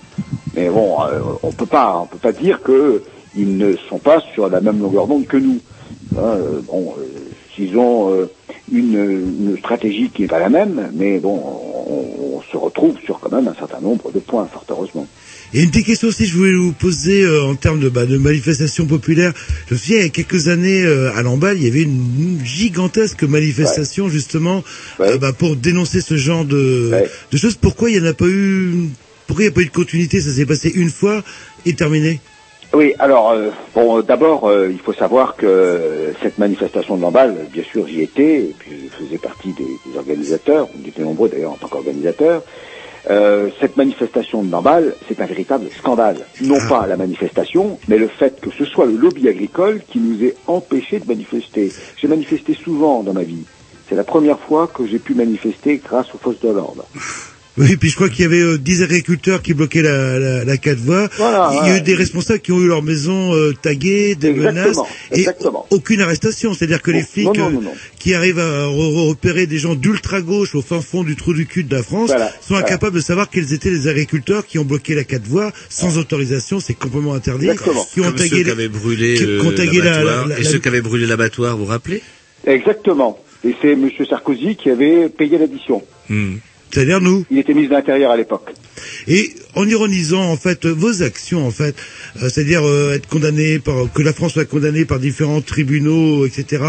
Mais 0.56 0.70
bon, 0.70 1.02
euh, 1.04 1.20
on 1.44 1.52
peut 1.52 1.66
pas, 1.66 2.00
on 2.04 2.06
peut 2.06 2.18
pas 2.18 2.32
dire 2.32 2.62
que 2.62 3.04
ils 3.36 3.58
ne 3.58 3.76
sont 3.90 4.00
pas 4.00 4.22
sur 4.34 4.50
la 4.50 4.62
même 4.62 4.82
longueur 4.82 5.08
d'onde 5.08 5.26
que 5.26 5.38
nous. 5.38 5.60
Hein, 6.18 6.38
bon, 6.68 6.94
s'ils 7.56 7.78
ont 7.78 8.28
une, 8.72 8.96
une 8.96 9.58
stratégie 9.58 10.10
qui 10.10 10.24
n'est 10.24 10.28
pas 10.28 10.40
la 10.40 10.50
même, 10.50 10.92
mais 10.94 11.20
bon, 11.20 11.42
on, 11.90 12.38
on 12.38 12.42
se 12.52 12.58
retrouve 12.58 12.98
sur 13.06 13.20
quand 13.20 13.32
même 13.32 13.48
un 13.48 13.54
certain 13.54 13.80
nombre 13.80 14.12
de 14.12 14.20
points, 14.20 14.48
fort 14.52 14.66
heureusement. 14.70 15.08
Et 15.54 15.62
une 15.64 15.70
petite 15.70 15.88
question 15.88 16.08
aussi, 16.08 16.26
je 16.26 16.38
voulais 16.38 16.54
vous 16.54 16.72
poser 16.72 17.24
euh, 17.24 17.44
en 17.44 17.56
termes 17.56 17.82
de, 17.82 17.90
bah, 17.90 18.06
de 18.06 18.18
manifestations 18.18 18.86
populaires. 18.86 19.34
Je 19.68 19.74
me 19.74 19.80
souviens, 19.80 19.98
il 19.98 20.04
y 20.04 20.06
a 20.06 20.10
quelques 20.10 20.48
années, 20.48 20.84
euh, 20.84 21.14
à 21.14 21.22
Lamballe, 21.24 21.58
il 21.58 21.64
y 21.64 21.68
avait 21.68 21.82
une 21.82 22.40
gigantesque 22.44 23.24
manifestation 23.24 24.08
justement 24.08 24.64
euh, 25.02 25.18
bah, 25.18 25.34
pour 25.34 25.58
dénoncer 25.58 26.00
ce 26.00 26.16
genre 26.16 26.46
de, 26.46 26.92
de 27.32 27.38
choses. 27.38 27.56
Pourquoi 27.56 27.90
il 27.90 28.00
n'y 28.02 28.08
en 28.08 28.10
a 28.10 28.14
pas 28.14 28.28
eu 28.28 28.90
Pourquoi 29.28 29.44
il 29.44 29.48
n'y 29.48 29.52
a 29.52 29.56
pas 29.56 29.62
eu 29.62 29.66
de 29.66 29.72
continuité? 29.72 30.22
Ça 30.22 30.32
s'est 30.32 30.46
passé 30.46 30.72
une 30.74 30.90
fois 30.90 31.22
et 31.66 31.74
terminé? 31.74 32.22
Oui, 32.74 32.94
alors, 33.00 33.32
euh, 33.32 33.50
bon, 33.76 34.00
d'abord, 34.00 34.48
euh, 34.48 34.70
il 34.72 34.80
faut 34.80 34.94
savoir 34.94 35.36
que 35.36 35.46
euh, 35.46 36.14
cette 36.24 36.38
manifestation 36.38 36.96
de 36.96 37.02
Lamballe, 37.02 37.36
bien 37.52 37.64
sûr, 37.64 37.86
j'y 37.86 38.02
étais, 38.02 38.36
et 38.36 38.56
puis 38.58 38.72
je 38.90 39.06
faisais 39.06 39.18
partie 39.18 39.52
des, 39.52 39.66
des 39.92 39.98
organisateurs, 39.98 40.70
on 40.74 40.88
était 40.88 41.02
nombreux 41.02 41.28
d'ailleurs 41.28 41.52
en 41.52 41.58
tant 41.58 41.68
qu'organisateurs. 41.68 42.42
Euh, 43.10 43.50
cette 43.60 43.78
manifestation 43.78 44.44
de 44.44 44.52
Lamballe, 44.52 44.96
c'est 45.08 45.20
un 45.22 45.26
véritable 45.26 45.68
scandale. 45.78 46.18
Non 46.42 46.60
pas 46.70 46.86
la 46.88 46.98
manifestation, 46.98 47.80
mais 47.88 47.98
le 47.98 48.08
fait 48.08 48.40
que 48.40 48.52
ce 48.52 48.66
soit 48.66 48.86
le 48.86 48.96
lobby 48.96 49.28
agricole 49.28 49.82
qui 49.90 50.00
nous 50.00 50.24
ait 50.24 50.36
empêchés 50.48 51.00
de 51.00 51.08
manifester. 51.08 51.72
J'ai 51.98 52.08
manifesté 52.08 52.54
souvent 52.54 53.02
dans 53.02 53.14
ma 53.14 53.24
vie. 53.24 53.46
C'est 53.90 53.96
la 53.96 54.04
première 54.04 54.40
fois 54.40 54.68
que 54.68 54.86
j'ai 54.86 55.00
pu 55.00 55.16
manifester 55.16 55.82
grâce 55.84 56.14
aux 56.14 56.18
forces 56.18 56.40
de 56.40 56.50
l'ordre. 56.50 56.86
Oui, 57.58 57.76
puis 57.76 57.90
je 57.90 57.96
crois 57.96 58.08
qu'il 58.08 58.22
y 58.22 58.26
avait 58.26 58.40
euh, 58.40 58.58
10 58.58 58.82
agriculteurs 58.84 59.42
qui 59.42 59.54
bloquaient 59.54 59.82
la, 59.82 60.18
la, 60.18 60.46
la 60.46 60.58
quatre 60.58 60.80
voies. 60.80 61.10
Voilà, 61.18 61.50
il 61.52 61.56
y 61.68 61.70
a 61.70 61.74
ouais. 61.74 61.80
eu 61.80 61.82
des 61.82 61.96
responsables 61.96 62.40
qui 62.40 62.54
ont 62.54 62.62
eu 62.62 62.68
leur 62.68 62.82
maison 62.82 63.34
euh, 63.36 63.52
taguée, 63.62 64.16
des 64.16 64.30
Exactement, 64.30 64.64
menaces, 64.64 64.78
et 65.12 65.20
exactement. 65.20 65.68
aucune 65.70 66.00
arrestation. 66.00 66.54
C'est-à-dire 66.54 66.82
que 66.82 66.92
les 66.92 67.02
Non, 67.02 67.06
flics 67.06 67.26
non, 67.26 67.34
non, 67.34 67.48
euh, 67.48 67.52
non, 67.52 67.62
non. 67.62 67.72
qui 68.00 68.14
arrivent 68.14 68.40
à 68.40 68.68
re- 68.68 69.10
repérer 69.10 69.48
des 69.48 69.58
gens 69.58 69.76
d'ultra-gauche 69.76 70.56
au 70.56 70.62
fin 70.62 70.80
fond 70.80 71.04
du 71.04 71.18
trou 71.18 71.34
du 71.34 71.46
cul 71.46 71.66
de 71.66 71.76
la 71.76 71.84
France 71.84 72.08
Voilà, 72.08 72.30
sont 72.30 72.36
voilà. 72.54 72.66
incapables 72.68 72.96
de 72.96 73.02
savoir 73.02 73.30
quels 73.30 73.52
étaient 73.52 73.70
les 73.70 73.90
agriculteurs 73.90 74.46
qui 74.46 74.58
ont 74.58 74.64
bloqué 74.66 74.96
la 74.96 75.04
quatre 75.04 75.28
voies 75.28 75.52
sans 75.70 75.98
autorisation, 75.98 76.62
c'est 76.62 76.74
complètement 76.74 77.16
interdit. 77.16 77.50
Exactement. 77.50 77.86
Qui 77.94 78.00
ont 78.00 78.04
Comme 78.06 78.16
tagué 78.16 78.30
ceux 78.30 78.36
les- 78.38 78.44
qui 78.46 78.50
avaient 78.52 78.70
brûlé 78.70 79.14
qui- 79.16 79.26
la- 79.26 79.34
l'abattoir. 79.34 80.28
la- 80.28 80.36
la- 80.36 80.40
Et 80.40 80.44
ceux 80.46 80.60
qui 80.60 80.68
avaient 80.70 80.82
brûlé 80.82 81.06
l'abattoir, 81.06 81.58
vous 81.58 81.66
vous 81.66 81.70
rappelez? 81.70 82.02
Exactement. 82.48 83.20
Et 83.44 83.56
c'est 83.62 83.72
M. 83.74 83.90
Sarkozy 84.10 84.56
qui 84.56 84.70
avait 84.70 85.10
payé 85.10 85.38
l'addition. 85.38 85.84
Hmm. 86.10 86.36
C'est-à-dire 86.72 87.02
nous. 87.02 87.26
Il 87.30 87.38
était 87.38 87.54
ministre 87.54 87.72
de 87.72 87.78
l'Intérieur 87.80 88.12
à 88.12 88.18
l'époque. 88.18 88.54
Et 89.08 89.34
en 89.56 89.68
ironisant 89.68 90.24
en 90.24 90.38
fait 90.38 90.66
vos 90.66 91.04
actions 91.04 91.46
en 91.46 91.52
fait, 91.52 91.76
euh, 92.22 92.30
c'est-à-dire 92.30 92.66
euh, 92.66 92.94
être 92.94 93.08
condamné 93.08 93.60
par 93.60 93.92
que 93.94 94.02
la 94.02 94.14
France 94.14 94.34
soit 94.34 94.46
condamnée 94.46 94.86
par 94.86 95.00
différents 95.00 95.42
tribunaux, 95.42 96.26
etc., 96.26 96.64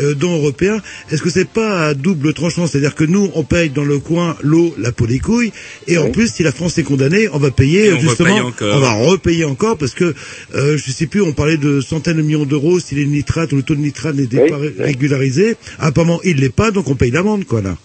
euh, 0.00 0.14
dont 0.14 0.36
européens, 0.36 0.80
est-ce 1.10 1.22
que 1.22 1.30
c'est 1.30 1.48
pas 1.48 1.86
à 1.86 1.94
double 1.94 2.34
tranchant? 2.34 2.66
C'est-à-dire 2.66 2.94
que 2.94 3.04
nous 3.04 3.30
on 3.34 3.44
paye 3.44 3.70
dans 3.70 3.84
le 3.84 3.98
coin 3.98 4.36
l'eau, 4.42 4.74
la 4.78 4.92
peau 4.92 5.06
des 5.06 5.18
couilles, 5.18 5.52
et 5.86 5.98
en 5.98 6.10
plus 6.10 6.32
si 6.32 6.42
la 6.42 6.52
France 6.52 6.78
est 6.78 6.82
condamnée, 6.82 7.28
on 7.32 7.38
va 7.38 7.50
payer 7.50 7.92
on 7.92 7.98
justement, 7.98 8.52
on 8.60 8.78
va 8.78 8.92
repayer 8.92 9.44
encore 9.44 9.78
parce 9.78 9.94
que 9.94 10.14
euh, 10.54 10.76
je 10.76 10.90
sais 10.90 11.06
plus, 11.06 11.22
on 11.22 11.32
parlait 11.32 11.56
de 11.56 11.80
centaines 11.80 12.18
de 12.18 12.22
millions 12.22 12.44
d'euros 12.44 12.78
si 12.80 12.94
les 12.94 13.06
nitrates 13.06 13.52
ou 13.52 13.56
le 13.56 13.62
taux 13.62 13.74
de 13.74 13.80
nitrate 13.80 14.14
n'était 14.14 14.42
Oui, 14.42 14.50
pas 14.50 14.58
régularisé. 14.84 15.56
Apparemment 15.78 16.20
il 16.24 16.36
l'est 16.36 16.54
pas, 16.54 16.70
donc 16.70 16.88
on 16.88 16.94
paye 16.94 17.10
l'amende 17.10 17.44
quoi 17.44 17.62
là. 17.62 17.76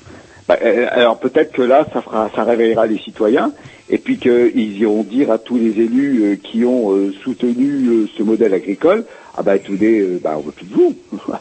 Bah, 0.48 0.58
euh, 0.62 0.88
alors 0.92 1.20
peut-être 1.20 1.52
que 1.52 1.62
là, 1.62 1.88
ça 1.94 2.02
fera, 2.02 2.30
ça 2.36 2.44
réveillera 2.44 2.86
les 2.86 2.98
citoyens, 2.98 3.54
et 3.90 3.98
puis 3.98 4.18
qu'ils 4.18 4.78
iront 4.78 5.04
dire 5.04 5.32
à 5.32 5.38
tous 5.38 5.58
les 5.58 5.82
élus 5.82 6.24
euh, 6.24 6.36
qui 6.36 6.66
ont 6.66 6.94
euh, 6.94 7.14
soutenu 7.24 7.88
euh, 7.88 8.10
ce 8.18 8.24
modèle 8.24 8.54
agricole, 8.54 9.06
ah 9.38 9.42
bah 9.42 9.56
écoutez, 9.56 10.00
euh, 10.00 10.20
bah, 10.22 10.36
on 10.38 10.42
veut 10.42 10.52
plus 10.52 10.68
de 10.68 10.74
vous. 10.74 10.96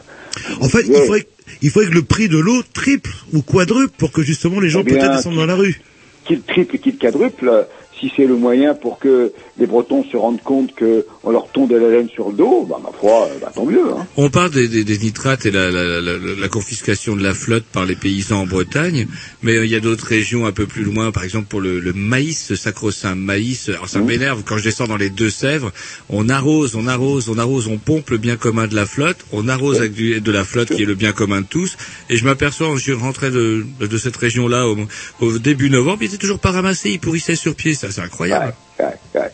En 0.59 0.67
fait, 0.67 0.81
il 0.87 0.95
faudrait, 0.95 1.27
il 1.61 1.69
faudrait 1.69 1.89
que 1.89 1.93
le 1.93 2.01
prix 2.01 2.27
de 2.27 2.39
l'eau 2.39 2.63
triple 2.73 3.11
ou 3.33 3.43
quadruple 3.43 3.93
pour 3.97 4.11
que 4.11 4.23
justement 4.23 4.59
les 4.59 4.69
gens 4.69 4.79
Eh 4.81 4.83
bien, 4.83 4.97
peut-être 4.97 5.17
descendent 5.17 5.35
dans 5.35 5.45
la 5.45 5.55
rue. 5.55 5.79
Qu'il 6.25 6.41
triple, 6.41 6.79
qu'il 6.79 6.97
quadruple, 6.97 7.47
euh, 7.47 7.63
si 7.99 8.11
c'est 8.15 8.25
le 8.25 8.35
moyen 8.35 8.73
pour 8.73 8.97
que 8.97 9.31
les 9.59 9.67
Bretons 9.67 10.03
se 10.11 10.17
rendent 10.17 10.41
compte 10.41 10.73
que 10.73 11.05
on 11.23 11.29
leur 11.31 11.47
tombe 11.49 11.69
de 11.69 11.75
la 11.75 11.89
laine 11.89 12.09
sur 12.09 12.29
le 12.29 12.35
dos, 12.35 12.65
bah 12.67 12.79
ma 12.83 12.91
foi, 12.91 13.27
euh, 13.31 13.37
bah, 13.39 13.51
tant 13.53 13.65
mieux. 13.65 13.91
Hein. 13.95 14.07
On 14.17 14.29
parle 14.29 14.49
des, 14.49 14.67
des- 14.67 14.83
des 14.83 14.97
nitrates 14.97 15.45
et 15.45 15.51
la, 15.51 15.69
la- 15.69 16.01
la- 16.01 16.17
la 16.17 16.47
confiscation 16.49 17.15
de 17.15 17.21
la 17.21 17.33
flotte 17.35 17.63
par 17.65 17.85
les 17.85 17.95
paysans 17.95 18.41
en 18.41 18.45
Bretagne, 18.47 19.07
mais 19.43 19.55
euh, 19.57 19.65
il 19.65 19.71
y 19.71 19.75
a 19.75 19.79
d'autres 19.79 20.07
régions 20.07 20.45
un 20.47 20.51
peu 20.51 20.65
plus 20.65 20.83
loin, 20.83 21.11
par 21.11 21.23
exemple 21.23 21.45
pour 21.47 21.61
le, 21.61 21.79
le 21.79 21.93
maïs, 21.93 22.43
ce 22.47 22.55
sacro-saint 22.55 23.15
maïs. 23.15 23.69
Alors 23.69 23.87
ça 23.89 23.99
m'énerve 23.99 24.41
quand 24.43 24.57
je 24.57 24.63
descends 24.63 24.87
dans 24.87 24.97
les 24.97 25.09
Deux-Sèvres, 25.11 25.71
on 26.09 26.29
arrose, 26.29 26.75
on 26.75 26.87
arrose, 26.87 27.29
on 27.29 27.37
arrose, 27.37 27.67
on 27.67 27.77
pompe 27.77 28.09
le 28.09 28.17
bien 28.17 28.37
commun 28.37 28.65
de 28.67 28.75
la 28.75 28.85
flotte, 28.87 29.17
on 29.31 29.47
arrose 29.47 29.77
avec 29.77 29.93
du- 29.93 30.19
de 30.19 30.31
la 30.31 30.43
flotte 30.45 30.69
qui 30.73 30.81
est 30.81 30.85
le 30.85 30.95
bien 30.95 31.11
commun 31.11 31.41
de 31.41 31.47
tous, 31.47 31.77
et 32.09 32.17
je 32.17 32.25
m'aperçois, 32.25 32.73
je 32.77 32.91
rentrais 32.93 33.29
de, 33.29 33.65
de 33.79 33.97
cette 33.97 34.17
région-là 34.17 34.67
au, 34.67 34.77
au 35.21 35.37
début 35.37 35.69
novembre, 35.69 35.99
il 36.01 36.05
était 36.07 36.17
toujours 36.17 36.39
pas 36.39 36.51
ramassé, 36.51 36.89
il 36.89 36.99
pourrissait 36.99 37.35
sur 37.35 37.53
pied, 37.55 37.75
ça 37.75 37.91
c'est 37.91 38.01
incroyable. 38.01 38.45
Ouais, 38.47 38.53
ouais. 39.15 39.31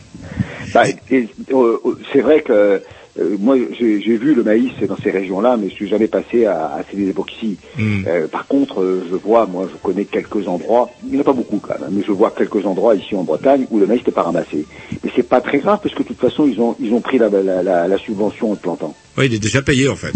Bah, 0.74 0.84
euh, 1.12 1.24
euh, 1.54 1.78
c'est 2.12 2.22
vrai 2.22 2.42
que 2.42 2.82
euh, 3.20 3.36
moi 3.40 3.58
j'ai 3.78 4.18
vu 4.18 4.34
le 4.36 4.44
maïs 4.44 4.72
dans 4.88 4.98
ces 4.98 5.12
régions-là, 5.12 5.58
mais 5.58 5.70
je 5.70 5.74
suis 5.74 5.88
jamais 5.88 6.08
passé 6.08 6.46
à, 6.46 6.76
à 6.76 6.82
ces 6.90 7.02
époques-ci. 7.10 7.58
Hmm. 7.78 8.04
Euh, 8.08 8.28
par 8.28 8.46
contre, 8.48 8.82
euh, 8.82 9.06
je 9.10 9.16
vois, 9.16 9.46
moi 9.46 9.68
je 9.72 9.78
connais 9.82 10.06
quelques 10.06 10.48
endroits, 10.48 10.90
il 11.04 11.12
n'y 11.12 11.18
en 11.18 11.22
a 11.22 11.24
pas 11.24 11.34
beaucoup 11.34 11.58
quand 11.60 11.80
même, 11.80 11.90
mais 11.92 12.04
je 12.06 12.12
vois 12.12 12.32
quelques 12.32 12.66
endroits 12.66 12.96
ici 12.96 13.16
en 13.16 13.24
Bretagne 13.24 13.66
où 13.72 13.80
le 13.80 13.88
maïs 13.88 14.06
n'est 14.06 14.14
pas 14.14 14.24
ramassé. 14.24 14.66
Mais 15.04 15.12
c'est 15.16 15.28
pas 15.28 15.42
très 15.42 15.60
grave 15.60 15.80
parce 15.82 15.96
que 15.96 16.04
de 16.04 16.08
toute 16.10 16.20
façon 16.20 16.46
ils 16.46 16.60
ont 16.62 16.76
ils 16.80 16.94
ont 16.94 17.02
pris 17.02 17.18
la, 17.18 17.30
la, 17.30 17.64
la, 17.64 17.88
la 17.88 17.98
subvention 17.98 18.50
en 18.50 18.54
le 18.54 18.58
plantant. 18.58 18.96
Ouais, 19.18 19.26
il 19.26 19.34
est 19.34 19.40
déjà 19.40 19.62
payé 19.62 19.88
en 19.90 19.96
fait. 19.96 20.14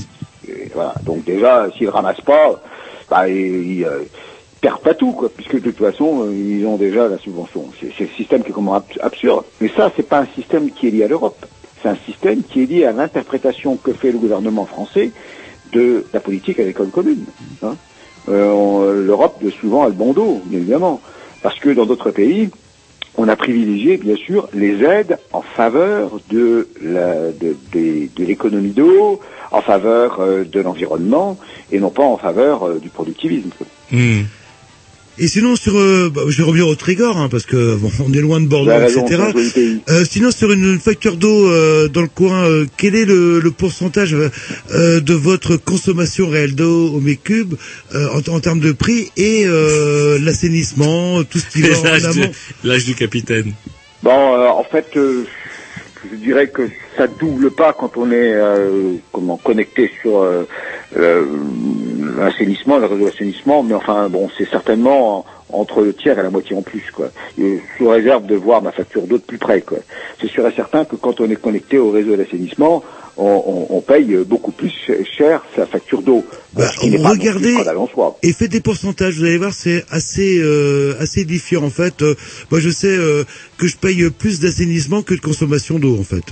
Et 0.47 0.69
voilà. 0.73 0.93
Donc 1.03 1.23
déjà, 1.25 1.67
s'ils 1.75 1.89
ramassent 1.89 2.21
pas, 2.21 2.61
bah, 3.09 3.27
ils, 3.27 3.79
ils, 3.79 3.87
perdent 4.63 4.81
pas 4.81 4.93
tout, 4.93 5.11
quoi, 5.11 5.29
puisque 5.29 5.55
de 5.55 5.71
toute 5.71 5.77
façon, 5.77 6.23
euh, 6.25 6.33
ils 6.33 6.65
ont 6.65 6.77
déjà 6.77 7.07
la 7.09 7.17
subvention. 7.17 7.65
C'est 7.79 7.99
le 8.05 8.09
système 8.15 8.41
qui 8.43 8.49
est 8.49 8.53
comment 8.53 8.75
abs- 8.75 8.97
absurde. 9.01 9.43
Mais 9.61 9.69
ça, 9.77 9.91
c'est 9.95 10.07
pas 10.07 10.19
un 10.19 10.27
système 10.35 10.71
qui 10.71 10.87
est 10.87 10.91
lié 10.91 11.03
à 11.03 11.07
l'Europe. 11.09 11.45
C'est 11.81 11.89
un 11.89 11.97
système 12.07 12.43
qui 12.43 12.63
est 12.63 12.65
lié 12.65 12.85
à 12.85 12.93
l'interprétation 12.93 13.75
que 13.75 13.91
fait 13.91 14.11
le 14.13 14.17
gouvernement 14.19 14.65
français 14.65 15.11
de 15.73 16.05
la 16.13 16.21
politique 16.21 16.59
agricole 16.59 16.89
commune. 16.91 17.25
hein. 17.61 17.75
Euh, 18.29 19.03
L'Europe, 19.05 19.43
souvent, 19.59 19.83
a 19.83 19.87
le 19.87 19.93
bon 19.93 20.13
dos, 20.13 20.41
bien 20.45 20.59
évidemment. 20.59 21.01
Parce 21.41 21.59
que 21.59 21.69
dans 21.71 21.85
d'autres 21.85 22.11
pays, 22.11 22.49
on 23.17 23.27
a 23.27 23.35
privilégié, 23.35 23.97
bien 23.97 24.15
sûr, 24.15 24.47
les 24.53 24.81
aides 24.81 25.17
en 25.33 25.41
faveur 25.41 26.19
de 26.31 26.69
l'économie 28.17 28.71
d'eau, 28.71 29.19
en 29.51 29.61
faveur 29.61 30.19
euh, 30.21 30.43
de 30.45 30.61
l'environnement, 30.61 31.37
et 31.71 31.79
non 31.79 31.89
pas 31.89 32.03
en 32.03 32.17
faveur 32.17 32.75
du 32.79 32.89
productivisme. 32.89 33.49
quoi. 33.57 33.67
Et 35.19 35.27
sinon 35.27 35.55
sur, 35.55 35.77
euh, 35.77 36.09
bah, 36.13 36.21
je 36.27 36.37
vais 36.37 36.43
revenir 36.43 36.67
au 36.67 36.75
Trégor, 36.75 37.17
hein, 37.17 37.29
parce 37.29 37.45
que 37.45 37.75
bon, 37.75 37.91
on 38.05 38.11
est 38.13 38.19
loin 38.21 38.41
de 38.41 38.47
Bordeaux, 38.47 38.71
raison, 38.71 39.05
etc. 39.05 39.21
Euh, 39.89 40.05
sinon 40.09 40.31
sur 40.31 40.51
une 40.51 40.79
facture 40.79 41.17
d'eau 41.17 41.47
euh, 41.49 41.87
dans 41.87 42.01
le 42.01 42.07
coin, 42.07 42.45
euh, 42.45 42.65
quel 42.77 42.95
est 42.95 43.05
le, 43.05 43.39
le 43.39 43.51
pourcentage 43.51 44.15
euh, 44.15 44.99
de 44.99 45.13
votre 45.13 45.55
consommation 45.55 46.27
réelle 46.29 46.55
d'eau 46.55 46.89
au 46.89 46.99
mètre 46.99 47.21
cube 47.23 47.53
euh, 47.93 48.07
en, 48.09 48.33
en 48.33 48.39
termes 48.39 48.59
de 48.59 48.71
prix 48.71 49.11
et 49.15 49.43
euh, 49.45 50.17
l'assainissement, 50.19 51.23
tout 51.23 51.39
ce 51.39 51.45
qui 51.49 51.61
va 51.61 51.77
en 51.79 51.83
L'âge 51.83 52.05
amont? 52.05 52.25
du- 52.25 52.67
l'âge 52.67 52.85
du 52.85 52.95
capitaine. 52.95 53.53
Bon, 54.01 54.11
euh, 54.35 54.47
en 54.49 54.63
fait, 54.63 54.87
euh, 54.97 55.25
je 56.09 56.15
dirais 56.15 56.47
que 56.47 56.69
ça 56.97 57.07
double 57.07 57.51
pas 57.51 57.73
quand 57.73 57.97
on 57.97 58.11
est 58.11 58.33
euh, 58.33 58.93
comment 59.11 59.37
connecté 59.37 59.89
sur 60.01 60.19
euh, 60.21 60.43
euh, 60.97 61.25
l'assainissement, 62.17 62.77
le 62.77 62.85
réseau 62.85 63.05
d'assainissement, 63.05 63.63
mais 63.63 63.73
enfin 63.73 64.09
bon, 64.09 64.29
c'est 64.37 64.47
certainement 64.49 65.19
en- 65.19 65.25
entre 65.49 65.81
le 65.81 65.93
tiers 65.93 66.17
et 66.17 66.23
la 66.23 66.29
moitié 66.31 66.55
en 66.55 66.61
plus, 66.63 66.83
quoi. 66.91 67.09
Sous 67.77 67.87
réserve 67.87 68.25
de 68.25 68.35
voir 68.35 68.61
ma 68.63 68.71
facture 68.71 69.03
d'eau 69.03 69.17
de 69.17 69.23
plus 69.23 69.37
près, 69.37 69.61
quoi. 69.61 69.77
C'est 70.19 70.27
sûr 70.27 70.47
et 70.47 70.51
certain 70.53 70.83
que 70.85 70.95
quand 70.95 71.21
on 71.21 71.29
est 71.29 71.35
connecté 71.39 71.77
au 71.77 71.91
réseau 71.91 72.15
d'assainissement, 72.15 72.83
on, 73.17 73.25
on- 73.69 73.77
on 73.77 73.81
paye 73.81 74.15
beaucoup 74.25 74.51
plus 74.51 74.71
cher 75.17 75.43
sa 75.55 75.65
facture 75.65 76.01
d'eau. 76.01 76.25
Plus 76.55 76.97
regardez 77.05 77.55
et 78.23 78.33
faites 78.33 78.51
des 78.51 78.61
pourcentages. 78.61 79.17
Vous 79.17 79.23
allez 79.25 79.37
voir, 79.37 79.53
c'est 79.53 79.85
assez 79.89 80.39
euh, 80.39 80.95
assez 80.99 81.21
édifiant 81.21 81.63
en 81.63 81.69
fait. 81.69 82.01
Euh, 82.01 82.15
moi, 82.51 82.59
je 82.59 82.69
sais 82.69 82.87
euh, 82.95 83.23
que 83.57 83.67
je 83.67 83.77
paye 83.77 84.09
plus 84.09 84.39
d'assainissement 84.39 85.01
que 85.01 85.13
de 85.13 85.21
consommation 85.21 85.79
d'eau 85.79 85.97
en 85.99 86.03
fait. 86.03 86.23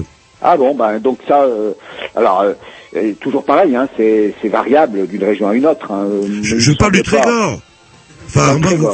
Ah 0.42 0.58
bon, 0.58 0.74
ben 0.74 1.00
donc 1.00 1.20
ça, 1.28 1.44
euh, 1.44 1.74
alors 2.16 2.42
euh, 2.96 3.14
toujours 3.20 3.44
pareil, 3.46 3.76
hein, 3.76 3.88
c'est 3.96 4.34
variable 4.50 5.06
d'une 5.08 5.24
région 5.24 5.48
à 5.50 5.54
une 5.56 5.68
autre. 5.68 5.92
hein. 5.92 6.08
Je, 6.42 6.58
je 6.58 6.72
parle 6.74 6.94
du 6.94 7.04
Trégor. 7.04 7.62
Enfin, 8.28 8.58
moi, 8.58 8.72
vous 8.76 8.88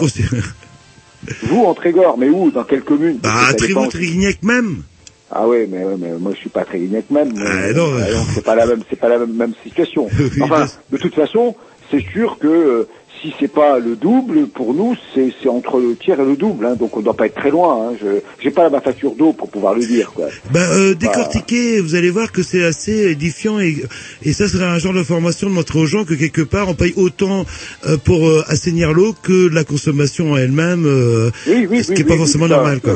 Vous 1.44 1.64
en 1.66 1.74
Trégor, 1.74 2.18
mais 2.18 2.30
où? 2.30 2.52
Dans 2.52 2.64
quelle 2.64 2.82
commune? 2.84 3.18
Bah, 3.22 3.54
à. 3.54 3.88
Trégignac 3.90 4.44
même. 4.44 4.84
Ah 5.32 5.48
oui, 5.48 5.68
mais, 5.70 5.84
mais 5.99 6.12
moi 6.20 6.32
je 6.34 6.38
suis 6.40 6.49
pas 6.49 6.64
Trégignac 6.64 7.10
même. 7.10 7.32
Ah, 7.38 7.49
mais- 7.68 7.74
non, 7.74 7.94
euh, 7.94 7.98
ouais. 7.98 8.14
donc 8.14 8.28
c'est 8.34 8.44
pas 8.45 8.56
la 8.56 8.66
même, 8.66 8.82
c'est 8.90 8.99
pas 8.99 9.10
la 9.10 9.20
même, 9.20 9.34
même 9.34 9.54
situation. 9.64 10.08
Oui, 10.20 10.30
enfin, 10.41 10.68
de 10.91 10.98
toute 10.98 11.16
façon, 11.16 11.56
c'est 11.91 12.04
sûr 12.14 12.38
que 12.40 12.48
euh, 12.48 12.88
si 13.22 13.34
c'est 13.40 13.52
pas 13.52 13.80
le 13.80 13.95
double, 13.95 14.45
pour 14.48 14.74
nous, 14.76 14.95
c'est 15.14 15.34
c'est 15.41 15.49
entre 15.49 15.80
le 15.80 15.95
tiers 15.95 16.20
et 16.20 16.26
le 16.26 16.36
double. 16.36 16.66
Hein, 16.68 16.76
donc 16.80 16.95
on 16.95 17.02
doit 17.02 17.16
pas 17.16 17.26
être 17.26 17.36
très 17.36 17.49
loin. 17.49 17.90
Hein. 17.90 17.95
Je 17.99 18.08
j'ai 18.40 18.52
pas 18.52 18.70
ma 18.70 18.80
facture 18.80 19.16
d'eau 19.16 19.34
pour 19.34 19.49
pouvoir 19.49 19.74
le 19.74 19.86
dire. 19.86 20.12
Quoi. 20.14 20.28
Ben, 20.52 20.62
euh, 20.62 20.94
décortiquer, 20.94 21.82
vous 21.82 21.95
allez 21.95 22.12
voir 22.12 22.32
que 22.32 22.44
c'est 22.44 22.64
assez 22.64 23.10
édifiant 23.12 23.60
et, 23.60 23.84
et 24.24 24.34
ça 24.34 24.48
serait 24.48 24.66
un 24.66 24.78
genre 24.78 24.94
d'information 24.94 25.49
de 25.49 25.54
montrer 25.56 25.80
aux 25.80 25.88
gens 25.88 26.06
que 26.06 26.14
quelque 26.14 26.41
part 26.44 26.70
on 26.70 26.76
paye 26.76 26.94
autant 26.95 27.45
euh, 27.88 27.98
pour 27.98 28.28
euh, 28.28 28.44
assainir 28.48 28.94
l'eau 28.94 29.14
que 29.24 29.49
la 29.49 29.64
consommation 29.64 30.38
elle-même, 30.38 30.86
euh, 30.86 31.32
Oui, 31.48 31.68
oui, 31.70 31.84
ce 31.84 31.90
oui, 31.90 31.95
qui 31.95 32.02
est 32.04 32.06
oui, 32.06 32.12
pas 32.12 32.18
forcément 32.18 32.48
normal. 32.48 32.80
Quoi. 32.82 32.94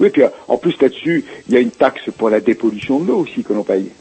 Oui, 0.00 0.10
puis 0.10 0.22
euh, 0.22 0.28
en 0.46 0.58
plus 0.58 0.76
là-dessus, 0.80 1.24
il 1.48 1.54
y 1.54 1.56
a 1.56 1.60
une 1.60 1.70
taxe 1.72 2.08
pour 2.16 2.30
la 2.30 2.40
dépollution 2.40 3.00
de 3.00 3.08
l'eau 3.08 3.18
aussi 3.18 3.42
que 3.42 3.52
l'on 3.52 3.64
paye. 3.64 3.92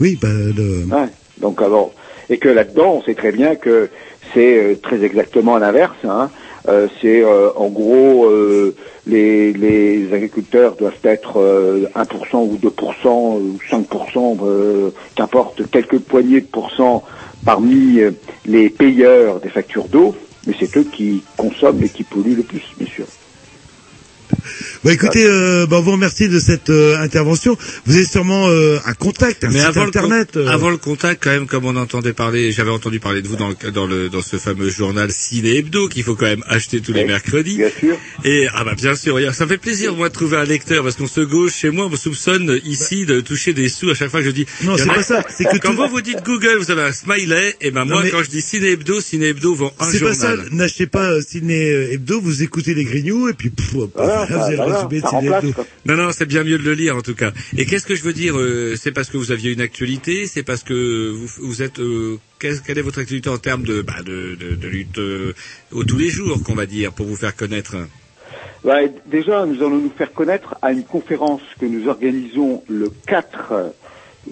Oui, 0.00 0.18
ben, 0.20 0.52
le- 0.54 0.84
Ouais. 0.94 1.08
Donc 1.38 1.62
alors, 1.62 1.94
et 2.28 2.38
que 2.38 2.48
là-dedans, 2.48 2.94
on 2.96 3.02
sait 3.02 3.14
très 3.14 3.30
bien 3.32 3.54
que 3.54 3.90
c'est 4.34 4.58
euh, 4.58 4.76
très 4.76 5.04
exactement 5.04 5.56
l'inverse. 5.58 5.96
Hein. 6.04 6.30
Euh, 6.68 6.88
c'est 7.00 7.22
euh, 7.22 7.50
en 7.54 7.68
gros 7.68 8.26
euh, 8.26 8.74
les, 9.06 9.52
les 9.52 10.12
agriculteurs 10.12 10.74
doivent 10.76 10.98
être 11.04 11.36
euh, 11.38 11.86
1% 11.94 12.36
ou 12.44 12.56
2% 12.58 13.38
ou 13.40 13.58
5%, 13.70 14.38
euh, 14.42 14.90
qu'importe, 15.14 15.70
quelques 15.70 16.00
poignées 16.00 16.40
de 16.40 16.46
pourcents 16.46 17.04
parmi 17.44 18.00
les 18.44 18.68
payeurs 18.68 19.40
des 19.40 19.48
factures 19.48 19.88
d'eau, 19.88 20.14
mais 20.44 20.54
c'est 20.58 20.76
eux 20.76 20.84
qui 20.92 21.24
consomment 21.36 21.82
et 21.84 21.88
qui 21.90 22.04
polluent 22.04 22.34
le 22.36 22.42
plus, 22.42 22.62
bien 22.76 22.86
sûr. 22.88 23.06
Bon, 24.84 24.90
écoutez, 24.90 25.24
euh, 25.24 25.66
ben, 25.66 25.76
on 25.78 25.80
vous 25.82 25.92
remercie 25.92 26.28
de 26.28 26.38
cette 26.38 26.70
euh, 26.70 26.96
intervention. 26.98 27.56
Vous 27.86 27.96
avez 27.96 28.04
sûrement 28.04 28.48
euh, 28.48 28.78
un 28.86 28.94
contact, 28.94 29.44
un 29.44 29.48
Mais 29.50 29.58
site 29.58 29.68
avant 29.68 29.86
internet. 29.86 30.28
le, 30.34 30.42
con- 30.42 30.48
euh, 30.48 30.52
avant 30.52 30.70
le 30.70 30.76
contact, 30.76 31.22
quand 31.24 31.30
même, 31.30 31.46
comme 31.46 31.64
on 31.64 31.74
entendait 31.76 32.12
parler, 32.12 32.52
j'avais 32.52 32.70
entendu 32.70 33.00
parler 33.00 33.20
de 33.22 33.28
vous 33.28 33.36
dans, 33.36 33.48
le, 33.48 33.70
dans, 33.72 33.86
le, 33.86 34.08
dans 34.08 34.22
ce 34.22 34.36
fameux 34.36 34.70
journal 34.70 35.10
Ciné 35.10 35.56
Hebdo 35.56 35.88
qu'il 35.88 36.02
faut 36.04 36.14
quand 36.14 36.26
même 36.26 36.44
acheter 36.46 36.80
tous 36.80 36.92
les 36.92 37.04
mercredis. 37.04 37.56
Bien 37.56 37.70
sûr. 37.78 37.96
Et 38.24 38.46
ah 38.54 38.64
bah 38.64 38.74
bien 38.76 38.94
sûr, 38.94 39.18
ça 39.34 39.44
me 39.44 39.50
fait 39.50 39.58
plaisir 39.58 39.94
moi 39.94 40.08
de 40.08 40.14
trouver 40.14 40.36
un 40.36 40.44
lecteur 40.44 40.82
parce 40.84 40.96
qu'on 40.96 41.06
se 41.08 41.20
gauche 41.20 41.54
chez 41.54 41.70
moi, 41.70 41.86
on 41.86 41.90
me 41.90 41.96
soupçonne 41.96 42.60
ici 42.64 43.04
de 43.04 43.20
toucher 43.20 43.52
des 43.54 43.68
sous 43.68 43.90
à 43.90 43.94
chaque 43.94 44.10
fois 44.10 44.20
que 44.20 44.26
je 44.26 44.30
dis. 44.32 44.46
Non, 44.62 44.76
c'est 44.76 44.86
pas 44.86 45.02
ça, 45.02 45.24
c'est 45.36 45.44
que 45.44 45.58
quand 45.58 45.74
tout- 45.74 45.82
vous 45.82 45.88
vous 45.88 46.00
dites 46.00 46.22
Google, 46.24 46.58
vous 46.58 46.70
avez 46.70 46.82
un 46.82 46.92
smiley, 46.92 47.56
et 47.60 47.70
ben 47.70 47.84
Non, 47.84 47.94
moi 47.94 48.02
mais- 48.04 48.10
quand 48.10 48.22
je 48.22 48.30
dis 48.30 48.40
Ciné 48.42 48.68
Hebdo, 48.70 49.00
Ciné 49.00 49.28
Hebdo 49.28 49.54
vend 49.54 49.72
un 49.80 49.90
C'est 49.90 50.00
pas 50.00 50.14
ça, 50.14 50.34
journal. 50.36 50.48
n'achetez 50.52 50.86
pas 50.86 51.10
euh, 51.12 51.20
Ciné 51.26 51.70
euh, 51.70 51.92
Hebdo, 51.92 52.20
vous 52.20 52.42
écoutez 52.42 52.74
les 52.74 52.84
Grignoux 52.84 53.28
et 53.28 53.32
puis 53.34 53.50
pff, 53.50 53.72
pff, 53.72 53.82
Voilà, 54.26 54.26
vous 54.26 54.32
ça- 54.38 54.44
avez 54.46 54.56
le 54.56 54.62
voilà, 54.62 54.76
résumé 54.82 54.96
de 54.96 55.00
ça 55.02 55.08
Ciné 55.08 55.20
remplace, 55.30 55.44
Hebdo. 55.44 55.52
quoi. 55.54 55.66
Non, 55.86 55.94
non, 55.96 56.10
c'est 56.12 56.26
bien 56.26 56.44
mieux 56.44 56.58
de 56.58 56.62
le 56.64 56.74
lire 56.74 56.96
en 56.96 57.00
tout 57.02 57.14
cas. 57.14 57.32
Et 57.56 57.66
qu'est-ce 57.66 57.86
que 57.86 57.94
je 57.94 58.02
veux 58.02 58.12
dire 58.12 58.36
euh, 58.38 58.74
C'est 58.76 58.92
parce 58.92 59.08
que 59.10 59.16
vous 59.16 59.32
aviez 59.32 59.52
une 59.52 59.60
actualité, 59.60 60.26
c'est 60.26 60.42
parce 60.42 60.62
que 60.62 61.10
vous, 61.10 61.28
vous 61.46 61.62
êtes. 61.62 61.78
euh, 61.80 62.18
qu'est-ce- 62.38 62.62
quelle 62.62 62.78
est 62.78 62.82
votre 62.82 62.98
actualité 63.00 63.28
en 63.30 63.38
termes 63.38 63.62
de, 63.64 63.82
bah, 63.82 64.02
de, 64.04 64.34
de, 64.34 64.54
de 64.54 64.68
lutte 64.68 64.98
euh, 64.98 65.32
au 65.72 65.84
tous 65.84 65.96
les 65.98 66.10
jours, 66.10 66.42
qu'on 66.42 66.54
va 66.54 66.66
dire, 66.66 66.92
pour 66.92 67.06
vous 67.06 67.16
faire 67.16 67.34
connaître 67.36 67.76
Ouais, 68.64 68.92
déjà, 69.06 69.46
nous 69.46 69.56
allons 69.64 69.78
nous 69.78 69.92
faire 69.96 70.12
connaître 70.12 70.56
à 70.62 70.72
une 70.72 70.82
conférence 70.84 71.42
que 71.60 71.66
nous 71.66 71.88
organisons 71.88 72.62
le 72.68 72.90
4 73.06 73.72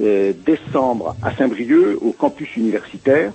euh, 0.01 0.33
décembre 0.45 1.17
à 1.23 1.35
Saint-Brieuc, 1.37 1.97
au 2.01 2.11
campus 2.13 2.49
universitaire, 2.57 3.33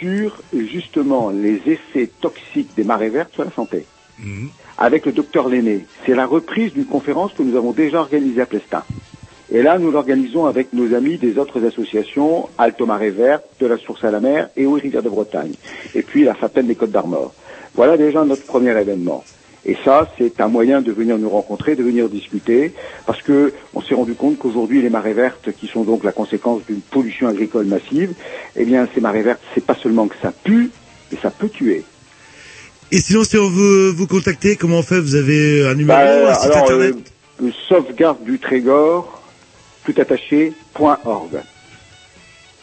sur 0.00 0.40
justement 0.70 1.30
les 1.30 1.60
effets 1.66 2.10
toxiques 2.20 2.70
des 2.76 2.82
marées 2.82 3.10
vertes 3.10 3.34
sur 3.34 3.44
la 3.44 3.52
santé, 3.52 3.84
Mhm. 4.22 4.48
avec 4.78 5.06
le 5.06 5.12
docteur 5.12 5.48
Lenné. 5.48 5.84
C'est 6.06 6.14
la 6.14 6.26
reprise 6.26 6.72
d'une 6.72 6.86
conférence 6.86 7.32
que 7.32 7.42
nous 7.42 7.56
avons 7.56 7.72
déjà 7.72 8.00
organisée 8.00 8.40
à 8.40 8.46
Plestin. 8.46 8.84
Et 9.50 9.62
là, 9.62 9.78
nous 9.78 9.90
l'organisons 9.90 10.46
avec 10.46 10.72
nos 10.72 10.94
amis 10.94 11.18
des 11.18 11.38
autres 11.38 11.64
associations, 11.66 12.48
Alto 12.56 12.86
Marée 12.86 13.10
Verte, 13.10 13.44
de 13.60 13.66
la 13.66 13.76
Source 13.76 14.02
à 14.02 14.10
la 14.10 14.20
Mer 14.20 14.48
et 14.56 14.64
Haut 14.64 14.74
Rivière 14.74 15.02
de 15.02 15.10
Bretagne. 15.10 15.52
Et 15.94 16.02
puis 16.02 16.24
la 16.24 16.34
Fontaine 16.34 16.66
des 16.66 16.74
Côtes 16.74 16.90
d'Armor. 16.90 17.34
Voilà 17.74 17.96
déjà 17.96 18.24
notre 18.24 18.44
premier 18.44 18.70
événement. 18.70 19.24
Et 19.64 19.76
ça, 19.84 20.10
c'est 20.18 20.40
un 20.40 20.48
moyen 20.48 20.80
de 20.80 20.90
venir 20.90 21.18
nous 21.18 21.28
rencontrer, 21.28 21.76
de 21.76 21.82
venir 21.82 22.08
discuter, 22.08 22.72
parce 23.06 23.22
que 23.22 23.52
on 23.74 23.82
s'est 23.82 23.94
rendu 23.94 24.14
compte 24.14 24.38
qu'aujourd'hui, 24.38 24.82
les 24.82 24.90
marées 24.90 25.12
vertes, 25.12 25.50
qui 25.52 25.68
sont 25.68 25.84
donc 25.84 26.02
la 26.02 26.12
conséquence 26.12 26.62
d'une 26.66 26.80
pollution 26.80 27.28
agricole 27.28 27.66
massive, 27.66 28.14
eh 28.56 28.64
bien, 28.64 28.88
ces 28.94 29.00
marées 29.00 29.22
vertes, 29.22 29.42
c'est 29.54 29.64
pas 29.64 29.76
seulement 29.76 30.08
que 30.08 30.16
ça 30.20 30.32
pue, 30.32 30.70
mais 31.12 31.18
ça 31.22 31.30
peut 31.30 31.48
tuer. 31.48 31.84
Et 32.92 32.98
sinon, 33.00 33.24
si 33.24 33.38
on 33.38 33.48
veut 33.48 33.88
vous 33.88 34.06
contacter, 34.06 34.56
comment 34.56 34.80
on 34.80 34.82
fait? 34.82 35.00
Vous 35.00 35.14
avez 35.14 35.66
un 35.66 35.74
numéro, 35.74 35.98
Bah, 35.98 36.30
un 36.30 36.34
site 36.34 36.50
alors, 36.52 36.64
internet? 36.70 36.94
euh, 37.42 37.50
sauvegarde 37.66 38.22
du 38.22 38.38
Trégor, 38.38 39.22
tout 39.86 39.94
attaché, 39.98 40.52
point 40.74 40.98
org. 41.06 41.40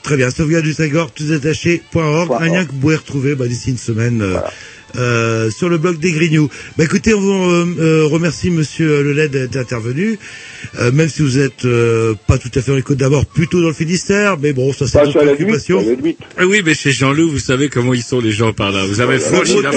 Très 0.04 0.18
bien, 0.18 0.30
sauvegarde 0.30 0.66
du 0.66 0.76
Trégor, 0.76 1.12
tout 1.12 1.24
attaché, 1.34 1.82
point 1.92 2.06
org, 2.06 2.28
Point 2.28 2.42
un 2.42 2.48
lien 2.48 2.66
que 2.66 2.72
vous 2.72 2.78
pouvez 2.78 2.96
retrouver 2.96 3.34
bah, 3.34 3.48
d'ici 3.48 3.72
une 3.72 3.78
semaine 3.78 4.22
euh, 4.22 4.38
euh, 4.95 5.49
sur 5.52 5.70
le 5.70 5.78
blog 5.78 5.99
des 5.99 6.11
Grignoux. 6.11 6.49
Bah 6.78 6.84
écoutez, 6.86 7.14
on 7.14 7.20
vous 7.22 7.32
euh, 7.52 7.76
euh, 7.80 8.06
remercie 8.06 8.49
Monsieur 8.49 9.02
Lelay 9.03 9.30
d'être 9.30 9.56
intervenu, 9.57 10.18
euh, 10.80 10.91
même 10.91 11.10
si 11.10 11.22
vous 11.22 11.38
êtes 11.40 11.66
euh, 11.66 12.16
pas 12.28 12.38
tout 12.38 12.49
à 12.56 12.61
fait 12.61 12.72
dans 12.72 12.78
les 12.78 12.84
Côtes 12.84 12.98
d'Abord, 12.98 13.26
plutôt 13.26 13.61
dans 13.61 13.68
le 13.68 13.74
Finistère, 13.74 14.38
mais 14.38 14.53
bon, 14.53 14.74
ça 14.74 14.88
c'est 14.88 14.98
Bah, 14.98 15.06
votre 15.06 15.20
limite. 15.24 16.18
Ah 16.38 16.45
oui, 16.45 16.61
mais 16.66 16.74
chez 16.74 16.91
Jean-Loup, 16.91 17.30
vous 17.30 17.40
savez 17.40 17.70
comment 17.70 17.94
ils 17.94 18.03
sont 18.03 18.20
les 18.20 18.32
gens 18.32 18.53
par 18.53 18.72
là. 18.72 18.86
Vous 18.86 19.02
avez 19.02 19.16
La 19.16 19.20
franchi 19.20 19.61
la. 19.61 19.72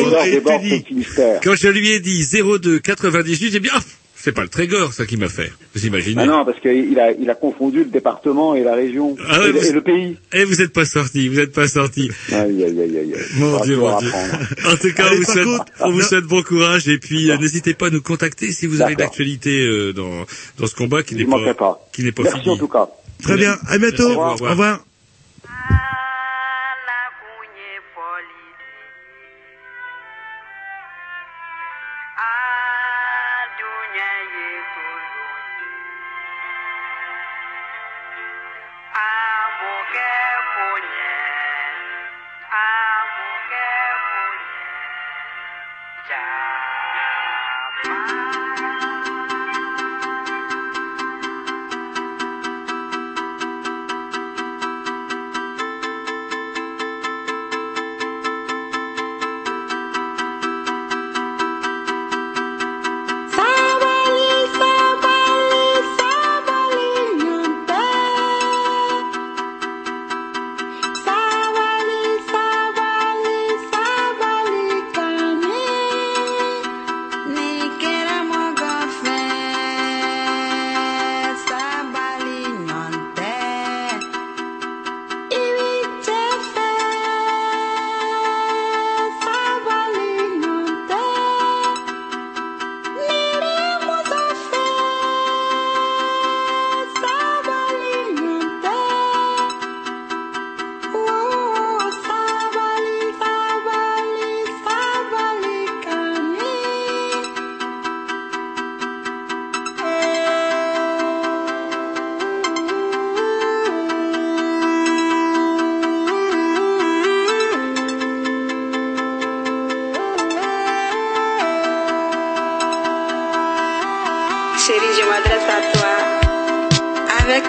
Quand 1.43 1.55
je 1.57 1.69
lui 1.69 1.91
ai 1.91 2.01
dit 2.01 2.25
02 2.33 2.79
98, 2.79 3.53
j'ai 3.53 3.61
dit 3.61 3.69
ah, 3.73 3.81
c'est 4.23 4.33
pas 4.33 4.43
le 4.43 4.49
Trégor 4.49 4.93
ça 4.93 5.05
qui 5.05 5.17
m'a 5.17 5.29
fait. 5.29 5.53
Vous 5.75 5.85
imaginez 5.87 6.23
Ah 6.23 6.27
non, 6.27 6.45
parce 6.45 6.61
qu'il 6.61 6.99
a, 7.01 7.11
il 7.13 7.29
a 7.29 7.35
confondu 7.35 7.79
le 7.81 7.85
département 7.91 8.55
et 8.55 8.63
la 8.63 8.75
région, 8.75 9.17
Ah 9.29 9.41
ouais, 9.41 9.49
et, 9.51 9.53
le- 9.53 9.59
vous- 9.61 9.67
et 9.67 9.73
le 9.73 9.81
pays. 9.83 10.17
Eh, 10.33 10.45
vous 10.45 10.61
êtes 10.63 10.73
pas 10.73 10.85
sorti, 10.85 11.29
vous 11.29 11.39
êtes 11.41 11.53
pas 11.53 11.67
sorti. 11.69 12.11
Aïe, 12.31 12.65
aïe, 12.65 12.81
aïe, 12.81 12.81
aïe. 12.81 12.99
aïe. 12.99 13.15
Mon 13.37 13.61
Dieu, 13.61 13.77
mon 13.77 13.99
Dieu. 13.99 14.11
En 14.67 14.77
tout 14.77 14.93
cas, 14.95 15.07
Allez, 15.07 15.17
on 15.17 15.21
vous 15.21 15.25
souhaite, 15.33 15.45
contre, 15.45 15.65
on 15.81 15.91
vous 15.91 16.01
souhaite 16.03 16.25
bon 16.25 16.43
courage 16.43 16.89
et 16.89 16.99
puis 16.99 17.31
euh, 17.31 17.37
n'hésitez 17.39 17.75
pas 17.75 17.89
à 17.89 17.91
nous 17.91 18.03
contacter 18.03 18.53
si 18.53 18.67
vous 18.67 18.81
avez 18.81 18.95
d'actualité 18.97 19.65
euh, 19.67 19.93
dans 19.93 20.25
dans 20.59 20.67
ce 20.67 20.75
combat 20.75 21.03
qui 21.03 21.15
n'est 21.17 21.25
pas, 21.25 21.55
pas. 21.55 21.81
qui 21.93 22.05
n'est 22.05 22.13
pas 22.13 22.23
Merci 22.23 22.41
fini. 22.41 22.55
en 22.55 22.59
tout 22.59 22.69
cas. 22.69 22.89
Très 23.23 23.37
bien, 23.37 23.57
à 23.69 23.79
bientôt, 23.79 24.09
Merci, 24.09 24.19
au 24.19 24.21
au 24.23 24.33
revoir. 24.33 24.51
revoir. 24.53 24.85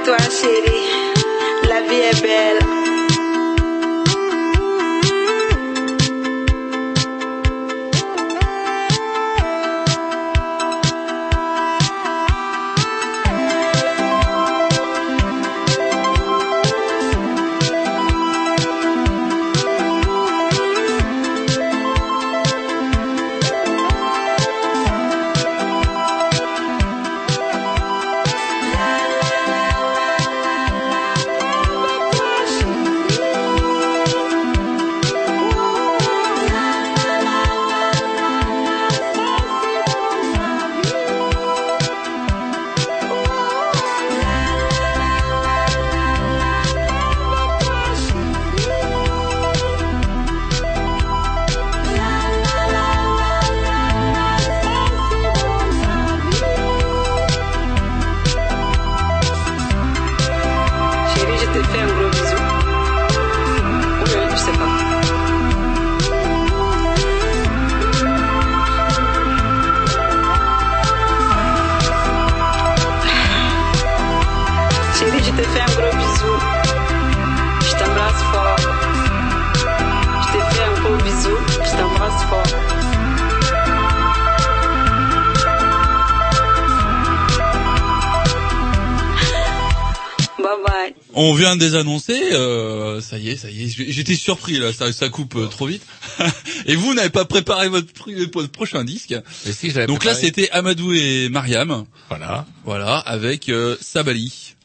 Toi, 0.04 0.18
chérie. 0.18 0.90
La 1.70 1.82
vie 1.82 2.02
est 2.02 2.22
belle. 2.22 2.82
Vient 91.54 91.60
de 91.60 91.66
désannoncer, 91.72 92.20
euh, 92.32 93.00
ça 93.00 93.20
y 93.20 93.30
est, 93.30 93.38
ça 93.38 93.50
y 93.52 93.64
est. 93.66 93.68
J'étais 93.92 94.16
surpris 94.16 94.58
là, 94.58 94.74
ça, 94.74 94.92
ça 94.92 95.10
coupe 95.10 95.36
euh, 95.36 95.46
trop 95.48 95.68
vite. 95.68 95.84
et 96.66 96.76
vous 96.76 96.94
n'avez 96.96 97.12
pas 97.12 97.26
préparé 97.26 97.70
votre, 97.70 97.94
pr- 97.94 98.32
votre 98.34 98.50
prochain 98.52 98.84
disque. 98.84 99.14
si, 99.52 99.72
Donc 99.86 100.04
là, 100.04 100.14
c'était 100.16 100.50
Amadou 100.50 100.94
et 100.94 101.30
Mariam. 101.30 101.86
Voilà. 102.10 102.48
Voilà, 102.66 102.98
avec 102.98 103.50
euh, 103.50 103.78
Sabali. 103.82 104.56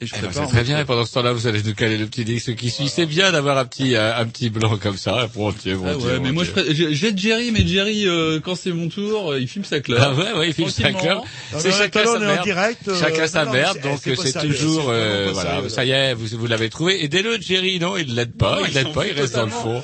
Et 0.00 0.06
je 0.06 0.14
Eh 0.16 0.20
ben, 0.22 0.28
prépare 0.28 0.48
c'est 0.48 0.52
très 0.56 0.64
bien. 0.64 0.80
Et 0.80 0.84
pendant 0.84 1.04
ce 1.04 1.12
temps-là, 1.14 1.32
vous 1.32 1.46
allez 1.46 1.62
nous 1.62 1.72
caler 1.74 1.96
le 1.98 2.06
petit 2.06 2.24
disque 2.24 2.56
qui 2.56 2.68
suit. 2.70 2.88
C'est 2.88 3.06
bien 3.06 3.30
d'avoir 3.30 3.56
un 3.58 3.64
petit, 3.64 3.94
euh, 3.94 4.16
un 4.16 4.26
petit 4.26 4.50
blanc 4.50 4.76
comme 4.76 4.96
ça. 4.96 5.28
Bon 5.34 5.52
Dieu, 5.52 5.76
bon 5.76 5.84
Ah 5.88 5.94
Dieu, 5.94 6.08
ouais, 6.08 6.16
bon 6.18 6.22
mais 6.24 6.32
moi 6.32 6.42
je 6.44 6.50
Dieu. 6.50 6.62
pré- 6.64 6.74
j'ai 6.74 6.94
j'ai 6.94 7.16
Jerry, 7.16 7.52
mais 7.52 7.64
Jerry, 7.64 8.08
euh, 8.08 8.40
quand 8.40 8.56
c'est 8.56 8.72
mon 8.72 8.88
tour, 8.88 9.30
euh, 9.32 9.40
il 9.40 9.46
filme 9.46 9.64
sa 9.64 9.78
clope. 9.78 10.00
Ah 10.02 10.12
ouais, 10.12 10.32
ouais, 10.32 10.48
il 10.48 10.52
filme 10.54 10.68
sa 10.68 10.92
clope. 10.92 11.22
C'est 11.58 11.70
chacun 11.70 12.04
sa 12.06 12.18
merde. 12.18 12.42
direct, 12.42 12.88
euh, 12.88 12.98
chacun 13.00 13.26
sa 13.28 13.44
non, 13.44 13.52
merde, 13.52 13.80
donc 13.82 14.00
c'est 14.02 14.16
pas 14.16 14.22
c'est 14.24 14.40
toujours, 14.40 14.86
euh, 14.88 15.30
voilà, 15.32 15.68
ça 15.68 15.84
y 15.84 15.90
est, 15.92 16.14
vous, 16.14 16.26
vous 16.38 16.46
l'avez 16.48 16.70
trouvé. 16.70 17.04
Aidez-le, 17.04 17.40
Jerry, 17.40 17.78
non, 17.78 17.96
il 17.96 18.14
l'aide 18.16 18.34
pas, 18.36 18.56
Non, 18.60 18.66
il 18.66 18.74
l'aide 18.74 18.92
pas, 18.92 19.06
il 19.06 19.12
reste 19.12 19.36
dans 19.36 19.44
le 19.44 19.50
fond. 19.52 19.82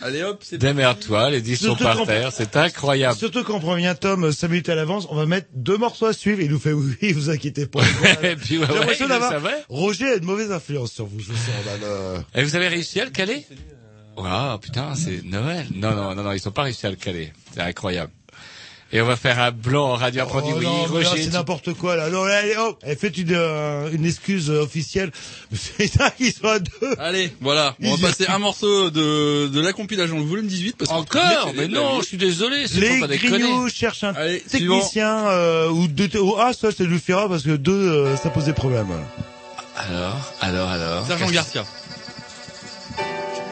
Allez 0.00 0.22
hop, 0.22 0.42
c'est 0.44 0.58
Démerde-toi, 0.58 1.30
les 1.30 1.40
disques 1.40 1.64
sont 1.64 1.74
par 1.76 2.04
terre, 2.06 2.30
c'est 2.32 2.56
incroyable. 2.56 3.16
Surtout 3.16 3.42
quand 3.44 3.56
on 3.56 3.60
prévient 3.60 3.94
Tom 4.00 4.30
5 4.32 4.48
minutes 4.48 4.68
à 4.68 4.74
l'avance, 4.74 5.06
on 5.10 5.16
va 5.16 5.26
mettre 5.26 5.48
deux 5.54 5.76
morceaux 5.76 6.06
à 6.06 6.12
suivre 6.12 6.40
il 6.40 6.50
nous 6.50 6.58
fait 6.58 6.72
oui, 6.72 6.94
oui, 7.02 7.12
vous 7.12 7.30
inquiétez 7.30 7.66
pas. 7.66 7.80
Et 8.22 8.36
puis, 8.36 8.58
ouais, 8.58 8.66
ouais. 8.68 9.64
Roger 9.68 10.10
a 10.10 10.14
une 10.16 10.24
mauvaise 10.24 10.52
influence 10.52 10.92
sur 10.92 11.06
vous, 11.06 11.20
je 11.20 11.32
sens, 11.32 11.36
le- 11.80 12.40
Et 12.40 12.44
vous 12.44 12.54
avez 12.56 12.68
réussi 12.68 13.00
à 13.00 13.04
le 13.04 13.10
caler? 13.10 13.44
Waouh, 14.16 14.58
putain, 14.58 14.94
c'est 14.94 15.22
Noël. 15.24 15.66
Non, 15.74 15.94
non, 15.94 16.14
non, 16.14 16.22
non, 16.24 16.32
ils 16.32 16.40
sont 16.40 16.50
pas 16.50 16.62
réussi 16.64 16.86
à 16.86 16.90
le 16.90 16.96
caler. 16.96 17.32
C'est 17.54 17.60
incroyable. 17.60 18.12
Et 18.90 19.02
on 19.02 19.06
va 19.06 19.16
faire 19.16 19.38
un 19.38 19.50
blanc 19.50 19.90
en 19.90 19.96
radio 19.96 20.22
apprenti. 20.22 20.48
Oh 20.50 20.56
oui, 20.58 20.64
non, 20.64 20.84
Roger. 20.84 21.08
c'est 21.14 21.24
tu- 21.24 21.28
n'importe 21.30 21.74
quoi, 21.74 21.94
là. 21.94 22.08
Non, 22.08 22.22
allez, 22.24 22.54
oh, 22.58 22.74
elle 22.82 22.96
fait 22.96 23.14
une, 23.18 23.34
euh, 23.34 23.90
une 23.92 24.06
excuse 24.06 24.48
officielle. 24.48 25.10
C'est 25.52 25.88
ça 25.88 26.10
qu'ils 26.10 26.32
sont 26.32 26.46
à 26.46 26.58
deux. 26.58 26.94
Allez, 26.98 27.30
voilà. 27.42 27.76
On 27.82 27.94
va 27.96 28.08
passer 28.08 28.26
un 28.28 28.38
morceau 28.38 28.88
de, 28.88 29.48
de 29.48 29.60
la 29.60 29.74
compilation, 29.74 30.16
le 30.16 30.24
volume 30.24 30.46
18. 30.46 30.76
Parce 30.78 30.90
que 30.90 30.96
Encore 30.96 31.52
Mais 31.54 31.68
non, 31.68 32.00
je 32.00 32.06
suis 32.06 32.16
désolé, 32.16 32.64
Les 32.76 33.00
pas 33.00 33.08
grignoux 33.08 33.68
cherchent 33.68 34.04
un 34.04 34.14
Allez, 34.14 34.40
technicien, 34.40 35.28
euh, 35.28 35.68
ou 35.68 35.86
deux, 35.86 36.08
oh, 36.18 36.36
ah, 36.38 36.52
ça, 36.58 36.68
c'est 36.74 36.84
le 36.84 36.98
Fera 36.98 37.28
parce 37.28 37.42
que 37.42 37.56
deux, 37.56 37.72
euh, 37.72 38.16
ça 38.16 38.30
posait 38.30 38.54
problème. 38.54 38.88
Alors, 39.76 40.32
alors, 40.40 40.68
alors. 40.70 41.06
Sergent 41.06 41.30
Garcia. 41.30 41.64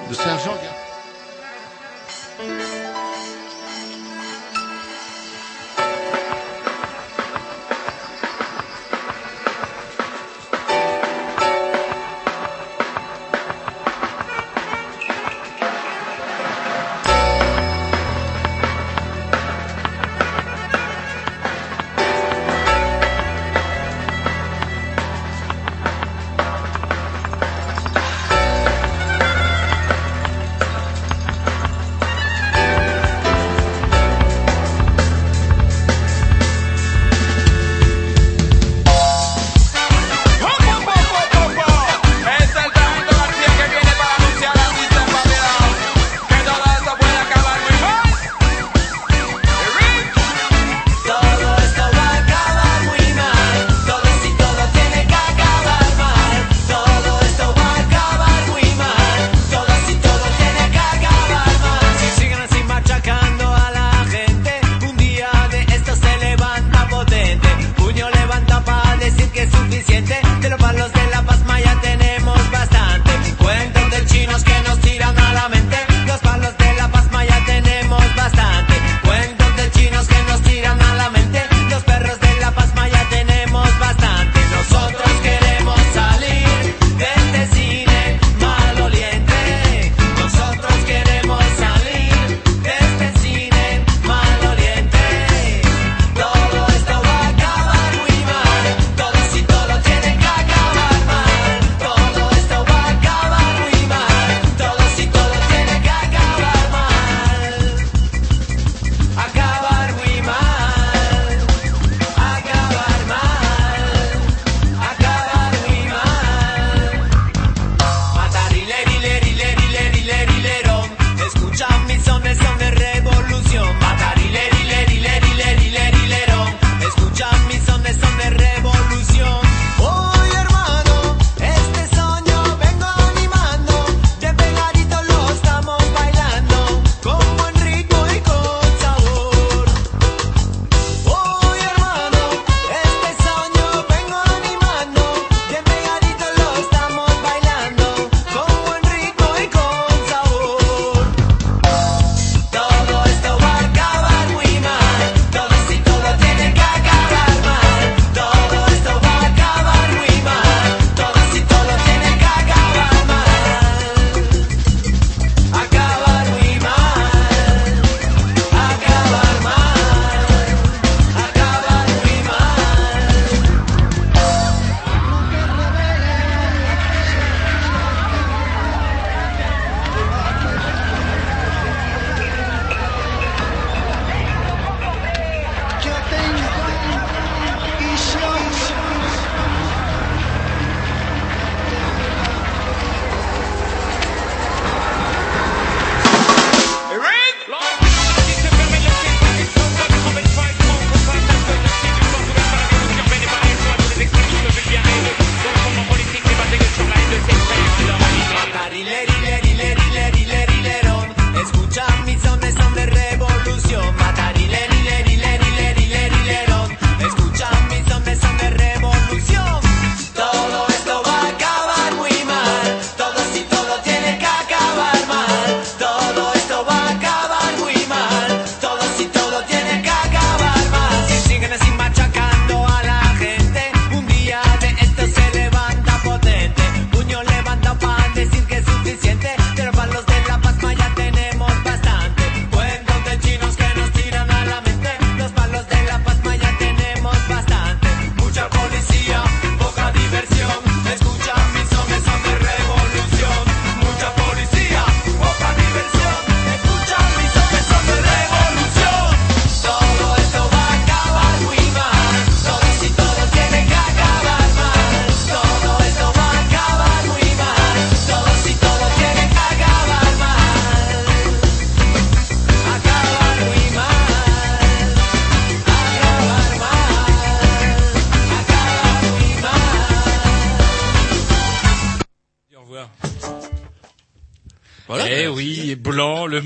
De 0.08 0.14
Sergent 0.14 0.54
Garcia. 0.54 0.75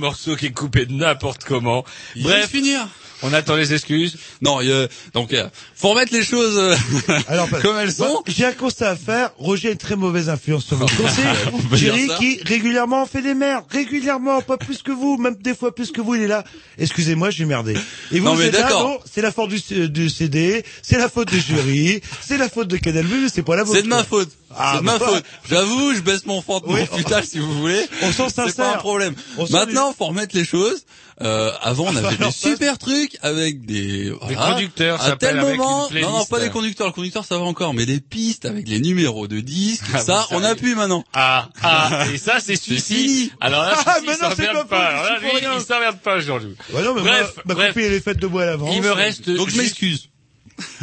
Morceau 0.01 0.35
qui 0.35 0.47
est 0.47 0.53
coupé 0.53 0.87
de 0.87 0.93
n'importe 0.93 1.45
comment. 1.45 1.85
Il 2.17 2.25
Bref, 2.25 2.51
finir. 2.51 2.89
On 3.23 3.33
attend 3.33 3.57
les 3.57 3.73
excuses. 3.75 4.17
Non, 4.43 4.61
il 4.61 4.69
y 4.69 4.73
a- 4.73 4.89
donc 5.15 5.33
euh, 5.33 5.49
faut 5.75 5.89
remettre 5.91 6.13
les 6.13 6.25
choses 6.25 6.57
euh, 6.59 7.19
Alors, 7.29 7.49
comme 7.63 7.77
elles 7.79 7.93
sont. 7.93 8.23
J'ai 8.27 8.45
un 8.47 8.53
constat 8.53 8.91
à 8.91 8.97
faire. 8.97 9.31
Roger 9.39 9.69
a 9.69 9.73
une 9.73 9.79
très 9.79 9.97
mauvaise 9.97 10.29
influence 10.29 10.65
sur 10.67 10.77
mon 10.79 10.87
conseil. 10.97 12.07
Ça. 12.09 12.15
qui 12.19 12.41
régulièrement 12.45 13.07
fait 13.07 13.23
des 13.23 13.35
merdes, 13.35 13.65
régulièrement, 13.71 14.41
pas 14.43 14.57
plus 14.57 14.83
que 14.83 14.93
vous, 14.93 15.17
même 15.17 15.37
des 15.37 15.55
fois 15.55 15.75
plus 15.75 15.91
que 15.93 16.01
vous, 16.01 16.15
il 16.15 16.23
est 16.23 16.27
là. 16.27 16.45
Excusez-moi, 16.79 17.31
j'ai 17.31 17.45
merdé. 17.45 17.75
Et 18.13 18.19
vous, 18.21 18.27
Non, 18.27 18.35
vous 18.35 18.41
mais 18.41 18.47
êtes 18.47 18.55
là, 18.55 18.63
d'accord. 18.63 18.83
non, 18.89 18.99
c'est 19.11 19.23
la 19.23 19.33
faute 19.33 19.51
du, 19.51 19.89
du 19.89 20.09
CD, 20.11 20.65
c'est 20.83 20.99
la 20.99 21.09
faute 21.09 21.33
de 21.33 21.39
Jury, 21.39 22.01
c'est 22.21 22.37
la 22.39 22.49
faute 22.49 22.69
de 22.69 22.77
Canal 22.77 23.07
Bleu, 23.07 23.29
c'est 23.33 23.43
pas 23.43 23.57
la 23.57 23.65
vôtre. 23.65 23.77
C'est 23.77 23.83
de 23.85 23.89
ma 23.89 24.05
faute. 24.05 24.31
Ah, 24.57 24.73
c'est 24.75 24.81
de 24.81 24.85
ma 24.85 24.99
bah, 24.99 25.07
faute. 25.09 25.25
J'avoue, 25.49 25.95
je 25.95 26.01
baisse 26.01 26.27
mon 26.27 26.43
fond, 26.43 26.61
Oui, 26.67 26.81
mon 26.91 27.23
si 27.23 27.39
vous 27.39 27.53
voulez. 27.61 27.87
On 28.03 28.13
s'en 28.13 28.29
C'est 28.29 28.35
pas 28.37 28.47
sincère. 28.49 28.75
un 28.75 28.79
problème. 28.79 29.15
Maintenant, 29.51 29.95
faut 29.97 30.07
remettre 30.07 30.37
les 30.37 30.45
choses. 30.45 30.85
Euh, 31.23 31.53
avant, 31.61 31.85
on 31.85 31.97
avait 31.97 32.17
des 32.17 32.31
super 32.31 32.79
trucs 32.79 33.19
avec 33.23 33.67
des, 33.67 34.11
voilà. 34.21 34.53
conducteurs, 34.53 35.01
À 35.01 35.11
ça 35.11 35.17
tel 35.17 35.39
avec 35.39 35.59
moment, 35.59 35.89
une 35.91 36.01
non, 36.01 36.19
non, 36.19 36.25
pas 36.25 36.41
des 36.41 36.51
conducteurs. 36.51 36.87
Le 36.87 36.93
conducteur, 36.93 37.25
ça 37.25 37.37
va 37.37 37.45
encore, 37.45 37.75
mais 37.75 37.87
des 37.87 38.01
pistes 38.01 38.47
avec 38.47 38.69
les 38.69 38.81
numéros 38.81 39.29
de 39.29 39.41
disques. 39.41 39.85
Ah, 39.93 39.99
ça, 39.99 40.27
on 40.31 40.43
a 40.43 40.55
plus 40.55 40.75
maintenant. 40.75 41.05
Ah, 41.13 41.49
ah, 41.63 42.07
et 42.13 42.19
ça, 42.19 42.41
c'est 42.41 42.57
fini. 42.57 42.81
celui-ci. 42.81 43.33
Alors 43.41 43.63
là, 43.63 43.77
Ah, 43.87 43.99
mais 44.07 44.13
il 44.15 44.23
non, 44.23 44.31
c'est 44.37 44.47
pas 44.47 44.65
pas. 44.65 44.87
Alors 44.87 45.03
là, 45.05 45.19
lui, 45.19 45.29
il 45.57 45.61
s'emmerde 45.61 45.99
pas, 46.01 46.21
non, 46.21 46.95
mais 46.95 47.03
Bref, 47.03 47.35
ma 47.45 47.55
bref. 47.55 47.69
copine, 47.69 47.85
elle 47.87 47.95
est 47.95 48.01
faite 48.01 48.19
de 48.19 48.27
bois 48.27 48.43
à 48.43 48.47
l'avance. 48.47 48.75
Il 48.75 48.83
me 48.83 48.93
reste... 48.93 49.29
Donc 49.31 49.51
je 49.51 49.57
m'excuse. 49.57 50.09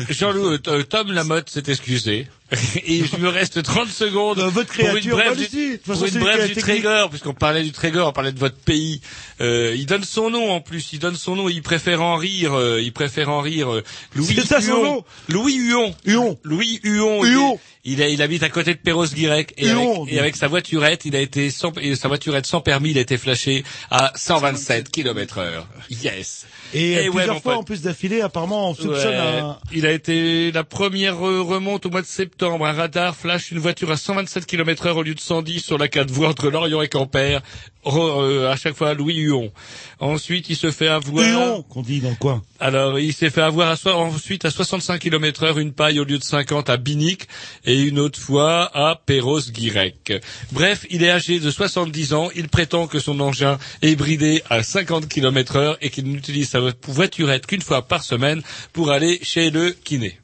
Jean-Loup, 0.09 0.57
euh, 0.67 0.83
Tom 0.83 1.11
Lamotte 1.11 1.49
s'est 1.49 1.63
excusé. 1.67 2.27
Et 2.85 2.97
il 3.13 3.19
me 3.19 3.27
reste 3.27 3.61
30 3.61 3.89
secondes 3.89 4.39
Euh, 4.39 4.47
votre 4.49 4.73
pour 4.73 4.85
une 4.85 4.91
créature, 4.91 5.15
brève 5.17 5.37
du, 5.49 5.79
pour 5.85 6.05
une 6.05 6.19
brève 6.19 6.47
du. 6.47 6.55
Trégor, 6.55 7.09
puisqu'on 7.09 7.33
parlait 7.33 7.61
du 7.63 7.73
Trégor, 7.73 8.07
on 8.07 8.13
parlait 8.13 8.31
de 8.31 8.39
votre 8.39 8.55
pays. 8.55 9.01
Euh, 9.41 9.73
il 9.75 9.85
donne 9.85 10.05
son 10.05 10.29
nom 10.29 10.51
en 10.51 10.61
plus, 10.61 10.93
il 10.93 10.99
donne 10.99 11.15
son 11.17 11.35
nom, 11.35 11.49
il 11.49 11.61
préfère 11.61 12.01
en 12.01 12.15
rire, 12.15 12.53
euh, 12.53 12.81
il 12.81 12.93
préfère 12.93 13.29
en 13.29 13.41
rire. 13.41 13.73
euh, 13.73 13.83
Louis 14.15 14.33
C'est 14.35 14.45
ça, 14.47 14.61
son 14.61 14.67
Huon. 14.77 14.83
nom 14.83 15.05
Louis 15.27 15.55
Huon. 15.55 15.93
Huon. 16.05 16.39
Louis 16.43 16.79
Huon. 16.83 17.25
il 17.25 17.33
Huon. 17.33 17.53
est- 17.55 17.59
Il, 17.89 18.01
a- 18.01 18.07
il 18.09 18.21
habite 18.21 18.43
à 18.43 18.49
côté 18.49 18.73
de 18.73 18.79
Perros-Guirec 18.79 19.53
et, 19.57 19.69
avec, 19.69 19.83
Huon. 19.83 20.05
et 20.09 20.19
avec 20.19 20.35
sa 20.37 20.47
voiturette, 20.47 21.03
il 21.05 21.15
a 21.15 21.21
été 21.21 21.49
sans, 21.51 21.71
et 21.79 21.95
sa 21.95 22.07
voiturette 22.09 22.45
sans 22.45 22.59
permis, 22.61 22.91
il 22.91 22.97
a 22.97 23.01
été 23.01 23.17
flashé 23.17 23.63
à 23.91 24.11
127 24.15 24.89
km 24.91 25.37
heure. 25.37 25.67
Yes. 25.89 26.45
Et, 26.73 26.91
Eh 26.93 26.97
euh, 26.97 27.01
ouais, 27.03 27.09
plusieurs 27.11 27.41
fois, 27.41 27.53
pote. 27.53 27.61
en 27.61 27.63
plus 27.63 27.81
d'affilée, 27.81 28.21
apparemment, 28.21 28.69
on 28.71 28.75
soupçonne 28.75 29.07
Ouais. 29.15 29.39
un... 29.39 29.57
Il 29.73 29.85
a 29.85 29.91
été 29.91 30.51
la 30.51 30.63
première 30.63 31.17
remonte 31.17 31.85
au 31.85 31.89
mois 31.89 32.01
de 32.01 32.07
septembre. 32.07 32.65
Un 32.65 32.73
radar 32.73 33.15
flash 33.15 33.51
une 33.51 33.59
voiture 33.59 33.89
à 33.91 33.97
127 33.97 34.45
km 34.45 34.85
heure 34.87 34.97
au 34.97 35.03
lieu 35.03 35.15
de 35.15 35.19
110 35.19 35.59
sur 35.61 35.77
la 35.77 35.87
4 35.87 36.09
voies 36.11 36.29
entre 36.29 36.49
Lorient 36.49 36.81
et 36.81 36.87
Quimper. 36.89 37.41
Euh, 37.85 38.51
à 38.51 38.57
chaque 38.57 38.75
fois 38.75 38.93
Louis 38.93 39.15
Huon. 39.15 39.49
Ensuite, 40.01 40.49
il 40.49 40.57
se 40.57 40.71
fait 40.71 40.89
avoir. 40.89 41.25
Huon, 41.25 41.63
qu'on 41.63 41.81
dit 41.81 42.01
dans 42.01 42.09
le 42.09 42.15
coin. 42.17 42.43
Alors, 42.59 42.99
il 42.99 43.13
s'est 43.13 43.29
fait 43.29 43.41
avoir 43.41 43.69
à 43.69 43.77
so- 43.77 43.91
ensuite 43.91 44.43
à 44.43 44.51
65 44.51 44.99
km 44.99 45.43
heure 45.43 45.57
une 45.57 45.71
paille 45.71 45.97
au 46.01 46.03
lieu 46.03 46.17
de 46.17 46.23
50 46.23 46.69
à 46.69 46.75
Binic 46.75 47.27
et 47.65 47.79
une 47.81 47.97
autre 47.99 48.19
fois 48.19 48.69
à 48.73 48.99
Perros-Guirec. 49.05 50.13
Bref, 50.51 50.85
il 50.89 51.01
est 51.03 51.11
âgé 51.11 51.39
de 51.39 51.49
70 51.49 52.13
ans. 52.13 52.29
Il 52.35 52.49
prétend 52.49 52.87
que 52.87 52.99
son 52.99 53.19
engin 53.21 53.57
est 53.81 53.95
bridé 53.95 54.43
à 54.49 54.63
50 54.63 55.07
km 55.07 55.55
heure 55.55 55.77
et 55.81 55.89
qu'il 55.89 56.05
n'utilise 56.05 56.49
sa 56.59 56.91
voiturette 56.91 57.45
qu'une 57.45 57.61
fois 57.61 57.81
par 57.87 58.03
semaine 58.03 58.41
pour 58.73 58.91
aller 58.91 59.19
chez 59.21 59.49
le 59.49 59.71
kiné. 59.71 60.17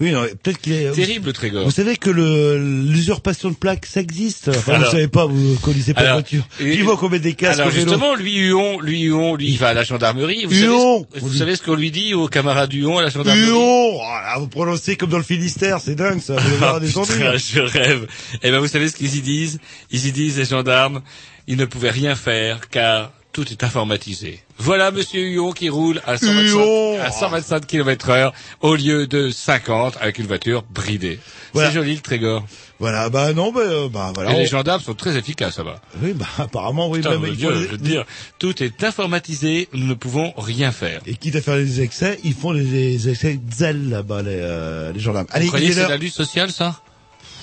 Oui, 0.00 0.10
peut-être 0.42 0.58
qu'il 0.60 0.72
est... 0.72 0.90
Terrible, 0.90 1.32
Trégor. 1.32 1.64
Vous 1.64 1.70
savez 1.70 1.96
que 1.96 2.10
l'usurpation 2.10 3.50
de 3.50 3.54
plaques, 3.54 3.86
ça 3.86 4.00
existe. 4.00 4.48
Enfin, 4.48 4.74
Alors- 4.74 4.86
vous 4.86 4.90
savez 4.90 5.06
pas, 5.08 5.24
vous 5.26 5.54
connaissez 5.62 5.94
pas 5.94 6.02
la 6.02 6.08
Alors, 6.08 6.20
voiture. 6.20 6.44
et- 6.60 6.76
Dis-moi 6.76 6.96
qu'on 6.96 7.08
met 7.08 7.20
des 7.20 7.34
casques 7.34 7.60
Alors 7.60 7.70
justement, 7.70 8.14
lui 8.16 8.36
Huon, 8.36 8.80
lui 8.80 9.02
Huon, 9.02 9.36
lui 9.36 9.50
il 9.50 9.56
va 9.56 9.68
à 9.68 9.72
la 9.74 9.84
gendarmerie. 9.84 10.46
Vous, 10.46 10.52
Huon 10.54 11.06
savez, 11.12 11.20
ce- 11.20 11.20
vous 11.20 11.32
savez 11.34 11.54
ce 11.56 11.62
qu'on 11.62 11.76
lui 11.76 11.92
dit 11.92 12.12
aux 12.12 12.26
camarades 12.26 12.72
Huon 12.72 12.98
à 12.98 13.02
la 13.02 13.10
gendarmerie 13.10 13.46
Huon 13.46 14.00
Oh 14.00 14.40
Vous 14.40 14.48
prononcez 14.48 14.96
comme 14.96 15.10
dans 15.10 15.18
le 15.18 15.22
Finistère, 15.24 15.78
c'est 15.80 15.94
dingue 15.94 16.20
ça. 16.20 16.34
Vous 16.36 16.64
Ah, 16.64 16.80
putain, 16.80 17.36
je 17.36 17.60
rêve. 17.60 18.08
Eh 18.42 18.50
ben, 18.50 18.58
vous 18.58 18.68
savez 18.68 18.88
ce 18.88 18.96
qu'ils 18.96 19.14
y 19.16 19.20
disent? 19.20 19.60
Ils 19.92 20.06
y 20.06 20.12
disent, 20.12 20.38
les 20.38 20.44
gendarmes, 20.44 21.02
ils 21.46 21.56
ne 21.56 21.66
pouvaient 21.66 21.90
rien 21.90 22.16
faire 22.16 22.68
car 22.68 23.12
tout 23.32 23.48
est 23.50 23.62
informatisé. 23.62 24.40
Voilà 24.58 24.90
Monsieur 24.90 25.20
Huon 25.22 25.52
qui 25.52 25.68
roule 25.68 26.00
à 26.06 26.16
125, 26.16 26.48
Huon 26.52 27.00
à 27.02 27.10
125 27.10 27.66
km 27.66 28.10
heure 28.10 28.32
au 28.60 28.76
lieu 28.76 29.06
de 29.06 29.30
50 29.30 29.96
avec 30.00 30.18
une 30.18 30.26
voiture 30.26 30.62
bridée. 30.70 31.18
Voilà. 31.52 31.68
C'est 31.70 31.74
joli 31.74 31.94
le 31.96 32.00
Trégor. 32.00 32.44
Voilà, 32.80 33.08
bah 33.08 33.32
non, 33.32 33.52
bah, 33.52 33.60
euh, 33.62 33.88
bah 33.88 34.12
voilà. 34.14 34.32
Et 34.32 34.34
on- 34.34 34.38
les 34.38 34.46
gendarmes 34.46 34.80
sont 34.82 34.94
très 34.94 35.16
efficaces 35.16 35.58
là-bas. 35.58 35.80
Oui, 36.02 36.12
bah 36.12 36.26
apparemment, 36.38 36.88
oui. 36.88 36.98
Putain, 37.00 37.20
ils 37.24 37.36
Dieu, 37.36 37.52
je 37.54 37.58
veux 37.68 37.78
te 37.78 37.82
dire, 37.82 38.04
tout 38.38 38.62
est 38.62 38.82
informatisé, 38.84 39.68
nous 39.72 39.86
ne 39.86 39.94
pouvons 39.94 40.32
rien 40.36 40.72
faire. 40.72 41.00
Et 41.06 41.14
quitte 41.14 41.36
à 41.36 41.40
faire 41.40 41.56
des 41.56 41.80
excès, 41.80 42.18
ils 42.24 42.34
font 42.34 42.52
des, 42.52 43.08
excès 43.08 43.38
zèle 43.52 43.90
là-bas, 43.90 44.22
les, 44.22 44.30
euh, 44.40 44.92
les 44.92 45.00
gendarmes. 45.00 45.26
Vous 45.30 45.36
Allez, 45.36 45.46
croyez 45.46 45.66
il 45.66 45.74
que 45.74 45.78
est 45.80 45.82
c'est 45.82 45.88
la 45.88 45.96
lutte 45.96 46.14
sociale 46.14 46.50
ça? 46.50 46.80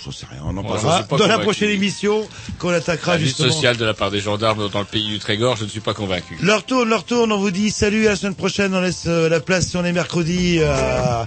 J'en 0.03 0.11
sais 0.11 0.25
rien, 0.31 0.41
on 0.43 0.57
en 0.57 0.63
parlera 0.63 0.81
j'en 0.81 0.97
suis 0.97 1.07
pas 1.07 1.17
dans 1.17 1.27
la 1.27 1.37
prochaine 1.39 1.69
émission 1.69 2.27
qu'on 2.57 2.69
attaquera 2.69 3.13
La 3.13 3.19
justement. 3.19 3.51
sociale 3.51 3.77
de 3.77 3.85
la 3.85 3.93
part 3.93 4.09
des 4.09 4.19
gendarmes 4.19 4.67
dans 4.69 4.79
le 4.79 4.85
pays 4.85 5.07
du 5.07 5.19
Trégor, 5.19 5.57
je 5.57 5.63
ne 5.65 5.69
suis 5.69 5.79
pas 5.79 5.93
convaincu. 5.93 6.37
Leur 6.41 6.63
tourne, 6.65 6.89
leur 6.89 7.03
tourne, 7.03 7.31
on 7.31 7.37
vous 7.37 7.51
dit 7.51 7.69
salut 7.69 8.07
à 8.07 8.11
la 8.11 8.15
semaine 8.15 8.33
prochaine, 8.35 8.73
on 8.73 8.81
laisse 8.81 9.03
euh, 9.07 9.29
la 9.29 9.39
place 9.41 9.67
si 9.67 9.77
on 9.77 9.85
est 9.85 9.91
mercredi. 9.93 10.57
Euh, 10.59 11.23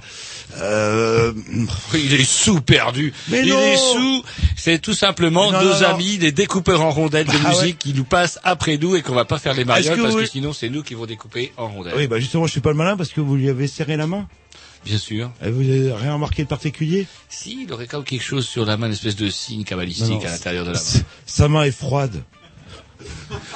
euh, 0.61 1.33
Il 1.95 2.15
est 2.15 2.25
sous 2.25 2.61
perdu. 2.61 3.13
Mais 3.29 3.41
il 3.43 3.49
non 3.51 3.61
est 3.61 3.77
sous. 3.77 4.25
C'est 4.57 4.79
tout 4.81 4.93
simplement 4.95 5.51
Non, 5.53 5.63
nos 5.63 5.71
non, 5.81 5.83
amis, 5.87 6.19
des 6.19 6.33
découpeurs 6.33 6.81
en 6.83 6.91
rondelles 6.91 7.27
de 7.27 7.33
Bah, 7.33 7.51
musique 7.51 7.63
ouais. 7.63 7.73
qui 7.79 7.95
nous 7.95 8.05
passent 8.05 8.39
après 8.45 8.77
nous 8.79 8.97
et 8.97 9.03
qu'on 9.03 9.15
va 9.15 9.25
pas 9.25 9.39
faire 9.39 9.55
les 9.55 9.65
marioles 9.65 9.97
que 9.97 10.03
parce 10.03 10.15
vous- 10.15 10.21
que 10.21 10.27
sinon 10.27 10.53
c'est 10.53 10.69
nous 10.69 10.83
qui 10.83 10.95
vont 10.95 11.07
découper 11.07 11.53
en 11.57 11.69
rondelles. 11.69 11.95
oui, 11.97 12.07
bah 12.07 12.19
justement, 12.21 12.47
je 12.47 12.53
suis 12.53 12.61
pas 12.61 12.71
le 12.71 12.77
malin 12.77 12.97
parce 12.97 13.11
que 13.11 13.21
vous 13.21 13.37
lui 13.37 13.49
avez 13.49 13.67
serré 13.67 13.97
la 13.97 14.07
main. 14.07 14.27
Bien 14.85 14.99
sûr. 14.99 15.31
Et 15.43 15.51
vous 15.51 15.63
avez 15.63 15.93
rien 15.93 16.15
remarqué 16.15 16.45
de 16.45 16.49
particulier? 16.49 17.07
Si, 17.29 17.63
il 17.63 17.73
aurait 17.73 17.87
quand 17.87 17.99
même 17.99 18.05
quelque 18.05 18.23
chose 18.23 18.47
sur 18.47 18.67
la 18.67 18.77
main, 18.77 18.87
une 18.87 18.93
espèce 18.93 19.17
de 19.17 19.31
signe 19.31 19.65
cabalistique 19.65 20.11
non, 20.11 20.27
à 20.27 20.31
l'intérieur 20.31 20.65
de 20.65 20.73
la 20.73 20.79
main. 20.79 21.01
Sa 21.27 21.49
main 21.49 21.63
est 21.65 21.71
froide. 21.71 22.23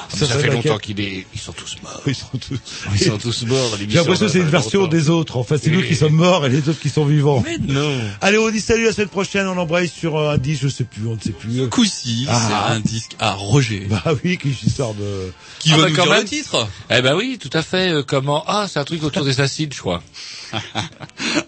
Ça, 0.08 0.26
ça 0.26 0.38
fait 0.38 0.46
longtemps 0.48 0.74
laquelle 0.74 0.80
qu'il 0.80 1.00
est, 1.00 1.26
ils 1.34 1.40
sont 1.40 1.52
tous 1.52 1.76
morts. 1.82 2.02
Ils 2.06 2.14
sont 2.14 2.26
tous, 2.38 2.58
Ils 2.94 3.00
sont 3.00 3.18
tous 3.18 3.44
morts. 3.46 3.76
J'ai 3.78 3.86
l'impression 3.86 4.26
que 4.26 4.32
c'est 4.32 4.38
une 4.40 4.48
version 4.48 4.86
des 4.86 5.10
autres. 5.10 5.36
En 5.36 5.44
fait, 5.44 5.58
c'est 5.58 5.70
nous 5.70 5.82
qui 5.82 5.94
sommes 5.94 6.14
morts 6.14 6.46
et 6.46 6.48
les 6.48 6.68
autres 6.68 6.80
qui 6.80 6.88
sont 6.88 7.04
vivants. 7.04 7.42
Mais 7.44 7.58
non. 7.58 7.94
Allez, 8.20 8.38
on 8.38 8.50
dit 8.50 8.60
salut 8.60 8.84
la 8.84 8.92
semaine 8.92 9.08
prochaine. 9.08 9.46
On 9.46 9.56
embraye 9.58 9.88
sur 9.88 10.16
euh, 10.16 10.30
un 10.34 10.38
disque, 10.38 10.62
je 10.62 10.68
sais 10.68 10.84
plus, 10.84 11.06
on 11.06 11.14
ne 11.16 11.20
sait 11.20 11.30
plus. 11.32 11.68
Coup-ci, 11.68 12.26
Ah. 12.28 12.40
c'est 12.48 12.72
un 12.74 12.80
disque 12.80 13.12
à 13.18 13.32
Roger. 13.34 13.86
Bah 13.88 14.02
oui, 14.24 14.38
qui 14.38 14.54
sort 14.70 14.94
de. 14.94 15.32
Qui 15.58 15.70
Ah 15.72 15.76
va 15.76 15.82
bah 15.84 15.88
nous 15.90 15.96
quand 15.96 16.02
dire 16.04 16.12
même. 16.12 16.22
le 16.22 16.28
titre 16.28 16.68
Eh 16.90 17.02
ben 17.02 17.14
oui, 17.14 17.38
tout 17.40 17.50
à 17.52 17.62
fait. 17.62 17.90
euh, 17.92 18.02
comment 18.02 18.44
Ah, 18.46 18.66
c'est 18.68 18.78
un 18.78 18.84
truc 18.84 19.02
autour 19.04 19.24
des 19.24 19.40
acides, 19.40 19.74
je 19.74 19.80
crois. 19.80 20.02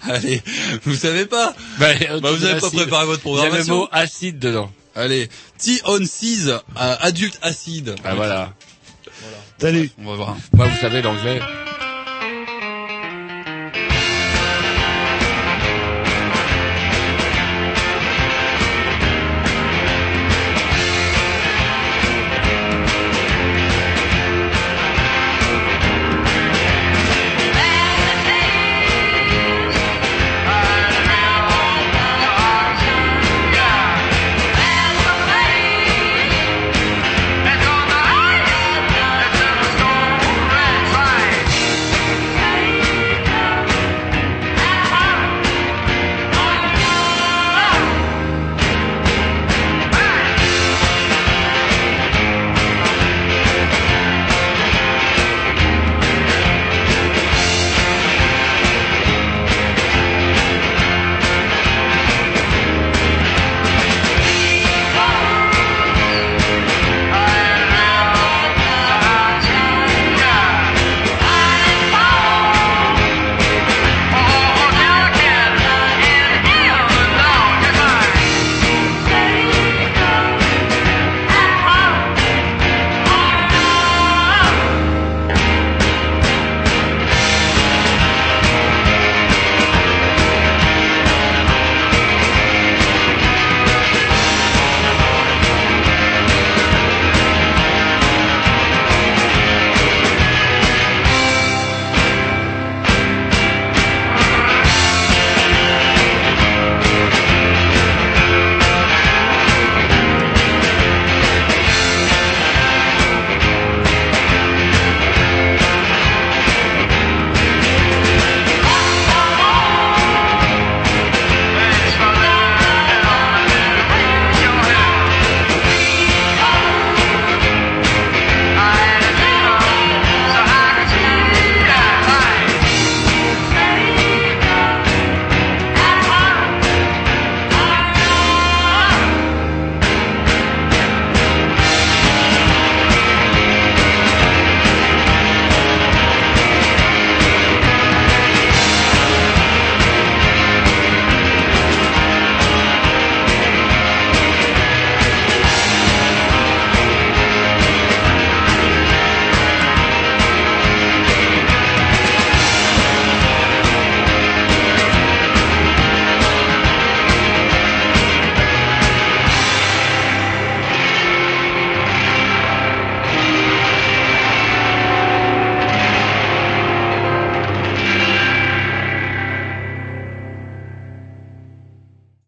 Allez, 0.02 0.42
vous 0.84 0.94
savez 0.94 1.26
pas 1.26 1.54
Bah, 1.78 1.88
Bah, 2.20 2.32
vous 2.32 2.44
avez 2.44 2.60
pas 2.60 2.70
préparé 2.70 3.06
votre 3.06 3.22
Il 3.26 3.30
y 3.36 3.40
a 3.40 3.44
le 3.44 3.48
programmation 3.50 3.76
mot 3.76 3.88
acide 3.92 4.38
dedans. 4.38 4.70
Allez, 4.94 5.28
T-on 5.58 6.04
6, 6.04 6.50
adulte 6.76 7.38
acide. 7.42 7.94
Ah 8.04 8.14
voilà. 8.14 8.54
Salut. 9.58 9.90
On 9.98 10.06
va 10.06 10.16
voir. 10.16 10.36
Moi, 10.52 10.66
vous 10.66 10.80
savez 10.80 11.02
l'anglais. 11.02 11.40